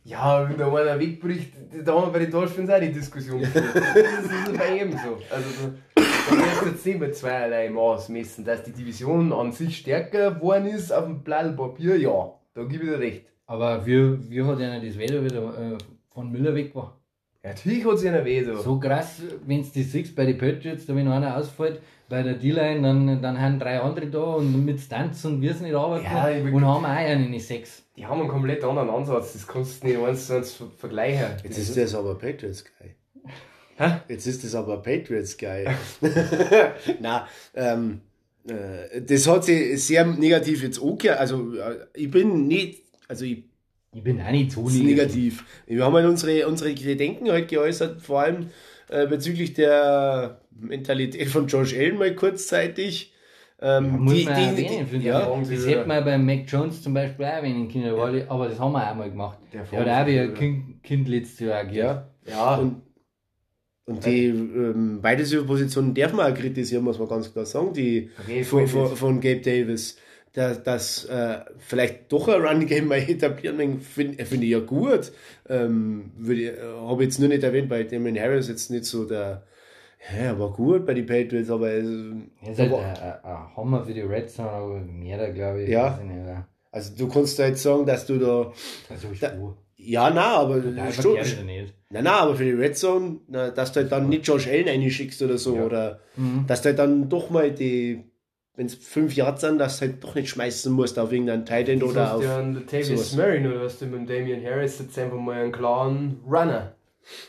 Ja, 0.05 0.49
wenn 0.49 0.59
da 0.59 0.67
einer 0.67 0.99
wegbricht, 0.99 1.55
da 1.85 1.95
haben 1.95 2.09
wir 2.09 2.13
bei 2.13 2.19
den 2.21 2.31
Dolphins 2.31 2.69
auch 2.71 2.81
die 2.81 2.93
Diskussion 2.93 3.41
geführt. 3.41 3.77
Das 3.77 4.25
ist 4.25 4.59
bei 4.59 4.75
jedem 4.75 4.93
so. 4.93 5.19
Also 5.31 5.49
da, 5.95 6.03
da 6.03 6.37
kannst 6.37 6.63
du 6.63 6.67
jetzt 6.67 6.87
nicht 6.87 6.99
mit 6.99 7.17
zweierlei 7.17 7.71
Maß 7.71 8.09
messen, 8.09 8.45
dass 8.45 8.65
die 8.65 8.73
Division 8.73 9.33
an 9.33 9.53
sich 9.53 9.79
stärker 9.79 10.33
geworden 10.33 10.67
ist 10.67 10.93
auf 10.93 11.05
dem 11.05 11.23
Blatt 11.23 11.57
Papier, 11.57 11.97
ja, 11.97 12.33
da 12.55 12.65
gebe 12.65 12.85
ich 12.85 12.91
dir 12.91 12.99
recht. 12.99 13.27
Aber 13.47 13.87
wie, 13.87 14.31
wie 14.31 14.43
hat 14.43 14.59
einer 14.59 14.81
das 14.81 14.99
Wetter 14.99 15.25
wieder 15.25 15.75
äh, 15.75 15.79
von 16.11 16.33
Müller 16.33 16.55
weg 16.55 16.75
war? 16.75 16.99
Ja, 17.45 17.51
natürlich 17.51 17.85
hat 17.85 17.99
sie 17.99 18.09
einer 18.09 18.25
weh 18.25 18.45
so. 18.45 18.57
So 18.57 18.79
krass, 18.79 19.21
wenn 19.47 19.63
du 19.63 19.69
das 19.75 19.91
siehst 19.93 20.15
bei 20.15 20.25
den 20.27 20.39
Patriots, 20.39 20.87
da 20.87 20.95
wenn 20.95 21.09
einer 21.09 21.37
ausfällt, 21.37 21.81
bei 22.09 22.23
der 22.23 22.35
D-Line, 22.35 22.83
dann, 22.83 23.23
dann 23.23 23.41
haben 23.41 23.59
drei 23.59 23.81
andere 23.81 24.07
da 24.07 24.21
und 24.21 24.65
mit 24.65 24.79
Stunts 24.81 25.25
und 25.25 25.41
wir 25.41 25.53
nicht 25.55 25.75
arbeiten 25.75 26.05
Ja, 26.05 26.27
und 26.53 26.65
haben 26.65 26.85
auch 26.85 26.89
einen 26.89 27.27
in 27.27 27.33
die 27.33 27.41
sechs. 27.41 27.83
Die 27.97 28.07
haben 28.07 28.21
einen 28.21 28.29
komplett 28.29 28.63
anderen 28.63 28.91
Ansatz, 28.91 29.33
das 29.33 29.47
kannst 29.47 29.83
du 29.83 29.89
nicht 29.89 29.99
eins 29.99 30.27
zu 30.27 30.37
eins 30.37 30.53
ver- 30.53 30.71
vergleichen. 30.77 31.27
Jetzt 31.43 31.59
ist 31.59 31.77
das 31.77 31.95
aber 31.95 32.17
Patriots 32.17 32.65
Guy. 32.65 32.95
Hä? 33.77 33.93
Jetzt 34.09 34.27
ist 34.27 34.45
das 34.45 34.55
aber 34.55 34.77
Patriots 34.83 35.37
Guy. 35.37 35.67
Na, 37.01 37.27
ähm, 37.55 38.03
äh, 38.47 39.01
das 39.03 39.27
hat 39.27 39.45
sich 39.45 39.83
sehr 39.85 40.05
negativ 40.07 40.63
jetzt 40.63 40.81
angehört. 40.83 41.19
Also, 41.19 41.55
äh, 41.55 41.87
ich 41.95 42.11
bin 42.11 42.47
nicht, 42.47 42.83
also 43.09 43.25
ich 43.25 43.45
Ich 43.95 44.03
bin 44.03 44.21
auch 44.21 44.31
nicht 44.31 44.53
so 44.53 44.67
ist 44.69 44.83
negativ. 44.83 45.45
Wir 45.67 45.85
haben 45.85 45.95
halt 45.95 46.07
unsere, 46.07 46.47
unsere 46.49 46.75
Gedenken 46.75 47.31
halt 47.31 47.49
geäußert, 47.49 48.01
vor 48.01 48.21
allem 48.21 48.51
äh, 48.89 49.07
bezüglich 49.07 49.53
der 49.55 50.41
Mentalität 50.51 51.29
von 51.29 51.47
Josh 51.47 51.75
Allen 51.75 51.99
mal 51.99 52.15
kurzzeitig. 52.15 53.13
Ähm, 53.61 54.01
Muss 54.01 54.15
die, 54.15 54.25
man 54.25 54.35
die, 54.35 54.41
erwähnen, 54.41 54.87
finde 54.87 55.03
die, 55.03 55.07
ja, 55.09 55.21
das 55.51 55.51
wieder. 55.51 55.67
hätte 55.67 55.89
man 55.89 56.05
bei 56.05 56.19
Mac 56.19 56.45
Jones 56.51 56.83
zum 56.83 56.95
Beispiel 56.95 57.25
auch 57.27 57.31
erwähnen 57.31 57.69
können, 57.69 57.97
weil, 57.97 58.27
aber 58.29 58.49
das 58.49 58.59
haben 58.59 58.73
wir 58.73 58.91
auch 58.91 58.95
mal 58.95 59.11
gemacht. 59.11 59.39
Der 59.53 59.63
Der 59.65 59.97
hat 59.97 60.03
auch 60.05 60.07
wie 60.07 60.19
ein 60.19 60.35
Kind, 60.35 60.83
kind 60.83 61.09
letztes 61.09 61.41
Jahr 61.41 61.59
agiert. 61.61 61.91
ja. 61.91 62.09
Ja, 62.25 62.57
Und, 62.57 62.83
und 63.85 64.05
die 64.07 64.27
ähm, 64.27 65.01
beide 65.03 65.25
Positionen 65.45 65.95
darf 65.95 66.13
man 66.13 66.33
auch 66.33 66.37
kritisieren, 66.37 66.85
muss 66.85 66.99
man 66.99 67.09
ganz 67.09 67.33
klar 67.33 67.45
sagen, 67.47 67.73
die 67.73 68.11
jeden 68.27 68.45
von, 68.45 68.67
von, 68.67 68.97
von 68.97 69.21
Gabe 69.21 69.41
Davis. 69.41 69.99
Dass, 70.35 70.63
dass 70.63 71.05
äh, 71.07 71.41
vielleicht 71.59 72.11
doch 72.11 72.27
ein 72.29 72.41
Run-Game 72.41 72.89
mal 72.89 72.97
etablieren, 72.99 73.81
finde 73.81 74.25
find 74.25 74.43
ich 74.43 74.51
ja 74.51 74.61
gut. 74.61 75.13
Ähm, 75.47 76.11
äh, 76.27 76.53
Habe 76.87 77.05
jetzt 77.05 77.19
nur 77.21 77.29
nicht 77.29 77.43
erwähnt, 77.43 77.69
bei 77.69 77.83
Damon 77.83 78.19
Harris 78.19 78.49
jetzt 78.49 78.71
nicht 78.71 78.87
so 78.87 79.05
der, 79.05 79.43
ja, 80.11 80.17
er 80.29 80.39
war 80.39 80.51
gut 80.51 80.87
bei 80.87 80.95
den 80.95 81.05
Patriots, 81.05 81.51
aber 81.51 81.71
Er 81.71 81.83
ist 82.51 82.59
halt 82.59 82.73
aber- 82.73 83.23
ein, 83.25 83.57
Hammer 83.57 83.85
für 83.85 83.93
die 83.93 84.01
Red 84.01 84.31
Zone, 84.31 84.49
aber 84.49 84.81
mehr 84.81 85.19
da 85.19 85.29
glaube 85.31 85.65
ich. 85.65 85.69
Ja. 85.69 86.01
also 86.71 86.97
du 86.97 87.09
kannst 87.09 87.39
da 87.39 87.47
jetzt 87.49 87.63
sagen, 87.63 87.85
dass 87.85 88.07
du 88.07 88.19
da, 88.19 88.53
Also 88.89 89.09
ich 89.13 89.21
Da- 89.21 89.35
ja, 89.77 90.11
na, 90.11 90.37
aber 90.37 90.57
Nein, 90.59 90.93
nicht. 91.45 91.75
Na, 91.91 92.01
na, 92.01 92.21
aber 92.21 92.37
für 92.37 92.45
die 92.45 92.53
Red 92.53 92.79
Zone, 92.79 93.19
na, 93.29 93.51
dass 93.51 93.73
du 93.73 93.81
halt 93.81 93.93
dann 93.93 94.09
nicht 94.09 94.27
Josh 94.27 94.47
Allen 94.49 94.67
reinschickst 94.69 95.21
oder 95.23 95.37
so, 95.37 95.57
Ja. 95.57 95.65
oder 95.67 96.01
Mhm. 96.17 96.45
dass 96.47 96.63
du 96.63 96.69
halt 96.71 96.79
dann 96.79 97.09
doch 97.11 97.29
mal 97.31 97.51
die, 97.51 98.05
wenn 98.55 98.67
es 98.67 98.75
fünf 98.75 99.15
Yards 99.17 99.41
sind, 99.41 99.59
dass 99.59 99.79
du 99.79 99.87
halt 99.87 100.05
doch 100.05 100.15
nicht 100.15 100.29
schmeißen 100.29 100.73
musst 100.73 100.99
auf 100.99 101.11
irgendeinen 101.13 101.47
Tight 101.47 101.69
End 101.69 101.83
Du 101.83 101.91
oder 101.91 102.07
hast 102.09 102.17
auf. 102.17 102.25
ja 102.25 102.39
einen 102.39 102.55
Latavius. 102.55 103.17
Murray, 103.17 103.41
nur 103.41 103.61
hast 103.61 103.81
du 103.81 103.87
mit 103.87 103.95
dem 103.95 104.07
Damian 104.07 104.45
Harris 104.45 104.79
jetzt 104.79 104.99
einfach 104.99 105.17
mal 105.19 105.43
einen 105.43 105.53
klaren 105.53 106.21
Runner. 106.27 106.75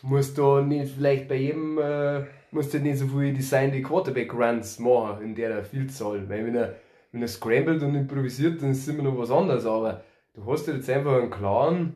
Musst 0.01 0.37
du 0.37 0.59
nicht 0.59 0.93
vielleicht 0.93 1.27
bei 1.27 1.35
jedem, 1.35 1.79
äh, 1.79 2.25
musst 2.51 2.73
du 2.73 2.79
nicht 2.79 2.97
so 2.99 3.07
viel 3.07 3.33
designte 3.33 3.81
Quarterback-Runs 3.81 4.79
machen 4.79 5.23
in 5.23 5.35
der 5.35 5.63
Vielzahl. 5.63 6.27
Weil 6.29 6.45
wenn 6.45 6.55
er, 6.55 6.75
wenn 7.11 7.21
er 7.21 7.27
scrambled 7.27 7.81
und 7.81 7.95
improvisiert, 7.95 8.61
dann 8.61 8.71
ist 8.71 8.79
es 8.79 8.87
immer 8.89 9.03
noch 9.03 9.17
was 9.17 9.31
anderes. 9.31 9.65
Aber 9.65 10.03
du 10.35 10.45
hast 10.45 10.67
ja 10.67 10.73
jetzt 10.75 10.89
einfach 10.89 11.17
einen 11.21 11.31
klaren. 11.31 11.95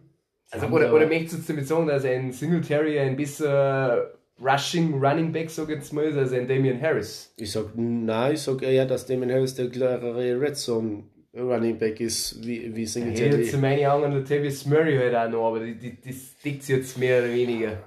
Also, 0.50 0.68
oder, 0.68 0.94
oder 0.94 1.06
möchtest 1.06 1.34
du 1.34 1.38
jetzt 1.40 1.50
damit 1.50 1.68
sagen, 1.68 1.88
dass 1.88 2.06
ein 2.06 2.32
Singletary 2.32 2.98
ein 3.00 3.18
besser 3.18 4.14
Rushing 4.40 4.94
Running 5.04 5.32
Back, 5.32 5.50
sag 5.50 5.70
ich 5.70 5.76
jetzt 5.76 5.94
mal, 5.94 6.18
als 6.18 6.32
ein 6.32 6.48
Damian 6.48 6.80
Harris? 6.80 7.34
Ich 7.38 7.52
sag, 7.52 7.76
nein, 7.76 8.34
ich 8.34 8.42
sag 8.42 8.62
eher, 8.62 8.86
dass 8.86 9.06
Damon 9.06 9.32
Harris 9.32 9.56
der 9.56 9.70
klarere 9.70 10.40
Red 10.40 10.58
Zone 10.58 11.04
Running 11.36 11.78
Back 11.78 12.00
ist, 12.00 12.46
wie, 12.46 12.76
wie 12.76 12.86
Singletary. 12.86 13.30
hätte 13.30 13.42
jetzt 13.42 13.60
meine 13.60 13.92
Augen 13.92 14.06
an 14.06 14.14
Latavius 14.14 14.66
Murray 14.66 14.98
halt 14.98 15.16
auch 15.16 15.30
noch, 15.30 15.48
aber 15.48 15.60
die, 15.60 15.76
die, 15.76 15.98
das 16.04 16.42
sich 16.42 16.68
jetzt 16.68 16.98
mehr 16.98 17.20
oder 17.20 17.34
weniger. 17.34 17.78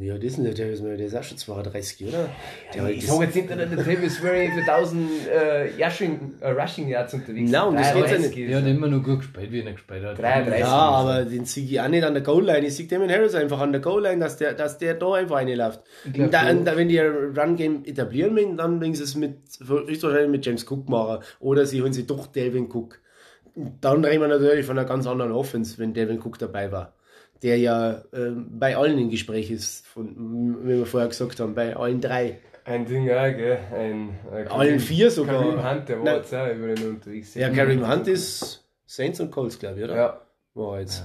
Wie 0.00 0.12
alt 0.12 0.22
ist 0.22 0.38
der 0.38 0.54
Davis 0.54 0.80
Murray? 0.80 0.96
Der 0.96 1.06
ist 1.08 1.16
auch 1.16 1.24
schon 1.24 1.38
32, 1.38 2.06
oder? 2.06 2.28
Der 2.72 2.82
hat 2.82 2.90
Ich 2.90 3.00
das- 3.04 3.10
sage 3.14 3.24
jetzt 3.24 3.34
nicht, 3.34 3.50
dass 3.50 3.56
der 3.56 3.66
Latavius 3.66 4.22
Murray 4.22 4.48
für 4.54 4.60
1000 4.60 5.10
äh, 5.26 5.84
Rushing, 5.84 6.34
äh, 6.40 6.50
Rushing 6.50 6.88
Yards 6.88 7.14
unterwegs 7.14 7.50
Nein, 7.50 7.66
um 7.68 7.74
das 7.74 7.92
geht's 7.92 8.10
ja 8.10 8.16
33 8.16 8.36
nicht. 8.36 8.44
ist 8.46 8.50
Er 8.52 8.58
hat 8.58 8.64
er. 8.64 8.70
immer 8.70 8.86
noch 8.86 9.02
gut 9.02 9.18
gespielt, 9.18 9.50
wie 9.50 9.60
er 9.60 9.72
gespielt 9.72 10.04
hat. 10.04 10.18
33. 10.18 10.60
Ja, 10.60 10.68
aber 10.68 11.24
den 11.24 11.44
sehe 11.46 11.64
ich 11.64 11.80
auch 11.80 11.88
nicht 11.88 12.04
an 12.04 12.14
der 12.14 12.22
Goal-Line. 12.22 12.66
Ich 12.66 12.76
sehe 12.76 12.86
Damon 12.86 13.10
Harris 13.10 13.34
einfach 13.34 13.58
an 13.60 13.72
der 13.72 13.80
Goal-Line, 13.80 14.20
dass 14.20 14.36
der, 14.36 14.54
dass 14.54 14.78
der 14.78 14.94
da 14.94 15.14
einfach 15.14 15.36
reinläuft. 15.36 15.80
glaub, 16.12 16.26
Und 16.26 16.32
da, 16.34 16.52
da, 16.52 16.76
wenn 16.76 16.88
die 16.88 17.00
ein 17.00 17.36
Run-Game 17.36 17.84
etablieren 17.84 18.36
wollen, 18.36 18.56
dann 18.56 18.78
bringen 18.78 18.94
sie 18.94 19.02
es 19.02 19.16
mit, 19.16 19.34
höchstwahrscheinlich 19.66 20.30
mit 20.30 20.46
James 20.46 20.64
Cook 20.70 20.88
machen. 20.88 21.24
Oder 21.40 21.66
sie 21.66 21.82
holen 21.82 21.92
sich 21.92 22.06
doch 22.06 22.28
Delvin 22.28 22.70
Cook. 22.70 23.00
Dann 23.80 24.04
reden 24.04 24.20
wir 24.20 24.28
natürlich 24.28 24.64
von 24.64 24.78
einer 24.78 24.86
ganz 24.88 25.08
anderen 25.08 25.32
Offense, 25.32 25.78
wenn 25.78 25.92
Delvin 25.92 26.20
Cook 26.20 26.38
dabei 26.38 26.70
war. 26.70 26.94
Der 27.42 27.56
ja 27.58 28.02
ähm, 28.12 28.46
bei 28.58 28.76
allen 28.76 28.98
im 28.98 29.10
Gespräch 29.10 29.50
ist, 29.50 29.86
von, 29.86 30.58
wie 30.64 30.78
wir 30.78 30.86
vorher 30.86 31.08
gesagt 31.08 31.38
haben, 31.38 31.54
bei 31.54 31.76
allen 31.76 32.00
drei. 32.00 32.38
Ein 32.64 32.84
Ding 32.84 33.08
auch, 33.10 33.24
gell? 33.36 33.58
Ein, 33.74 34.10
äh, 34.32 34.44
Allen 34.48 34.80
vier 34.80 35.10
sogar. 35.10 35.40
Kareem 35.40 35.70
Hunt, 35.70 35.88
der 35.88 35.98
war 35.98 36.04
Nein. 36.04 36.16
jetzt 36.16 36.34
auch 36.34 36.48
über 36.48 36.74
den 36.74 36.88
unterwegs. 36.90 37.34
Ja, 37.34 37.48
Kareem 37.50 37.88
Hunt 37.88 38.08
ist 38.08 38.64
Saints 38.86 39.20
und 39.20 39.30
Colts, 39.30 39.58
glaube 39.58 39.78
ich, 39.78 39.84
oder? 39.84 39.96
Ja. 39.96 40.20
War 40.54 40.80
jetzt. 40.80 41.04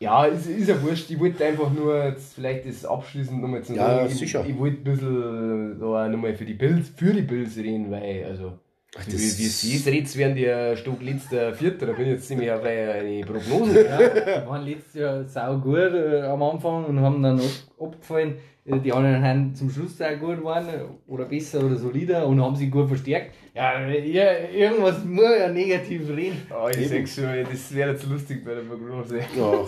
Ja, 0.00 0.24
ist, 0.26 0.46
ist 0.46 0.68
ja 0.68 0.82
wurscht. 0.82 1.08
Ich 1.10 1.20
wollte 1.20 1.44
einfach 1.44 1.70
nur 1.72 2.04
jetzt 2.04 2.34
vielleicht 2.34 2.66
das 2.66 2.84
abschließend 2.84 3.40
nochmal 3.40 3.62
zu 3.62 3.74
Ja, 3.74 3.86
sagen. 3.98 4.06
Ich, 4.08 4.16
sicher. 4.16 4.44
ich 4.46 4.58
wollte 4.58 4.78
ein 4.78 4.84
bisschen 4.84 5.78
da 5.80 6.08
nochmal 6.08 6.34
für 6.34 6.44
die 6.44 6.54
Bills, 6.54 6.88
für 6.96 7.12
die 7.12 7.22
Bills 7.22 7.56
reden, 7.56 7.90
weil, 7.90 8.24
also, 8.24 8.58
Ach, 8.96 9.06
wie, 9.08 9.12
wie 9.12 9.16
sie 9.18 9.76
es 9.76 9.86
redet, 9.86 10.16
werden 10.16 10.36
die 10.36 10.48
ein 10.48 10.76
Stück 10.76 11.02
letzter 11.02 11.52
Vierter. 11.52 11.86
Da 11.86 11.92
bin 11.94 12.06
ich 12.06 12.12
jetzt 12.12 12.28
ziemlich 12.28 12.50
auf 12.50 12.62
eine, 12.62 13.24
Prognose. 13.26 13.84
Ja, 13.88 13.98
die 14.08 14.46
waren 14.46 14.64
letztes 14.64 14.94
Jahr 14.94 15.24
sau 15.24 15.58
gut 15.58 15.76
äh, 15.94 16.22
am 16.22 16.42
Anfang 16.42 16.84
und 16.84 17.00
haben 17.00 17.20
dann 17.22 17.40
ab, 17.40 17.46
abgefallen. 17.80 18.36
Äh, 18.64 18.78
Die 18.78 18.92
anderen 18.92 19.20
haben 19.22 19.54
zum 19.54 19.68
Schluss 19.68 20.00
auch 20.00 20.18
gut 20.20 20.38
geworden 20.38 20.68
äh, 20.68 21.10
oder 21.10 21.24
besser 21.24 21.64
oder 21.64 21.74
solider 21.76 22.24
und 22.26 22.40
haben 22.40 22.54
sich 22.54 22.70
gut 22.70 22.86
verstärkt. 22.86 23.34
Ja, 23.52 23.80
ja 23.88 24.38
irgendwas 24.52 25.04
muss 25.04 25.24
ja 25.40 25.48
negativ 25.48 26.08
reden. 26.10 26.42
Ah, 26.50 26.68
ich 26.70 26.88
sag's 26.88 27.16
schon, 27.16 27.24
das 27.50 27.74
wäre 27.74 27.90
jetzt 27.92 28.06
lustig 28.08 28.44
bei 28.44 28.54
der 28.54 28.62
Prognose. 28.62 29.18
Ja, 29.36 29.64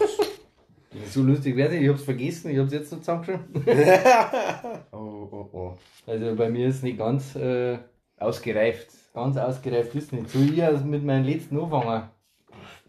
So 1.11 1.23
lustig 1.23 1.57
wäre 1.57 1.75
es, 1.75 1.81
ich 1.83 1.89
hab's 1.89 2.03
vergessen, 2.05 2.51
ich 2.53 2.59
hab's 2.59 2.73
jetzt 2.73 2.93
noch 2.93 3.01
zusammengeschrieben. 3.01 3.65
Oh, 4.93 5.29
oh, 5.33 5.49
oh. 5.53 5.75
Also 6.07 6.35
bei 6.37 6.49
mir 6.49 6.69
ist 6.69 6.85
nicht 6.85 6.99
ganz, 6.99 7.35
äh, 7.35 7.77
Ausgereift. 8.19 8.89
Ganz 9.17 9.37
ausgereift, 9.39 9.95
ist 9.95 10.13
nicht. 10.13 10.29
So 10.29 10.39
ich 10.39 10.63
also 10.63 10.85
mit 10.85 11.03
meinem 11.03 11.25
letzten 11.25 11.59
anfangen. 11.59 12.11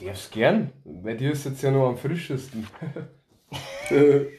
Darfst 0.03 0.31
gern. 0.31 0.71
Bei 0.83 1.13
dir 1.13 1.31
ist 1.31 1.45
jetzt 1.45 1.63
ja 1.63 1.71
noch 1.71 1.87
am 1.87 1.97
frischesten. 1.97 2.67
Für 3.87 4.29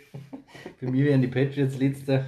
mich 0.82 1.02
wären 1.02 1.22
die 1.22 1.28
Patriots 1.28 1.78
letzter, 1.78 2.26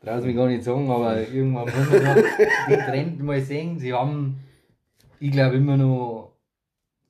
traue 0.00 0.22
mich 0.22 0.36
gar 0.36 0.46
nicht 0.46 0.62
sagen, 0.62 0.88
aber 0.88 1.20
irgendwann 1.28 1.64
muss 1.64 1.90
man 1.90 2.04
noch 2.04 2.22
den 2.68 2.78
Trend 2.78 3.22
mal 3.22 3.40
sehen. 3.40 3.78
Sie 3.80 3.92
haben, 3.92 4.38
ich 5.18 5.32
glaube, 5.32 5.56
immer 5.56 5.76
noch 5.76 6.36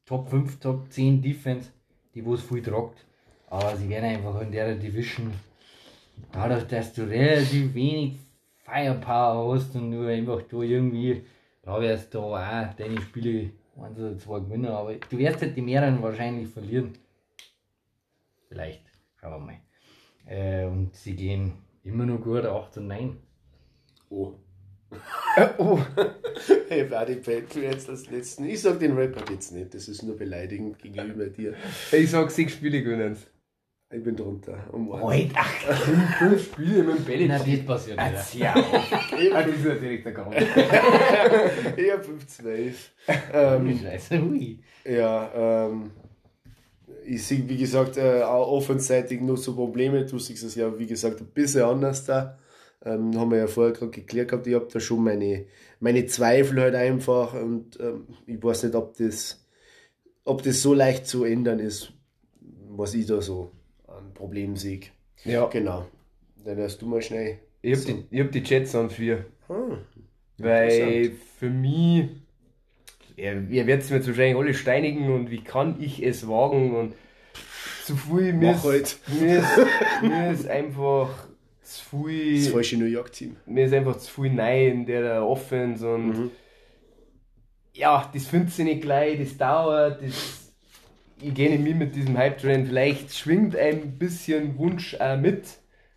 Top 0.06 0.30
5, 0.30 0.58
Top 0.58 0.90
10 0.90 1.20
Defense, 1.20 1.68
die 2.14 2.24
wo 2.24 2.34
es 2.34 2.42
viel 2.42 2.62
tragt. 2.62 3.04
Aber 3.48 3.76
sie 3.76 3.88
werden 3.90 4.06
einfach 4.06 4.40
in 4.40 4.50
der 4.50 4.74
Division, 4.74 5.32
dadurch, 6.32 6.66
dass 6.66 6.94
du 6.94 7.02
relativ 7.02 7.74
wenig 7.74 8.16
Firepower 8.64 9.54
hast 9.54 9.74
und 9.76 9.90
nur 9.90 10.08
einfach 10.08 10.40
da 10.50 10.56
irgendwie, 10.62 11.24
da 11.62 11.80
wirst 11.80 12.14
du 12.14 12.18
da 12.18 12.68
auch 12.68 12.74
deine 12.74 13.00
Spiele 13.00 13.50
eins 13.80 13.98
oder 13.98 14.18
zwei 14.18 14.40
gewinnen, 14.40 14.66
aber 14.66 14.94
du 14.94 15.18
wirst 15.18 15.40
halt 15.40 15.56
die 15.56 15.62
mehreren 15.62 16.02
wahrscheinlich 16.02 16.48
verlieren. 16.48 16.92
Vielleicht, 18.48 18.82
schauen 19.16 19.32
wir 19.32 19.38
mal. 19.38 19.60
Äh, 20.26 20.66
und 20.66 20.94
sie 20.94 21.14
gehen, 21.14 21.54
Immer 21.82 22.04
noch 22.04 22.20
gut, 22.20 22.44
8 22.44 22.76
und 22.76 22.88
9. 22.88 23.16
Oh. 24.10 24.34
oh. 25.58 25.80
Ich 26.68 26.82
habe 26.82 27.00
auch 27.00 27.06
die 27.06 27.14
Patriots 27.16 27.88
als 27.88 28.10
letzten. 28.10 28.44
Ich 28.44 28.60
sag 28.60 28.78
den 28.78 28.96
Rekord 28.96 29.30
jetzt 29.30 29.52
nicht, 29.52 29.72
das 29.74 29.88
ist 29.88 30.02
nur 30.02 30.16
beleidigend 30.16 30.78
gegenüber 30.78 31.26
dir. 31.26 31.54
Ich 31.92 32.10
sag, 32.10 32.30
sechs 32.30 32.52
Spiele 32.52 32.82
gewinnen. 32.82 33.16
Ich 33.92 34.04
bin 34.04 34.14
drunter. 34.14 34.56
Um 34.70 34.92
eins. 34.92 35.32
Alter, 35.34 35.74
fünf, 35.82 36.14
fünf 36.16 36.44
Spiele 36.44 36.84
mit 36.84 36.98
dem 36.98 37.04
Belly. 37.04 37.26
Na, 37.26 37.38
das 37.38 37.66
passiert 37.66 37.98
nicht. 37.98 38.12
Jetzt 38.12 38.34
ja. 38.34 38.54
Ah, 38.54 39.42
das 39.42 39.56
ist 39.56 39.64
natürlich 39.64 40.02
der 40.04 40.12
Grund. 40.12 40.36
Ich 40.36 41.92
habe 41.92 42.04
5-12. 42.04 42.72
Ähm, 43.32 43.78
Scheiße, 43.82 44.22
hui. 44.22 44.60
ja, 44.84 45.66
ähm, 45.66 45.90
ich 47.04 47.26
sehe, 47.26 47.48
wie 47.48 47.56
gesagt, 47.56 47.96
äh, 47.96 48.22
auch 48.22 48.52
offenseitig 48.52 49.20
noch 49.20 49.36
so 49.36 49.56
Probleme. 49.56 50.04
Du 50.06 50.20
siehst 50.20 50.44
es 50.44 50.54
ja, 50.54 50.78
wie 50.78 50.86
gesagt, 50.86 51.20
ein 51.20 51.26
bisschen 51.26 51.62
anders 51.62 52.04
da. 52.04 52.38
Ähm, 52.84 53.18
haben 53.18 53.32
wir 53.32 53.38
ja 53.38 53.46
vorher 53.48 53.72
gerade 53.72 53.90
geklärt 53.90 54.28
gehabt. 54.28 54.46
Ich 54.46 54.54
habe 54.54 54.68
da 54.72 54.78
schon 54.78 55.02
meine, 55.02 55.46
meine 55.80 56.06
Zweifel 56.06 56.60
halt 56.60 56.76
einfach 56.76 57.34
und 57.34 57.80
ähm, 57.80 58.06
ich 58.26 58.40
weiß 58.40 58.62
nicht, 58.64 58.76
ob 58.76 58.96
das, 58.96 59.44
ob 60.24 60.44
das 60.44 60.62
so 60.62 60.74
leicht 60.74 61.06
zu 61.08 61.24
ändern 61.24 61.58
ist, 61.58 61.92
was 62.68 62.94
ich 62.94 63.06
da 63.06 63.20
so 63.20 63.50
sehe. 64.56 64.80
Ja. 65.24 65.46
Genau. 65.46 65.86
Dann 66.44 66.58
hast 66.58 66.78
du 66.82 66.86
mal 66.86 67.02
schnell. 67.02 67.38
Ich 67.62 67.78
hab, 67.78 67.84
die, 67.86 68.04
ich 68.10 68.20
hab 68.20 68.32
die 68.32 68.38
Jets 68.40 68.74
an 68.74 68.88
vier. 68.90 69.26
Ah, 69.48 69.76
Weil 70.38 71.12
für 71.38 71.50
mich, 71.50 72.06
ihr, 73.16 73.46
ihr 73.50 73.66
werdet 73.66 73.90
mir 73.90 73.96
jetzt 73.96 74.06
wahrscheinlich 74.08 74.36
alle 74.36 74.54
steinigen 74.54 75.12
und 75.12 75.30
wie 75.30 75.42
kann 75.44 75.76
ich 75.80 76.02
es 76.02 76.26
wagen 76.28 76.74
und 76.74 76.94
zu 77.84 77.96
viel, 77.96 78.32
mir, 78.32 78.52
Mach 78.52 78.64
ist, 78.64 78.64
halt. 78.64 78.98
mir, 79.20 79.38
ist, 79.40 79.48
mir 80.02 80.30
ist 80.32 80.48
einfach 80.48 81.10
zu 81.62 81.80
das 81.80 81.80
viel, 81.80 82.50
falsche 82.50 82.76
New 82.78 82.86
York 82.86 83.12
Team. 83.12 83.36
mir 83.46 83.66
ist 83.66 83.74
einfach 83.74 83.96
zu 83.98 84.22
viel 84.22 84.32
Nein 84.32 84.66
in 84.70 84.86
der 84.86 85.26
Offense 85.26 85.86
und 85.92 86.08
Mhm. 86.08 86.30
ja, 87.74 88.10
das 88.12 88.26
findet 88.26 88.52
sie 88.52 88.64
nicht 88.64 88.82
gleich, 88.82 89.18
das 89.18 89.36
dauert, 89.36 90.02
das, 90.02 90.39
ich 91.22 91.34
gehe 91.34 91.56
nicht 91.58 91.76
mit 91.76 91.94
diesem 91.94 92.16
Hype-Trend, 92.16 92.68
vielleicht 92.68 93.14
schwingt 93.14 93.56
ein 93.56 93.98
bisschen 93.98 94.56
Wunsch 94.58 94.94
auch 95.00 95.18
mit, 95.18 95.46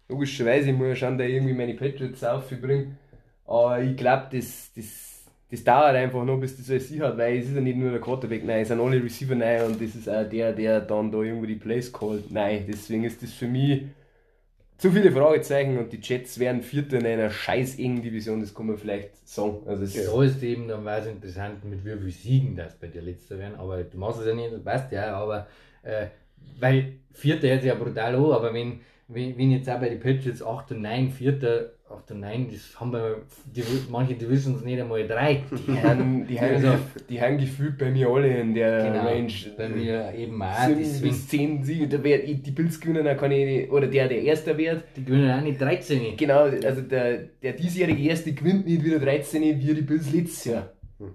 logischerweise, 0.09 0.69
ich 0.71 0.75
muss 0.75 0.87
ja 0.87 0.95
schauen, 0.95 1.17
da 1.17 1.23
ich 1.23 1.33
irgendwie 1.35 1.53
meine 1.53 1.73
Patriots 1.73 2.23
aufbringen, 2.23 2.97
aber 3.45 3.81
ich 3.81 3.95
glaube, 3.95 4.27
das, 4.31 4.71
das, 4.75 5.23
das 5.49 5.63
dauert 5.63 5.95
einfach 5.95 6.23
noch, 6.23 6.39
bis 6.39 6.57
das 6.57 6.69
alles 6.69 6.89
sie 6.89 7.01
hat, 7.01 7.17
weil 7.17 7.37
es 7.37 7.47
ist 7.47 7.55
ja 7.55 7.61
nicht 7.61 7.77
nur 7.77 7.91
der 7.91 8.01
Quarterback, 8.01 8.43
nein, 8.45 8.61
es 8.61 8.67
sind 8.69 8.79
alle 8.79 9.03
Receiver 9.03 9.35
nein 9.35 9.63
und 9.63 9.81
das 9.81 9.95
ist 9.95 10.09
auch 10.09 10.27
der, 10.27 10.53
der 10.53 10.81
dann 10.81 11.11
da 11.11 11.19
irgendwo 11.19 11.45
die 11.45 11.55
Plays 11.55 11.91
callt, 11.91 12.31
nein, 12.31 12.65
deswegen 12.67 13.03
ist 13.03 13.21
das 13.23 13.33
für 13.33 13.47
mich 13.47 13.83
zu 14.77 14.91
viele 14.91 15.11
Fragezeichen 15.11 15.77
und 15.77 15.93
die 15.93 15.99
Jets 16.01 16.39
wären 16.39 16.61
Vierter 16.61 16.97
in 16.97 17.05
einer 17.05 17.29
scheiß 17.29 17.79
engen 17.79 18.01
Division, 18.01 18.41
das 18.41 18.53
kann 18.53 18.67
man 18.67 18.77
vielleicht 18.77 19.27
sagen. 19.27 19.61
Also 19.65 19.83
es 19.83 19.93
Da 19.93 20.23
ist 20.23 20.43
eben 20.43 20.67
dann 20.67 20.83
weiß 20.83 21.07
interessant, 21.07 21.63
mit 21.65 21.85
wie 21.85 21.97
viel 21.97 22.11
Siegen 22.11 22.55
das 22.55 22.75
bei 22.75 22.87
dir 22.87 23.01
letzter 23.01 23.37
werden. 23.39 23.55
Aber 23.55 23.83
du 23.83 23.97
machst 23.97 24.19
es 24.19 24.27
ja 24.27 24.33
nicht, 24.33 24.51
das 24.51 24.65
weißt 24.65 24.91
ja, 24.91 25.15
aber 25.15 25.47
äh, 25.83 26.07
weil 26.59 26.93
Vierter 27.11 27.55
sich 27.55 27.65
ja 27.65 27.75
brutal 27.75 28.15
an, 28.15 28.31
aber 28.31 28.53
wenn, 28.53 28.81
wenn, 29.07 29.37
wenn 29.37 29.51
jetzt 29.51 29.69
auch 29.69 29.79
bei 29.79 29.89
den 29.89 29.99
Patriots 29.99 30.43
8 30.43 30.71
und 30.71 30.81
9, 30.81 31.11
Vierter, 31.11 31.71
8 31.93 32.11
und 32.11 32.19
9, 32.21 32.47
das 32.51 32.79
haben 32.79 32.91
wir 32.91 33.17
die, 33.45 33.63
manche 33.89 34.15
Divisions 34.15 34.63
nicht 34.63 34.79
einmal 34.81 35.07
drei. 35.07 35.43
Die 35.67 35.81
haben, 35.81 36.27
die, 36.27 36.39
haben, 36.39 36.55
Also- 36.55 36.77
die 37.09 37.21
haben 37.21 37.37
gefühlt 37.37 37.77
bei 37.77 37.89
mir 37.91 38.07
alle 38.09 38.37
in 38.39 38.53
der 38.53 38.83
Genau, 38.91 39.05
Range. 39.07 39.33
bei 39.57 39.69
mir 39.69 40.13
eben 40.17 40.41
auch. 40.41 40.67
Deswegen, 40.67 41.01
bis 41.09 41.27
zehn 41.27 41.63
Siege. 41.63 41.87
Da 41.87 42.03
wär, 42.03 42.19
die 42.19 42.51
Bills 42.51 42.79
gewinnen, 42.79 43.05
ich 43.07 43.21
nicht, 43.21 43.71
oder 43.71 43.87
der, 43.87 44.07
der 44.07 44.21
Erster 44.23 44.57
wird. 44.57 44.83
die 44.95 45.05
gewinnen 45.05 45.31
auch 45.31 45.41
nicht 45.41 45.59
13. 45.61 46.17
Genau, 46.17 46.39
also 46.43 46.81
der, 46.81 47.19
der 47.41 47.53
diesjährige 47.53 48.01
Erste 48.03 48.33
gewinnt 48.33 48.65
nicht 48.65 48.83
wieder 48.83 48.99
13 48.99 49.41
wie 49.43 49.73
die 49.73 49.81
Bills 49.81 50.11
letztes 50.11 50.45
Jahr. 50.45 50.69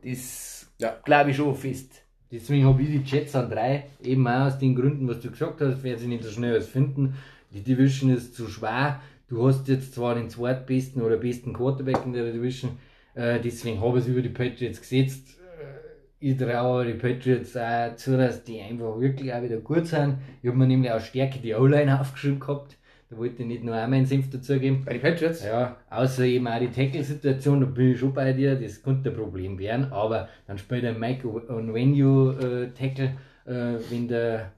Das 0.05 0.71
Ja. 0.79 0.97
glaube 1.05 1.31
ich 1.31 1.37
schon 1.37 1.55
fest. 1.55 2.03
Deswegen 2.31 2.67
habe 2.67 2.83
ich 2.83 2.89
die 2.89 3.03
Jets 3.05 3.35
an 3.35 3.49
drei, 3.51 3.85
eben 4.03 4.27
auch 4.29 4.47
aus 4.49 4.59
den 4.59 4.75
Gründen, 4.77 5.09
was 5.09 5.21
du 5.21 5.31
gesagt 5.31 5.61
hast, 5.63 5.83
werden 5.83 5.99
sie 5.99 6.07
nicht 6.09 6.23
so 6.25 6.31
schnell 6.31 6.57
was 6.59 6.67
finden. 6.69 7.15
Die 7.55 7.63
Division 7.63 8.11
ist 8.11 8.35
zu 8.35 8.49
schwer. 8.49 9.01
Du 9.29 9.47
hast 9.47 9.69
jetzt 9.69 9.95
zwar 9.95 10.15
den 10.15 10.31
zweitbesten 10.31 11.03
oder 11.03 11.19
besten 11.19 11.53
Quarterback 11.53 11.99
in 12.07 12.15
der 12.15 12.33
Division, 12.33 12.79
äh, 13.15 13.39
deswegen 13.41 13.81
habe 13.81 13.99
ich 13.99 14.05
es 14.05 14.11
über 14.11 14.23
die 14.23 14.31
Patriots 14.31 14.81
gesetzt. 14.81 15.39
Äh, 15.39 16.29
Ich 16.31 16.37
traue 16.39 16.87
die 16.87 16.95
Patriots 16.95 17.57
auch 17.57 17.95
zu, 17.97 18.17
dass 18.17 18.43
die 18.43 18.61
einfach 18.61 18.99
wirklich 18.99 19.33
auch 19.33 19.43
wieder 19.43 19.59
gut 19.59 19.87
sind. 19.87 20.19
Ich 20.43 20.49
habe 20.49 20.59
mir 20.59 20.67
nämlich 20.67 20.91
auch 20.91 21.01
Stärke 21.01 21.41
die 21.41 21.55
O-Line 21.55 22.01
aufgeschrieben 22.01 22.41
gehabt. 22.41 22.77
Da 23.11 23.17
wollte 23.17 23.43
ich 23.43 23.49
nicht 23.49 23.65
nur 23.65 23.75
auch 23.75 23.87
meinen 23.87 24.07
Senf 24.07 24.31
dazugeben. 24.31 24.85
Bei 24.85 24.93
den 24.93 25.03
Patriots? 25.03 25.45
Ja, 25.45 25.77
außer 25.91 26.25
eben 26.25 26.47
auch 26.47 26.59
die 26.59 26.71
Tackle-Situation, 26.71 27.61
da 27.61 27.67
bin 27.67 27.93
ich 27.93 27.99
schon 27.99 28.13
bei 28.13 28.33
dir, 28.33 28.57
das 28.57 28.83
könnte 28.83 29.11
ein 29.11 29.17
Problem 29.17 29.59
werden, 29.59 29.93
aber 29.93 30.29
dann 30.47 30.59
spielt 30.59 30.85
der 30.85 30.93
Mike 30.93 31.27
Onwenu 31.29 32.33
äh, 32.33 32.71
Tackle, 32.71 33.17
äh, 33.47 33.79
wenn 33.91 34.09
der, 34.09 34.53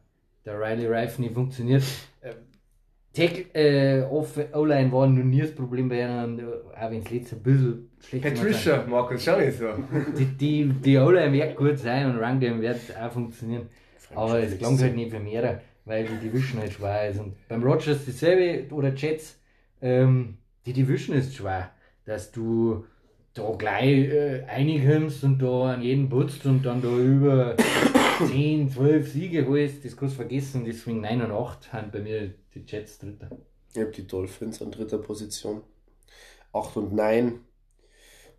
der 0.45 0.61
Riley 0.61 0.87
Rife 0.87 1.21
nicht 1.21 1.35
funktioniert. 1.35 1.83
Tackle, 3.13 3.45
äh, 3.55 4.03
Off- 4.05 4.39
O-Line 4.55 4.93
war 4.93 5.07
noch 5.09 5.25
nie 5.25 5.41
das 5.41 5.53
Problem 5.55 5.89
bei 5.89 6.01
ihnen, 6.01 6.39
äh, 6.39 6.43
auch 6.77 6.91
wenn 6.91 7.01
es 7.01 7.11
letztes 7.11 7.39
ein 7.39 7.43
bisschen 7.43 7.91
schlecht 8.01 8.25
Patricia, 8.25 8.85
Markus, 8.89 9.25
schau 9.25 9.39
nicht 9.39 9.59
so. 9.59 9.67
Die, 10.17 10.25
die, 10.27 10.69
die 10.69 10.97
O-Line 10.99 11.33
wird 11.33 11.57
gut 11.57 11.79
sein 11.79 12.07
und 12.11 12.19
Run 12.23 12.39
Game 12.39 12.61
wird 12.61 12.79
auch 13.01 13.11
funktionieren. 13.11 13.69
Aber 14.15 14.39
es 14.41 14.57
klang 14.59 14.79
halt 14.81 14.95
nicht 14.97 15.11
für 15.11 15.21
mehr, 15.21 15.61
weil 15.85 16.05
die 16.05 16.29
Division 16.29 16.61
halt 16.61 16.73
schwer 16.73 17.09
ist. 17.11 17.19
Und 17.21 17.35
beim 17.49 17.63
Rogers 17.63 18.05
dasselbe 18.07 18.73
oder 18.75 18.93
Jets, 18.95 19.39
ähm, 19.83 20.37
die 20.67 20.73
Division 20.73 21.17
ist 21.17 21.35
schwer, 21.35 21.71
dass 22.05 22.31
du 22.31 22.85
da 23.35 23.55
gleich 23.57 24.09
äh, 24.09 24.45
einigst 24.47 25.25
und 25.25 25.39
da 25.39 25.75
an 25.75 25.83
jeden 25.83 26.09
putzt 26.09 26.45
und 26.47 26.65
dann 26.65 26.83
da 26.83 26.97
über 26.97 27.57
10, 28.27 28.71
12 28.71 29.13
Siege 29.13 29.47
holst, 29.47 29.85
das 29.85 29.97
kannst 29.97 30.15
du 30.15 30.23
vergessen. 30.23 30.65
Deswegen 30.65 31.01
9 31.01 31.23
und 31.23 31.33
8 31.33 31.73
haben 31.73 31.91
bei 31.91 32.01
mir 32.01 32.35
die 32.55 32.65
Jets 32.67 32.99
dritter. 32.99 33.31
Ich 33.73 33.81
habe 33.81 33.93
die 33.93 34.07
Dolphins 34.07 34.61
an 34.61 34.73
dritter 34.73 34.99
Position. 34.99 35.63
8 36.53 36.77
und 36.77 36.93
9. 36.93 37.41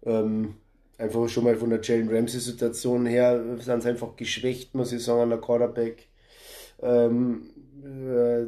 Ähm, 0.04 0.56
einfach 0.98 1.28
schon 1.30 1.46
mal 1.46 1.56
von 1.56 1.70
der 1.70 1.82
Jalen 1.82 2.10
Ramsey-Situation 2.10 3.06
her 3.06 3.58
sind 3.60 3.84
sie 3.84 3.90
einfach 3.90 4.16
geschwächt, 4.16 4.76
muss 4.76 4.92
ich 4.92 5.04
sagen, 5.04 5.22
an 5.22 5.30
der 5.30 5.40
Quarterback. 5.40 6.08
Ähm, 6.82 7.50
äh, 7.84 8.48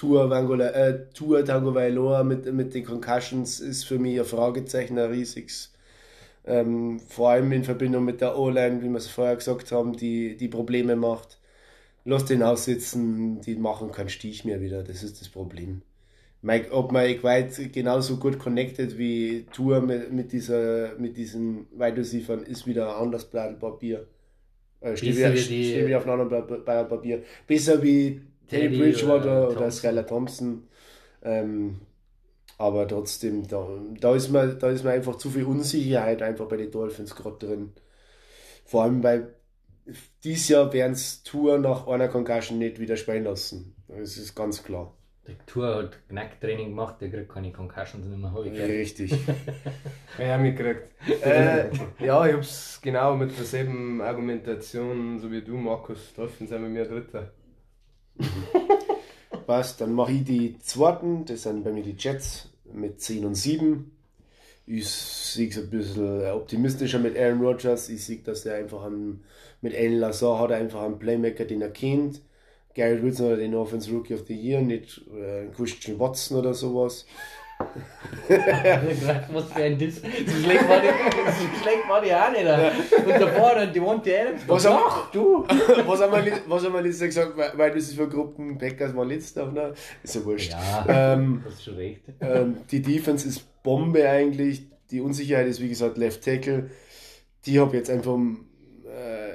Tour, 0.00 0.30
Vangola, 0.30 0.70
äh, 0.70 1.06
Tour 1.14 1.44
Tango 1.44 1.74
Vailoa 1.74 2.24
mit, 2.24 2.52
mit 2.52 2.74
den 2.74 2.84
Concussions 2.84 3.60
ist 3.60 3.84
für 3.84 3.98
mich 3.98 4.18
ein 4.18 4.24
Fragezeichen, 4.26 4.98
ein 4.98 5.10
riesiges. 5.10 5.72
Ähm, 6.46 7.00
vor 7.00 7.30
allem 7.30 7.52
in 7.52 7.64
Verbindung 7.64 8.04
mit 8.04 8.20
der 8.20 8.38
O-Line, 8.38 8.82
wie 8.82 8.88
wir 8.88 8.96
es 8.98 9.08
vorher 9.08 9.36
gesagt 9.36 9.72
haben, 9.72 9.96
die, 9.96 10.36
die 10.36 10.48
Probleme 10.48 10.96
macht. 10.96 11.38
Lass 12.04 12.24
den 12.24 12.42
aussitzen, 12.42 13.40
die 13.42 13.56
machen 13.56 13.92
keinen 13.92 14.08
Stich 14.10 14.44
mehr 14.44 14.60
wieder, 14.60 14.82
das 14.82 15.02
ist 15.02 15.20
das 15.20 15.28
Problem. 15.28 15.82
Mike, 16.42 16.72
ob 16.72 16.92
Mike 16.92 17.22
White 17.24 17.68
genauso 17.70 18.16
gut 18.18 18.38
connected 18.38 18.98
wie 18.98 19.46
Tour 19.52 19.80
mit, 19.82 20.12
mit, 20.12 20.32
dieser, 20.32 20.96
mit 20.98 21.16
diesen 21.18 21.66
Wide 21.78 21.98
Receivers 21.98 22.42
ist 22.48 22.66
wieder 22.66 22.96
ein 22.96 23.02
anderes 23.04 23.26
Blatt 23.26 23.60
Papier. 23.60 24.06
Äh, 24.80 24.96
steht, 24.96 25.16
wieder, 25.16 25.34
wie 25.34 25.36
die- 25.36 25.64
steht 25.70 25.86
wieder 25.86 25.98
auf 25.98 26.06
einem 26.08 26.20
anderen 26.20 26.64
Blatt 26.64 26.88
Papier. 26.88 27.22
Besser 27.46 27.82
wie 27.82 28.22
Teddy 28.50 28.68
Teddy 28.68 28.78
Bridgewater 28.78 29.48
oder 29.48 29.48
oder, 29.48 29.54
Thompson. 29.54 29.70
Skylar 29.72 30.06
Thompson. 30.06 30.68
Ähm, 31.22 31.80
aber 32.58 32.86
trotzdem, 32.86 33.46
da, 33.48 33.66
da, 34.00 34.14
ist 34.14 34.28
mir, 34.30 34.48
da 34.54 34.70
ist 34.70 34.84
mir 34.84 34.90
einfach 34.90 35.16
zu 35.16 35.30
viel 35.30 35.44
Unsicherheit 35.44 36.22
einfach 36.22 36.46
bei 36.46 36.56
den 36.56 36.70
Dolphins 36.70 37.16
gerade 37.16 37.38
drin. 37.38 37.72
Vor 38.64 38.82
allem, 38.84 39.02
weil 39.02 39.34
dieses 40.24 40.48
Jahr 40.48 40.72
werden 40.72 40.92
es 40.92 41.22
Tour 41.22 41.58
nach 41.58 41.86
einer 41.86 42.08
Concussion 42.08 42.58
nicht 42.58 42.78
wieder 42.78 42.96
spielen 42.96 43.24
lassen. 43.24 43.74
Das 43.88 44.16
ist 44.16 44.34
ganz 44.34 44.62
klar. 44.62 44.94
Der 45.26 45.46
Tour 45.46 45.74
hat 45.74 46.08
Knacktraining 46.08 46.70
gemacht, 46.70 47.00
der 47.00 47.10
kriegt 47.10 47.28
keine 47.32 47.52
Concussions 47.52 48.06
nicht 48.06 48.18
mehr. 48.18 48.32
hab 48.32 48.44
ich. 48.44 48.52
Richtig. 48.52 49.14
Ja, 50.18 50.36
mitgekriegt. 50.36 50.88
äh, 51.22 51.70
ja, 51.98 52.26
ich 52.26 52.34
hab's 52.34 52.80
genau 52.82 53.16
mit 53.16 53.36
derselben 53.38 54.02
Argumentation, 54.02 55.18
so 55.18 55.30
wie 55.30 55.40
du, 55.40 55.56
Markus. 55.56 56.12
Dolphins 56.14 56.50
sind 56.50 56.60
bei 56.62 56.68
mir 56.68 56.84
Dritter. 56.84 57.32
Passt, 59.46 59.80
dann 59.80 59.92
mache 59.92 60.12
ich 60.12 60.24
die 60.24 60.58
zweiten, 60.60 61.24
das 61.24 61.42
sind 61.42 61.64
bei 61.64 61.72
mir 61.72 61.82
die 61.82 61.96
Jets 61.98 62.48
mit 62.72 63.00
10 63.00 63.24
und 63.24 63.34
7. 63.34 63.90
Ich 64.66 64.88
sehe 64.88 65.48
es 65.48 65.58
ein 65.58 65.70
bisschen 65.70 66.30
optimistischer 66.30 67.00
mit 67.00 67.18
Aaron 67.18 67.40
Rodgers. 67.40 67.88
Ich 67.88 68.04
sehe, 68.04 68.18
dass 68.18 68.46
er 68.46 68.56
einfach 68.56 68.84
einen, 68.84 69.24
mit 69.60 69.74
Alan 69.74 69.98
Lazar 69.98 70.38
hat 70.38 70.50
er 70.50 70.58
einfach 70.58 70.82
einen 70.82 70.98
Playmaker, 70.98 71.44
den 71.44 71.62
er 71.62 71.70
kennt. 71.70 72.20
Garrett 72.74 73.02
Wilson 73.02 73.32
hat 73.32 73.40
den 73.40 73.54
Offense 73.54 73.90
Rookie 73.90 74.14
of 74.14 74.26
the 74.28 74.34
Year, 74.34 74.60
nicht 74.60 75.02
äh, 75.12 75.46
Christian 75.54 75.98
Watson 75.98 76.38
oder 76.38 76.54
sowas. 76.54 77.04
Was 79.32 79.44
für 79.52 79.62
ein 79.62 79.78
Diss. 79.78 79.96
So 79.96 80.42
schlecht 80.42 80.68
war 80.68 80.80
die, 80.80 80.88
so 80.88 81.62
schlecht 81.62 81.88
war 81.88 82.00
die 82.00 82.12
auch 82.14 82.30
nicht. 82.30 83.06
Und 83.06 83.20
davor 83.20 83.54
dann 83.54 83.72
die 83.72 83.80
One 83.80 84.00
Adams. 84.00 84.42
Was 84.46 84.66
haben- 84.68 84.82
Ach, 84.86 85.10
du? 85.10 85.44
was 85.86 86.00
haben 86.00 86.24
wir, 86.24 86.32
was 86.46 86.64
haben 86.64 86.74
wir 86.74 86.82
letztes 86.82 87.00
Jahr 87.14 87.26
gesagt, 87.26 87.36
weil, 87.36 87.52
weil 87.58 87.70
das 87.72 87.84
ist 87.84 87.94
für 87.94 88.08
Gruppen 88.08 88.58
Packers 88.58 88.94
war 88.94 89.04
letzter, 89.04 89.50
ne? 89.50 89.74
Ist 90.02 90.14
ja 90.14 90.24
wurscht. 90.24 90.52
Ja, 90.52 91.12
Ähm, 91.14 91.42
hast 91.46 91.64
schon 91.64 91.74
recht. 91.76 92.00
ähm, 92.20 92.56
die 92.70 92.82
Defense 92.82 93.28
ist 93.28 93.62
Bombe 93.62 94.08
eigentlich. 94.08 94.62
Die 94.90 95.00
Unsicherheit 95.00 95.46
ist, 95.46 95.60
wie 95.60 95.68
gesagt, 95.68 95.98
Left 95.98 96.24
Tackle. 96.24 96.70
Die 97.46 97.58
habe 97.60 97.76
jetzt 97.76 97.90
einfach. 97.90 98.18
Äh, 98.84 99.29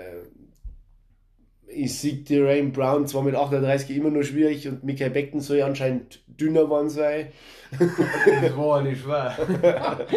ich 1.75 1.97
sehe 1.99 2.13
die 2.15 2.39
Rain 2.39 2.71
Brown 2.71 3.05
zwar 3.07 3.23
mit 3.23 3.35
38 3.35 3.95
immer 3.95 4.09
nur 4.09 4.23
schwierig 4.23 4.67
und 4.67 4.83
Michael 4.83 5.11
Beckton 5.11 5.41
soll 5.41 5.57
ja 5.57 5.65
anscheinend 5.65 6.21
dünner 6.39 6.61
geworden 6.63 6.89
sein. 6.89 7.27
Das 8.41 8.55
war 8.55 8.81
nicht 8.83 9.01
schwer. 9.01 9.35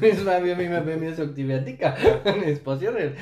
Das 0.00 0.24
war, 0.26 0.44
wie 0.44 0.68
man 0.68 0.86
bei 0.86 0.96
mir 0.96 1.14
sagt, 1.14 1.36
die 1.36 1.46
wäre 1.46 1.60
dicker. 1.62 1.94
Das 2.24 2.58
passiert 2.60 2.94
nicht. 2.94 3.14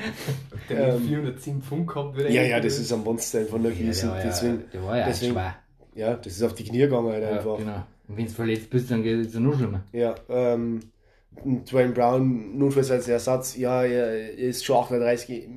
Der 0.69 0.95
Ähm, 0.95 1.01
410 1.07 1.61
Pfund 1.61 1.87
gehabt. 1.87 2.17
Ja, 2.29 2.41
ja, 2.43 2.59
das 2.59 2.77
ist 2.79 2.93
ein 2.93 3.03
Monster 3.03 3.39
einfach 3.39 3.57
nur 3.57 3.71
gewesen. 3.71 4.09
der, 4.09 4.15
war 4.17 4.23
deswegen, 4.23 4.53
ja, 4.53 4.63
der 4.73 4.83
war 4.83 4.97
ja 4.99 5.05
deswegen- 5.07 5.33
schwer. 5.33 5.55
ja, 5.95 6.13
das 6.15 6.33
ist 6.33 6.43
auf 6.43 6.53
die 6.53 6.63
Knie 6.63 6.77
gegangen 6.79 7.11
halt 7.11 7.23
Ja, 7.23 7.29
einfach. 7.31 7.57
genau. 7.57 7.83
Und 8.07 8.17
wenn 8.17 8.25
du 8.25 8.31
verletzt 8.31 8.69
bist, 8.69 8.91
dann 8.91 9.01
geht 9.03 9.25
es 9.27 9.33
ja 9.33 9.39
noch 9.39 9.55
schlimmer. 9.57 9.83
Ja, 9.91 10.15
ähm, 10.29 10.79
Dwayne 11.43 11.93
Brown, 11.93 12.57
notfalls 12.57 12.91
als 12.91 13.07
Ersatz, 13.07 13.57
ja, 13.57 13.83
er 13.83 14.31
ist 14.37 14.63
schon 14.63 14.77
38. 14.77 15.47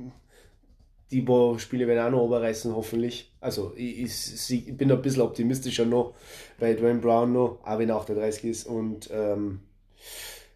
Die 1.11 1.21
paar 1.21 1.57
Spiele 1.57 1.87
werden 1.87 2.05
auch 2.05 2.17
noch 2.17 2.25
oberreißen, 2.25 2.75
hoffentlich. 2.75 3.31
Also, 3.39 3.73
ich, 3.75 4.01
ich, 4.01 4.67
ich 4.67 4.77
bin 4.77 4.91
ein 4.91 5.01
bisschen 5.01 5.21
optimistischer 5.21 5.85
noch 5.85 6.13
bei 6.59 6.73
Dwayne 6.73 6.99
Brown 6.99 7.33
noch, 7.33 7.59
auch 7.63 7.79
wenn 7.79 7.89
er 7.89 7.95
38 7.95 8.43
ist. 8.45 8.67
Und 8.67 9.09
ähm, 9.11 9.61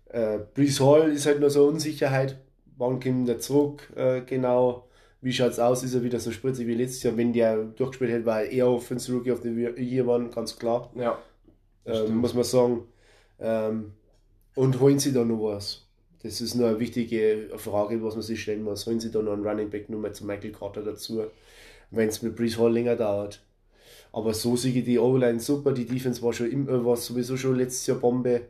äh, 0.09 0.39
Brees 0.53 0.79
Hall 0.81 1.11
ist 1.11 1.25
halt 1.25 1.39
nur 1.39 1.49
so 1.49 1.67
Unsicherheit. 1.67 2.37
Wann 2.77 2.99
kommt 2.99 3.29
er 3.29 3.39
zurück? 3.39 3.91
Äh, 3.95 4.21
genau. 4.21 4.87
Wie 5.21 5.31
schaut's 5.31 5.59
aus? 5.59 5.83
Ist 5.83 5.93
er 5.93 6.03
wieder 6.03 6.19
so 6.19 6.31
spritzig 6.31 6.67
wie 6.67 6.73
letztes 6.73 7.03
Jahr? 7.03 7.15
Wenn 7.15 7.31
der 7.31 7.57
durchgespielt 7.63 8.11
hätte, 8.11 8.25
war 8.25 8.41
er 8.41 8.51
eher 8.51 8.67
Offensive 8.67 9.15
Rookie 9.15 9.31
of 9.31 9.41
the 9.43 9.49
Year 9.49 10.07
waren, 10.07 10.31
ganz 10.31 10.57
klar 10.57 10.91
Ja. 10.95 11.19
Ähm, 11.85 12.17
muss 12.17 12.33
man 12.33 12.43
sagen. 12.43 12.83
Ähm, 13.39 13.93
und 14.55 14.79
holen 14.79 14.99
sie 14.99 15.13
da 15.13 15.23
noch 15.23 15.43
was? 15.43 15.87
Das 16.23 16.39
ist 16.39 16.55
nur 16.55 16.67
eine 16.67 16.79
wichtige 16.79 17.49
Frage, 17.57 18.03
was 18.03 18.15
man 18.15 18.21
sich 18.23 18.41
stellen 18.41 18.63
muss. 18.63 18.85
Holen 18.85 18.99
sie 18.99 19.11
da 19.11 19.21
noch 19.21 19.33
einen 19.33 19.45
Running 19.45 19.69
Back 19.69 19.89
nur 19.89 19.99
mal 19.99 20.13
zu 20.13 20.25
Michael 20.25 20.51
Carter 20.51 20.83
dazu, 20.83 21.23
wenn 21.89 22.09
es 22.09 22.21
mit 22.21 22.35
Brees 22.35 22.57
Hall 22.59 22.71
länger 22.71 22.95
dauert. 22.95 23.41
Aber 24.13 24.33
so 24.33 24.55
sehe 24.55 24.73
ich 24.73 24.85
die 24.85 24.99
O-Line 24.99 25.39
super, 25.39 25.71
die 25.71 25.85
Defense 25.85 26.21
war, 26.21 26.33
schon 26.33 26.51
im, 26.51 26.67
äh, 26.67 26.85
war 26.85 26.97
sowieso 26.97 27.37
schon 27.37 27.55
letztes 27.55 27.87
Jahr 27.87 27.97
Bombe. 27.97 28.41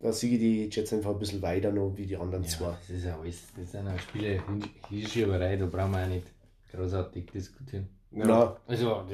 Da 0.00 0.12
sehe 0.12 0.32
ich 0.32 0.38
die 0.38 0.68
Jets 0.70 0.92
einfach 0.92 1.10
ein 1.10 1.18
bisschen 1.18 1.42
weiter 1.42 1.72
noch 1.72 1.92
wie 1.96 2.06
die 2.06 2.16
anderen 2.16 2.44
zwei. 2.44 2.66
Ja, 2.66 2.78
das 2.86 2.96
ist 2.96 3.04
ja 3.04 3.18
alles. 3.18 3.42
Das 3.56 3.72
sind 3.72 3.86
ja 3.86 3.98
Spiele, 3.98 4.42
Hinschieberei, 4.88 5.56
da 5.56 5.66
brauchen 5.66 5.92
wir 5.92 6.04
auch 6.04 6.08
nicht 6.08 6.26
großartig 6.72 7.30
diskutieren. 7.32 7.88
Ja. 8.12 8.24
Na, 8.26 8.56
Also, 8.66 9.04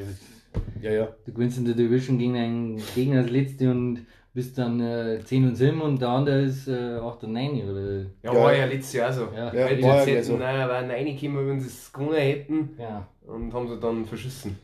ja, 0.81 0.93
ja. 0.93 1.17
du 1.25 1.33
gewinnst 1.33 1.59
in 1.59 1.65
der 1.65 1.75
Division 1.75 2.19
gegen 2.19 2.37
einen 2.37 2.83
Gegner 2.95 3.23
als 3.23 3.31
Letzte 3.31 3.71
und 3.71 4.07
bist 4.35 4.59
dann 4.59 4.81
äh, 4.81 5.21
10 5.25 5.49
und 5.49 5.55
7 5.55 5.81
und 5.81 6.01
der 6.03 6.09
andere 6.09 6.43
ist 6.43 6.67
äh, 6.69 6.97
8 6.97 7.25
und 7.25 7.33
9 7.33 7.71
oder. 7.71 8.03
Ja, 8.23 8.33
Ja. 8.33 8.35
war 8.35 8.55
ja 8.55 8.67
letztes 8.67 8.93
Jahr 8.95 9.13
so. 9.13 9.29
Ja, 9.35 9.55
Ja, 9.55 9.67
Weil 9.67 9.77
die 9.77 9.83
war 9.85 10.09
ja 10.09 10.23
so. 10.23 10.37
naja, 10.37 10.69
waren 10.69 10.91
reingekommen, 10.91 11.49
wenn 11.49 11.61
sie 11.61 11.69
es 11.69 11.93
gewonnen 11.93 12.15
hätten 12.17 12.71
ja. 12.79 13.07
und 13.27 13.53
haben 13.53 13.69
sie 13.69 13.79
dann 13.79 14.05
verschissen. 14.05 14.59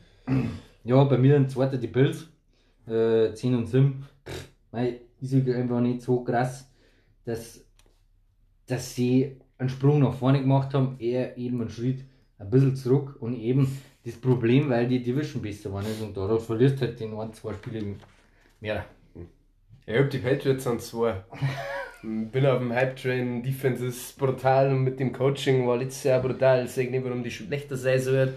Ja, 0.84 1.04
bei 1.04 1.16
mir 1.18 1.34
dann 1.34 1.48
zweiter 1.48 1.76
die 1.78 1.86
Bills. 1.86 2.28
Äh, 2.86 3.32
10 3.32 3.54
und 3.54 3.66
7. 3.66 4.04
Pff, 4.26 4.48
Weil 4.72 5.00
ist 5.20 5.34
einfach 5.34 5.80
nicht 5.80 6.02
so 6.02 6.24
krass, 6.24 6.68
dass, 7.24 7.64
dass 8.66 8.94
sie 8.94 9.36
einen 9.58 9.68
Sprung 9.68 10.00
nach 10.00 10.14
vorne 10.14 10.40
gemacht 10.40 10.74
haben, 10.74 10.96
eher 10.98 11.36
eben 11.36 11.60
einen 11.60 11.70
Schritt 11.70 12.04
ein 12.38 12.50
bisschen 12.50 12.74
zurück 12.74 13.16
und 13.20 13.38
eben 13.38 13.70
das 14.04 14.14
Problem, 14.16 14.70
weil 14.70 14.88
die 14.88 15.02
Division 15.02 15.42
besser 15.42 15.72
waren 15.72 15.84
ist 15.84 16.00
und 16.02 16.16
dadurch 16.16 16.42
verlierst 16.42 16.80
halt 16.80 16.98
den 16.98 17.14
ein, 17.14 17.32
zwei 17.34 17.52
Spiele 17.52 17.96
mehr. 18.60 18.84
Ich 19.90 19.98
hab 19.98 20.08
die 20.08 20.18
Patriots 20.18 20.68
an 20.68 20.78
zwei. 20.78 21.24
Bin 22.02 22.46
auf 22.46 22.60
dem 22.60 22.72
Hype-Train, 22.72 23.42
Defense 23.42 23.84
ist 23.84 24.16
brutal 24.16 24.70
und 24.70 24.84
mit 24.84 25.00
dem 25.00 25.12
Coaching 25.12 25.66
war 25.66 25.78
letztes 25.78 26.04
Jahr 26.04 26.22
brutal. 26.22 26.64
Ich 26.64 26.70
sage 26.70 26.92
nicht, 26.92 27.04
warum 27.04 27.24
die 27.24 27.30
schlechter 27.32 27.76
sein 27.76 27.98
soll. 28.00 28.34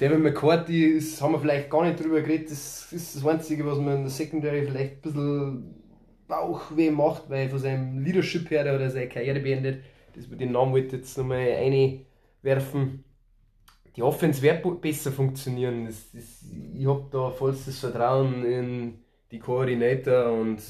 Devin 0.00 0.20
McCourty 0.20 0.86
ist, 0.86 1.22
haben 1.22 1.34
wir 1.34 1.38
vielleicht 1.38 1.70
gar 1.70 1.84
nicht 1.84 2.02
drüber 2.02 2.20
geredet, 2.22 2.50
das 2.50 2.92
ist 2.92 3.14
das 3.14 3.24
Einzige, 3.24 3.64
was 3.66 3.78
mir 3.78 3.94
in 3.94 4.02
der 4.02 4.10
Secondary 4.10 4.66
vielleicht 4.66 4.94
ein 4.94 5.00
bisschen 5.02 5.74
Bauchweh 6.26 6.90
macht, 6.90 7.30
weil 7.30 7.48
von 7.48 7.60
seinem 7.60 8.02
Leadership 8.02 8.50
her 8.50 8.60
hat 8.60 8.80
er 8.80 8.90
seine 8.90 9.08
Karriere 9.08 9.38
beendet. 9.38 9.84
Das 10.16 10.26
mit 10.26 10.40
den 10.40 10.50
Namen 10.50 10.72
wollte 10.72 10.86
ich 10.88 10.92
jetzt 10.94 11.16
nochmal 11.16 11.38
einwerfen. 11.38 13.04
Die 13.94 14.02
Offense 14.02 14.42
wird 14.42 14.80
besser 14.80 15.12
funktionieren. 15.12 15.86
Das, 15.86 16.10
das, 16.12 16.44
ich 16.74 16.86
habe 16.86 17.06
da 17.12 17.30
vollstes 17.30 17.78
Vertrauen 17.78 18.44
in 18.44 18.94
die 19.30 19.38
Koordinator 19.38 20.32
und 20.32 20.60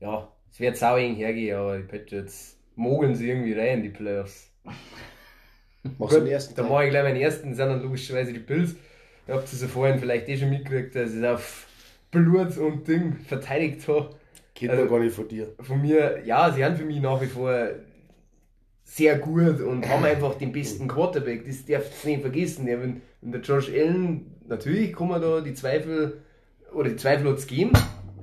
ja, 0.00 0.28
es 0.50 0.60
wird 0.60 0.76
sau 0.76 0.96
eng 0.96 1.14
hergehen, 1.14 1.56
aber 1.56 1.78
die 1.78 1.84
Patriots 1.84 2.56
mogeln 2.74 3.14
sie 3.14 3.28
irgendwie 3.28 3.52
rein 3.52 3.78
in 3.78 3.82
die 3.84 3.88
Playoffs. 3.90 4.50
Machst 5.98 6.16
du 6.16 6.20
den 6.20 6.28
ersten 6.28 6.54
da 6.54 6.62
Teil? 6.62 6.70
mache 6.70 6.84
ich 6.84 6.90
gleich 6.90 7.02
meinen 7.04 7.20
ersten, 7.20 7.54
sind 7.54 7.68
dann 7.68 7.82
logischerweise 7.82 8.32
die 8.32 8.38
Bills. 8.40 8.74
Ihr 9.28 9.34
habt 9.34 9.44
es 9.52 9.60
ja 9.60 9.68
vorhin 9.68 9.98
vielleicht 9.98 10.28
eh 10.28 10.36
schon 10.36 10.50
mitgekriegt, 10.50 10.94
dass 10.94 11.14
ich 11.14 11.24
auf 11.26 11.66
Blut 12.10 12.56
und 12.58 12.86
Ding 12.88 13.16
verteidigt 13.26 13.86
habe. 13.88 14.10
Geht 14.54 14.70
Also- 14.70 14.84
doch 14.84 14.90
gar 14.90 15.00
nicht 15.00 15.14
von 15.14 15.28
dir. 15.28 15.48
Von 15.60 15.80
mir, 15.82 16.22
ja, 16.24 16.50
sie 16.52 16.64
haben 16.64 16.76
für 16.76 16.84
mich 16.84 17.00
nach 17.00 17.20
wie 17.20 17.26
vor 17.26 17.68
sehr 18.84 19.18
gut 19.18 19.60
und 19.60 19.88
haben 19.88 20.04
einfach 20.04 20.34
den 20.36 20.52
besten 20.52 20.88
Quarterback. 20.88 21.44
Das 21.46 21.64
darfst 21.66 22.04
du 22.04 22.08
nicht 22.08 22.20
vergessen. 22.22 22.66
Ja, 22.66 22.80
wenn, 22.80 23.00
wenn 23.20 23.32
der 23.32 23.40
Josh 23.40 23.68
Allen, 23.68 24.32
natürlich 24.46 24.94
kann 24.94 25.08
man 25.08 25.20
da 25.20 25.40
die 25.40 25.54
Zweifel, 25.54 26.22
oder 26.72 26.88
die 26.90 26.96
Zweifel 26.96 27.28
hat 27.30 27.38
es 27.38 27.46
gegeben, 27.46 27.72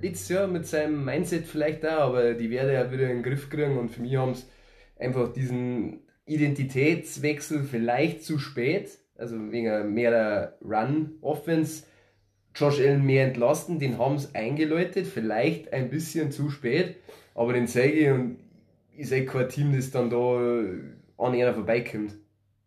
letztes 0.03 0.29
Jahr 0.29 0.47
mit 0.47 0.67
seinem 0.67 1.03
Mindset 1.03 1.45
vielleicht 1.45 1.85
auch, 1.85 2.01
aber 2.01 2.33
die 2.33 2.49
werde 2.49 2.73
er 2.73 2.91
wieder 2.91 3.03
in 3.03 3.17
den 3.17 3.23
Griff 3.23 3.49
kriegen 3.49 3.77
und 3.77 3.89
für 3.89 4.01
mich 4.01 4.15
haben 4.15 4.31
es 4.31 4.49
einfach 4.99 5.31
diesen 5.31 6.01
Identitätswechsel 6.25 7.63
vielleicht 7.63 8.23
zu 8.23 8.37
spät, 8.37 8.91
also 9.17 9.51
wegen 9.51 9.93
mehr 9.93 10.57
Run-Offense, 10.61 11.85
Josh 12.55 12.79
Allen 12.79 13.05
mehr 13.05 13.27
entlasten, 13.27 13.79
den 13.79 13.97
haben 13.97 14.19
sie 14.19 14.35
eingeläutet, 14.35 15.07
vielleicht 15.07 15.73
ein 15.73 15.89
bisschen 15.89 16.31
zu 16.31 16.49
spät, 16.49 16.97
aber 17.33 17.53
den 17.53 17.67
zeige 17.67 17.93
ich 17.93 18.09
und 18.09 18.37
ich 18.95 19.09
sehe 19.09 19.25
kein 19.25 19.49
Team, 19.49 19.75
das 19.75 19.89
dann 19.89 20.09
da 20.09 20.37
an 21.17 21.33
einer 21.33 21.53
vorbeikommt. 21.53 22.13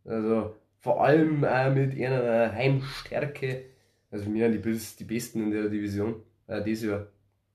Also 0.04 0.56
vor 0.80 1.04
allem 1.04 1.44
auch 1.44 1.74
mit 1.74 1.94
einer 2.00 2.52
Heimstärke. 2.52 3.64
Also 4.10 4.28
mir 4.28 4.48
die 4.48 4.58
Bills 4.58 4.96
die 4.96 5.04
Besten 5.04 5.42
in 5.42 5.50
der 5.50 5.68
Division. 5.68 6.22
Äh, 6.46 6.62
dieses 6.62 6.88
Jahr. 6.88 7.06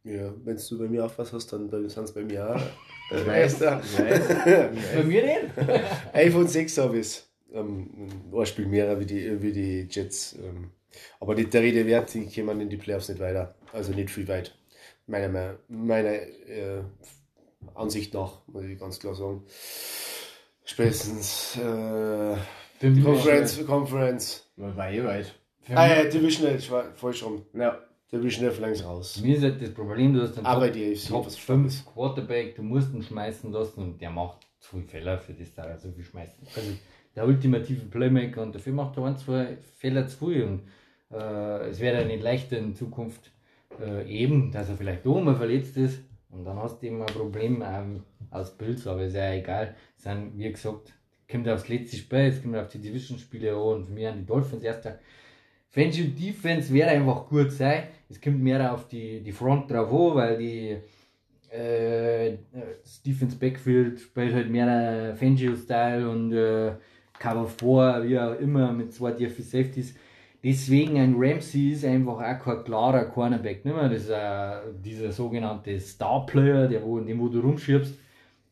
Ja, 0.03 0.33
wenn 0.43 0.57
du 0.57 0.79
bei 0.79 0.87
mir 0.87 1.05
aufwas 1.05 1.31
hast, 1.31 1.53
dann, 1.53 1.69
sind 1.69 2.03
es 2.05 2.13
bei 2.13 2.23
mir 2.23 2.55
auch. 2.55 2.61
Ich 3.11 3.27
weiß, 3.27 3.59
ja. 3.59 3.79
Ich 3.79 3.99
weiß. 3.99 4.27
Bei 4.95 5.03
mir 5.03 5.23
nicht? 5.23 5.39
11 6.13 6.35
und 6.35 6.49
6 6.49 6.77
habe 6.77 6.99
ich 6.99 7.23
ähm, 7.53 8.09
ein 8.33 8.45
Spiel 8.45 8.65
mehr 8.65 8.99
wie 8.99 9.05
die, 9.05 9.41
wie 9.41 9.51
die 9.51 9.87
Jets. 9.89 10.33
Ähm, 10.33 10.71
aber 11.19 11.35
nicht 11.35 11.53
der 11.53 11.61
Rede 11.61 11.85
wert, 11.85 12.13
die 12.13 12.25
kommen 12.27 12.61
in 12.61 12.69
die 12.69 12.77
Playoffs 12.77 13.09
nicht 13.09 13.19
weiter. 13.19 13.53
Also 13.73 13.91
nicht 13.91 14.09
viel 14.09 14.27
weit. 14.27 14.57
Meiner, 15.07 15.57
meiner 15.67 16.13
äh, 16.13 16.83
Ansicht 17.75 18.13
nach, 18.13 18.41
muss 18.47 18.63
ich 18.63 18.79
ganz 18.79 18.99
klar 18.99 19.13
sagen. 19.13 19.43
Spätestens 20.63 21.57
äh, 21.57 22.37
Conference, 23.03 23.65
Conference. 23.65 24.51
War 24.55 24.91
eh 24.91 25.03
weit. 25.03 25.35
Ah 25.69 25.87
ja, 25.87 26.03
Divisional, 26.05 26.59
falsch 26.95 27.23
rum. 27.23 27.45
Ja. 27.53 27.79
Divisional 28.11 28.53
längst 28.59 28.83
raus. 28.83 29.21
mir 29.21 29.37
ist 29.37 29.43
halt 29.43 29.61
das 29.61 29.73
Problem, 29.73 30.13
du 30.13 30.21
hast 30.21 30.37
einen 30.37 30.45
Aber 30.45 30.65
Top, 30.65 30.73
die 30.73 30.91
AFC, 30.91 31.07
Top 31.07 31.25
was 31.25 31.37
5 31.37 31.85
Quarterback, 31.85 32.55
du 32.55 32.63
musst 32.63 32.93
ihn 32.93 33.03
schmeißen 33.03 33.51
lassen 33.51 33.81
und 33.81 34.01
der 34.01 34.09
macht 34.09 34.47
zu 34.59 34.77
viele 34.77 34.87
Fehler 34.87 35.17
für 35.19 35.33
das, 35.33 35.53
da 35.53 35.77
so 35.77 35.91
viel 35.91 36.03
schmeißen. 36.03 36.45
Also 36.55 36.71
der 37.15 37.25
ultimative 37.25 37.85
Playmaker 37.85 38.41
und 38.41 38.53
dafür 38.53 38.73
macht 38.73 38.97
er 38.97 39.05
ein, 39.05 39.17
zwei 39.17 39.57
Fehler 39.77 40.07
zu 40.07 40.25
viel 40.25 40.43
und 40.43 40.61
äh, 41.11 41.69
es 41.69 41.79
wäre 41.79 42.01
ja 42.01 42.07
nicht 42.07 42.21
leichter 42.21 42.57
in 42.57 42.75
Zukunft 42.75 43.31
äh, 43.79 44.05
eben, 44.09 44.51
dass 44.51 44.69
er 44.69 44.75
vielleicht 44.75 45.05
auch 45.07 45.21
mal 45.21 45.35
verletzt 45.35 45.77
ist 45.77 46.01
und 46.29 46.45
dann 46.45 46.57
hast 46.57 46.81
du 46.81 46.87
eben 46.87 47.01
ein 47.01 47.07
Problem 47.07 47.63
ähm, 47.65 48.03
aus 48.29 48.57
Bills, 48.57 48.87
aber 48.87 49.03
ist 49.03 49.15
ja 49.15 49.33
egal. 49.33 49.75
Es 49.97 50.03
sind, 50.03 50.37
wie 50.37 50.51
gesagt, 50.51 50.93
kommt 51.29 51.47
aufs 51.47 51.69
letzte 51.69 51.97
Spiel, 51.97 52.19
es 52.19 52.41
kommt 52.41 52.55
auf 52.55 52.67
die 52.67 52.79
Division-Spiele 52.79 53.53
an 53.53 53.61
und 53.61 53.85
für 53.85 53.91
mich 53.91 54.07
an 54.07 54.19
die 54.19 54.25
Dolphins 54.25 54.63
erster. 54.63 54.99
Fancy 55.71 56.09
Defense 56.09 56.73
wäre 56.73 56.89
einfach 56.89 57.27
gut 57.27 57.51
sein. 57.51 57.83
Es 58.09 58.19
kommt 58.19 58.41
mehr 58.41 58.73
auf 58.73 58.87
die, 58.89 59.21
die 59.21 59.31
Front 59.31 59.71
drauf 59.71 59.89
an, 59.89 60.15
weil 60.15 60.37
die 60.37 60.77
äh, 61.49 62.37
das 62.83 63.01
Defense 63.01 63.37
Backfield 63.37 63.99
spielt 63.99 64.33
halt 64.33 64.49
mehr 64.49 65.15
Fangio-Style 65.15 66.09
und 66.09 66.33
äh, 66.33 66.73
Cover 67.17 67.47
4, 67.47 68.03
wie 68.05 68.19
auch 68.19 68.39
immer, 68.39 68.73
mit 68.73 68.93
zwei 68.93 69.11
DFB 69.11 69.41
Safeties. 69.41 69.95
deswegen 70.43 70.97
ein 70.97 71.15
Ramsey 71.17 71.71
ist 71.71 71.85
einfach 71.85 72.15
auch 72.15 72.43
kein 72.43 72.63
klarer 72.65 73.05
Cornerback. 73.05 73.63
Nicht 73.63 73.75
mehr? 73.75 73.87
Das 73.87 74.01
ist 74.01 74.09
äh, 74.09 74.73
dieser 74.83 75.11
sogenannte 75.13 75.79
Star-Player, 75.79 76.67
der 76.67 76.83
wo, 76.83 76.99
den 76.99 77.19
wo 77.19 77.29
du 77.29 77.39
rumschiebst. 77.39 77.97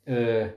Äh, 0.05 0.47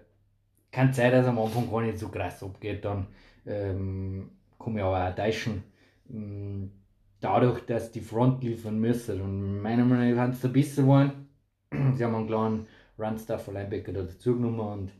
kann 0.71 0.93
sein, 0.93 1.11
dass 1.11 1.27
er 1.27 1.31
am 1.31 1.39
Anfang 1.39 1.69
gar 1.71 1.83
nicht 1.83 1.99
so 1.99 2.09
krass 2.09 2.43
abgeht. 2.43 2.85
Dann 2.85 3.07
ähm, 3.47 4.31
kann 4.59 4.77
ich 4.77 4.83
aber 4.83 5.09
auch 5.09 5.15
täuschen. 5.15 5.72
Ähm, 6.11 6.73
dadurch, 7.21 7.61
dass 7.67 7.93
die 7.93 8.01
Front 8.01 8.43
liefern 8.43 8.79
müssen. 8.79 9.21
Und 9.21 9.61
meiner 9.61 9.85
Meinung 9.85 10.15
nach 10.15 10.23
haben 10.23 10.33
sie 10.33 10.43
da 10.43 10.49
besser 10.49 10.83
geworden. 10.83 11.29
sie 11.95 12.05
haben 12.05 12.15
einen 12.15 12.27
kleinen 12.27 12.67
Run-Stuffer 12.99 13.53
Linebacker 13.53 13.93
da 13.93 14.03
dazu 14.03 14.35
genommen 14.35 14.61
und 14.61 14.91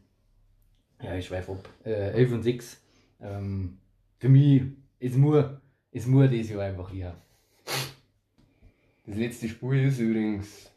ja, 1.03 1.17
ich 1.17 1.27
schweife 1.27 1.53
ab. 1.53 1.69
Äh, 1.85 2.13
11 2.13 2.33
und 2.33 2.43
6. 2.43 2.83
Ähm, 3.21 3.79
für 4.19 4.29
mich, 4.29 4.63
es 5.01 5.17
muss, 5.17 5.45
es 5.91 6.07
muss 6.07 6.31
das 6.31 6.49
Jahr 6.49 6.63
einfach 6.63 6.91
hier. 6.91 7.15
Das 9.05 9.17
letzte 9.17 9.49
Spiel 9.49 9.89
ist 9.89 9.99
übrigens 9.99 10.71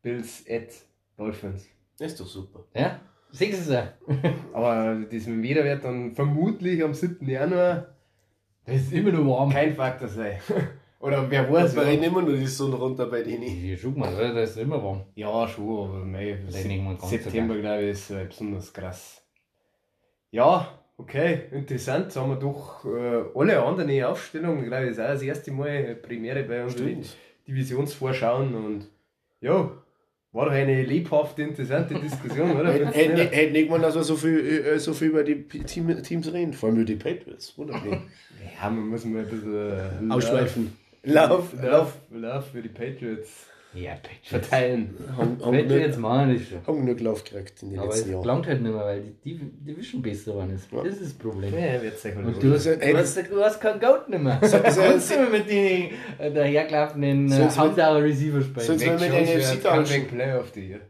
Bills 0.00 0.44
at 0.48 0.68
Dolphins. 1.16 1.66
Das 1.98 2.12
ist 2.12 2.20
doch 2.20 2.26
super. 2.26 2.64
Ja? 2.74 3.00
Siehst 3.32 3.68
du 3.68 3.74
es 3.74 3.88
Aber 4.54 5.04
das 5.10 5.26
mit 5.26 5.44
dem 5.44 5.64
wird 5.64 5.84
dann 5.84 6.14
vermutlich 6.14 6.82
am 6.82 6.94
7. 6.94 7.28
Januar 7.28 7.97
Das 8.68 8.82
ist 8.82 8.92
immer 8.92 9.12
noch 9.12 9.26
warm. 9.26 9.50
kein 9.50 9.74
Faktor 9.74 10.08
sein. 10.08 10.38
Oder 11.00 11.30
wer 11.30 11.50
weiß, 11.50 11.74
wir 11.74 11.84
ja. 11.90 12.02
immer 12.02 12.22
nur 12.22 12.36
die 12.36 12.46
Sonne 12.46 12.76
runter 12.76 13.06
bei 13.06 13.22
denen. 13.22 13.44
Hier, 13.44 13.78
schau 13.78 13.90
mal, 13.90 14.12
oder? 14.12 14.34
Das 14.34 14.50
ist 14.50 14.56
immer 14.56 14.82
warm. 14.82 15.04
Ja, 15.14 15.46
schon, 15.46 16.12
aber 16.12 16.98
so 17.00 17.06
September, 17.06 17.56
glaube 17.56 17.84
ich, 17.84 17.90
ist 17.90 18.10
äh, 18.10 18.24
besonders 18.24 18.72
krass. 18.72 19.22
Ja, 20.32 20.76
okay, 20.96 21.42
interessant. 21.52 22.14
Haben 22.16 22.30
wir 22.30 22.36
doch 22.36 22.84
äh, 22.84 23.22
alle 23.32 23.62
anderen 23.62 24.04
Aufstellungen, 24.04 24.64
glaube 24.64 24.86
ich, 24.86 24.90
ist 24.90 25.00
auch 25.00 25.06
das 25.06 25.22
erste 25.22 25.52
Mal 25.52 25.68
äh, 25.68 25.94
Premiere 25.94 26.42
bei 26.42 26.64
uns. 26.64 26.72
Stimmt. 26.72 27.16
Divisionsvorschauen 27.46 28.54
und 28.56 28.88
ja, 29.40 29.70
war 30.32 30.46
doch 30.46 30.52
eine 30.52 30.82
lebhafte, 30.82 31.42
interessante 31.42 31.94
Diskussion, 31.94 32.56
oder? 32.56 32.72
Hätte 32.72 33.30
hätte 33.30 33.52
nicht 33.52 33.70
man, 33.70 33.82
dass 33.82 33.94
wir 33.94 34.04
so 34.04 34.16
viel, 34.16 34.38
äh, 34.38 34.78
so 34.78 34.92
viel 34.92 35.08
über 35.08 35.24
die 35.24 35.48
Team, 35.48 36.02
Teams 36.02 36.32
reden, 36.32 36.52
vor 36.52 36.68
allem 36.68 36.78
über 36.78 36.86
die 36.86 36.96
Patriots. 36.96 37.56
Wunderbar. 37.56 38.02
Ja, 38.60 38.70
man 38.70 38.88
muss 38.88 39.04
mal 39.04 39.20
ein 39.20 39.28
bisschen 39.28 40.10
äh, 40.10 40.12
Ausschweifen. 40.12 40.76
Lauf, 41.02 41.52
Lauf, 41.54 41.62
Lauf, 41.62 41.98
Lauf 42.10 42.50
für 42.50 42.60
die 42.60 42.68
Patriots 42.68 43.46
Ja, 43.74 43.92
Patriots. 43.92 44.28
verteilen. 44.28 44.94
Haben, 45.16 45.18
haben, 45.18 45.38
Patriots 45.52 45.96
genug, 45.96 45.98
machen 45.98 46.34
das 46.34 46.48
schon. 46.48 46.66
haben 46.66 46.86
genug 46.86 47.00
Lauf 47.00 47.22
gekriegt 47.24 47.62
in 47.62 47.70
den 47.70 47.78
Aber 47.78 47.90
es 47.90 47.96
letzten 47.96 48.12
Jahren. 48.12 48.22
gelangt 48.22 48.46
halt 48.46 48.62
nicht 48.62 48.72
mehr, 48.74 48.84
weil 48.84 49.02
die 49.02 49.30
Div- 49.34 49.64
Division 49.66 50.02
besser 50.02 50.30
geworden 50.32 50.54
ist. 50.54 50.72
Ja. 50.72 50.82
Das 50.82 50.92
ist 50.94 51.02
das 51.04 51.12
Problem. 51.14 51.52
Ja, 51.54 51.82
wird 51.82 52.04
Und 52.16 52.42
du 52.42 52.52
hast, 52.54 52.66
Also, 52.66 52.80
du, 52.80 52.96
hast, 52.96 53.30
du 53.30 53.44
hast 53.44 53.60
kein 53.60 53.78
Goat 53.80 54.08
nicht 54.08 54.22
mehr. 54.22 54.38
Du 54.40 54.48
so- 54.48 54.58
kannst 54.58 55.10
nicht 55.10 55.20
mehr 55.20 55.30
mit 55.30 55.50
den 55.50 55.90
äh, 56.18 56.32
dahergelaufenen 56.32 57.26
äh, 57.30 57.36
Sonst 57.36 57.58
Handauer 57.58 58.02
Receiver 58.02 58.40
spielen. 58.40 58.66
sonst 58.66 58.84
wird- 58.86 59.00
mit 59.00 59.12
Jones 59.12 59.28
NFC 59.52 59.62
tauschen. 59.62 60.06
Player 60.08 60.40
of 60.40 60.50
the 60.54 60.60
Year. 60.68 60.80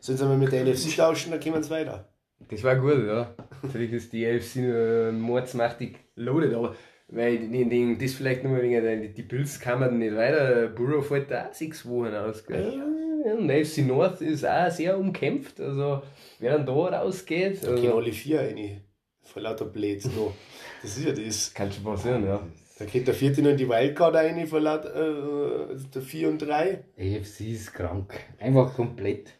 Sollen 0.00 0.18
wir 0.18 0.36
mit 0.36 0.52
der 0.52 0.64
NFC 0.64 0.96
tauschen, 0.96 1.30
dann 1.32 1.40
kommen 1.40 1.62
wir 1.62 1.70
weiter. 1.70 2.08
Das 2.50 2.62
war 2.62 2.76
gut, 2.76 3.06
ja. 3.06 3.34
Natürlich 3.62 3.92
ist 3.92 4.12
die 4.12 4.26
AFC 4.26 4.56
nur 4.56 5.12
mordsmächtig 5.12 5.96
loaded, 6.16 6.52
aber 6.54 6.74
weil 7.08 7.38
die, 7.38 7.68
die, 7.68 7.98
das 7.98 8.14
vielleicht 8.14 8.44
nur 8.44 8.60
wegen 8.60 8.82
der, 8.82 8.96
die 8.96 9.22
Bills 9.22 9.60
kamen 9.60 9.98
nicht 9.98 10.16
weiter. 10.16 10.68
Burrow 10.68 11.06
fällt 11.06 11.30
da 11.30 11.48
auch 11.48 11.52
sechs 11.52 11.86
Wochen 11.86 12.14
aus. 12.14 12.46
Gell? 12.46 12.80
Ja, 13.24 13.32
und 13.34 13.50
AFC 13.50 13.78
North 13.78 14.20
ist 14.20 14.46
auch 14.46 14.70
sehr 14.70 14.98
umkämpft, 14.98 15.60
also 15.60 16.02
wer 16.38 16.58
dann 16.58 16.66
da 16.66 16.72
rausgeht, 16.72 17.62
Da 17.62 17.74
gehen 17.74 17.86
also, 17.86 17.98
alle 17.98 18.12
vier 18.12 18.40
rein. 18.40 18.80
Vor 19.22 19.42
lauter 19.42 19.64
Blades 19.64 20.04
noch. 20.06 20.34
Das 20.82 20.98
ist 20.98 21.06
ja 21.06 21.12
das. 21.12 21.54
kann 21.54 21.72
schon 21.72 21.84
passieren, 21.84 22.26
ja. 22.26 22.46
Da 22.78 22.84
geht 22.84 23.06
der 23.06 23.14
vierte 23.14 23.40
noch 23.40 23.50
in 23.50 23.56
die 23.56 23.68
Wildcard 23.68 24.14
rein, 24.16 24.46
vor 24.46 24.60
lauter 24.60 25.70
äh, 25.70 25.76
der 25.94 26.02
4 26.02 26.28
und 26.28 26.38
3. 26.42 26.84
AFC 26.98 27.40
ist 27.52 27.72
krank. 27.72 28.12
Einfach 28.38 28.74
komplett. 28.74 29.32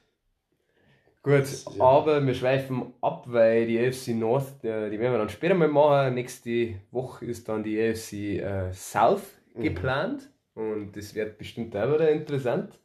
Gut, 1.25 1.45
ja- 1.77 1.83
aber 1.85 2.25
wir 2.25 2.35
schweifen 2.35 2.93
ab, 3.01 3.25
weil 3.29 3.67
die 3.67 3.79
AFC 3.81 4.09
North, 4.15 4.63
äh, 4.63 4.91
die 4.91 4.99
werden 5.01 5.13
wir 5.13 5.19
dann 5.19 5.31
später 5.31 5.55
mal 5.55 5.69
machen. 5.69 6.15
Nächste 6.15 6.75
Woche 6.93 7.25
ist 7.25 7.49
dann 7.49 7.65
die 7.65 7.81
AFC 7.81 8.39
äh, 8.41 8.73
South 8.73 9.23
geplant 9.63 10.31
und 10.55 10.93
das 10.97 11.15
wird 11.15 11.39
bestimmt 11.39 11.75
auch 11.77 11.93
wieder 11.95 12.11
interessant. 12.11 12.79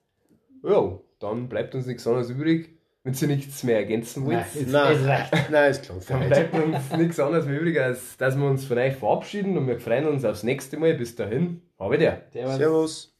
Ja, 0.64 0.98
dann 1.20 1.50
bleibt 1.50 1.76
uns 1.76 1.86
nichts 1.86 2.08
anderes 2.08 2.30
übrig, 2.30 2.70
wenn 3.04 3.14
Sie 3.14 3.28
nichts 3.28 3.64
mehr 3.64 3.76
ergänzen 3.78 4.26
wollt. 4.26 4.38
Nein, 4.68 4.94
es, 4.96 5.06
Nein. 5.06 5.26
Nein, 5.52 5.72
ist 5.72 5.84
klar. 5.84 5.98
Dann 6.08 6.28
bleibt 6.30 6.54
uns 6.54 6.92
nichts 6.98 7.20
anderes 7.20 7.46
mehr 7.46 7.60
übrig, 7.60 7.80
als 7.80 8.16
dass 8.18 8.38
wir 8.38 8.46
uns 8.46 8.64
von 8.66 8.78
euch 8.78 8.96
verabschieden 8.96 9.58
und 9.58 9.68
wir 9.68 9.80
freuen 9.80 10.08
uns 10.08 10.24
aufs 10.24 10.44
nächste 10.44 10.78
Mal. 10.78 10.94
Bis 10.94 11.16
dahin, 11.16 11.62
habe 11.78 11.98
der. 11.98 12.24
Servus. 12.32 12.56
Servus. 12.58 13.19